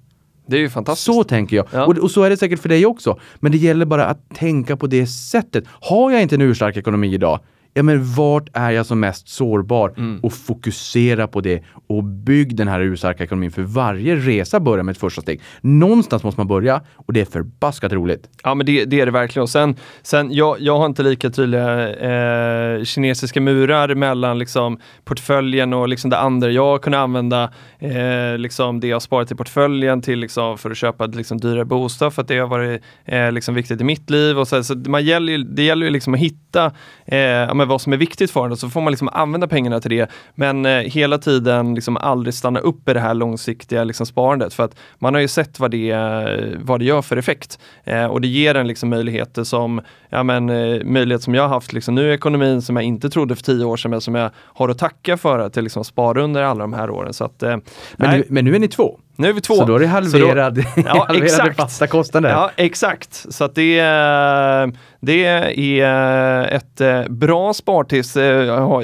Det 0.52 0.58
är 0.58 0.60
ju 0.60 0.70
fantastiskt. 0.70 1.06
Så 1.06 1.24
tänker 1.24 1.56
jag. 1.56 1.66
Ja. 1.70 1.86
Och, 1.86 1.98
och, 1.98 2.10
så 2.10 2.22
är 2.22 2.30
det 2.30 2.36
säkert 2.36 2.58
för 2.58 2.68
dig 2.68 2.86
också. 2.86 3.18
Men 3.40 3.52
det 3.52 3.58
gäller 3.58 3.86
bara 3.86 4.06
att 4.06 4.30
tänka 4.34 4.76
på 4.76 4.86
det 4.86 5.06
sättet. 5.06 5.64
Har 5.68 6.10
jag 6.10 6.22
inte 6.22 6.34
en 6.34 6.40
urstark 6.40 6.76
ekonomi 6.76 7.14
idag, 7.14 7.40
ja 7.74 7.82
men 7.82 8.14
vart 8.14 8.48
är 8.52 8.70
jag 8.70 8.86
som 8.86 9.00
mest 9.00 9.28
sårbar? 9.28 9.94
Mm. 9.96 10.20
Och 10.22 10.32
fokusera 10.32 11.28
på 11.28 11.40
det 11.40 11.62
och 11.86 12.04
bygg 12.04 12.56
den 12.56 12.68
här 12.68 12.80
urstarka 12.80 13.24
ekonomin. 13.24 13.50
För 13.50 13.62
varje 13.62 14.16
resa 14.16 14.60
börjar 14.60 14.84
med 14.84 14.92
ett 14.92 14.98
första 14.98 15.22
steg. 15.22 15.40
Någonstans 15.60 16.22
måste 16.22 16.40
man 16.40 16.48
börja 16.48 16.80
och 16.96 17.12
det 17.12 17.20
är 17.20 17.24
förbaskat 17.24 17.92
roligt. 17.92 18.28
Ja 18.42 18.54
men 18.54 18.66
det, 18.66 18.84
det 18.84 19.00
är 19.00 19.06
det 19.06 19.12
verkligen. 19.12 19.42
Och 19.42 19.50
sen, 19.50 19.76
sen 20.02 20.32
jag, 20.32 20.60
jag 20.60 20.78
har 20.78 20.86
inte 20.86 21.02
lika 21.02 21.30
tydliga 21.30 21.88
eh, 21.88 22.84
kinesiska 22.84 23.40
murar 23.40 23.94
mellan 23.94 24.38
liksom, 24.38 24.78
portföljen 25.04 25.72
och 25.72 25.88
liksom 25.88 26.10
det 26.10 26.18
andra. 26.18 26.50
Jag 26.50 26.82
kunde 26.82 26.98
använda 26.98 27.52
eh, 27.78 28.38
liksom 28.38 28.80
det 28.80 28.86
jag 28.86 29.02
sparat 29.02 29.32
i 29.32 29.34
portföljen 29.34 30.02
till 30.02 30.18
liksom, 30.18 30.58
för 30.58 30.70
att 30.70 30.76
köpa 30.76 31.06
liksom, 31.06 31.40
dyrare 31.40 31.64
bostad 31.64 32.14
för 32.14 32.22
att 32.22 32.28
det 32.28 32.38
har 32.38 32.48
varit 32.48 32.82
eh, 33.04 33.32
liksom, 33.32 33.54
viktigt 33.54 33.80
i 33.80 33.84
mitt 33.84 34.10
liv. 34.10 34.38
Och 34.38 34.48
så, 34.48 34.64
så 34.64 34.74
man 34.74 35.04
gäller, 35.04 35.38
det 35.38 35.62
gäller 35.62 35.86
ju 35.86 35.92
liksom 35.92 36.14
att 36.14 36.20
hitta 36.20 36.64
eh, 37.04 37.54
med 37.62 37.68
vad 37.68 37.80
som 37.80 37.92
är 37.92 37.96
viktigt 37.96 38.30
för 38.30 38.44
en 38.44 38.52
och 38.52 38.58
så 38.58 38.68
får 38.68 38.80
man 38.80 38.90
liksom 38.90 39.08
använda 39.12 39.46
pengarna 39.46 39.80
till 39.80 39.90
det. 39.90 40.10
Men 40.34 40.66
eh, 40.66 40.72
hela 40.72 41.18
tiden 41.18 41.74
liksom 41.74 41.96
aldrig 41.96 42.34
stanna 42.34 42.60
upp 42.60 42.88
i 42.88 42.92
det 42.92 43.00
här 43.00 43.14
långsiktiga 43.14 43.84
liksom 43.84 44.06
sparandet 44.06 44.54
för 44.54 44.64
att 44.64 44.76
man 44.98 45.14
har 45.14 45.20
ju 45.20 45.28
sett 45.28 45.60
vad 45.60 45.70
det, 45.70 45.94
vad 46.60 46.80
det 46.80 46.84
gör 46.84 47.02
för 47.02 47.16
effekt. 47.16 47.58
Eh, 47.84 48.06
och 48.06 48.20
det 48.20 48.28
ger 48.28 48.54
en 48.54 48.66
liksom 48.66 48.88
möjligheter 48.88 49.44
som, 49.44 49.80
ja 50.08 50.22
men 50.22 50.50
eh, 50.50 50.84
möjlighet 50.84 51.22
som 51.22 51.34
jag 51.34 51.42
har 51.42 51.48
haft 51.48 51.72
liksom 51.72 51.94
nu 51.94 52.10
i 52.10 52.14
ekonomin 52.14 52.62
som 52.62 52.76
jag 52.76 52.84
inte 52.84 53.10
trodde 53.10 53.36
för 53.36 53.42
tio 53.42 53.64
år 53.64 53.76
sedan 53.76 53.90
men 53.90 54.00
som 54.00 54.14
jag 54.14 54.30
har 54.36 54.68
att 54.68 54.78
tacka 54.78 55.16
för 55.16 55.38
att 55.38 55.56
jag 55.56 55.62
liksom 55.62 55.84
spara 55.84 56.22
under 56.22 56.42
alla 56.42 56.60
de 56.60 56.72
här 56.72 56.90
åren. 56.90 57.12
Så 57.12 57.24
att, 57.24 57.42
eh, 57.42 57.56
men, 57.96 58.18
nu, 58.18 58.24
men 58.28 58.44
nu 58.44 58.54
är 58.54 58.58
ni 58.58 58.68
två? 58.68 58.98
Nu 59.16 59.28
är 59.28 59.32
vi 59.32 59.40
två. 59.40 59.54
Så 59.54 59.64
då 59.64 59.74
är 59.74 59.78
det 59.80 59.86
halverad, 59.86 60.58
Ja, 60.58 60.64
halverade 61.06 61.24
exakt. 61.24 61.56
fasta 61.56 61.86
kostnader. 61.86 62.30
Ja, 62.30 62.50
exakt. 62.56 63.26
Så 63.30 63.44
att 63.44 63.54
det, 63.54 63.78
är- 63.78 64.72
det 65.00 65.24
är 65.80 66.44
ett 66.44 66.80
eh, 66.80 67.02
bra 67.08 67.54
spartips. 67.54 68.16
Eh, 68.16 68.24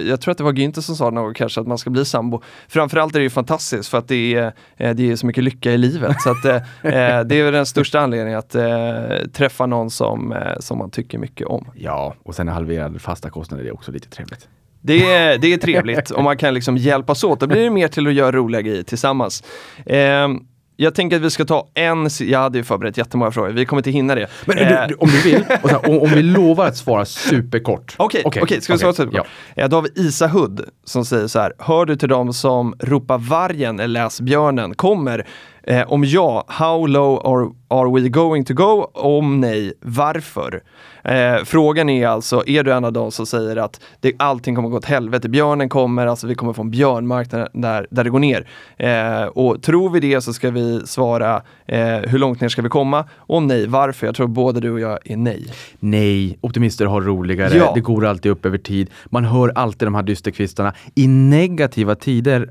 Jag 0.09 0.21
tror 0.21 0.33
att 0.33 0.39
det 0.39 0.45
var 0.45 0.53
Günther 0.53 0.81
som 0.81 0.97
sa 0.97 1.11
något 1.11 1.37
kanske 1.37 1.61
att 1.61 1.67
man 1.67 1.79
ska 1.79 1.91
bli 1.91 2.05
sambo. 2.05 2.43
Framförallt 2.69 3.15
är 3.15 3.19
det 3.19 3.23
ju 3.25 3.31
fantastiskt 3.31 3.89
för 3.89 3.99
att 3.99 4.09
det 4.09 4.35
är, 4.35 4.53
eh, 4.77 4.95
det 4.95 5.11
är 5.11 5.17
så 5.17 5.27
mycket 5.27 5.45
lycka 5.45 5.71
i 5.73 5.79
livet. 5.79 6.21
Så 6.23 6.31
att, 6.31 6.45
eh, 6.45 6.57
eh, 6.57 7.21
det 7.25 7.35
är 7.41 7.45
väl 7.45 7.53
den 7.53 7.67
största 7.67 8.01
anledningen 8.01 8.39
att 8.39 8.55
eh, 8.55 9.29
träffa 9.33 9.67
någon 9.67 9.91
som, 9.91 10.33
eh, 10.33 10.39
som 10.61 10.79
man 10.79 10.91
tycker 10.91 11.19
mycket 11.19 11.47
om. 11.47 11.69
Ja, 11.75 12.15
och 12.23 12.35
sen 12.35 12.49
halverade 12.49 12.99
fasta 12.99 13.31
kostnader, 13.31 13.65
det 13.65 13.71
är 13.71 13.75
också 13.75 13.93
lite 13.93 14.09
trevligt. 14.11 14.49
Det 14.81 15.13
är, 15.13 15.39
det 15.39 15.53
är 15.53 15.57
trevligt 15.59 16.11
och 16.11 16.25
man 16.25 16.37
kan 16.37 16.55
liksom 16.55 16.77
hjälpas 16.77 17.25
åt. 17.25 17.41
Då 17.41 17.47
blir 17.47 17.63
det 17.63 17.71
mer 17.71 17.89
till 17.89 18.07
att 18.07 18.13
göra 18.13 18.33
roliga 18.33 18.61
grejer 18.61 18.83
tillsammans. 18.83 19.45
Ehm, 19.87 20.41
jag 20.81 20.95
tänker 20.95 21.17
att 21.17 21.23
vi 21.23 21.31
ska 21.31 21.45
ta 21.45 21.69
en, 21.75 22.09
jag 22.21 22.39
hade 22.39 22.59
ju 22.59 22.65
förberett 22.65 22.97
jättemånga 22.97 23.31
frågor, 23.31 23.51
vi 23.51 23.67
kommer 23.67 23.81
inte 23.81 23.91
hinna 23.91 24.15
det. 24.15 24.27
Men 24.45 24.59
Eh, 24.59 24.87
du, 24.89 24.95
om 24.95 25.09
du 25.09 25.31
vill, 25.31 25.45
här, 25.49 25.89
om, 25.89 25.99
om 25.99 26.09
vi 26.09 26.23
lovar 26.23 26.67
att 26.67 26.77
svara 26.77 27.05
superkort. 27.05 27.95
Okej, 27.97 28.23
okej, 28.25 28.61
ska 28.61 28.73
vi 28.73 28.79
svara 28.79 28.93
så? 28.93 29.09
Ja. 29.13 29.25
Ja. 29.55 29.69
Då 29.69 29.77
har 29.77 29.83
vi 29.83 29.89
Isa 29.95 30.27
Hood 30.27 30.65
som 30.85 31.05
säger 31.05 31.27
så 31.27 31.39
här. 31.39 31.53
Hör 31.59 31.85
du 31.85 31.97
till 31.97 32.09
dem 32.09 32.33
som 32.33 32.75
ropar 32.81 33.19
vargen 33.19 33.81
eller 33.81 34.03
läs 34.03 34.21
björnen 34.21 34.75
kommer? 34.75 35.27
Eh, 35.63 35.93
om 35.93 36.05
ja, 36.05 36.45
how 36.49 36.87
low 36.87 37.27
are, 37.27 37.51
are 37.69 38.01
we 38.01 38.09
going 38.09 38.45
to 38.45 38.55
go? 38.55 38.91
Om 38.95 39.41
nej, 39.41 39.73
varför? 39.81 40.63
Eh, 41.09 41.45
frågan 41.45 41.89
är 41.89 42.07
alltså, 42.07 42.43
är 42.47 42.63
du 42.65 42.73
en 42.73 42.85
av 42.85 42.93
dem 42.93 43.11
som 43.11 43.27
säger 43.27 43.57
att 43.57 43.81
det, 44.01 44.13
allting 44.19 44.55
kommer 44.55 44.69
gå 44.69 44.77
åt 44.77 44.85
helvete? 44.85 45.29
Björnen 45.29 45.69
kommer, 45.69 46.07
alltså 46.07 46.27
vi 46.27 46.35
kommer 46.35 46.53
få 46.53 46.63
en 46.63 46.71
björnmarknad 46.71 47.49
där, 47.53 47.87
där 47.91 48.05
det 48.05 48.11
går 48.11 48.19
ner. 48.19 48.49
Eh, 48.77 49.25
och 49.25 49.63
tror 49.63 49.91
vi 49.91 50.01
det 50.01 50.21
så 50.21 50.33
ska 50.33 50.51
vi 50.51 50.81
svara 50.87 51.43
eh, 51.67 51.81
hur 51.87 52.19
långt 52.19 52.41
ner 52.41 52.49
ska 52.49 52.63
vi 52.63 52.69
komma? 52.69 53.05
Om 53.17 53.47
nej, 53.47 53.67
varför? 53.67 54.07
Jag 54.07 54.15
tror 54.15 54.27
både 54.27 54.61
du 54.61 54.71
och 54.71 54.81
jag 54.81 54.99
är 55.05 55.17
nej. 55.17 55.47
Nej, 55.79 56.39
optimister 56.41 56.87
har 56.87 57.01
roligare, 57.01 57.57
Ja. 57.57 57.73
det 57.75 57.81
går 57.81 58.05
alltid 58.07 58.33
upp 58.33 58.47
över 58.47 58.59
tid. 58.59 58.91
Man 59.07 59.25
hör 59.25 59.53
alltid 59.55 59.87
de 59.87 59.95
här 59.95 60.03
dysterkvistarna. 60.03 60.73
I 60.95 61.07
negativa 61.09 61.95
tider, 61.95 62.51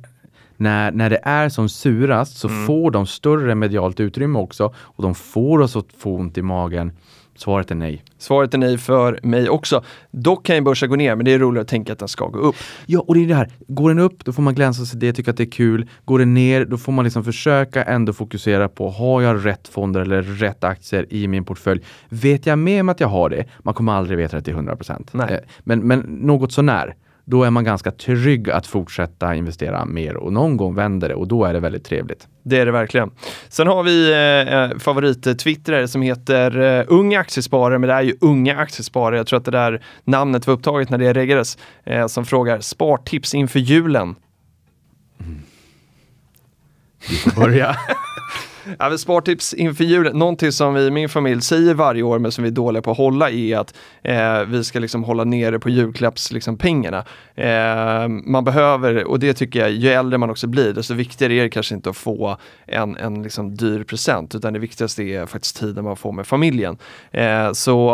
när, 0.57 0.91
när 0.91 1.09
det 1.09 1.19
är 1.23 1.49
som 1.49 1.69
surast, 1.69 2.37
så 2.37 2.49
får 2.49 2.91
de 2.91 3.07
större 3.07 3.55
medialt 3.55 3.99
utrymme 3.99 4.39
också 4.39 4.73
och 4.77 5.03
de 5.03 5.15
får 5.15 5.59
oss 5.59 5.75
att 5.75 5.87
få 5.97 6.15
ont 6.15 6.37
i 6.37 6.41
magen. 6.41 6.91
Svaret 7.37 7.71
är 7.71 7.75
nej. 7.75 8.03
Svaret 8.17 8.53
är 8.53 8.57
nej 8.57 8.77
för 8.77 9.19
mig 9.23 9.49
också. 9.49 9.83
Dock 10.11 10.45
kan 10.45 10.55
ju 10.55 10.61
börsen 10.61 10.89
gå 10.89 10.95
ner, 10.95 11.15
men 11.15 11.25
det 11.25 11.33
är 11.33 11.39
roligare 11.39 11.61
att 11.61 11.67
tänka 11.67 11.93
att 11.93 11.99
den 11.99 12.07
ska 12.07 12.27
gå 12.27 12.39
upp. 12.39 12.55
Ja, 12.85 12.99
och 12.99 13.15
det 13.15 13.23
är 13.23 13.27
det 13.27 13.35
här. 13.35 13.49
Går 13.67 13.89
den 13.89 13.99
upp, 13.99 14.25
då 14.25 14.33
får 14.33 14.43
man 14.43 14.55
glänsa 14.55 14.85
sig 14.85 14.99
det, 14.99 15.13
tycka 15.13 15.31
att 15.31 15.37
det 15.37 15.43
är 15.43 15.51
kul. 15.51 15.89
Går 16.05 16.19
den 16.19 16.33
ner, 16.33 16.65
då 16.65 16.77
får 16.77 16.91
man 16.91 17.05
liksom 17.05 17.23
försöka 17.23 17.83
ändå 17.83 18.13
fokusera 18.13 18.69
på, 18.69 18.89
har 18.89 19.21
jag 19.21 19.45
rätt 19.45 19.67
fonder 19.67 20.01
eller 20.01 20.21
rätt 20.21 20.63
aktier 20.63 21.05
i 21.13 21.27
min 21.27 21.45
portfölj? 21.45 21.81
Vet 22.09 22.45
jag 22.45 22.59
med 22.59 22.85
mig 22.85 22.91
att 22.91 22.99
jag 22.99 23.07
har 23.07 23.29
det? 23.29 23.45
Man 23.59 23.73
kommer 23.73 23.93
aldrig 23.93 24.17
veta 24.17 24.35
det 24.37 24.41
till 24.43 24.53
100%. 24.55 25.07
Nej. 25.11 25.33
Eh, 25.33 25.39
Men, 25.63 25.79
men 25.79 25.99
något 25.99 26.51
sånär, 26.51 26.95
då 27.29 27.43
är 27.43 27.49
man 27.49 27.63
ganska 27.63 27.91
trygg 27.91 28.49
att 28.49 28.67
fortsätta 28.67 29.35
investera 29.35 29.85
mer 29.85 30.17
och 30.17 30.33
någon 30.33 30.57
gång 30.57 30.75
vänder 30.75 31.09
det 31.09 31.15
och 31.15 31.27
då 31.27 31.45
är 31.45 31.53
det 31.53 31.59
väldigt 31.59 31.83
trevligt. 31.83 32.27
Det 32.43 32.59
är 32.59 32.65
det 32.65 32.71
verkligen. 32.71 33.11
Sen 33.49 33.67
har 33.67 33.83
vi 33.83 34.11
eh, 34.11 34.77
favorit-twittrare 34.79 35.87
som 35.87 36.01
heter 36.01 36.59
eh, 36.59 36.85
Unga 36.87 37.19
Aktiesparare, 37.19 37.79
men 37.79 37.87
det 37.87 37.93
är 37.93 38.01
ju 38.01 38.15
Unga 38.21 38.57
Aktiesparare. 38.57 39.17
Jag 39.17 39.27
tror 39.27 39.37
att 39.37 39.45
det 39.45 39.51
där 39.51 39.83
namnet 40.03 40.47
var 40.47 40.53
upptaget 40.53 40.89
när 40.89 40.97
det 40.97 41.13
reggades. 41.13 41.57
Eh, 41.83 42.07
som 42.07 42.25
frågar 42.25 42.59
spartips 42.59 43.33
inför 43.33 43.59
julen. 43.59 44.15
Vi 47.09 47.15
får 47.15 47.41
börja. 47.41 47.75
Ja, 48.79 48.97
spartips 48.97 49.53
inför 49.53 49.83
julen, 49.83 50.17
någonting 50.17 50.51
som 50.51 50.73
vi 50.73 50.85
i 50.85 50.91
min 50.91 51.09
familj 51.09 51.41
säger 51.41 51.73
varje 51.73 52.03
år 52.03 52.19
men 52.19 52.31
som 52.31 52.43
vi 52.43 52.49
är 52.49 52.53
dåliga 52.53 52.81
på 52.81 52.91
att 52.91 52.97
hålla 52.97 53.29
är 53.29 53.57
att 53.57 53.73
eh, 54.03 54.41
vi 54.47 54.63
ska 54.63 54.79
liksom 54.79 55.03
hålla 55.03 55.23
nere 55.23 55.59
på 55.59 55.69
julklappspengarna. 55.69 56.97
Liksom, 56.97 57.43
eh, 57.43 58.31
man 58.31 58.43
behöver, 58.43 59.03
och 59.03 59.19
det 59.19 59.33
tycker 59.33 59.59
jag, 59.59 59.71
ju 59.71 59.89
äldre 59.89 60.17
man 60.17 60.29
också 60.29 60.47
blir, 60.47 60.73
desto 60.73 60.93
viktigare 60.93 61.33
är 61.33 61.43
det 61.43 61.49
kanske 61.49 61.75
inte 61.75 61.89
att 61.89 61.97
få 61.97 62.37
en, 62.65 62.97
en 62.97 63.23
liksom 63.23 63.55
dyr 63.55 63.83
present, 63.83 64.35
utan 64.35 64.53
det 64.53 64.59
viktigaste 64.59 65.03
är 65.03 65.25
faktiskt 65.25 65.59
tiden 65.59 65.83
man 65.83 65.97
får 65.97 66.11
med 66.11 66.27
familjen. 66.27 66.77
Eh, 67.11 67.51
så 67.51 67.87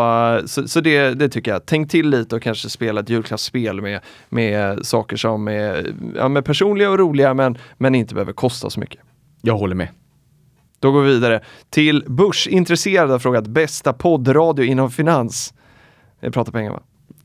så, 0.46 0.68
så 0.68 0.82
det, 0.82 1.14
det 1.14 1.30
tycker 1.30 1.52
jag. 1.52 1.66
Tänk 1.66 1.92
till 1.92 2.10
lite 2.10 2.36
och 2.36 2.42
kanske 2.42 2.70
spela 2.70 3.02
ett 3.02 3.10
julklappsspel 3.10 3.82
med, 3.82 4.00
med 4.30 4.86
saker 4.86 5.18
som 5.18 5.48
är 5.48 5.94
ja, 6.16 6.28
med 6.28 6.46
personliga 6.46 6.90
och 6.90 7.00
roliga 7.00 7.34
men, 7.34 7.58
men 7.78 7.96
inte 7.96 8.14
behöver 8.14 8.34
kosta 8.34 8.70
så 8.70 8.80
mycket. 8.80 9.02
Jag 9.42 9.58
håller 9.58 9.76
med. 9.76 9.88
Då 10.84 10.92
går 10.92 11.02
vi 11.02 11.14
vidare 11.14 11.42
till 11.70 12.04
Börsintresserad 12.08 13.10
har 13.10 13.20
frågat 13.20 13.48
bästa 13.48 13.94
poddradio 13.94 14.66
inom 14.66 14.92
finans. 14.92 15.54
Det 16.20 16.32
pratar 16.32 16.52
pengar 16.52 16.72
va? 16.72 16.80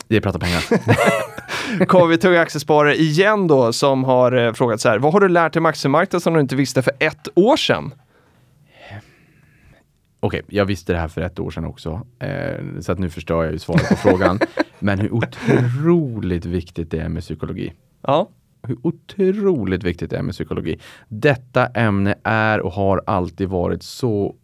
Det 0.09 0.21
pratar 0.21 0.39
pengar. 0.39 1.87
Kommer 1.87 2.07
vi 2.07 2.19
till 2.19 2.39
aktiesparare 2.39 2.97
igen 2.97 3.47
då 3.47 3.73
som 3.73 4.05
har 4.05 4.33
eh, 4.33 4.53
frågat 4.53 4.81
så 4.81 4.89
här. 4.89 4.99
Vad 4.99 5.13
har 5.13 5.21
du 5.21 5.29
lärt 5.29 5.53
dig 5.53 5.61
om 5.61 5.67
aktiemarknaden 5.67 6.21
som 6.21 6.35
du 6.35 6.41
inte 6.41 6.57
visste 6.57 6.83
för 6.83 6.93
ett 6.99 7.29
år 7.35 7.57
sedan? 7.57 7.95
Okej, 10.21 10.43
jag 10.49 10.65
visste 10.65 10.93
det 10.93 10.99
här 10.99 11.09
för 11.09 11.21
ett 11.21 11.39
år 11.39 11.51
sedan 11.51 11.65
också, 11.65 12.07
eh, 12.19 12.81
så 12.81 12.93
att 12.93 12.99
nu 12.99 13.11
förstår 13.11 13.45
jag 13.45 13.53
ju 13.53 13.59
svaret 13.59 13.89
på 13.89 13.97
frågan. 13.97 14.41
Men 14.79 14.99
hur 14.99 15.13
otroligt 15.13 16.45
viktigt 16.45 16.91
det 16.91 16.99
är 16.99 17.09
med 17.09 17.23
psykologi. 17.23 17.73
Ja, 18.03 18.29
Hur 18.63 18.77
otroligt 18.83 19.85
viktigt 19.85 20.11
det 20.11 20.17
är 20.17 20.23
med 20.23 20.35
psykologi. 20.35 20.79
Detta 21.09 21.67
ämne 21.67 22.15
är 22.23 22.61
och 22.61 22.73
har 22.73 23.03
alltid 23.07 23.49
varit 23.49 23.83
så 23.83 24.35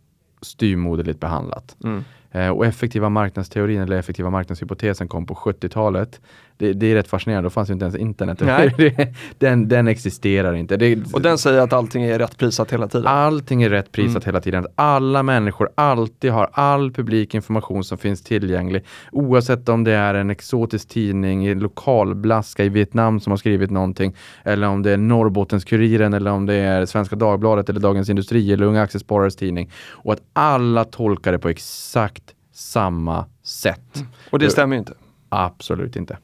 styrmoderligt 0.42 1.20
behandlat. 1.20 1.76
Mm. 1.84 2.04
Eh, 2.30 2.48
och 2.48 2.66
effektiva 2.66 3.08
marknadsteorin 3.08 3.80
eller 3.80 3.96
effektiva 3.96 4.30
marknadshypotesen 4.30 5.08
kom 5.08 5.26
på 5.26 5.34
70-talet. 5.34 6.20
Det, 6.56 6.72
det 6.72 6.86
är 6.86 6.94
rätt 6.94 7.08
fascinerande, 7.08 7.46
då 7.46 7.50
fanns 7.50 7.70
ju 7.70 7.72
inte 7.72 7.84
ens 7.84 7.96
internet. 7.96 8.38
Nej. 8.40 9.14
den, 9.38 9.68
den 9.68 9.88
existerar 9.88 10.54
inte. 10.54 10.76
Det, 10.76 11.12
och 11.12 11.22
den 11.22 11.38
säger 11.38 11.60
att 11.60 11.72
allting 11.72 12.02
är 12.02 12.18
rätt 12.18 12.38
prisat 12.38 12.72
hela 12.72 12.88
tiden. 12.88 13.06
Allting 13.06 13.62
är 13.62 13.70
rätt 13.70 13.92
prisat 13.92 14.14
Mm. 14.14 14.26
hela 14.26 14.40
tiden. 14.40 14.64
Att 14.64 14.72
Alla 14.74 15.22
människor 15.22 15.68
alltid 15.74 16.30
har 16.30 16.50
all 16.52 16.92
publik 16.92 17.34
information 17.34 17.84
som 17.84 17.98
finns 17.98 18.22
tillgänglig. 18.22 18.84
Oavsett 19.12 19.68
om 19.68 19.84
det 19.84 19.92
är 19.92 20.14
en 20.14 20.30
exotisk 20.30 20.88
tidning, 20.88 21.46
en 21.46 21.58
lokalblaska 21.58 22.64
i 22.64 22.68
Vietnam 22.68 23.20
som 23.20 23.30
har 23.30 23.36
skrivit 23.36 23.70
någonting. 23.70 24.16
Eller 24.44 24.66
om 24.68 24.82
det 24.82 24.90
är 24.90 24.96
Norrbottens-Kuriren 24.96 26.16
eller 26.16 26.30
om 26.30 26.46
det 26.46 26.54
är 26.54 26.86
Svenska 26.86 27.16
Dagbladet 27.16 27.68
eller 27.68 27.80
Dagens 27.80 28.08
Industri 28.10 28.52
eller 28.52 28.66
Unga 28.66 28.82
Aktiesparares 28.82 29.36
tidning. 29.36 29.70
Och 29.90 30.12
att 30.12 30.20
alla 30.32 30.84
tolkar 30.84 31.32
det 31.32 31.38
på 31.38 31.48
exakt 31.48 32.22
samma 32.52 33.26
sätt. 33.44 34.04
Och 34.30 34.38
det 34.38 34.50
stämmer 34.50 34.76
ju 34.76 34.78
inte. 34.78 34.92
Absolut 35.28 35.96
inte. 35.96 36.18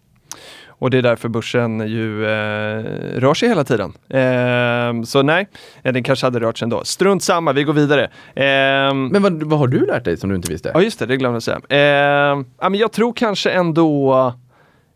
Och 0.80 0.90
det 0.90 0.98
är 0.98 1.02
därför 1.02 1.28
börsen 1.28 1.88
ju 1.88 2.24
eh, 2.24 2.82
rör 3.20 3.34
sig 3.34 3.48
hela 3.48 3.64
tiden. 3.64 3.92
Eh, 4.08 5.02
så 5.04 5.22
nej, 5.22 5.48
eh, 5.82 5.92
den 5.92 6.02
kanske 6.02 6.26
hade 6.26 6.40
rört 6.40 6.58
sig 6.58 6.66
ändå. 6.66 6.84
Strunt 6.84 7.22
samma, 7.22 7.52
vi 7.52 7.64
går 7.64 7.72
vidare. 7.72 8.04
Eh, 8.34 8.94
Men 8.94 9.22
vad, 9.22 9.42
vad 9.42 9.58
har 9.58 9.66
du 9.66 9.86
lärt 9.86 10.04
dig 10.04 10.16
som 10.16 10.30
du 10.30 10.36
inte 10.36 10.52
visste? 10.52 10.70
Ja 10.74 10.82
just 10.82 10.98
det, 10.98 11.06
det 11.06 11.16
glömde 11.16 11.36
jag 11.36 11.42
säga. 11.42 11.60
Eh, 11.68 12.44
ja, 12.60 12.68
men 12.68 12.74
jag 12.74 12.92
tror 12.92 13.12
kanske 13.12 13.50
ändå 13.50 14.32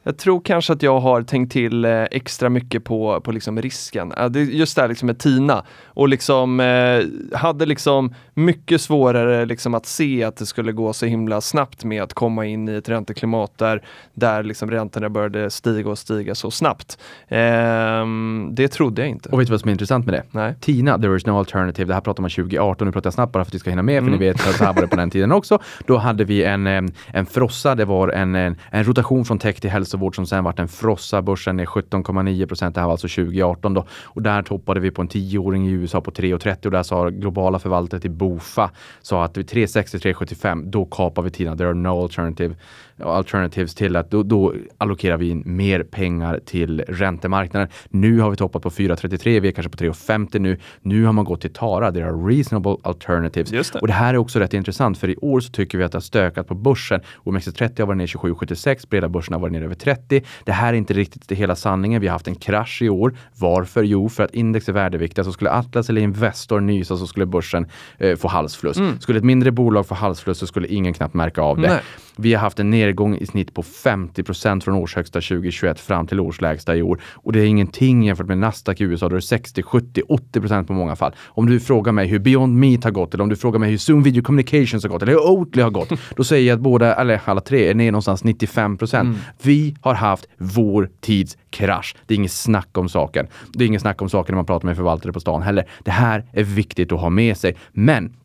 jag 0.04 0.18
tror 0.18 0.40
kanske 0.40 0.72
att 0.72 0.82
jag 0.82 1.00
har 1.00 1.22
tänkt 1.22 1.52
till 1.52 1.84
eh, 1.84 2.02
extra 2.02 2.48
mycket 2.48 2.84
på, 2.84 3.20
på 3.20 3.32
liksom 3.32 3.62
risken. 3.62 4.12
Eh, 4.12 4.30
just 4.34 4.76
det 4.76 4.82
här 4.82 4.88
liksom 4.88 5.06
med 5.06 5.18
Tina. 5.18 5.64
Och 5.86 6.08
liksom 6.08 6.60
eh, 6.60 7.38
hade 7.38 7.66
liksom 7.66 8.14
mycket 8.34 8.80
svårare 8.80 9.46
liksom 9.46 9.74
att 9.74 9.86
se 9.86 10.24
att 10.24 10.36
det 10.36 10.46
skulle 10.46 10.72
gå 10.72 10.92
så 10.92 11.06
himla 11.06 11.40
snabbt 11.40 11.84
med 11.84 12.02
att 12.02 12.14
komma 12.14 12.46
in 12.46 12.68
i 12.68 12.74
ett 12.74 12.88
ränteklimat 12.88 13.58
där, 13.58 13.82
där 14.14 14.42
liksom 14.42 14.70
räntorna 14.70 15.10
började 15.10 15.50
stiga 15.50 15.90
och 15.90 15.98
stiga 15.98 16.34
så 16.34 16.50
snabbt. 16.50 16.98
Ehm, 17.28 18.48
det 18.52 18.68
trodde 18.68 19.02
jag 19.02 19.08
inte. 19.10 19.28
Och 19.28 19.40
vet 19.40 19.46
du 19.46 19.50
vad 19.50 19.60
som 19.60 19.68
är 19.68 19.72
intressant 19.72 20.06
med 20.06 20.14
det? 20.14 20.22
Nej. 20.30 20.54
Tina, 20.60 20.98
there 20.98 21.16
is 21.16 21.26
no 21.26 21.38
alternative. 21.38 21.88
Det 21.88 21.94
här 21.94 22.00
pratar 22.00 22.20
man 22.22 22.30
2018, 22.30 22.86
nu 22.86 22.92
pratar 22.92 23.06
jag 23.06 23.14
snabbt 23.14 23.32
bara 23.32 23.44
för 23.44 23.50
att 23.50 23.54
vi 23.54 23.58
ska 23.58 23.70
hinna 23.70 23.82
med, 23.82 24.02
för 24.02 24.08
Mm. 24.08 24.20
ni 24.20 24.26
vet 24.26 24.48
att 24.48 24.54
så 24.56 24.64
här 24.64 24.72
var 24.72 24.82
det 24.82 24.88
på 24.88 24.96
den 24.96 25.10
tiden 25.10 25.32
också. 25.32 25.58
Då 25.86 25.96
hade 25.96 26.24
vi 26.24 26.44
en, 26.44 26.66
em, 26.66 26.88
en 27.12 27.26
frossa, 27.26 27.74
det 27.74 27.84
var 27.84 28.08
en, 28.08 28.34
en, 28.34 28.56
en 28.70 28.84
rotation 28.84 29.24
från 29.24 29.38
tech 29.38 29.60
till 29.60 29.70
hälsovård 29.94 30.14
som 30.14 30.26
sen 30.26 30.44
vart 30.44 30.58
en 30.58 30.68
frossa. 30.68 31.22
Börsen 31.22 31.60
är 31.60 31.66
17,9 31.66 32.46
procent, 32.46 32.74
det 32.74 32.80
här 32.80 32.86
var 32.86 32.92
alltså 32.92 33.08
2018 33.08 33.74
då. 33.74 33.86
Och 34.04 34.22
där 34.22 34.42
toppade 34.42 34.80
vi 34.80 34.90
på 34.90 35.02
en 35.02 35.08
tioåring 35.08 35.68
i 35.68 35.70
USA 35.70 36.00
på 36.00 36.10
3,30 36.10 36.64
och 36.64 36.70
där 36.70 36.82
sa 36.82 37.08
globala 37.08 37.58
förvaltare 37.58 38.00
till 38.00 38.10
Bofa 38.10 38.70
sa 39.02 39.24
att 39.24 39.36
vid 39.36 39.50
360-375, 39.50 40.70
då 40.70 40.84
kapar 40.84 41.22
vi 41.22 41.30
tiden, 41.30 41.58
there 41.58 41.68
are 41.68 41.74
no 41.74 42.02
alternative 42.02 42.54
alternatives 43.02 43.74
till 43.74 43.96
att 43.96 44.10
då, 44.10 44.22
då 44.22 44.54
allokerar 44.78 45.16
vi 45.16 45.28
in 45.28 45.42
mer 45.46 45.82
pengar 45.82 46.40
till 46.46 46.80
räntemarknaden. 46.80 47.68
Nu 47.88 48.20
har 48.20 48.30
vi 48.30 48.36
toppat 48.36 48.62
på 48.62 48.70
4,33, 48.70 49.40
vi 49.40 49.48
är 49.48 49.52
kanske 49.52 49.70
på 49.70 49.84
3,50 49.84 50.38
nu. 50.38 50.58
Nu 50.82 51.04
har 51.04 51.12
man 51.12 51.24
gått 51.24 51.40
till 51.40 51.52
Tara, 51.52 51.90
det 51.90 52.00
är 52.00 52.26
reasonable 52.26 52.76
alternatives. 52.82 53.70
Det. 53.70 53.80
Och 53.80 53.86
det 53.86 53.92
här 53.92 54.14
är 54.14 54.18
också 54.18 54.38
rätt 54.38 54.54
intressant 54.54 54.98
för 54.98 55.10
i 55.10 55.16
år 55.16 55.40
så 55.40 55.52
tycker 55.52 55.78
vi 55.78 55.84
att 55.84 55.92
det 55.92 55.96
har 55.96 56.02
stökat 56.02 56.48
på 56.48 56.54
börsen. 56.54 57.00
OMXS30 57.24 57.80
har 57.80 57.86
varit 57.86 57.98
ner 57.98 58.06
27,76, 58.06 58.88
breda 58.88 59.08
börsen 59.08 59.32
har 59.32 59.40
varit 59.40 59.52
ner 59.52 59.62
över 59.62 59.74
30. 59.74 60.22
Det 60.44 60.52
här 60.52 60.68
är 60.68 60.76
inte 60.76 60.94
riktigt 60.94 61.28
det 61.28 61.34
hela 61.34 61.56
sanningen. 61.56 62.00
Vi 62.00 62.06
har 62.06 62.12
haft 62.12 62.28
en 62.28 62.34
krasch 62.34 62.82
i 62.82 62.88
år. 62.88 63.16
Varför? 63.38 63.82
Jo, 63.82 64.08
för 64.08 64.22
att 64.22 64.34
index 64.34 64.68
är 64.68 64.72
värdeviktiga. 64.72 65.24
Så 65.24 65.32
skulle 65.32 65.50
Atlas 65.50 65.88
eller 65.88 66.00
Investor 66.00 66.60
nysa 66.60 66.96
så 66.96 67.06
skulle 67.06 67.26
börsen 67.26 67.66
eh, 67.98 68.16
få 68.16 68.28
halsfluss. 68.28 68.78
Skulle 69.00 69.18
ett 69.18 69.24
mindre 69.24 69.50
bolag 69.50 69.86
få 69.86 69.94
halsfluss 69.94 70.38
så 70.38 70.46
skulle 70.46 70.68
ingen 70.68 70.94
knappt 70.94 71.14
märka 71.14 71.42
av 71.42 71.56
det. 71.60 71.68
Nej. 71.68 71.80
Vi 72.16 72.34
har 72.34 72.40
haft 72.40 72.58
en 72.58 72.70
nedgång 72.86 73.16
i 73.16 73.26
snitt 73.26 73.54
på 73.54 73.62
50% 73.62 74.60
från 74.60 74.74
årshögsta 74.74 75.20
2021 75.20 75.80
fram 75.80 76.06
till 76.06 76.20
årslägsta 76.20 76.76
i 76.76 76.82
år. 76.82 77.00
Och 77.14 77.32
det 77.32 77.40
är 77.40 77.46
ingenting 77.46 78.02
jämfört 78.02 78.26
med 78.26 78.38
Nasdaq 78.38 78.80
i 78.80 78.84
USA, 78.84 79.08
då 79.08 79.14
är 79.14 79.20
det 79.20 79.26
60, 79.26 79.62
70, 79.62 80.02
80% 80.32 80.66
på 80.66 80.72
många 80.72 80.96
fall. 80.96 81.14
Om 81.26 81.46
du 81.46 81.60
frågar 81.60 81.92
mig 81.92 82.06
hur 82.06 82.18
Beyond 82.18 82.54
Meat 82.58 82.84
har 82.84 82.90
gått, 82.90 83.14
eller 83.14 83.24
om 83.24 83.30
du 83.30 83.36
frågar 83.36 83.58
mig 83.58 83.70
hur 83.70 83.78
Zoom 83.78 84.02
Video 84.02 84.22
Communications 84.22 84.84
har 84.84 84.90
gått, 84.90 85.02
eller 85.02 85.12
hur 85.12 85.26
Oatly 85.26 85.62
har 85.62 85.70
gått, 85.70 85.92
då 86.16 86.24
säger 86.24 86.48
jag 86.48 86.56
att 86.56 86.62
båda, 86.62 86.94
eller 86.94 87.20
alla 87.24 87.40
tre, 87.40 87.68
är 87.70 87.74
ner 87.74 87.92
någonstans 87.92 88.24
95% 88.24 89.14
Vi 89.42 89.76
har 89.80 89.94
haft 89.94 90.28
vår 90.38 90.90
tids 91.00 91.36
krasch. 91.50 91.96
Det 92.06 92.14
är 92.14 92.18
inget 92.18 92.32
snack 92.32 92.78
om 92.78 92.88
saken. 92.88 93.26
Det 93.52 93.64
är 93.64 93.68
inget 93.68 93.80
snack 93.80 94.02
om 94.02 94.08
saken 94.08 94.32
när 94.32 94.36
man 94.36 94.46
pratar 94.46 94.66
med 94.66 94.76
förvaltare 94.76 95.12
på 95.12 95.20
stan 95.20 95.42
heller. 95.42 95.68
Det 95.84 95.90
här 95.90 96.24
är 96.32 96.44
viktigt 96.44 96.92
att 96.92 97.00
ha 97.00 97.10
med 97.10 97.36
sig. 97.36 97.56
Men 97.72 98.16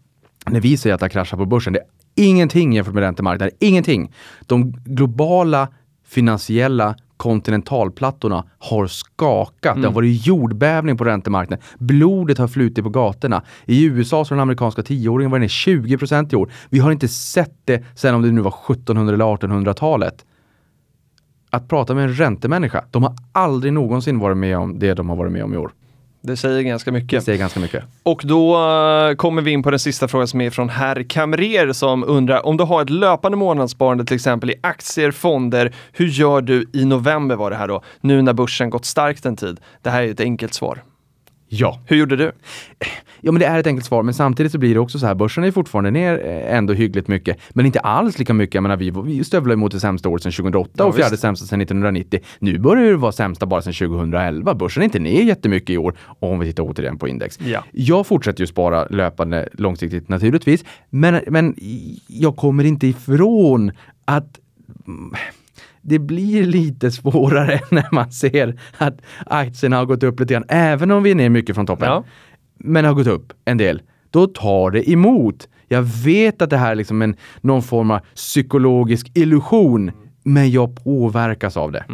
när 0.45 0.61
vi 0.61 0.77
säger 0.77 0.93
att 0.93 0.99
det 0.99 1.03
har 1.03 1.09
kraschat 1.09 1.39
på 1.39 1.45
börsen, 1.45 1.73
det 1.73 1.79
är 1.79 1.85
ingenting 2.15 2.73
jämfört 2.73 2.93
med 2.93 3.01
räntemarknaden. 3.01 3.55
Ingenting. 3.59 4.11
De 4.41 4.71
globala 4.71 5.67
finansiella 6.07 6.95
kontinentalplattorna 7.19 8.45
har 8.57 8.87
skakat. 8.87 9.75
Det 9.81 9.87
har 9.87 9.93
varit 9.93 10.27
jordbävning 10.27 10.97
på 10.97 11.03
räntemarknaden. 11.03 11.65
Blodet 11.79 12.37
har 12.37 12.47
flutit 12.47 12.83
på 12.83 12.89
gatorna. 12.89 13.43
I 13.65 13.85
USA 13.85 14.25
så 14.25 14.33
har 14.33 14.37
den 14.37 14.41
amerikanska 14.41 14.83
tioåringen 14.83 15.31
varit 15.31 15.41
ner 15.41 15.47
20 15.47 15.97
i 16.31 16.35
år. 16.35 16.51
Vi 16.69 16.79
har 16.79 16.91
inte 16.91 17.07
sett 17.07 17.55
det 17.65 17.83
sedan 17.95 18.15
om 18.15 18.21
det 18.21 18.31
nu 18.31 18.41
var 18.41 18.53
1700 18.71 19.13
eller 19.13 19.25
1800-talet. 19.25 20.25
Att 21.49 21.67
prata 21.67 21.95
med 21.95 22.03
en 22.03 22.13
räntemänniska, 22.13 22.85
de 22.91 23.03
har 23.03 23.15
aldrig 23.31 23.73
någonsin 23.73 24.19
varit 24.19 24.37
med 24.37 24.57
om 24.57 24.79
det 24.79 24.93
de 24.93 25.09
har 25.09 25.15
varit 25.15 25.31
med 25.31 25.43
om 25.43 25.53
i 25.53 25.57
år. 25.57 25.71
Det 26.21 26.37
säger 26.37 26.61
ganska 26.61 26.91
Det 26.91 26.99
mycket. 26.99 27.23
säger 27.23 27.39
ganska 27.39 27.59
mycket. 27.59 27.83
Och 28.03 28.21
då 28.25 28.55
eh, 28.55 29.15
kommer 29.15 29.41
vi 29.41 29.51
in 29.51 29.63
på 29.63 29.69
den 29.69 29.79
sista 29.79 30.07
frågan 30.07 30.27
som 30.27 30.41
är 30.41 30.49
från 30.49 30.69
herr 30.69 31.03
Kamrer 31.09 31.73
som 31.73 32.03
undrar 32.03 32.45
om 32.45 32.57
du 32.57 32.63
har 32.63 32.81
ett 32.81 32.89
löpande 32.89 33.37
månadssparande 33.37 34.05
till 34.05 34.15
exempel 34.15 34.49
i 34.49 34.55
aktier, 34.61 35.11
fonder, 35.11 35.75
hur 35.91 36.07
gör 36.07 36.41
du 36.41 36.65
i 36.73 36.85
november 36.85 37.35
var 37.35 37.49
det 37.49 37.55
här 37.57 37.67
då, 37.67 37.81
nu 38.01 38.21
när 38.21 38.33
börsen 38.33 38.69
gått 38.69 38.85
starkt 38.85 39.25
en 39.25 39.35
tid? 39.35 39.59
Det 39.81 39.89
här 39.89 40.03
är 40.03 40.11
ett 40.11 40.19
enkelt 40.19 40.53
svar. 40.53 40.83
Ja. 41.49 41.79
Hur 41.85 41.97
gjorde 41.97 42.15
du? 42.15 42.31
Ja, 43.21 43.31
men 43.31 43.39
det 43.39 43.45
är 43.45 43.59
ett 43.59 43.67
enkelt 43.67 43.85
svar, 43.85 44.03
men 44.03 44.13
samtidigt 44.13 44.51
så 44.51 44.57
blir 44.57 44.73
det 44.73 44.79
också 44.79 44.99
så 44.99 45.05
här, 45.05 45.15
börsen 45.15 45.43
är 45.43 45.51
fortfarande 45.51 45.91
ner 45.91 46.25
eh, 46.25 46.55
ändå 46.55 46.73
hyggligt 46.73 47.07
mycket, 47.07 47.37
men 47.49 47.65
inte 47.65 47.79
alls 47.79 48.19
lika 48.19 48.33
mycket. 48.33 48.55
Jag 48.55 48.61
menar, 48.61 48.77
vi, 48.77 48.91
vi 49.05 49.23
stövlar 49.23 49.55
mot 49.55 49.71
det 49.71 49.79
sämsta 49.79 50.09
året 50.09 50.23
sedan 50.23 50.31
2008 50.31 50.71
Ja, 50.77 50.85
och 50.85 50.95
fjärde 50.95 51.11
visst. 51.11 51.21
sämsta 51.21 51.45
sedan 51.45 51.61
1990. 51.61 52.19
Nu 52.39 52.59
börjar 52.59 52.85
det 52.91 52.95
vara 52.97 53.11
sämsta 53.11 53.45
bara 53.45 53.61
sedan 53.61 53.73
2011. 53.73 54.53
Börsen 54.53 54.81
är 54.81 54.85
inte 54.85 54.99
ner 54.99 55.23
jättemycket 55.23 55.69
i 55.69 55.77
år 55.77 55.97
om 56.19 56.39
vi 56.39 56.45
tittar 56.47 56.63
återigen 56.63 56.97
på 56.97 57.07
index. 57.07 57.39
Ja. 57.41 57.63
Jag 57.71 58.07
fortsätter 58.07 58.41
ju 58.41 58.47
spara 58.47 58.85
löpande 58.85 59.49
långsiktigt 59.53 60.09
naturligtvis, 60.09 60.65
men, 60.89 61.21
men 61.27 61.55
jag 62.07 62.35
kommer 62.35 62.63
inte 62.63 62.87
ifrån 62.87 63.71
att 64.05 64.39
mm, 64.87 65.13
det 65.89 65.99
blir 65.99 66.45
lite 66.45 66.91
svårare 66.91 67.59
när 67.71 67.87
man 67.91 68.11
ser 68.11 68.59
att 68.77 69.01
aktierna 69.25 69.77
har 69.77 69.85
gått 69.85 70.03
upp 70.03 70.19
lite 70.19 70.33
grann, 70.33 70.45
även 70.49 70.91
om 70.91 71.03
vi 71.03 71.11
är 71.11 71.15
ner 71.15 71.29
mycket 71.29 71.55
från 71.55 71.65
toppen 71.65 71.87
Ja. 71.87 72.03
men 72.57 72.85
har 72.85 72.93
gått 72.93 73.07
upp 73.07 73.33
en 73.45 73.57
del, 73.57 73.81
då 74.09 74.27
tar 74.27 74.71
det 74.71 74.91
emot. 74.91 75.47
Jag 75.67 75.81
vet 75.81 76.41
att 76.41 76.49
det 76.49 76.57
här 76.57 76.71
är 76.71 76.75
liksom 76.75 77.01
en, 77.01 77.15
någon 77.41 77.63
form 77.63 77.91
av 77.91 77.99
psykologisk 78.15 79.11
illusion, 79.13 79.91
men 80.23 80.51
jag 80.51 80.83
påverkas 80.83 81.57
av 81.57 81.71
det. 81.71 81.85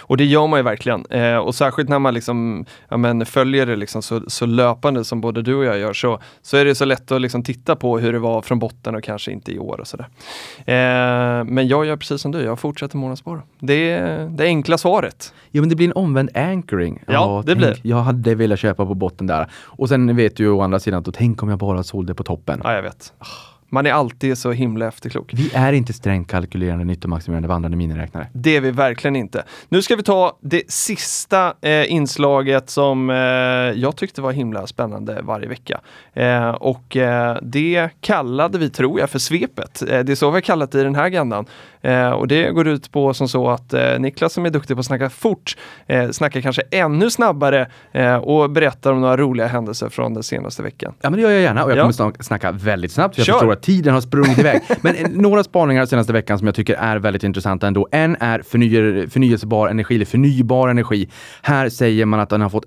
Och 0.00 0.16
det 0.16 0.24
gör 0.24 0.46
man 0.46 0.58
ju 0.58 0.62
verkligen. 0.62 1.06
Eh, 1.10 1.36
och 1.36 1.54
särskilt 1.54 1.88
när 1.88 1.98
man 1.98 2.14
liksom, 2.14 2.64
ja, 2.88 2.96
men 2.96 3.26
följer 3.26 3.66
det 3.66 3.76
liksom 3.76 4.02
så, 4.02 4.22
så 4.26 4.46
löpande 4.46 5.04
som 5.04 5.20
både 5.20 5.42
du 5.42 5.54
och 5.54 5.64
jag 5.64 5.78
gör 5.78 5.92
så, 5.92 6.20
så 6.42 6.56
är 6.56 6.64
det 6.64 6.74
så 6.74 6.84
lätt 6.84 7.12
att 7.12 7.20
liksom 7.20 7.42
titta 7.42 7.76
på 7.76 7.98
hur 7.98 8.12
det 8.12 8.18
var 8.18 8.42
från 8.42 8.58
botten 8.58 8.94
och 8.94 9.04
kanske 9.04 9.32
inte 9.32 9.52
i 9.52 9.58
år 9.58 9.80
och 9.80 9.86
sådär. 9.86 10.08
Eh, 10.58 11.44
men 11.44 11.68
jag 11.68 11.86
gör 11.86 11.96
precis 11.96 12.20
som 12.20 12.32
du, 12.32 12.40
jag 12.40 12.58
fortsätter 12.58 12.96
månadsspara. 12.96 13.42
Det 13.60 13.90
är 13.90 14.28
det 14.28 14.44
enkla 14.44 14.78
svaret. 14.78 15.32
Ja, 15.50 15.62
men 15.62 15.68
det 15.68 15.76
blir 15.76 15.86
en 15.86 15.92
omvänd 15.92 16.36
anchoring. 16.36 17.02
Ja, 17.06 17.42
det 17.46 17.56
blir. 17.56 17.80
Jag 17.82 17.96
hade 17.96 18.34
velat 18.34 18.58
köpa 18.58 18.86
på 18.86 18.94
botten 18.94 19.26
där. 19.26 19.50
Och 19.52 19.88
sen 19.88 20.16
vet 20.16 20.36
du 20.36 20.42
ju 20.42 20.50
å 20.50 20.60
andra 20.60 20.80
sidan, 20.80 21.02
då 21.02 21.12
tänk 21.12 21.42
om 21.42 21.48
jag 21.48 21.58
bara 21.58 21.82
sålde 21.82 22.14
på 22.14 22.22
toppen. 22.22 22.60
Ja, 22.64 22.74
jag 22.74 22.82
vet. 22.82 23.12
Man 23.70 23.86
är 23.86 23.92
alltid 23.92 24.38
så 24.38 24.52
himla 24.52 24.88
efterklok. 24.88 25.30
Vi 25.34 25.50
är 25.54 25.72
inte 25.72 25.92
strängt 25.92 26.30
kalkylerande, 26.30 26.84
nyttomaximerande 26.84 27.48
vandrande 27.48 27.76
miniräknare. 27.76 28.28
Det 28.32 28.56
är 28.56 28.60
vi 28.60 28.70
verkligen 28.70 29.16
inte. 29.16 29.44
Nu 29.68 29.82
ska 29.82 29.96
vi 29.96 30.02
ta 30.02 30.38
det 30.40 30.70
sista 30.70 31.54
eh, 31.60 31.92
inslaget 31.92 32.70
som 32.70 33.10
eh, 33.10 33.16
jag 33.80 33.96
tyckte 33.96 34.22
var 34.22 34.32
himla 34.32 34.66
spännande 34.66 35.20
varje 35.22 35.48
vecka. 35.48 35.80
Eh, 36.12 36.50
och 36.50 36.96
eh, 36.96 37.38
det 37.42 37.90
kallade 38.00 38.58
vi, 38.58 38.70
tror 38.70 39.00
jag, 39.00 39.10
för 39.10 39.18
svepet. 39.18 39.82
Eh, 39.82 40.00
det 40.00 40.12
är 40.12 40.14
så 40.14 40.30
vi 40.30 40.34
har 40.34 40.40
kallat 40.40 40.72
det 40.72 40.80
i 40.80 40.84
den 40.84 40.94
här 40.94 41.08
gandan. 41.08 41.46
Eh, 41.82 42.08
och 42.10 42.28
det 42.28 42.50
går 42.50 42.68
ut 42.68 42.92
på 42.92 43.14
som 43.14 43.28
så 43.28 43.48
att 43.50 43.74
eh, 43.74 43.98
Niklas 43.98 44.32
som 44.32 44.46
är 44.46 44.50
duktig 44.50 44.76
på 44.76 44.80
att 44.80 44.86
snacka 44.86 45.10
fort, 45.10 45.56
eh, 45.86 46.10
snackar 46.10 46.40
kanske 46.40 46.62
ännu 46.70 47.10
snabbare 47.10 47.66
eh, 47.92 48.16
och 48.16 48.50
berättar 48.50 48.92
om 48.92 49.00
några 49.00 49.16
roliga 49.16 49.46
händelser 49.46 49.88
från 49.88 50.14
den 50.14 50.22
senaste 50.22 50.62
veckan. 50.62 50.94
Ja, 51.00 51.10
men 51.10 51.16
det 51.16 51.22
gör 51.22 51.30
jag 51.30 51.42
gärna 51.42 51.64
och 51.64 51.70
jag 51.70 51.78
Ja. 51.78 51.92
kommer 51.92 52.22
snacka 52.22 52.52
väldigt 52.52 52.92
snabbt. 52.92 53.14
för 53.14 53.20
Jag 53.20 53.26
Kör. 53.26 53.32
förstår 53.32 53.52
att 53.52 53.62
tiden 53.62 53.94
har 53.94 54.00
sprungit 54.00 54.38
iväg. 54.38 54.60
Men 54.80 54.94
eh, 54.94 55.06
några 55.10 55.44
spaningar 55.44 55.86
senaste 55.86 56.12
veckan 56.12 56.38
som 56.38 56.46
jag 56.46 56.54
tycker 56.54 56.74
är 56.74 56.96
väldigt 56.96 57.24
intressanta 57.24 57.66
ändå. 57.66 57.88
En 57.92 58.16
är 58.20 58.42
förnyer, 58.42 59.06
förnyelsebar 59.10 59.68
energi, 59.68 59.94
eller 59.94 60.04
förnybar 60.04 60.68
energi. 60.68 61.08
Här 61.42 61.68
säger 61.68 62.04
man 62.06 62.20
att 62.20 62.28
den 62.30 62.40
har 62.40 62.48
fått 62.48 62.66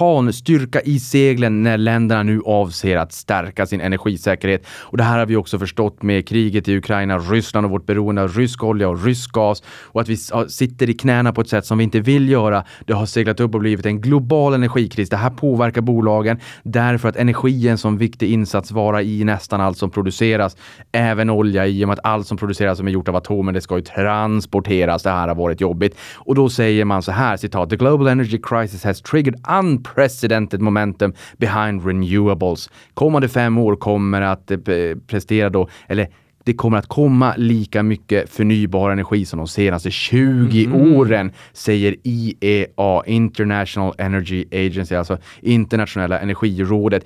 orkanstyrka 0.00 0.80
i 0.80 0.98
seglen 1.00 1.62
när 1.62 1.78
länderna 1.78 2.22
nu 2.22 2.40
avser 2.44 2.96
att 2.96 3.12
stärka 3.12 3.66
sin 3.66 3.80
energisäkerhet. 3.80 4.66
Och 4.80 4.96
det 4.96 5.02
här 5.04 5.18
har 5.18 5.26
vi 5.26 5.36
också 5.36 5.58
förstått 5.58 6.02
med 6.02 6.28
kriget 6.28 6.68
i 6.68 6.76
Ukraina, 6.76 7.18
Ryssland 7.18 7.64
och 7.64 7.70
vårt 7.70 7.86
beroende 7.86 8.22
av 8.22 8.28
rysk 8.32 8.59
olja 8.62 8.88
och 8.88 9.04
rysk 9.04 9.32
gas. 9.32 9.62
Och 9.66 10.00
att 10.00 10.08
vi 10.08 10.16
sitter 10.48 10.90
i 10.90 10.94
knäna 10.94 11.32
på 11.32 11.40
ett 11.40 11.48
sätt 11.48 11.66
som 11.66 11.78
vi 11.78 11.84
inte 11.84 12.00
vill 12.00 12.28
göra. 12.28 12.64
Det 12.86 12.92
har 12.92 13.06
seglat 13.06 13.40
upp 13.40 13.54
och 13.54 13.60
blivit 13.60 13.86
en 13.86 14.00
global 14.00 14.54
energikris. 14.54 15.08
Det 15.08 15.16
här 15.16 15.30
påverkar 15.30 15.80
bolagen 15.80 16.38
därför 16.62 17.08
att 17.08 17.16
energi 17.16 17.68
är 17.68 17.70
en 17.70 17.78
sån 17.78 17.98
viktig 17.98 18.32
insatsvara 18.32 19.02
i 19.02 19.24
nästan 19.24 19.60
allt 19.60 19.78
som 19.78 19.90
produceras. 19.90 20.56
Även 20.92 21.30
olja 21.30 21.66
i 21.66 21.84
och 21.84 21.88
med 21.88 21.98
att 21.98 22.04
allt 22.04 22.26
som 22.26 22.36
produceras 22.36 22.78
som 22.78 22.86
är 22.86 22.92
gjort 22.92 23.08
av 23.08 23.16
atomer, 23.16 23.52
det 23.52 23.60
ska 23.60 23.76
ju 23.76 23.82
transporteras. 23.82 25.02
Det 25.02 25.10
här 25.10 25.28
har 25.28 25.34
varit 25.34 25.60
jobbigt. 25.60 25.96
Och 26.16 26.34
då 26.34 26.48
säger 26.48 26.84
man 26.84 27.02
så 27.02 27.12
här, 27.12 27.36
citat, 27.36 27.70
The 27.70 27.76
global 27.76 28.06
energy 28.06 28.40
crisis 28.42 28.84
has 28.84 29.02
triggered 29.02 29.40
unprecedented 29.60 30.60
momentum 30.60 31.12
behind 31.36 31.86
renewables. 31.86 32.70
Kommande 32.94 33.28
fem 33.28 33.58
år 33.58 33.76
kommer 33.76 34.22
att 34.22 34.50
eh, 34.50 34.58
prestera 35.06 35.50
då, 35.50 35.68
eller 35.88 36.08
det 36.44 36.54
kommer 36.54 36.78
att 36.78 36.86
komma 36.86 37.34
lika 37.36 37.82
mycket 37.82 38.30
förnybar 38.30 38.90
energi 38.90 39.24
som 39.24 39.38
de 39.38 39.48
senaste 39.48 39.90
20 39.90 40.96
åren, 40.96 41.32
säger 41.52 41.96
IEA, 42.02 43.02
International 43.06 43.94
Energy 43.98 44.44
Agency, 44.52 44.94
alltså 44.94 45.18
internationella 45.40 46.20
energirådet. 46.20 47.04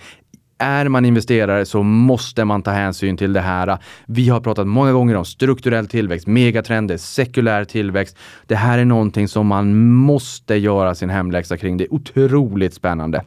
Är 0.59 0.89
man 0.89 1.05
investerare 1.05 1.67
så 1.67 1.83
måste 1.83 2.45
man 2.45 2.63
ta 2.63 2.71
hänsyn 2.71 3.17
till 3.17 3.33
det 3.33 3.41
här. 3.41 3.79
Vi 4.07 4.29
har 4.29 4.41
pratat 4.41 4.67
många 4.67 4.93
gånger 4.93 5.15
om 5.15 5.25
strukturell 5.25 5.89
tillväxt, 5.89 6.27
megatrender, 6.27 6.97
sekulär 6.97 7.65
tillväxt. 7.65 8.17
Det 8.47 8.57
här 8.57 8.79
är 8.79 8.85
någonting 8.85 9.29
som 9.29 9.47
man 9.47 9.87
måste 9.87 10.55
göra 10.55 10.95
sin 10.95 11.11
hemläxa 11.11 11.57
kring. 11.57 11.77
Det 11.77 11.85
är 11.85 11.95
otroligt 11.95 12.75
spännande. 12.75 13.25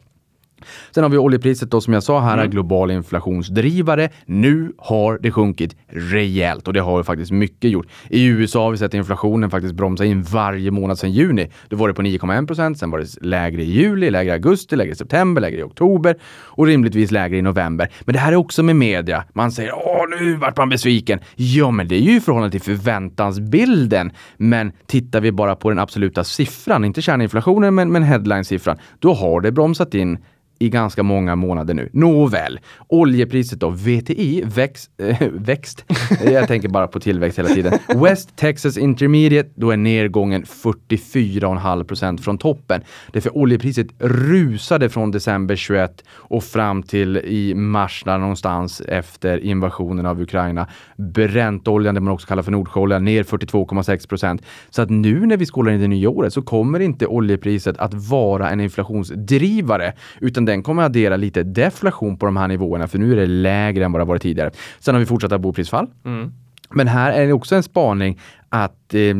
Sen 0.90 1.02
har 1.02 1.10
vi 1.10 1.18
oljepriset 1.18 1.70
då 1.70 1.80
som 1.80 1.92
jag 1.92 2.02
sa 2.02 2.20
här, 2.20 2.38
är 2.38 2.46
global 2.46 2.90
inflationsdrivare. 2.90 4.08
Nu 4.26 4.72
har 4.78 5.18
det 5.18 5.30
sjunkit 5.30 5.76
rejält 5.88 6.68
och 6.68 6.72
det 6.72 6.80
har 6.80 6.98
ju 6.98 7.04
faktiskt 7.04 7.30
mycket 7.30 7.70
gjort. 7.70 7.86
I 8.10 8.26
USA 8.26 8.64
har 8.64 8.70
vi 8.70 8.78
sett 8.78 8.94
inflationen 8.94 9.50
faktiskt 9.50 9.74
bromsa 9.74 10.04
in 10.04 10.22
varje 10.22 10.70
månad 10.70 10.98
sedan 10.98 11.12
juni. 11.12 11.50
Då 11.68 11.76
var 11.76 11.88
det 11.88 11.94
på 11.94 12.02
9,1 12.02 12.46
procent, 12.46 12.78
sen 12.78 12.90
var 12.90 12.98
det 12.98 13.06
lägre 13.20 13.62
i 13.62 13.70
juli, 13.70 14.10
lägre 14.10 14.30
i 14.30 14.32
augusti, 14.32 14.76
lägre 14.76 14.92
i 14.92 14.96
september, 14.96 15.42
lägre 15.42 15.60
i 15.60 15.62
oktober 15.62 16.16
och 16.24 16.66
rimligtvis 16.66 17.10
lägre 17.10 17.36
i 17.36 17.42
november. 17.42 17.88
Men 18.00 18.12
det 18.12 18.18
här 18.18 18.32
är 18.32 18.36
också 18.36 18.62
med 18.62 18.76
media. 18.76 19.24
Man 19.32 19.52
säger 19.52 19.72
åh, 19.74 20.04
nu 20.20 20.34
vart 20.34 20.56
man 20.56 20.68
besviken. 20.68 21.20
Ja, 21.36 21.70
men 21.70 21.88
det 21.88 21.94
är 21.94 22.00
ju 22.00 22.16
i 22.16 22.20
förhållande 22.20 22.50
till 22.50 22.76
förväntansbilden. 22.76 24.12
Men 24.36 24.72
tittar 24.86 25.20
vi 25.20 25.32
bara 25.32 25.56
på 25.56 25.68
den 25.68 25.78
absoluta 25.78 26.24
siffran, 26.24 26.84
inte 26.84 27.02
kärninflationen, 27.02 27.74
men, 27.74 27.92
men 27.92 28.02
headline-siffran, 28.02 28.78
då 28.98 29.14
har 29.14 29.40
det 29.40 29.52
bromsat 29.52 29.94
in 29.94 30.18
i 30.58 30.68
ganska 30.68 31.02
många 31.02 31.36
månader 31.36 31.74
nu. 31.74 31.88
Nåväl, 31.92 32.60
oljepriset 32.86 33.60
då, 33.60 33.70
VTI, 33.70 34.42
eh, 34.42 34.48
växt, 34.48 34.90
äh, 34.98 35.28
växt. 35.32 35.84
jag 36.24 36.48
tänker 36.48 36.68
bara 36.68 36.86
på 36.86 37.00
tillväxt 37.00 37.38
hela 37.38 37.48
tiden. 37.48 37.78
West 37.96 38.36
Texas 38.36 38.78
Intermediate, 38.78 39.50
då 39.54 39.70
är 39.70 39.76
nedgången 39.76 40.44
44,5% 40.44 42.18
från 42.18 42.38
toppen. 42.38 42.80
Det 43.12 43.18
Därför 43.18 43.36
oljepriset 43.36 43.86
rusade 43.98 44.88
från 44.88 45.10
december 45.10 45.56
21 45.56 46.04
och 46.10 46.44
fram 46.44 46.82
till 46.82 47.16
i 47.16 47.54
mars 47.54 48.02
där 48.04 48.18
någonstans 48.18 48.80
efter 48.80 49.38
invasionen 49.38 50.06
av 50.06 50.22
Ukraina. 50.22 50.66
Bräntoljan, 50.96 51.94
det 51.94 52.00
man 52.00 52.12
också 52.12 52.26
kallar 52.26 52.42
för 52.42 52.52
Nordsjöolja, 52.52 52.98
ner 52.98 53.22
42,6 53.22 54.08
procent. 54.08 54.42
Så 54.70 54.82
att 54.82 54.90
nu 54.90 55.26
när 55.26 55.36
vi 55.36 55.46
skålar 55.46 55.72
in 55.72 55.80
det 55.80 55.88
nya 55.88 56.10
året 56.10 56.32
så 56.32 56.42
kommer 56.42 56.80
inte 56.80 57.06
oljepriset 57.06 57.78
att 57.78 57.94
vara 57.94 58.50
en 58.50 58.60
inflationsdrivare, 58.60 59.92
utan 60.20 60.44
den 60.48 60.62
kommer 60.62 60.82
att 60.82 60.86
addera 60.86 61.16
lite 61.16 61.42
deflation 61.42 62.18
på 62.18 62.26
de 62.26 62.36
här 62.36 62.48
nivåerna, 62.48 62.88
för 62.88 62.98
nu 62.98 63.12
är 63.12 63.16
det 63.16 63.26
lägre 63.26 63.84
än 63.84 63.92
vad 63.92 64.00
det 64.00 64.04
varit 64.04 64.22
tidigare. 64.22 64.50
Sen 64.78 64.94
har 64.94 65.00
vi 65.00 65.06
fortsatta 65.06 65.38
boprisfall. 65.38 65.86
Mm. 66.04 66.32
Men 66.70 66.88
här 66.88 67.12
är 67.12 67.26
det 67.26 67.32
också 67.32 67.54
en 67.54 67.62
spaning 67.62 68.20
att 68.48 68.94
eh, 68.94 69.14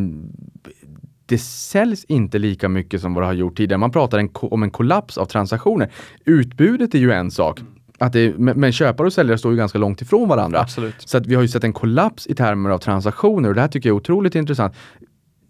det 1.25 1.37
säljs 1.37 2.05
inte 2.05 2.39
lika 2.39 2.69
mycket 2.69 3.01
som 3.01 3.13
vad 3.13 3.23
det 3.23 3.27
har 3.27 3.33
gjort 3.33 3.57
tidigare. 3.57 3.77
Man 3.77 3.91
pratar 3.91 4.19
en, 4.19 4.29
om 4.33 4.63
en 4.63 4.71
kollaps 4.71 5.17
av 5.17 5.25
transaktioner. 5.25 5.91
Utbudet 6.25 6.95
är 6.95 6.99
ju 6.99 7.11
en 7.11 7.31
sak. 7.31 7.59
Att 7.99 8.13
det, 8.13 8.37
men 8.37 8.71
köpare 8.71 9.07
och 9.07 9.13
säljare 9.13 9.37
står 9.37 9.51
ju 9.51 9.57
ganska 9.57 9.77
långt 9.77 10.01
ifrån 10.01 10.29
varandra. 10.29 10.59
Absolut. 10.59 10.95
Så 10.99 11.17
att 11.17 11.27
vi 11.27 11.35
har 11.35 11.41
ju 11.41 11.47
sett 11.47 11.63
en 11.63 11.73
kollaps 11.73 12.27
i 12.27 12.35
termer 12.35 12.69
av 12.69 12.77
transaktioner 12.77 13.49
och 13.49 13.55
det 13.55 13.61
här 13.61 13.67
tycker 13.67 13.89
jag 13.89 13.95
är 13.95 13.97
otroligt 13.97 14.35
intressant 14.35 14.73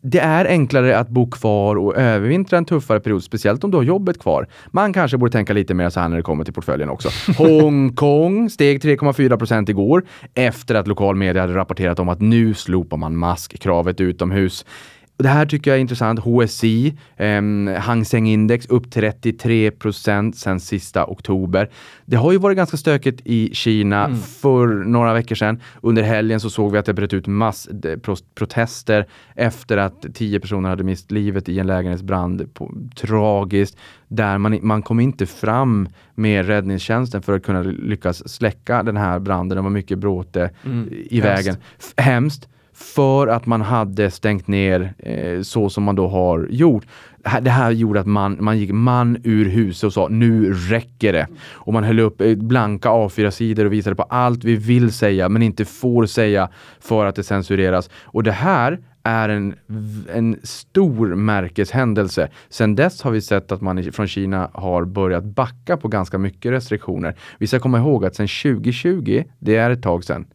det 0.02 0.20
är 0.20 0.46
enklare 0.46 0.98
att 0.98 1.10
bo 1.10 1.30
kvar 1.30 1.76
och 1.76 1.96
övervintra 1.98 2.58
en 2.58 2.66
tuffare 2.66 3.00
period, 3.00 3.24
speciellt 3.24 3.64
om 3.64 3.72
du 3.72 3.78
har 3.78 3.84
jobbet 3.84 4.20
kvar. 4.20 4.48
Man 4.68 4.94
kanske 4.94 5.18
borde 5.18 5.32
tänka 5.32 5.54
lite 5.54 5.74
mer 5.74 5.90
så 5.90 6.00
här 6.00 6.10
när 6.10 6.18
det 6.18 6.24
kommer 6.24 6.44
till 6.44 6.54
portföljen 6.54 6.90
också. 6.90 7.10
Hongkong 7.38 8.50
steg 8.50 8.84
3,4 8.84 9.38
procent 9.38 9.70
igår 9.70 10.06
efter 10.34 10.76
att 10.76 10.88
lokal 10.88 11.16
media 11.16 11.42
hade 11.42 11.56
rapporterat 11.56 12.00
om 12.00 12.10
att 12.10 12.22
nu 12.22 12.54
slopar 12.54 12.98
man 12.98 13.16
maskkravet 13.16 14.02
utomhus. 14.02 14.66
Det 15.24 15.30
här 15.30 15.46
tycker 15.46 15.72
jag 15.72 15.76
är 15.78 15.82
intressant. 15.82 16.20
HSI, 16.20 16.98
eh, 17.18 17.42
Hang 17.78 18.06
Seng 18.06 18.28
Index 18.28 18.66
upp 18.66 18.92
33 18.92 19.72
procent 19.72 20.38
sedan 20.38 20.60
sista 20.60 21.06
oktober. 21.06 21.70
Det 22.06 22.16
har 22.16 22.32
ju 22.32 22.38
varit 22.38 22.58
ganska 22.58 22.78
stökigt 22.78 23.22
i 23.26 23.50
Kina 23.54 24.06
mm. 24.06 24.18
för 24.18 24.68
några 24.68 25.14
veckor 25.14 25.36
sedan. 25.36 25.62
Under 25.82 26.04
helgen 26.04 26.40
så 26.40 26.50
såg 26.50 26.72
vi 26.72 26.78
att 26.78 26.86
det 26.86 26.94
bröt 26.94 27.14
ut 27.14 27.28
massprotester 27.28 29.08
efter 29.36 29.78
att 29.78 30.06
tio 30.14 30.40
personer 30.40 30.70
hade 30.70 30.84
mist 30.84 31.12
livet 31.12 31.50
i 31.50 31.60
en 31.60 31.68
lägenhetsbrand. 31.68 32.54
På, 32.54 32.72
tragiskt. 32.96 33.78
Där 34.08 34.38
man, 34.38 34.60
man 34.62 34.82
kom 34.82 35.00
inte 35.00 35.26
fram 35.26 35.90
med 36.16 36.46
räddningstjänsten 36.48 37.22
för 37.22 37.34
att 37.36 37.44
kunna 37.44 37.62
lyckas 37.62 38.30
släcka 38.30 38.84
den 38.84 38.98
här 38.98 39.20
branden. 39.20 39.56
Det 39.56 39.62
var 39.62 39.70
mycket 39.70 39.98
bråte 39.98 40.52
mm. 40.66 40.90
i 41.10 41.22
vägen. 41.22 41.56
Hemskt 41.98 42.50
för 42.80 43.28
att 43.28 43.46
man 43.46 43.62
hade 43.62 44.12
stängt 44.12 44.48
ner 44.48 44.94
eh, 44.98 45.42
så 45.42 45.70
som 45.70 45.84
man 45.84 45.96
då 45.96 46.08
har 46.08 46.48
gjort. 46.50 46.86
Det 47.42 47.50
här 47.50 47.72
gjorde 47.72 48.00
att 48.00 48.08
man, 48.08 48.38
man 48.40 48.60
gick 48.60 48.72
man 48.72 49.18
ur 49.24 49.46
huset 49.46 49.84
och 49.84 49.94
sa 49.94 50.08
nu 50.08 50.54
räcker 50.54 51.14
det. 51.14 51.28
Och 51.52 51.74
man 51.74 51.84
höll 51.84 52.00
upp 52.00 52.22
eh, 52.22 52.36
blanka 52.36 52.90
A4-sidor 52.90 53.66
och 53.66 53.74
visade 53.74 53.96
på 53.96 54.04
allt 54.04 54.44
vi 54.44 54.56
vill 54.56 54.92
säga 54.92 55.30
men 55.30 55.42
inte 55.42 55.66
får 55.66 56.06
säga 56.06 56.50
för 56.80 57.06
att 57.06 57.16
det 57.16 57.24
censureras. 57.24 57.90
Och 58.04 58.24
det 58.24 58.32
här 58.32 58.80
är 59.04 59.30
en, 59.30 59.56
en 60.14 60.40
stor 60.44 61.16
märkeshändelse. 61.16 62.30
Sen 62.50 62.76
dess 62.76 63.02
har 63.02 63.12
vi 63.12 63.22
sett 63.22 63.52
att 63.52 63.62
man 63.62 63.92
från 63.92 64.08
Kina 64.08 64.50
har 64.54 64.86
börjat 64.86 65.24
backa 65.24 65.78
på 65.78 65.88
ganska 65.88 66.18
mycket 66.18 66.52
restriktioner. 66.52 67.16
Vi 67.38 67.48
ska 67.48 67.60
komma 67.60 67.78
ihåg 67.78 68.06
att 68.06 68.16
sedan 68.16 68.28
2020, 68.28 69.24
det 69.40 69.56
är 69.56 69.70
ett 69.70 69.84
tag 69.84 70.04
sedan, 70.04 70.26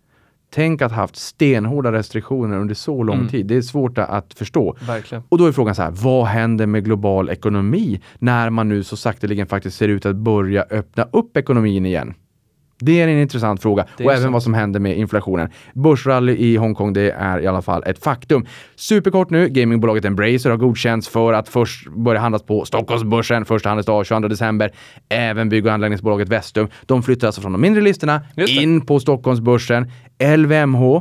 Tänk 0.54 0.82
att 0.82 0.92
ha 0.92 1.00
haft 1.00 1.16
stenhårda 1.16 1.92
restriktioner 1.92 2.58
under 2.58 2.74
så 2.74 3.02
lång 3.02 3.16
mm. 3.16 3.28
tid. 3.28 3.46
Det 3.46 3.56
är 3.56 3.62
svårt 3.62 3.98
att 3.98 4.34
förstå. 4.34 4.76
Verkligen. 4.86 5.24
Och 5.28 5.38
då 5.38 5.46
är 5.46 5.52
frågan 5.52 5.74
så 5.74 5.82
här, 5.82 5.90
vad 5.90 6.26
händer 6.26 6.66
med 6.66 6.84
global 6.84 7.30
ekonomi 7.30 8.00
när 8.18 8.50
man 8.50 8.68
nu 8.68 8.82
så 8.82 8.96
sakteligen 8.96 9.46
faktiskt 9.46 9.76
ser 9.76 9.88
ut 9.88 10.06
att 10.06 10.16
börja 10.16 10.62
öppna 10.70 11.08
upp 11.12 11.36
ekonomin 11.36 11.86
igen? 11.86 12.14
Det 12.84 13.00
är 13.00 13.08
en 13.08 13.18
intressant 13.18 13.62
fråga 13.62 13.86
och 13.94 14.12
även 14.12 14.22
så. 14.22 14.30
vad 14.30 14.42
som 14.42 14.54
händer 14.54 14.80
med 14.80 14.98
inflationen. 14.98 15.48
Börsrally 15.74 16.36
i 16.36 16.56
Hongkong, 16.56 16.92
det 16.92 17.10
är 17.10 17.40
i 17.40 17.46
alla 17.46 17.62
fall 17.62 17.82
ett 17.86 18.04
faktum. 18.04 18.46
Superkort 18.76 19.30
nu, 19.30 19.48
gamingbolaget 19.48 20.04
Embracer 20.04 20.50
har 20.50 20.56
godkänts 20.56 21.08
för 21.08 21.32
att 21.32 21.48
först 21.48 21.88
börja 21.88 22.20
handlas 22.20 22.42
på 22.42 22.64
Stockholmsbörsen 22.64 23.44
första 23.44 23.68
handelsdag 23.68 24.06
22 24.06 24.28
december. 24.28 24.70
Även 25.08 25.48
bygg 25.48 25.66
och 25.66 25.72
anläggningsbolaget 25.72 26.28
Vestum. 26.28 26.68
De 26.86 27.02
flyttar 27.02 27.26
alltså 27.28 27.40
från 27.40 27.52
de 27.52 27.60
mindre 27.60 27.82
listorna 27.82 28.20
in 28.48 28.86
på 28.86 29.00
Stockholmsbörsen. 29.00 29.90
LVMH 30.36 31.00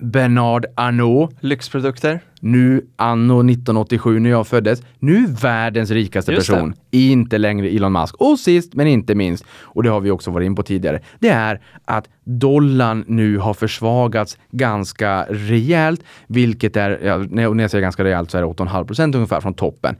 Bernard 0.00 0.66
Arnault. 0.74 1.36
Lyxprodukter. 1.40 2.20
Nu 2.40 2.86
anno 2.96 3.40
1987 3.40 4.18
när 4.18 4.30
jag 4.30 4.46
föddes. 4.46 4.82
Nu 4.98 5.26
världens 5.26 5.90
rikaste 5.90 6.34
person. 6.34 6.74
Inte 6.90 7.38
längre 7.38 7.68
Elon 7.68 7.92
Musk. 7.92 8.14
Och 8.14 8.38
sist 8.38 8.74
men 8.74 8.86
inte 8.86 9.14
minst, 9.14 9.44
och 9.62 9.82
det 9.82 9.90
har 9.90 10.00
vi 10.00 10.10
också 10.10 10.30
varit 10.30 10.46
in 10.46 10.54
på 10.54 10.62
tidigare, 10.62 11.00
det 11.18 11.28
är 11.28 11.60
att 11.84 12.08
dollarn 12.24 13.04
nu 13.06 13.38
har 13.38 13.54
försvagats 13.54 14.38
ganska 14.50 15.26
rejält, 15.28 16.04
vilket 16.26 16.76
är, 16.76 16.98
ja, 17.04 17.16
när 17.30 17.42
jag 17.42 17.70
säger 17.70 17.82
ganska 17.82 18.04
rejält 18.04 18.30
så 18.30 18.38
är 18.38 18.42
det 18.42 18.48
8,5 18.48 18.84
procent 18.84 19.14
ungefär 19.14 19.40
från 19.40 19.54
toppen 19.54 19.96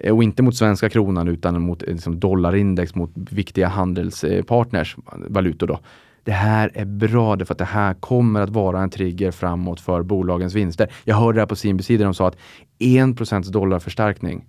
eh, 0.00 0.16
och 0.16 0.22
inte 0.22 0.42
mot 0.42 0.56
svenska 0.56 0.88
kronan 0.88 1.28
utan 1.28 1.62
mot 1.62 1.82
liksom, 1.82 2.20
dollarindex 2.20 2.94
mot 2.94 3.10
viktiga 3.14 3.68
handelspartners, 3.68 4.96
valutor 5.28 5.66
då 5.66 5.78
det 6.28 6.34
här 6.34 6.70
är 6.74 6.84
bra 6.84 7.36
för 7.36 7.54
att 7.54 7.58
det 7.58 7.64
här 7.64 7.94
kommer 7.94 8.40
att 8.40 8.50
vara 8.50 8.80
en 8.80 8.90
trigger 8.90 9.30
framåt 9.30 9.80
för 9.80 10.02
bolagens 10.02 10.54
vinster. 10.54 10.92
Jag 11.04 11.16
hörde 11.16 11.36
det 11.36 11.40
här 11.40 11.46
på 11.46 11.56
CNBC 11.56 11.96
där 11.96 12.04
de 12.04 12.14
sa 12.14 12.28
att 12.28 12.36
1 12.78 13.52
dollarförstärkning 13.52 14.44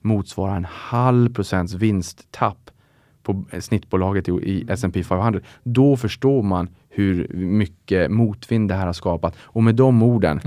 motsvarar 0.00 0.56
en 0.56 0.66
halv 0.70 1.34
procents 1.34 1.74
vinsttapp 1.74 2.70
på 3.22 3.44
snittbolaget 3.60 4.28
i, 4.28 4.64
S&P 4.68 5.04
500. 5.04 5.40
Då 5.62 5.96
förstår 5.96 6.42
man 6.42 6.68
hur 6.88 7.28
mycket 7.34 8.10
motvind 8.10 8.68
det 8.68 8.74
här 8.74 8.86
har 8.86 8.92
skapat. 8.92 9.36
Och 9.40 9.62
med 9.62 9.74
de 9.74 10.02
orden. 10.02 10.40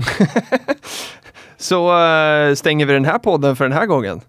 Så 1.56 1.98
eh, 1.98 2.54
stänger 2.54 2.86
vi 2.86 2.92
den 2.92 3.04
här 3.04 3.18
podden 3.18 3.56
för 3.56 3.64
den 3.64 3.78
här 3.78 3.86
gången. 3.86 4.20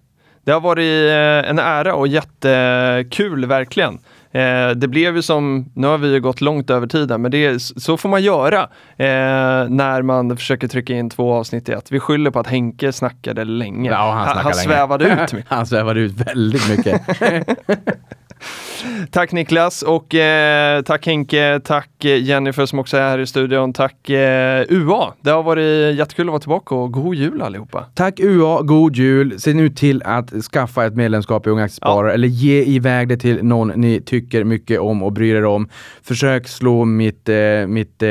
Det 0.44 0.52
har 0.52 0.62
varit 0.62 1.10
eh, 1.10 1.50
en 1.50 1.60
ära 1.60 1.96
och 1.96 2.08
jättekul 2.08 3.46
verkligen. 3.46 4.00
Eh, 4.32 4.70
det 4.70 4.88
blev 4.88 5.16
ju 5.16 5.22
som, 5.22 5.72
nu 5.74 5.88
har 5.88 5.98
vi 5.98 6.14
ju 6.14 6.22
gått 6.22 6.42
långt 6.42 6.70
över 6.70 6.88
tiden, 6.88 7.22
men 7.22 7.32
det, 7.32 7.60
så 7.60 7.98
får 7.98 8.10
man 8.10 8.24
göra 8.24 8.62
eh, 8.98 9.70
när 9.70 10.02
man 10.02 10.38
försöker 10.38 10.68
trycka 10.68 10.94
in 10.94 11.10
två 11.10 11.34
avsnitt 11.34 11.70
i 11.70 11.72
ett. 11.72 11.92
Vi 11.92 12.00
skyller 12.00 12.32
på 12.32 12.40
att 12.40 12.48
Henke 12.48 12.92
snackade 12.92 13.44
länge. 13.44 13.90
Ja, 13.90 14.12
han, 14.12 14.28
han, 14.36 14.38
han 14.38 14.54
svävade 14.54 15.06
ut. 15.06 15.44
han 15.48 15.66
svävade 15.66 16.00
ut 16.00 16.14
väldigt 16.14 16.70
mycket. 16.70 17.02
tack 19.12 19.32
Niklas 19.32 19.82
och 19.82 20.16
eh, 20.16 20.82
tack 20.82 21.06
Henke, 21.06 21.62
tack 21.64 21.90
Jennifer 22.00 22.66
som 22.66 22.80
också 22.80 22.98
är 22.98 23.02
här 23.02 23.20
i 23.20 23.28
studion. 23.28 23.74
Tack 23.74 24.10
eh, 24.10 24.66
UA. 24.70 25.14
Det 25.22 25.30
har 25.30 25.44
varit 25.44 25.96
jättekul 25.96 26.28
att 26.28 26.32
vara 26.32 26.40
tillbaka 26.40 26.76
och 26.76 26.92
god 26.92 27.16
jul 27.16 27.42
allihopa. 27.42 27.86
Tack 27.94 28.20
UA, 28.20 28.62
god 28.62 28.96
jul. 28.96 29.40
Se 29.40 29.54
nu 29.54 29.70
till 29.70 30.04
att 30.04 30.30
skaffa 30.30 30.86
ett 30.86 30.96
medlemskap 30.96 31.48
i 31.48 31.50
Unga 31.50 31.64
Aktiesparare 31.64 32.10
ja. 32.10 32.14
eller 32.14 32.28
ge 32.28 32.64
iväg 32.64 33.08
det 33.08 33.18
till 33.18 33.44
någon 33.44 33.68
ni 33.68 34.02
tycker 34.02 34.44
mycket 34.44 34.80
om 34.80 35.04
och 35.04 35.12
bryr 35.12 35.36
er 35.36 35.46
om. 35.46 35.70
Försök 36.04 36.48
slå 36.48 36.86
mitt, 36.86 37.30
eh, 37.30 37.68
mitt 37.68 38.04
eh, 38.04 38.08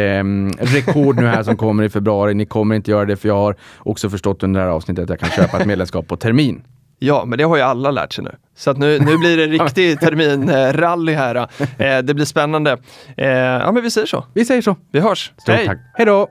rekord 0.58 1.16
nu 1.16 1.26
här 1.26 1.42
som 1.42 1.56
kommer 1.56 1.82
i 1.82 1.88
februari. 1.88 2.34
Ni 2.34 2.46
kommer 2.46 2.74
inte 2.74 2.90
göra 2.90 3.04
det 3.04 3.16
för 3.16 3.28
jag 3.28 3.36
har 3.36 3.56
också 3.78 4.10
förstått 4.10 4.42
under 4.42 4.60
det 4.60 4.66
här 4.66 4.72
avsnittet 4.72 5.02
att 5.02 5.10
jag 5.10 5.20
kan 5.20 5.30
köpa 5.30 5.60
ett 5.60 5.66
medlemskap 5.66 6.08
på 6.08 6.16
termin. 6.16 6.62
Ja, 6.98 7.24
men 7.24 7.38
det 7.38 7.44
har 7.44 7.56
ju 7.56 7.62
alla 7.62 7.90
lärt 7.90 8.12
sig 8.12 8.24
nu. 8.24 8.34
Så 8.56 8.70
att 8.70 8.78
nu, 8.78 8.98
nu 8.98 9.18
blir 9.18 9.36
det 9.36 9.46
riktig 9.64 10.00
terminrally 10.00 11.12
här. 11.12 11.34
Eh, 11.78 11.98
det 11.98 12.14
blir 12.14 12.24
spännande. 12.24 12.78
Eh, 13.16 13.28
ja, 13.28 13.72
men 13.72 13.82
vi 13.82 13.90
säger 13.90 14.06
så. 14.06 14.24
Vi 14.34 14.44
säger 14.44 14.62
så. 14.62 14.76
Vi 14.92 15.00
hörs. 15.00 15.32
Stort 15.38 15.54
Hej! 15.54 15.66
Tack. 15.66 15.78
Hej 15.94 16.06
då! 16.06 16.28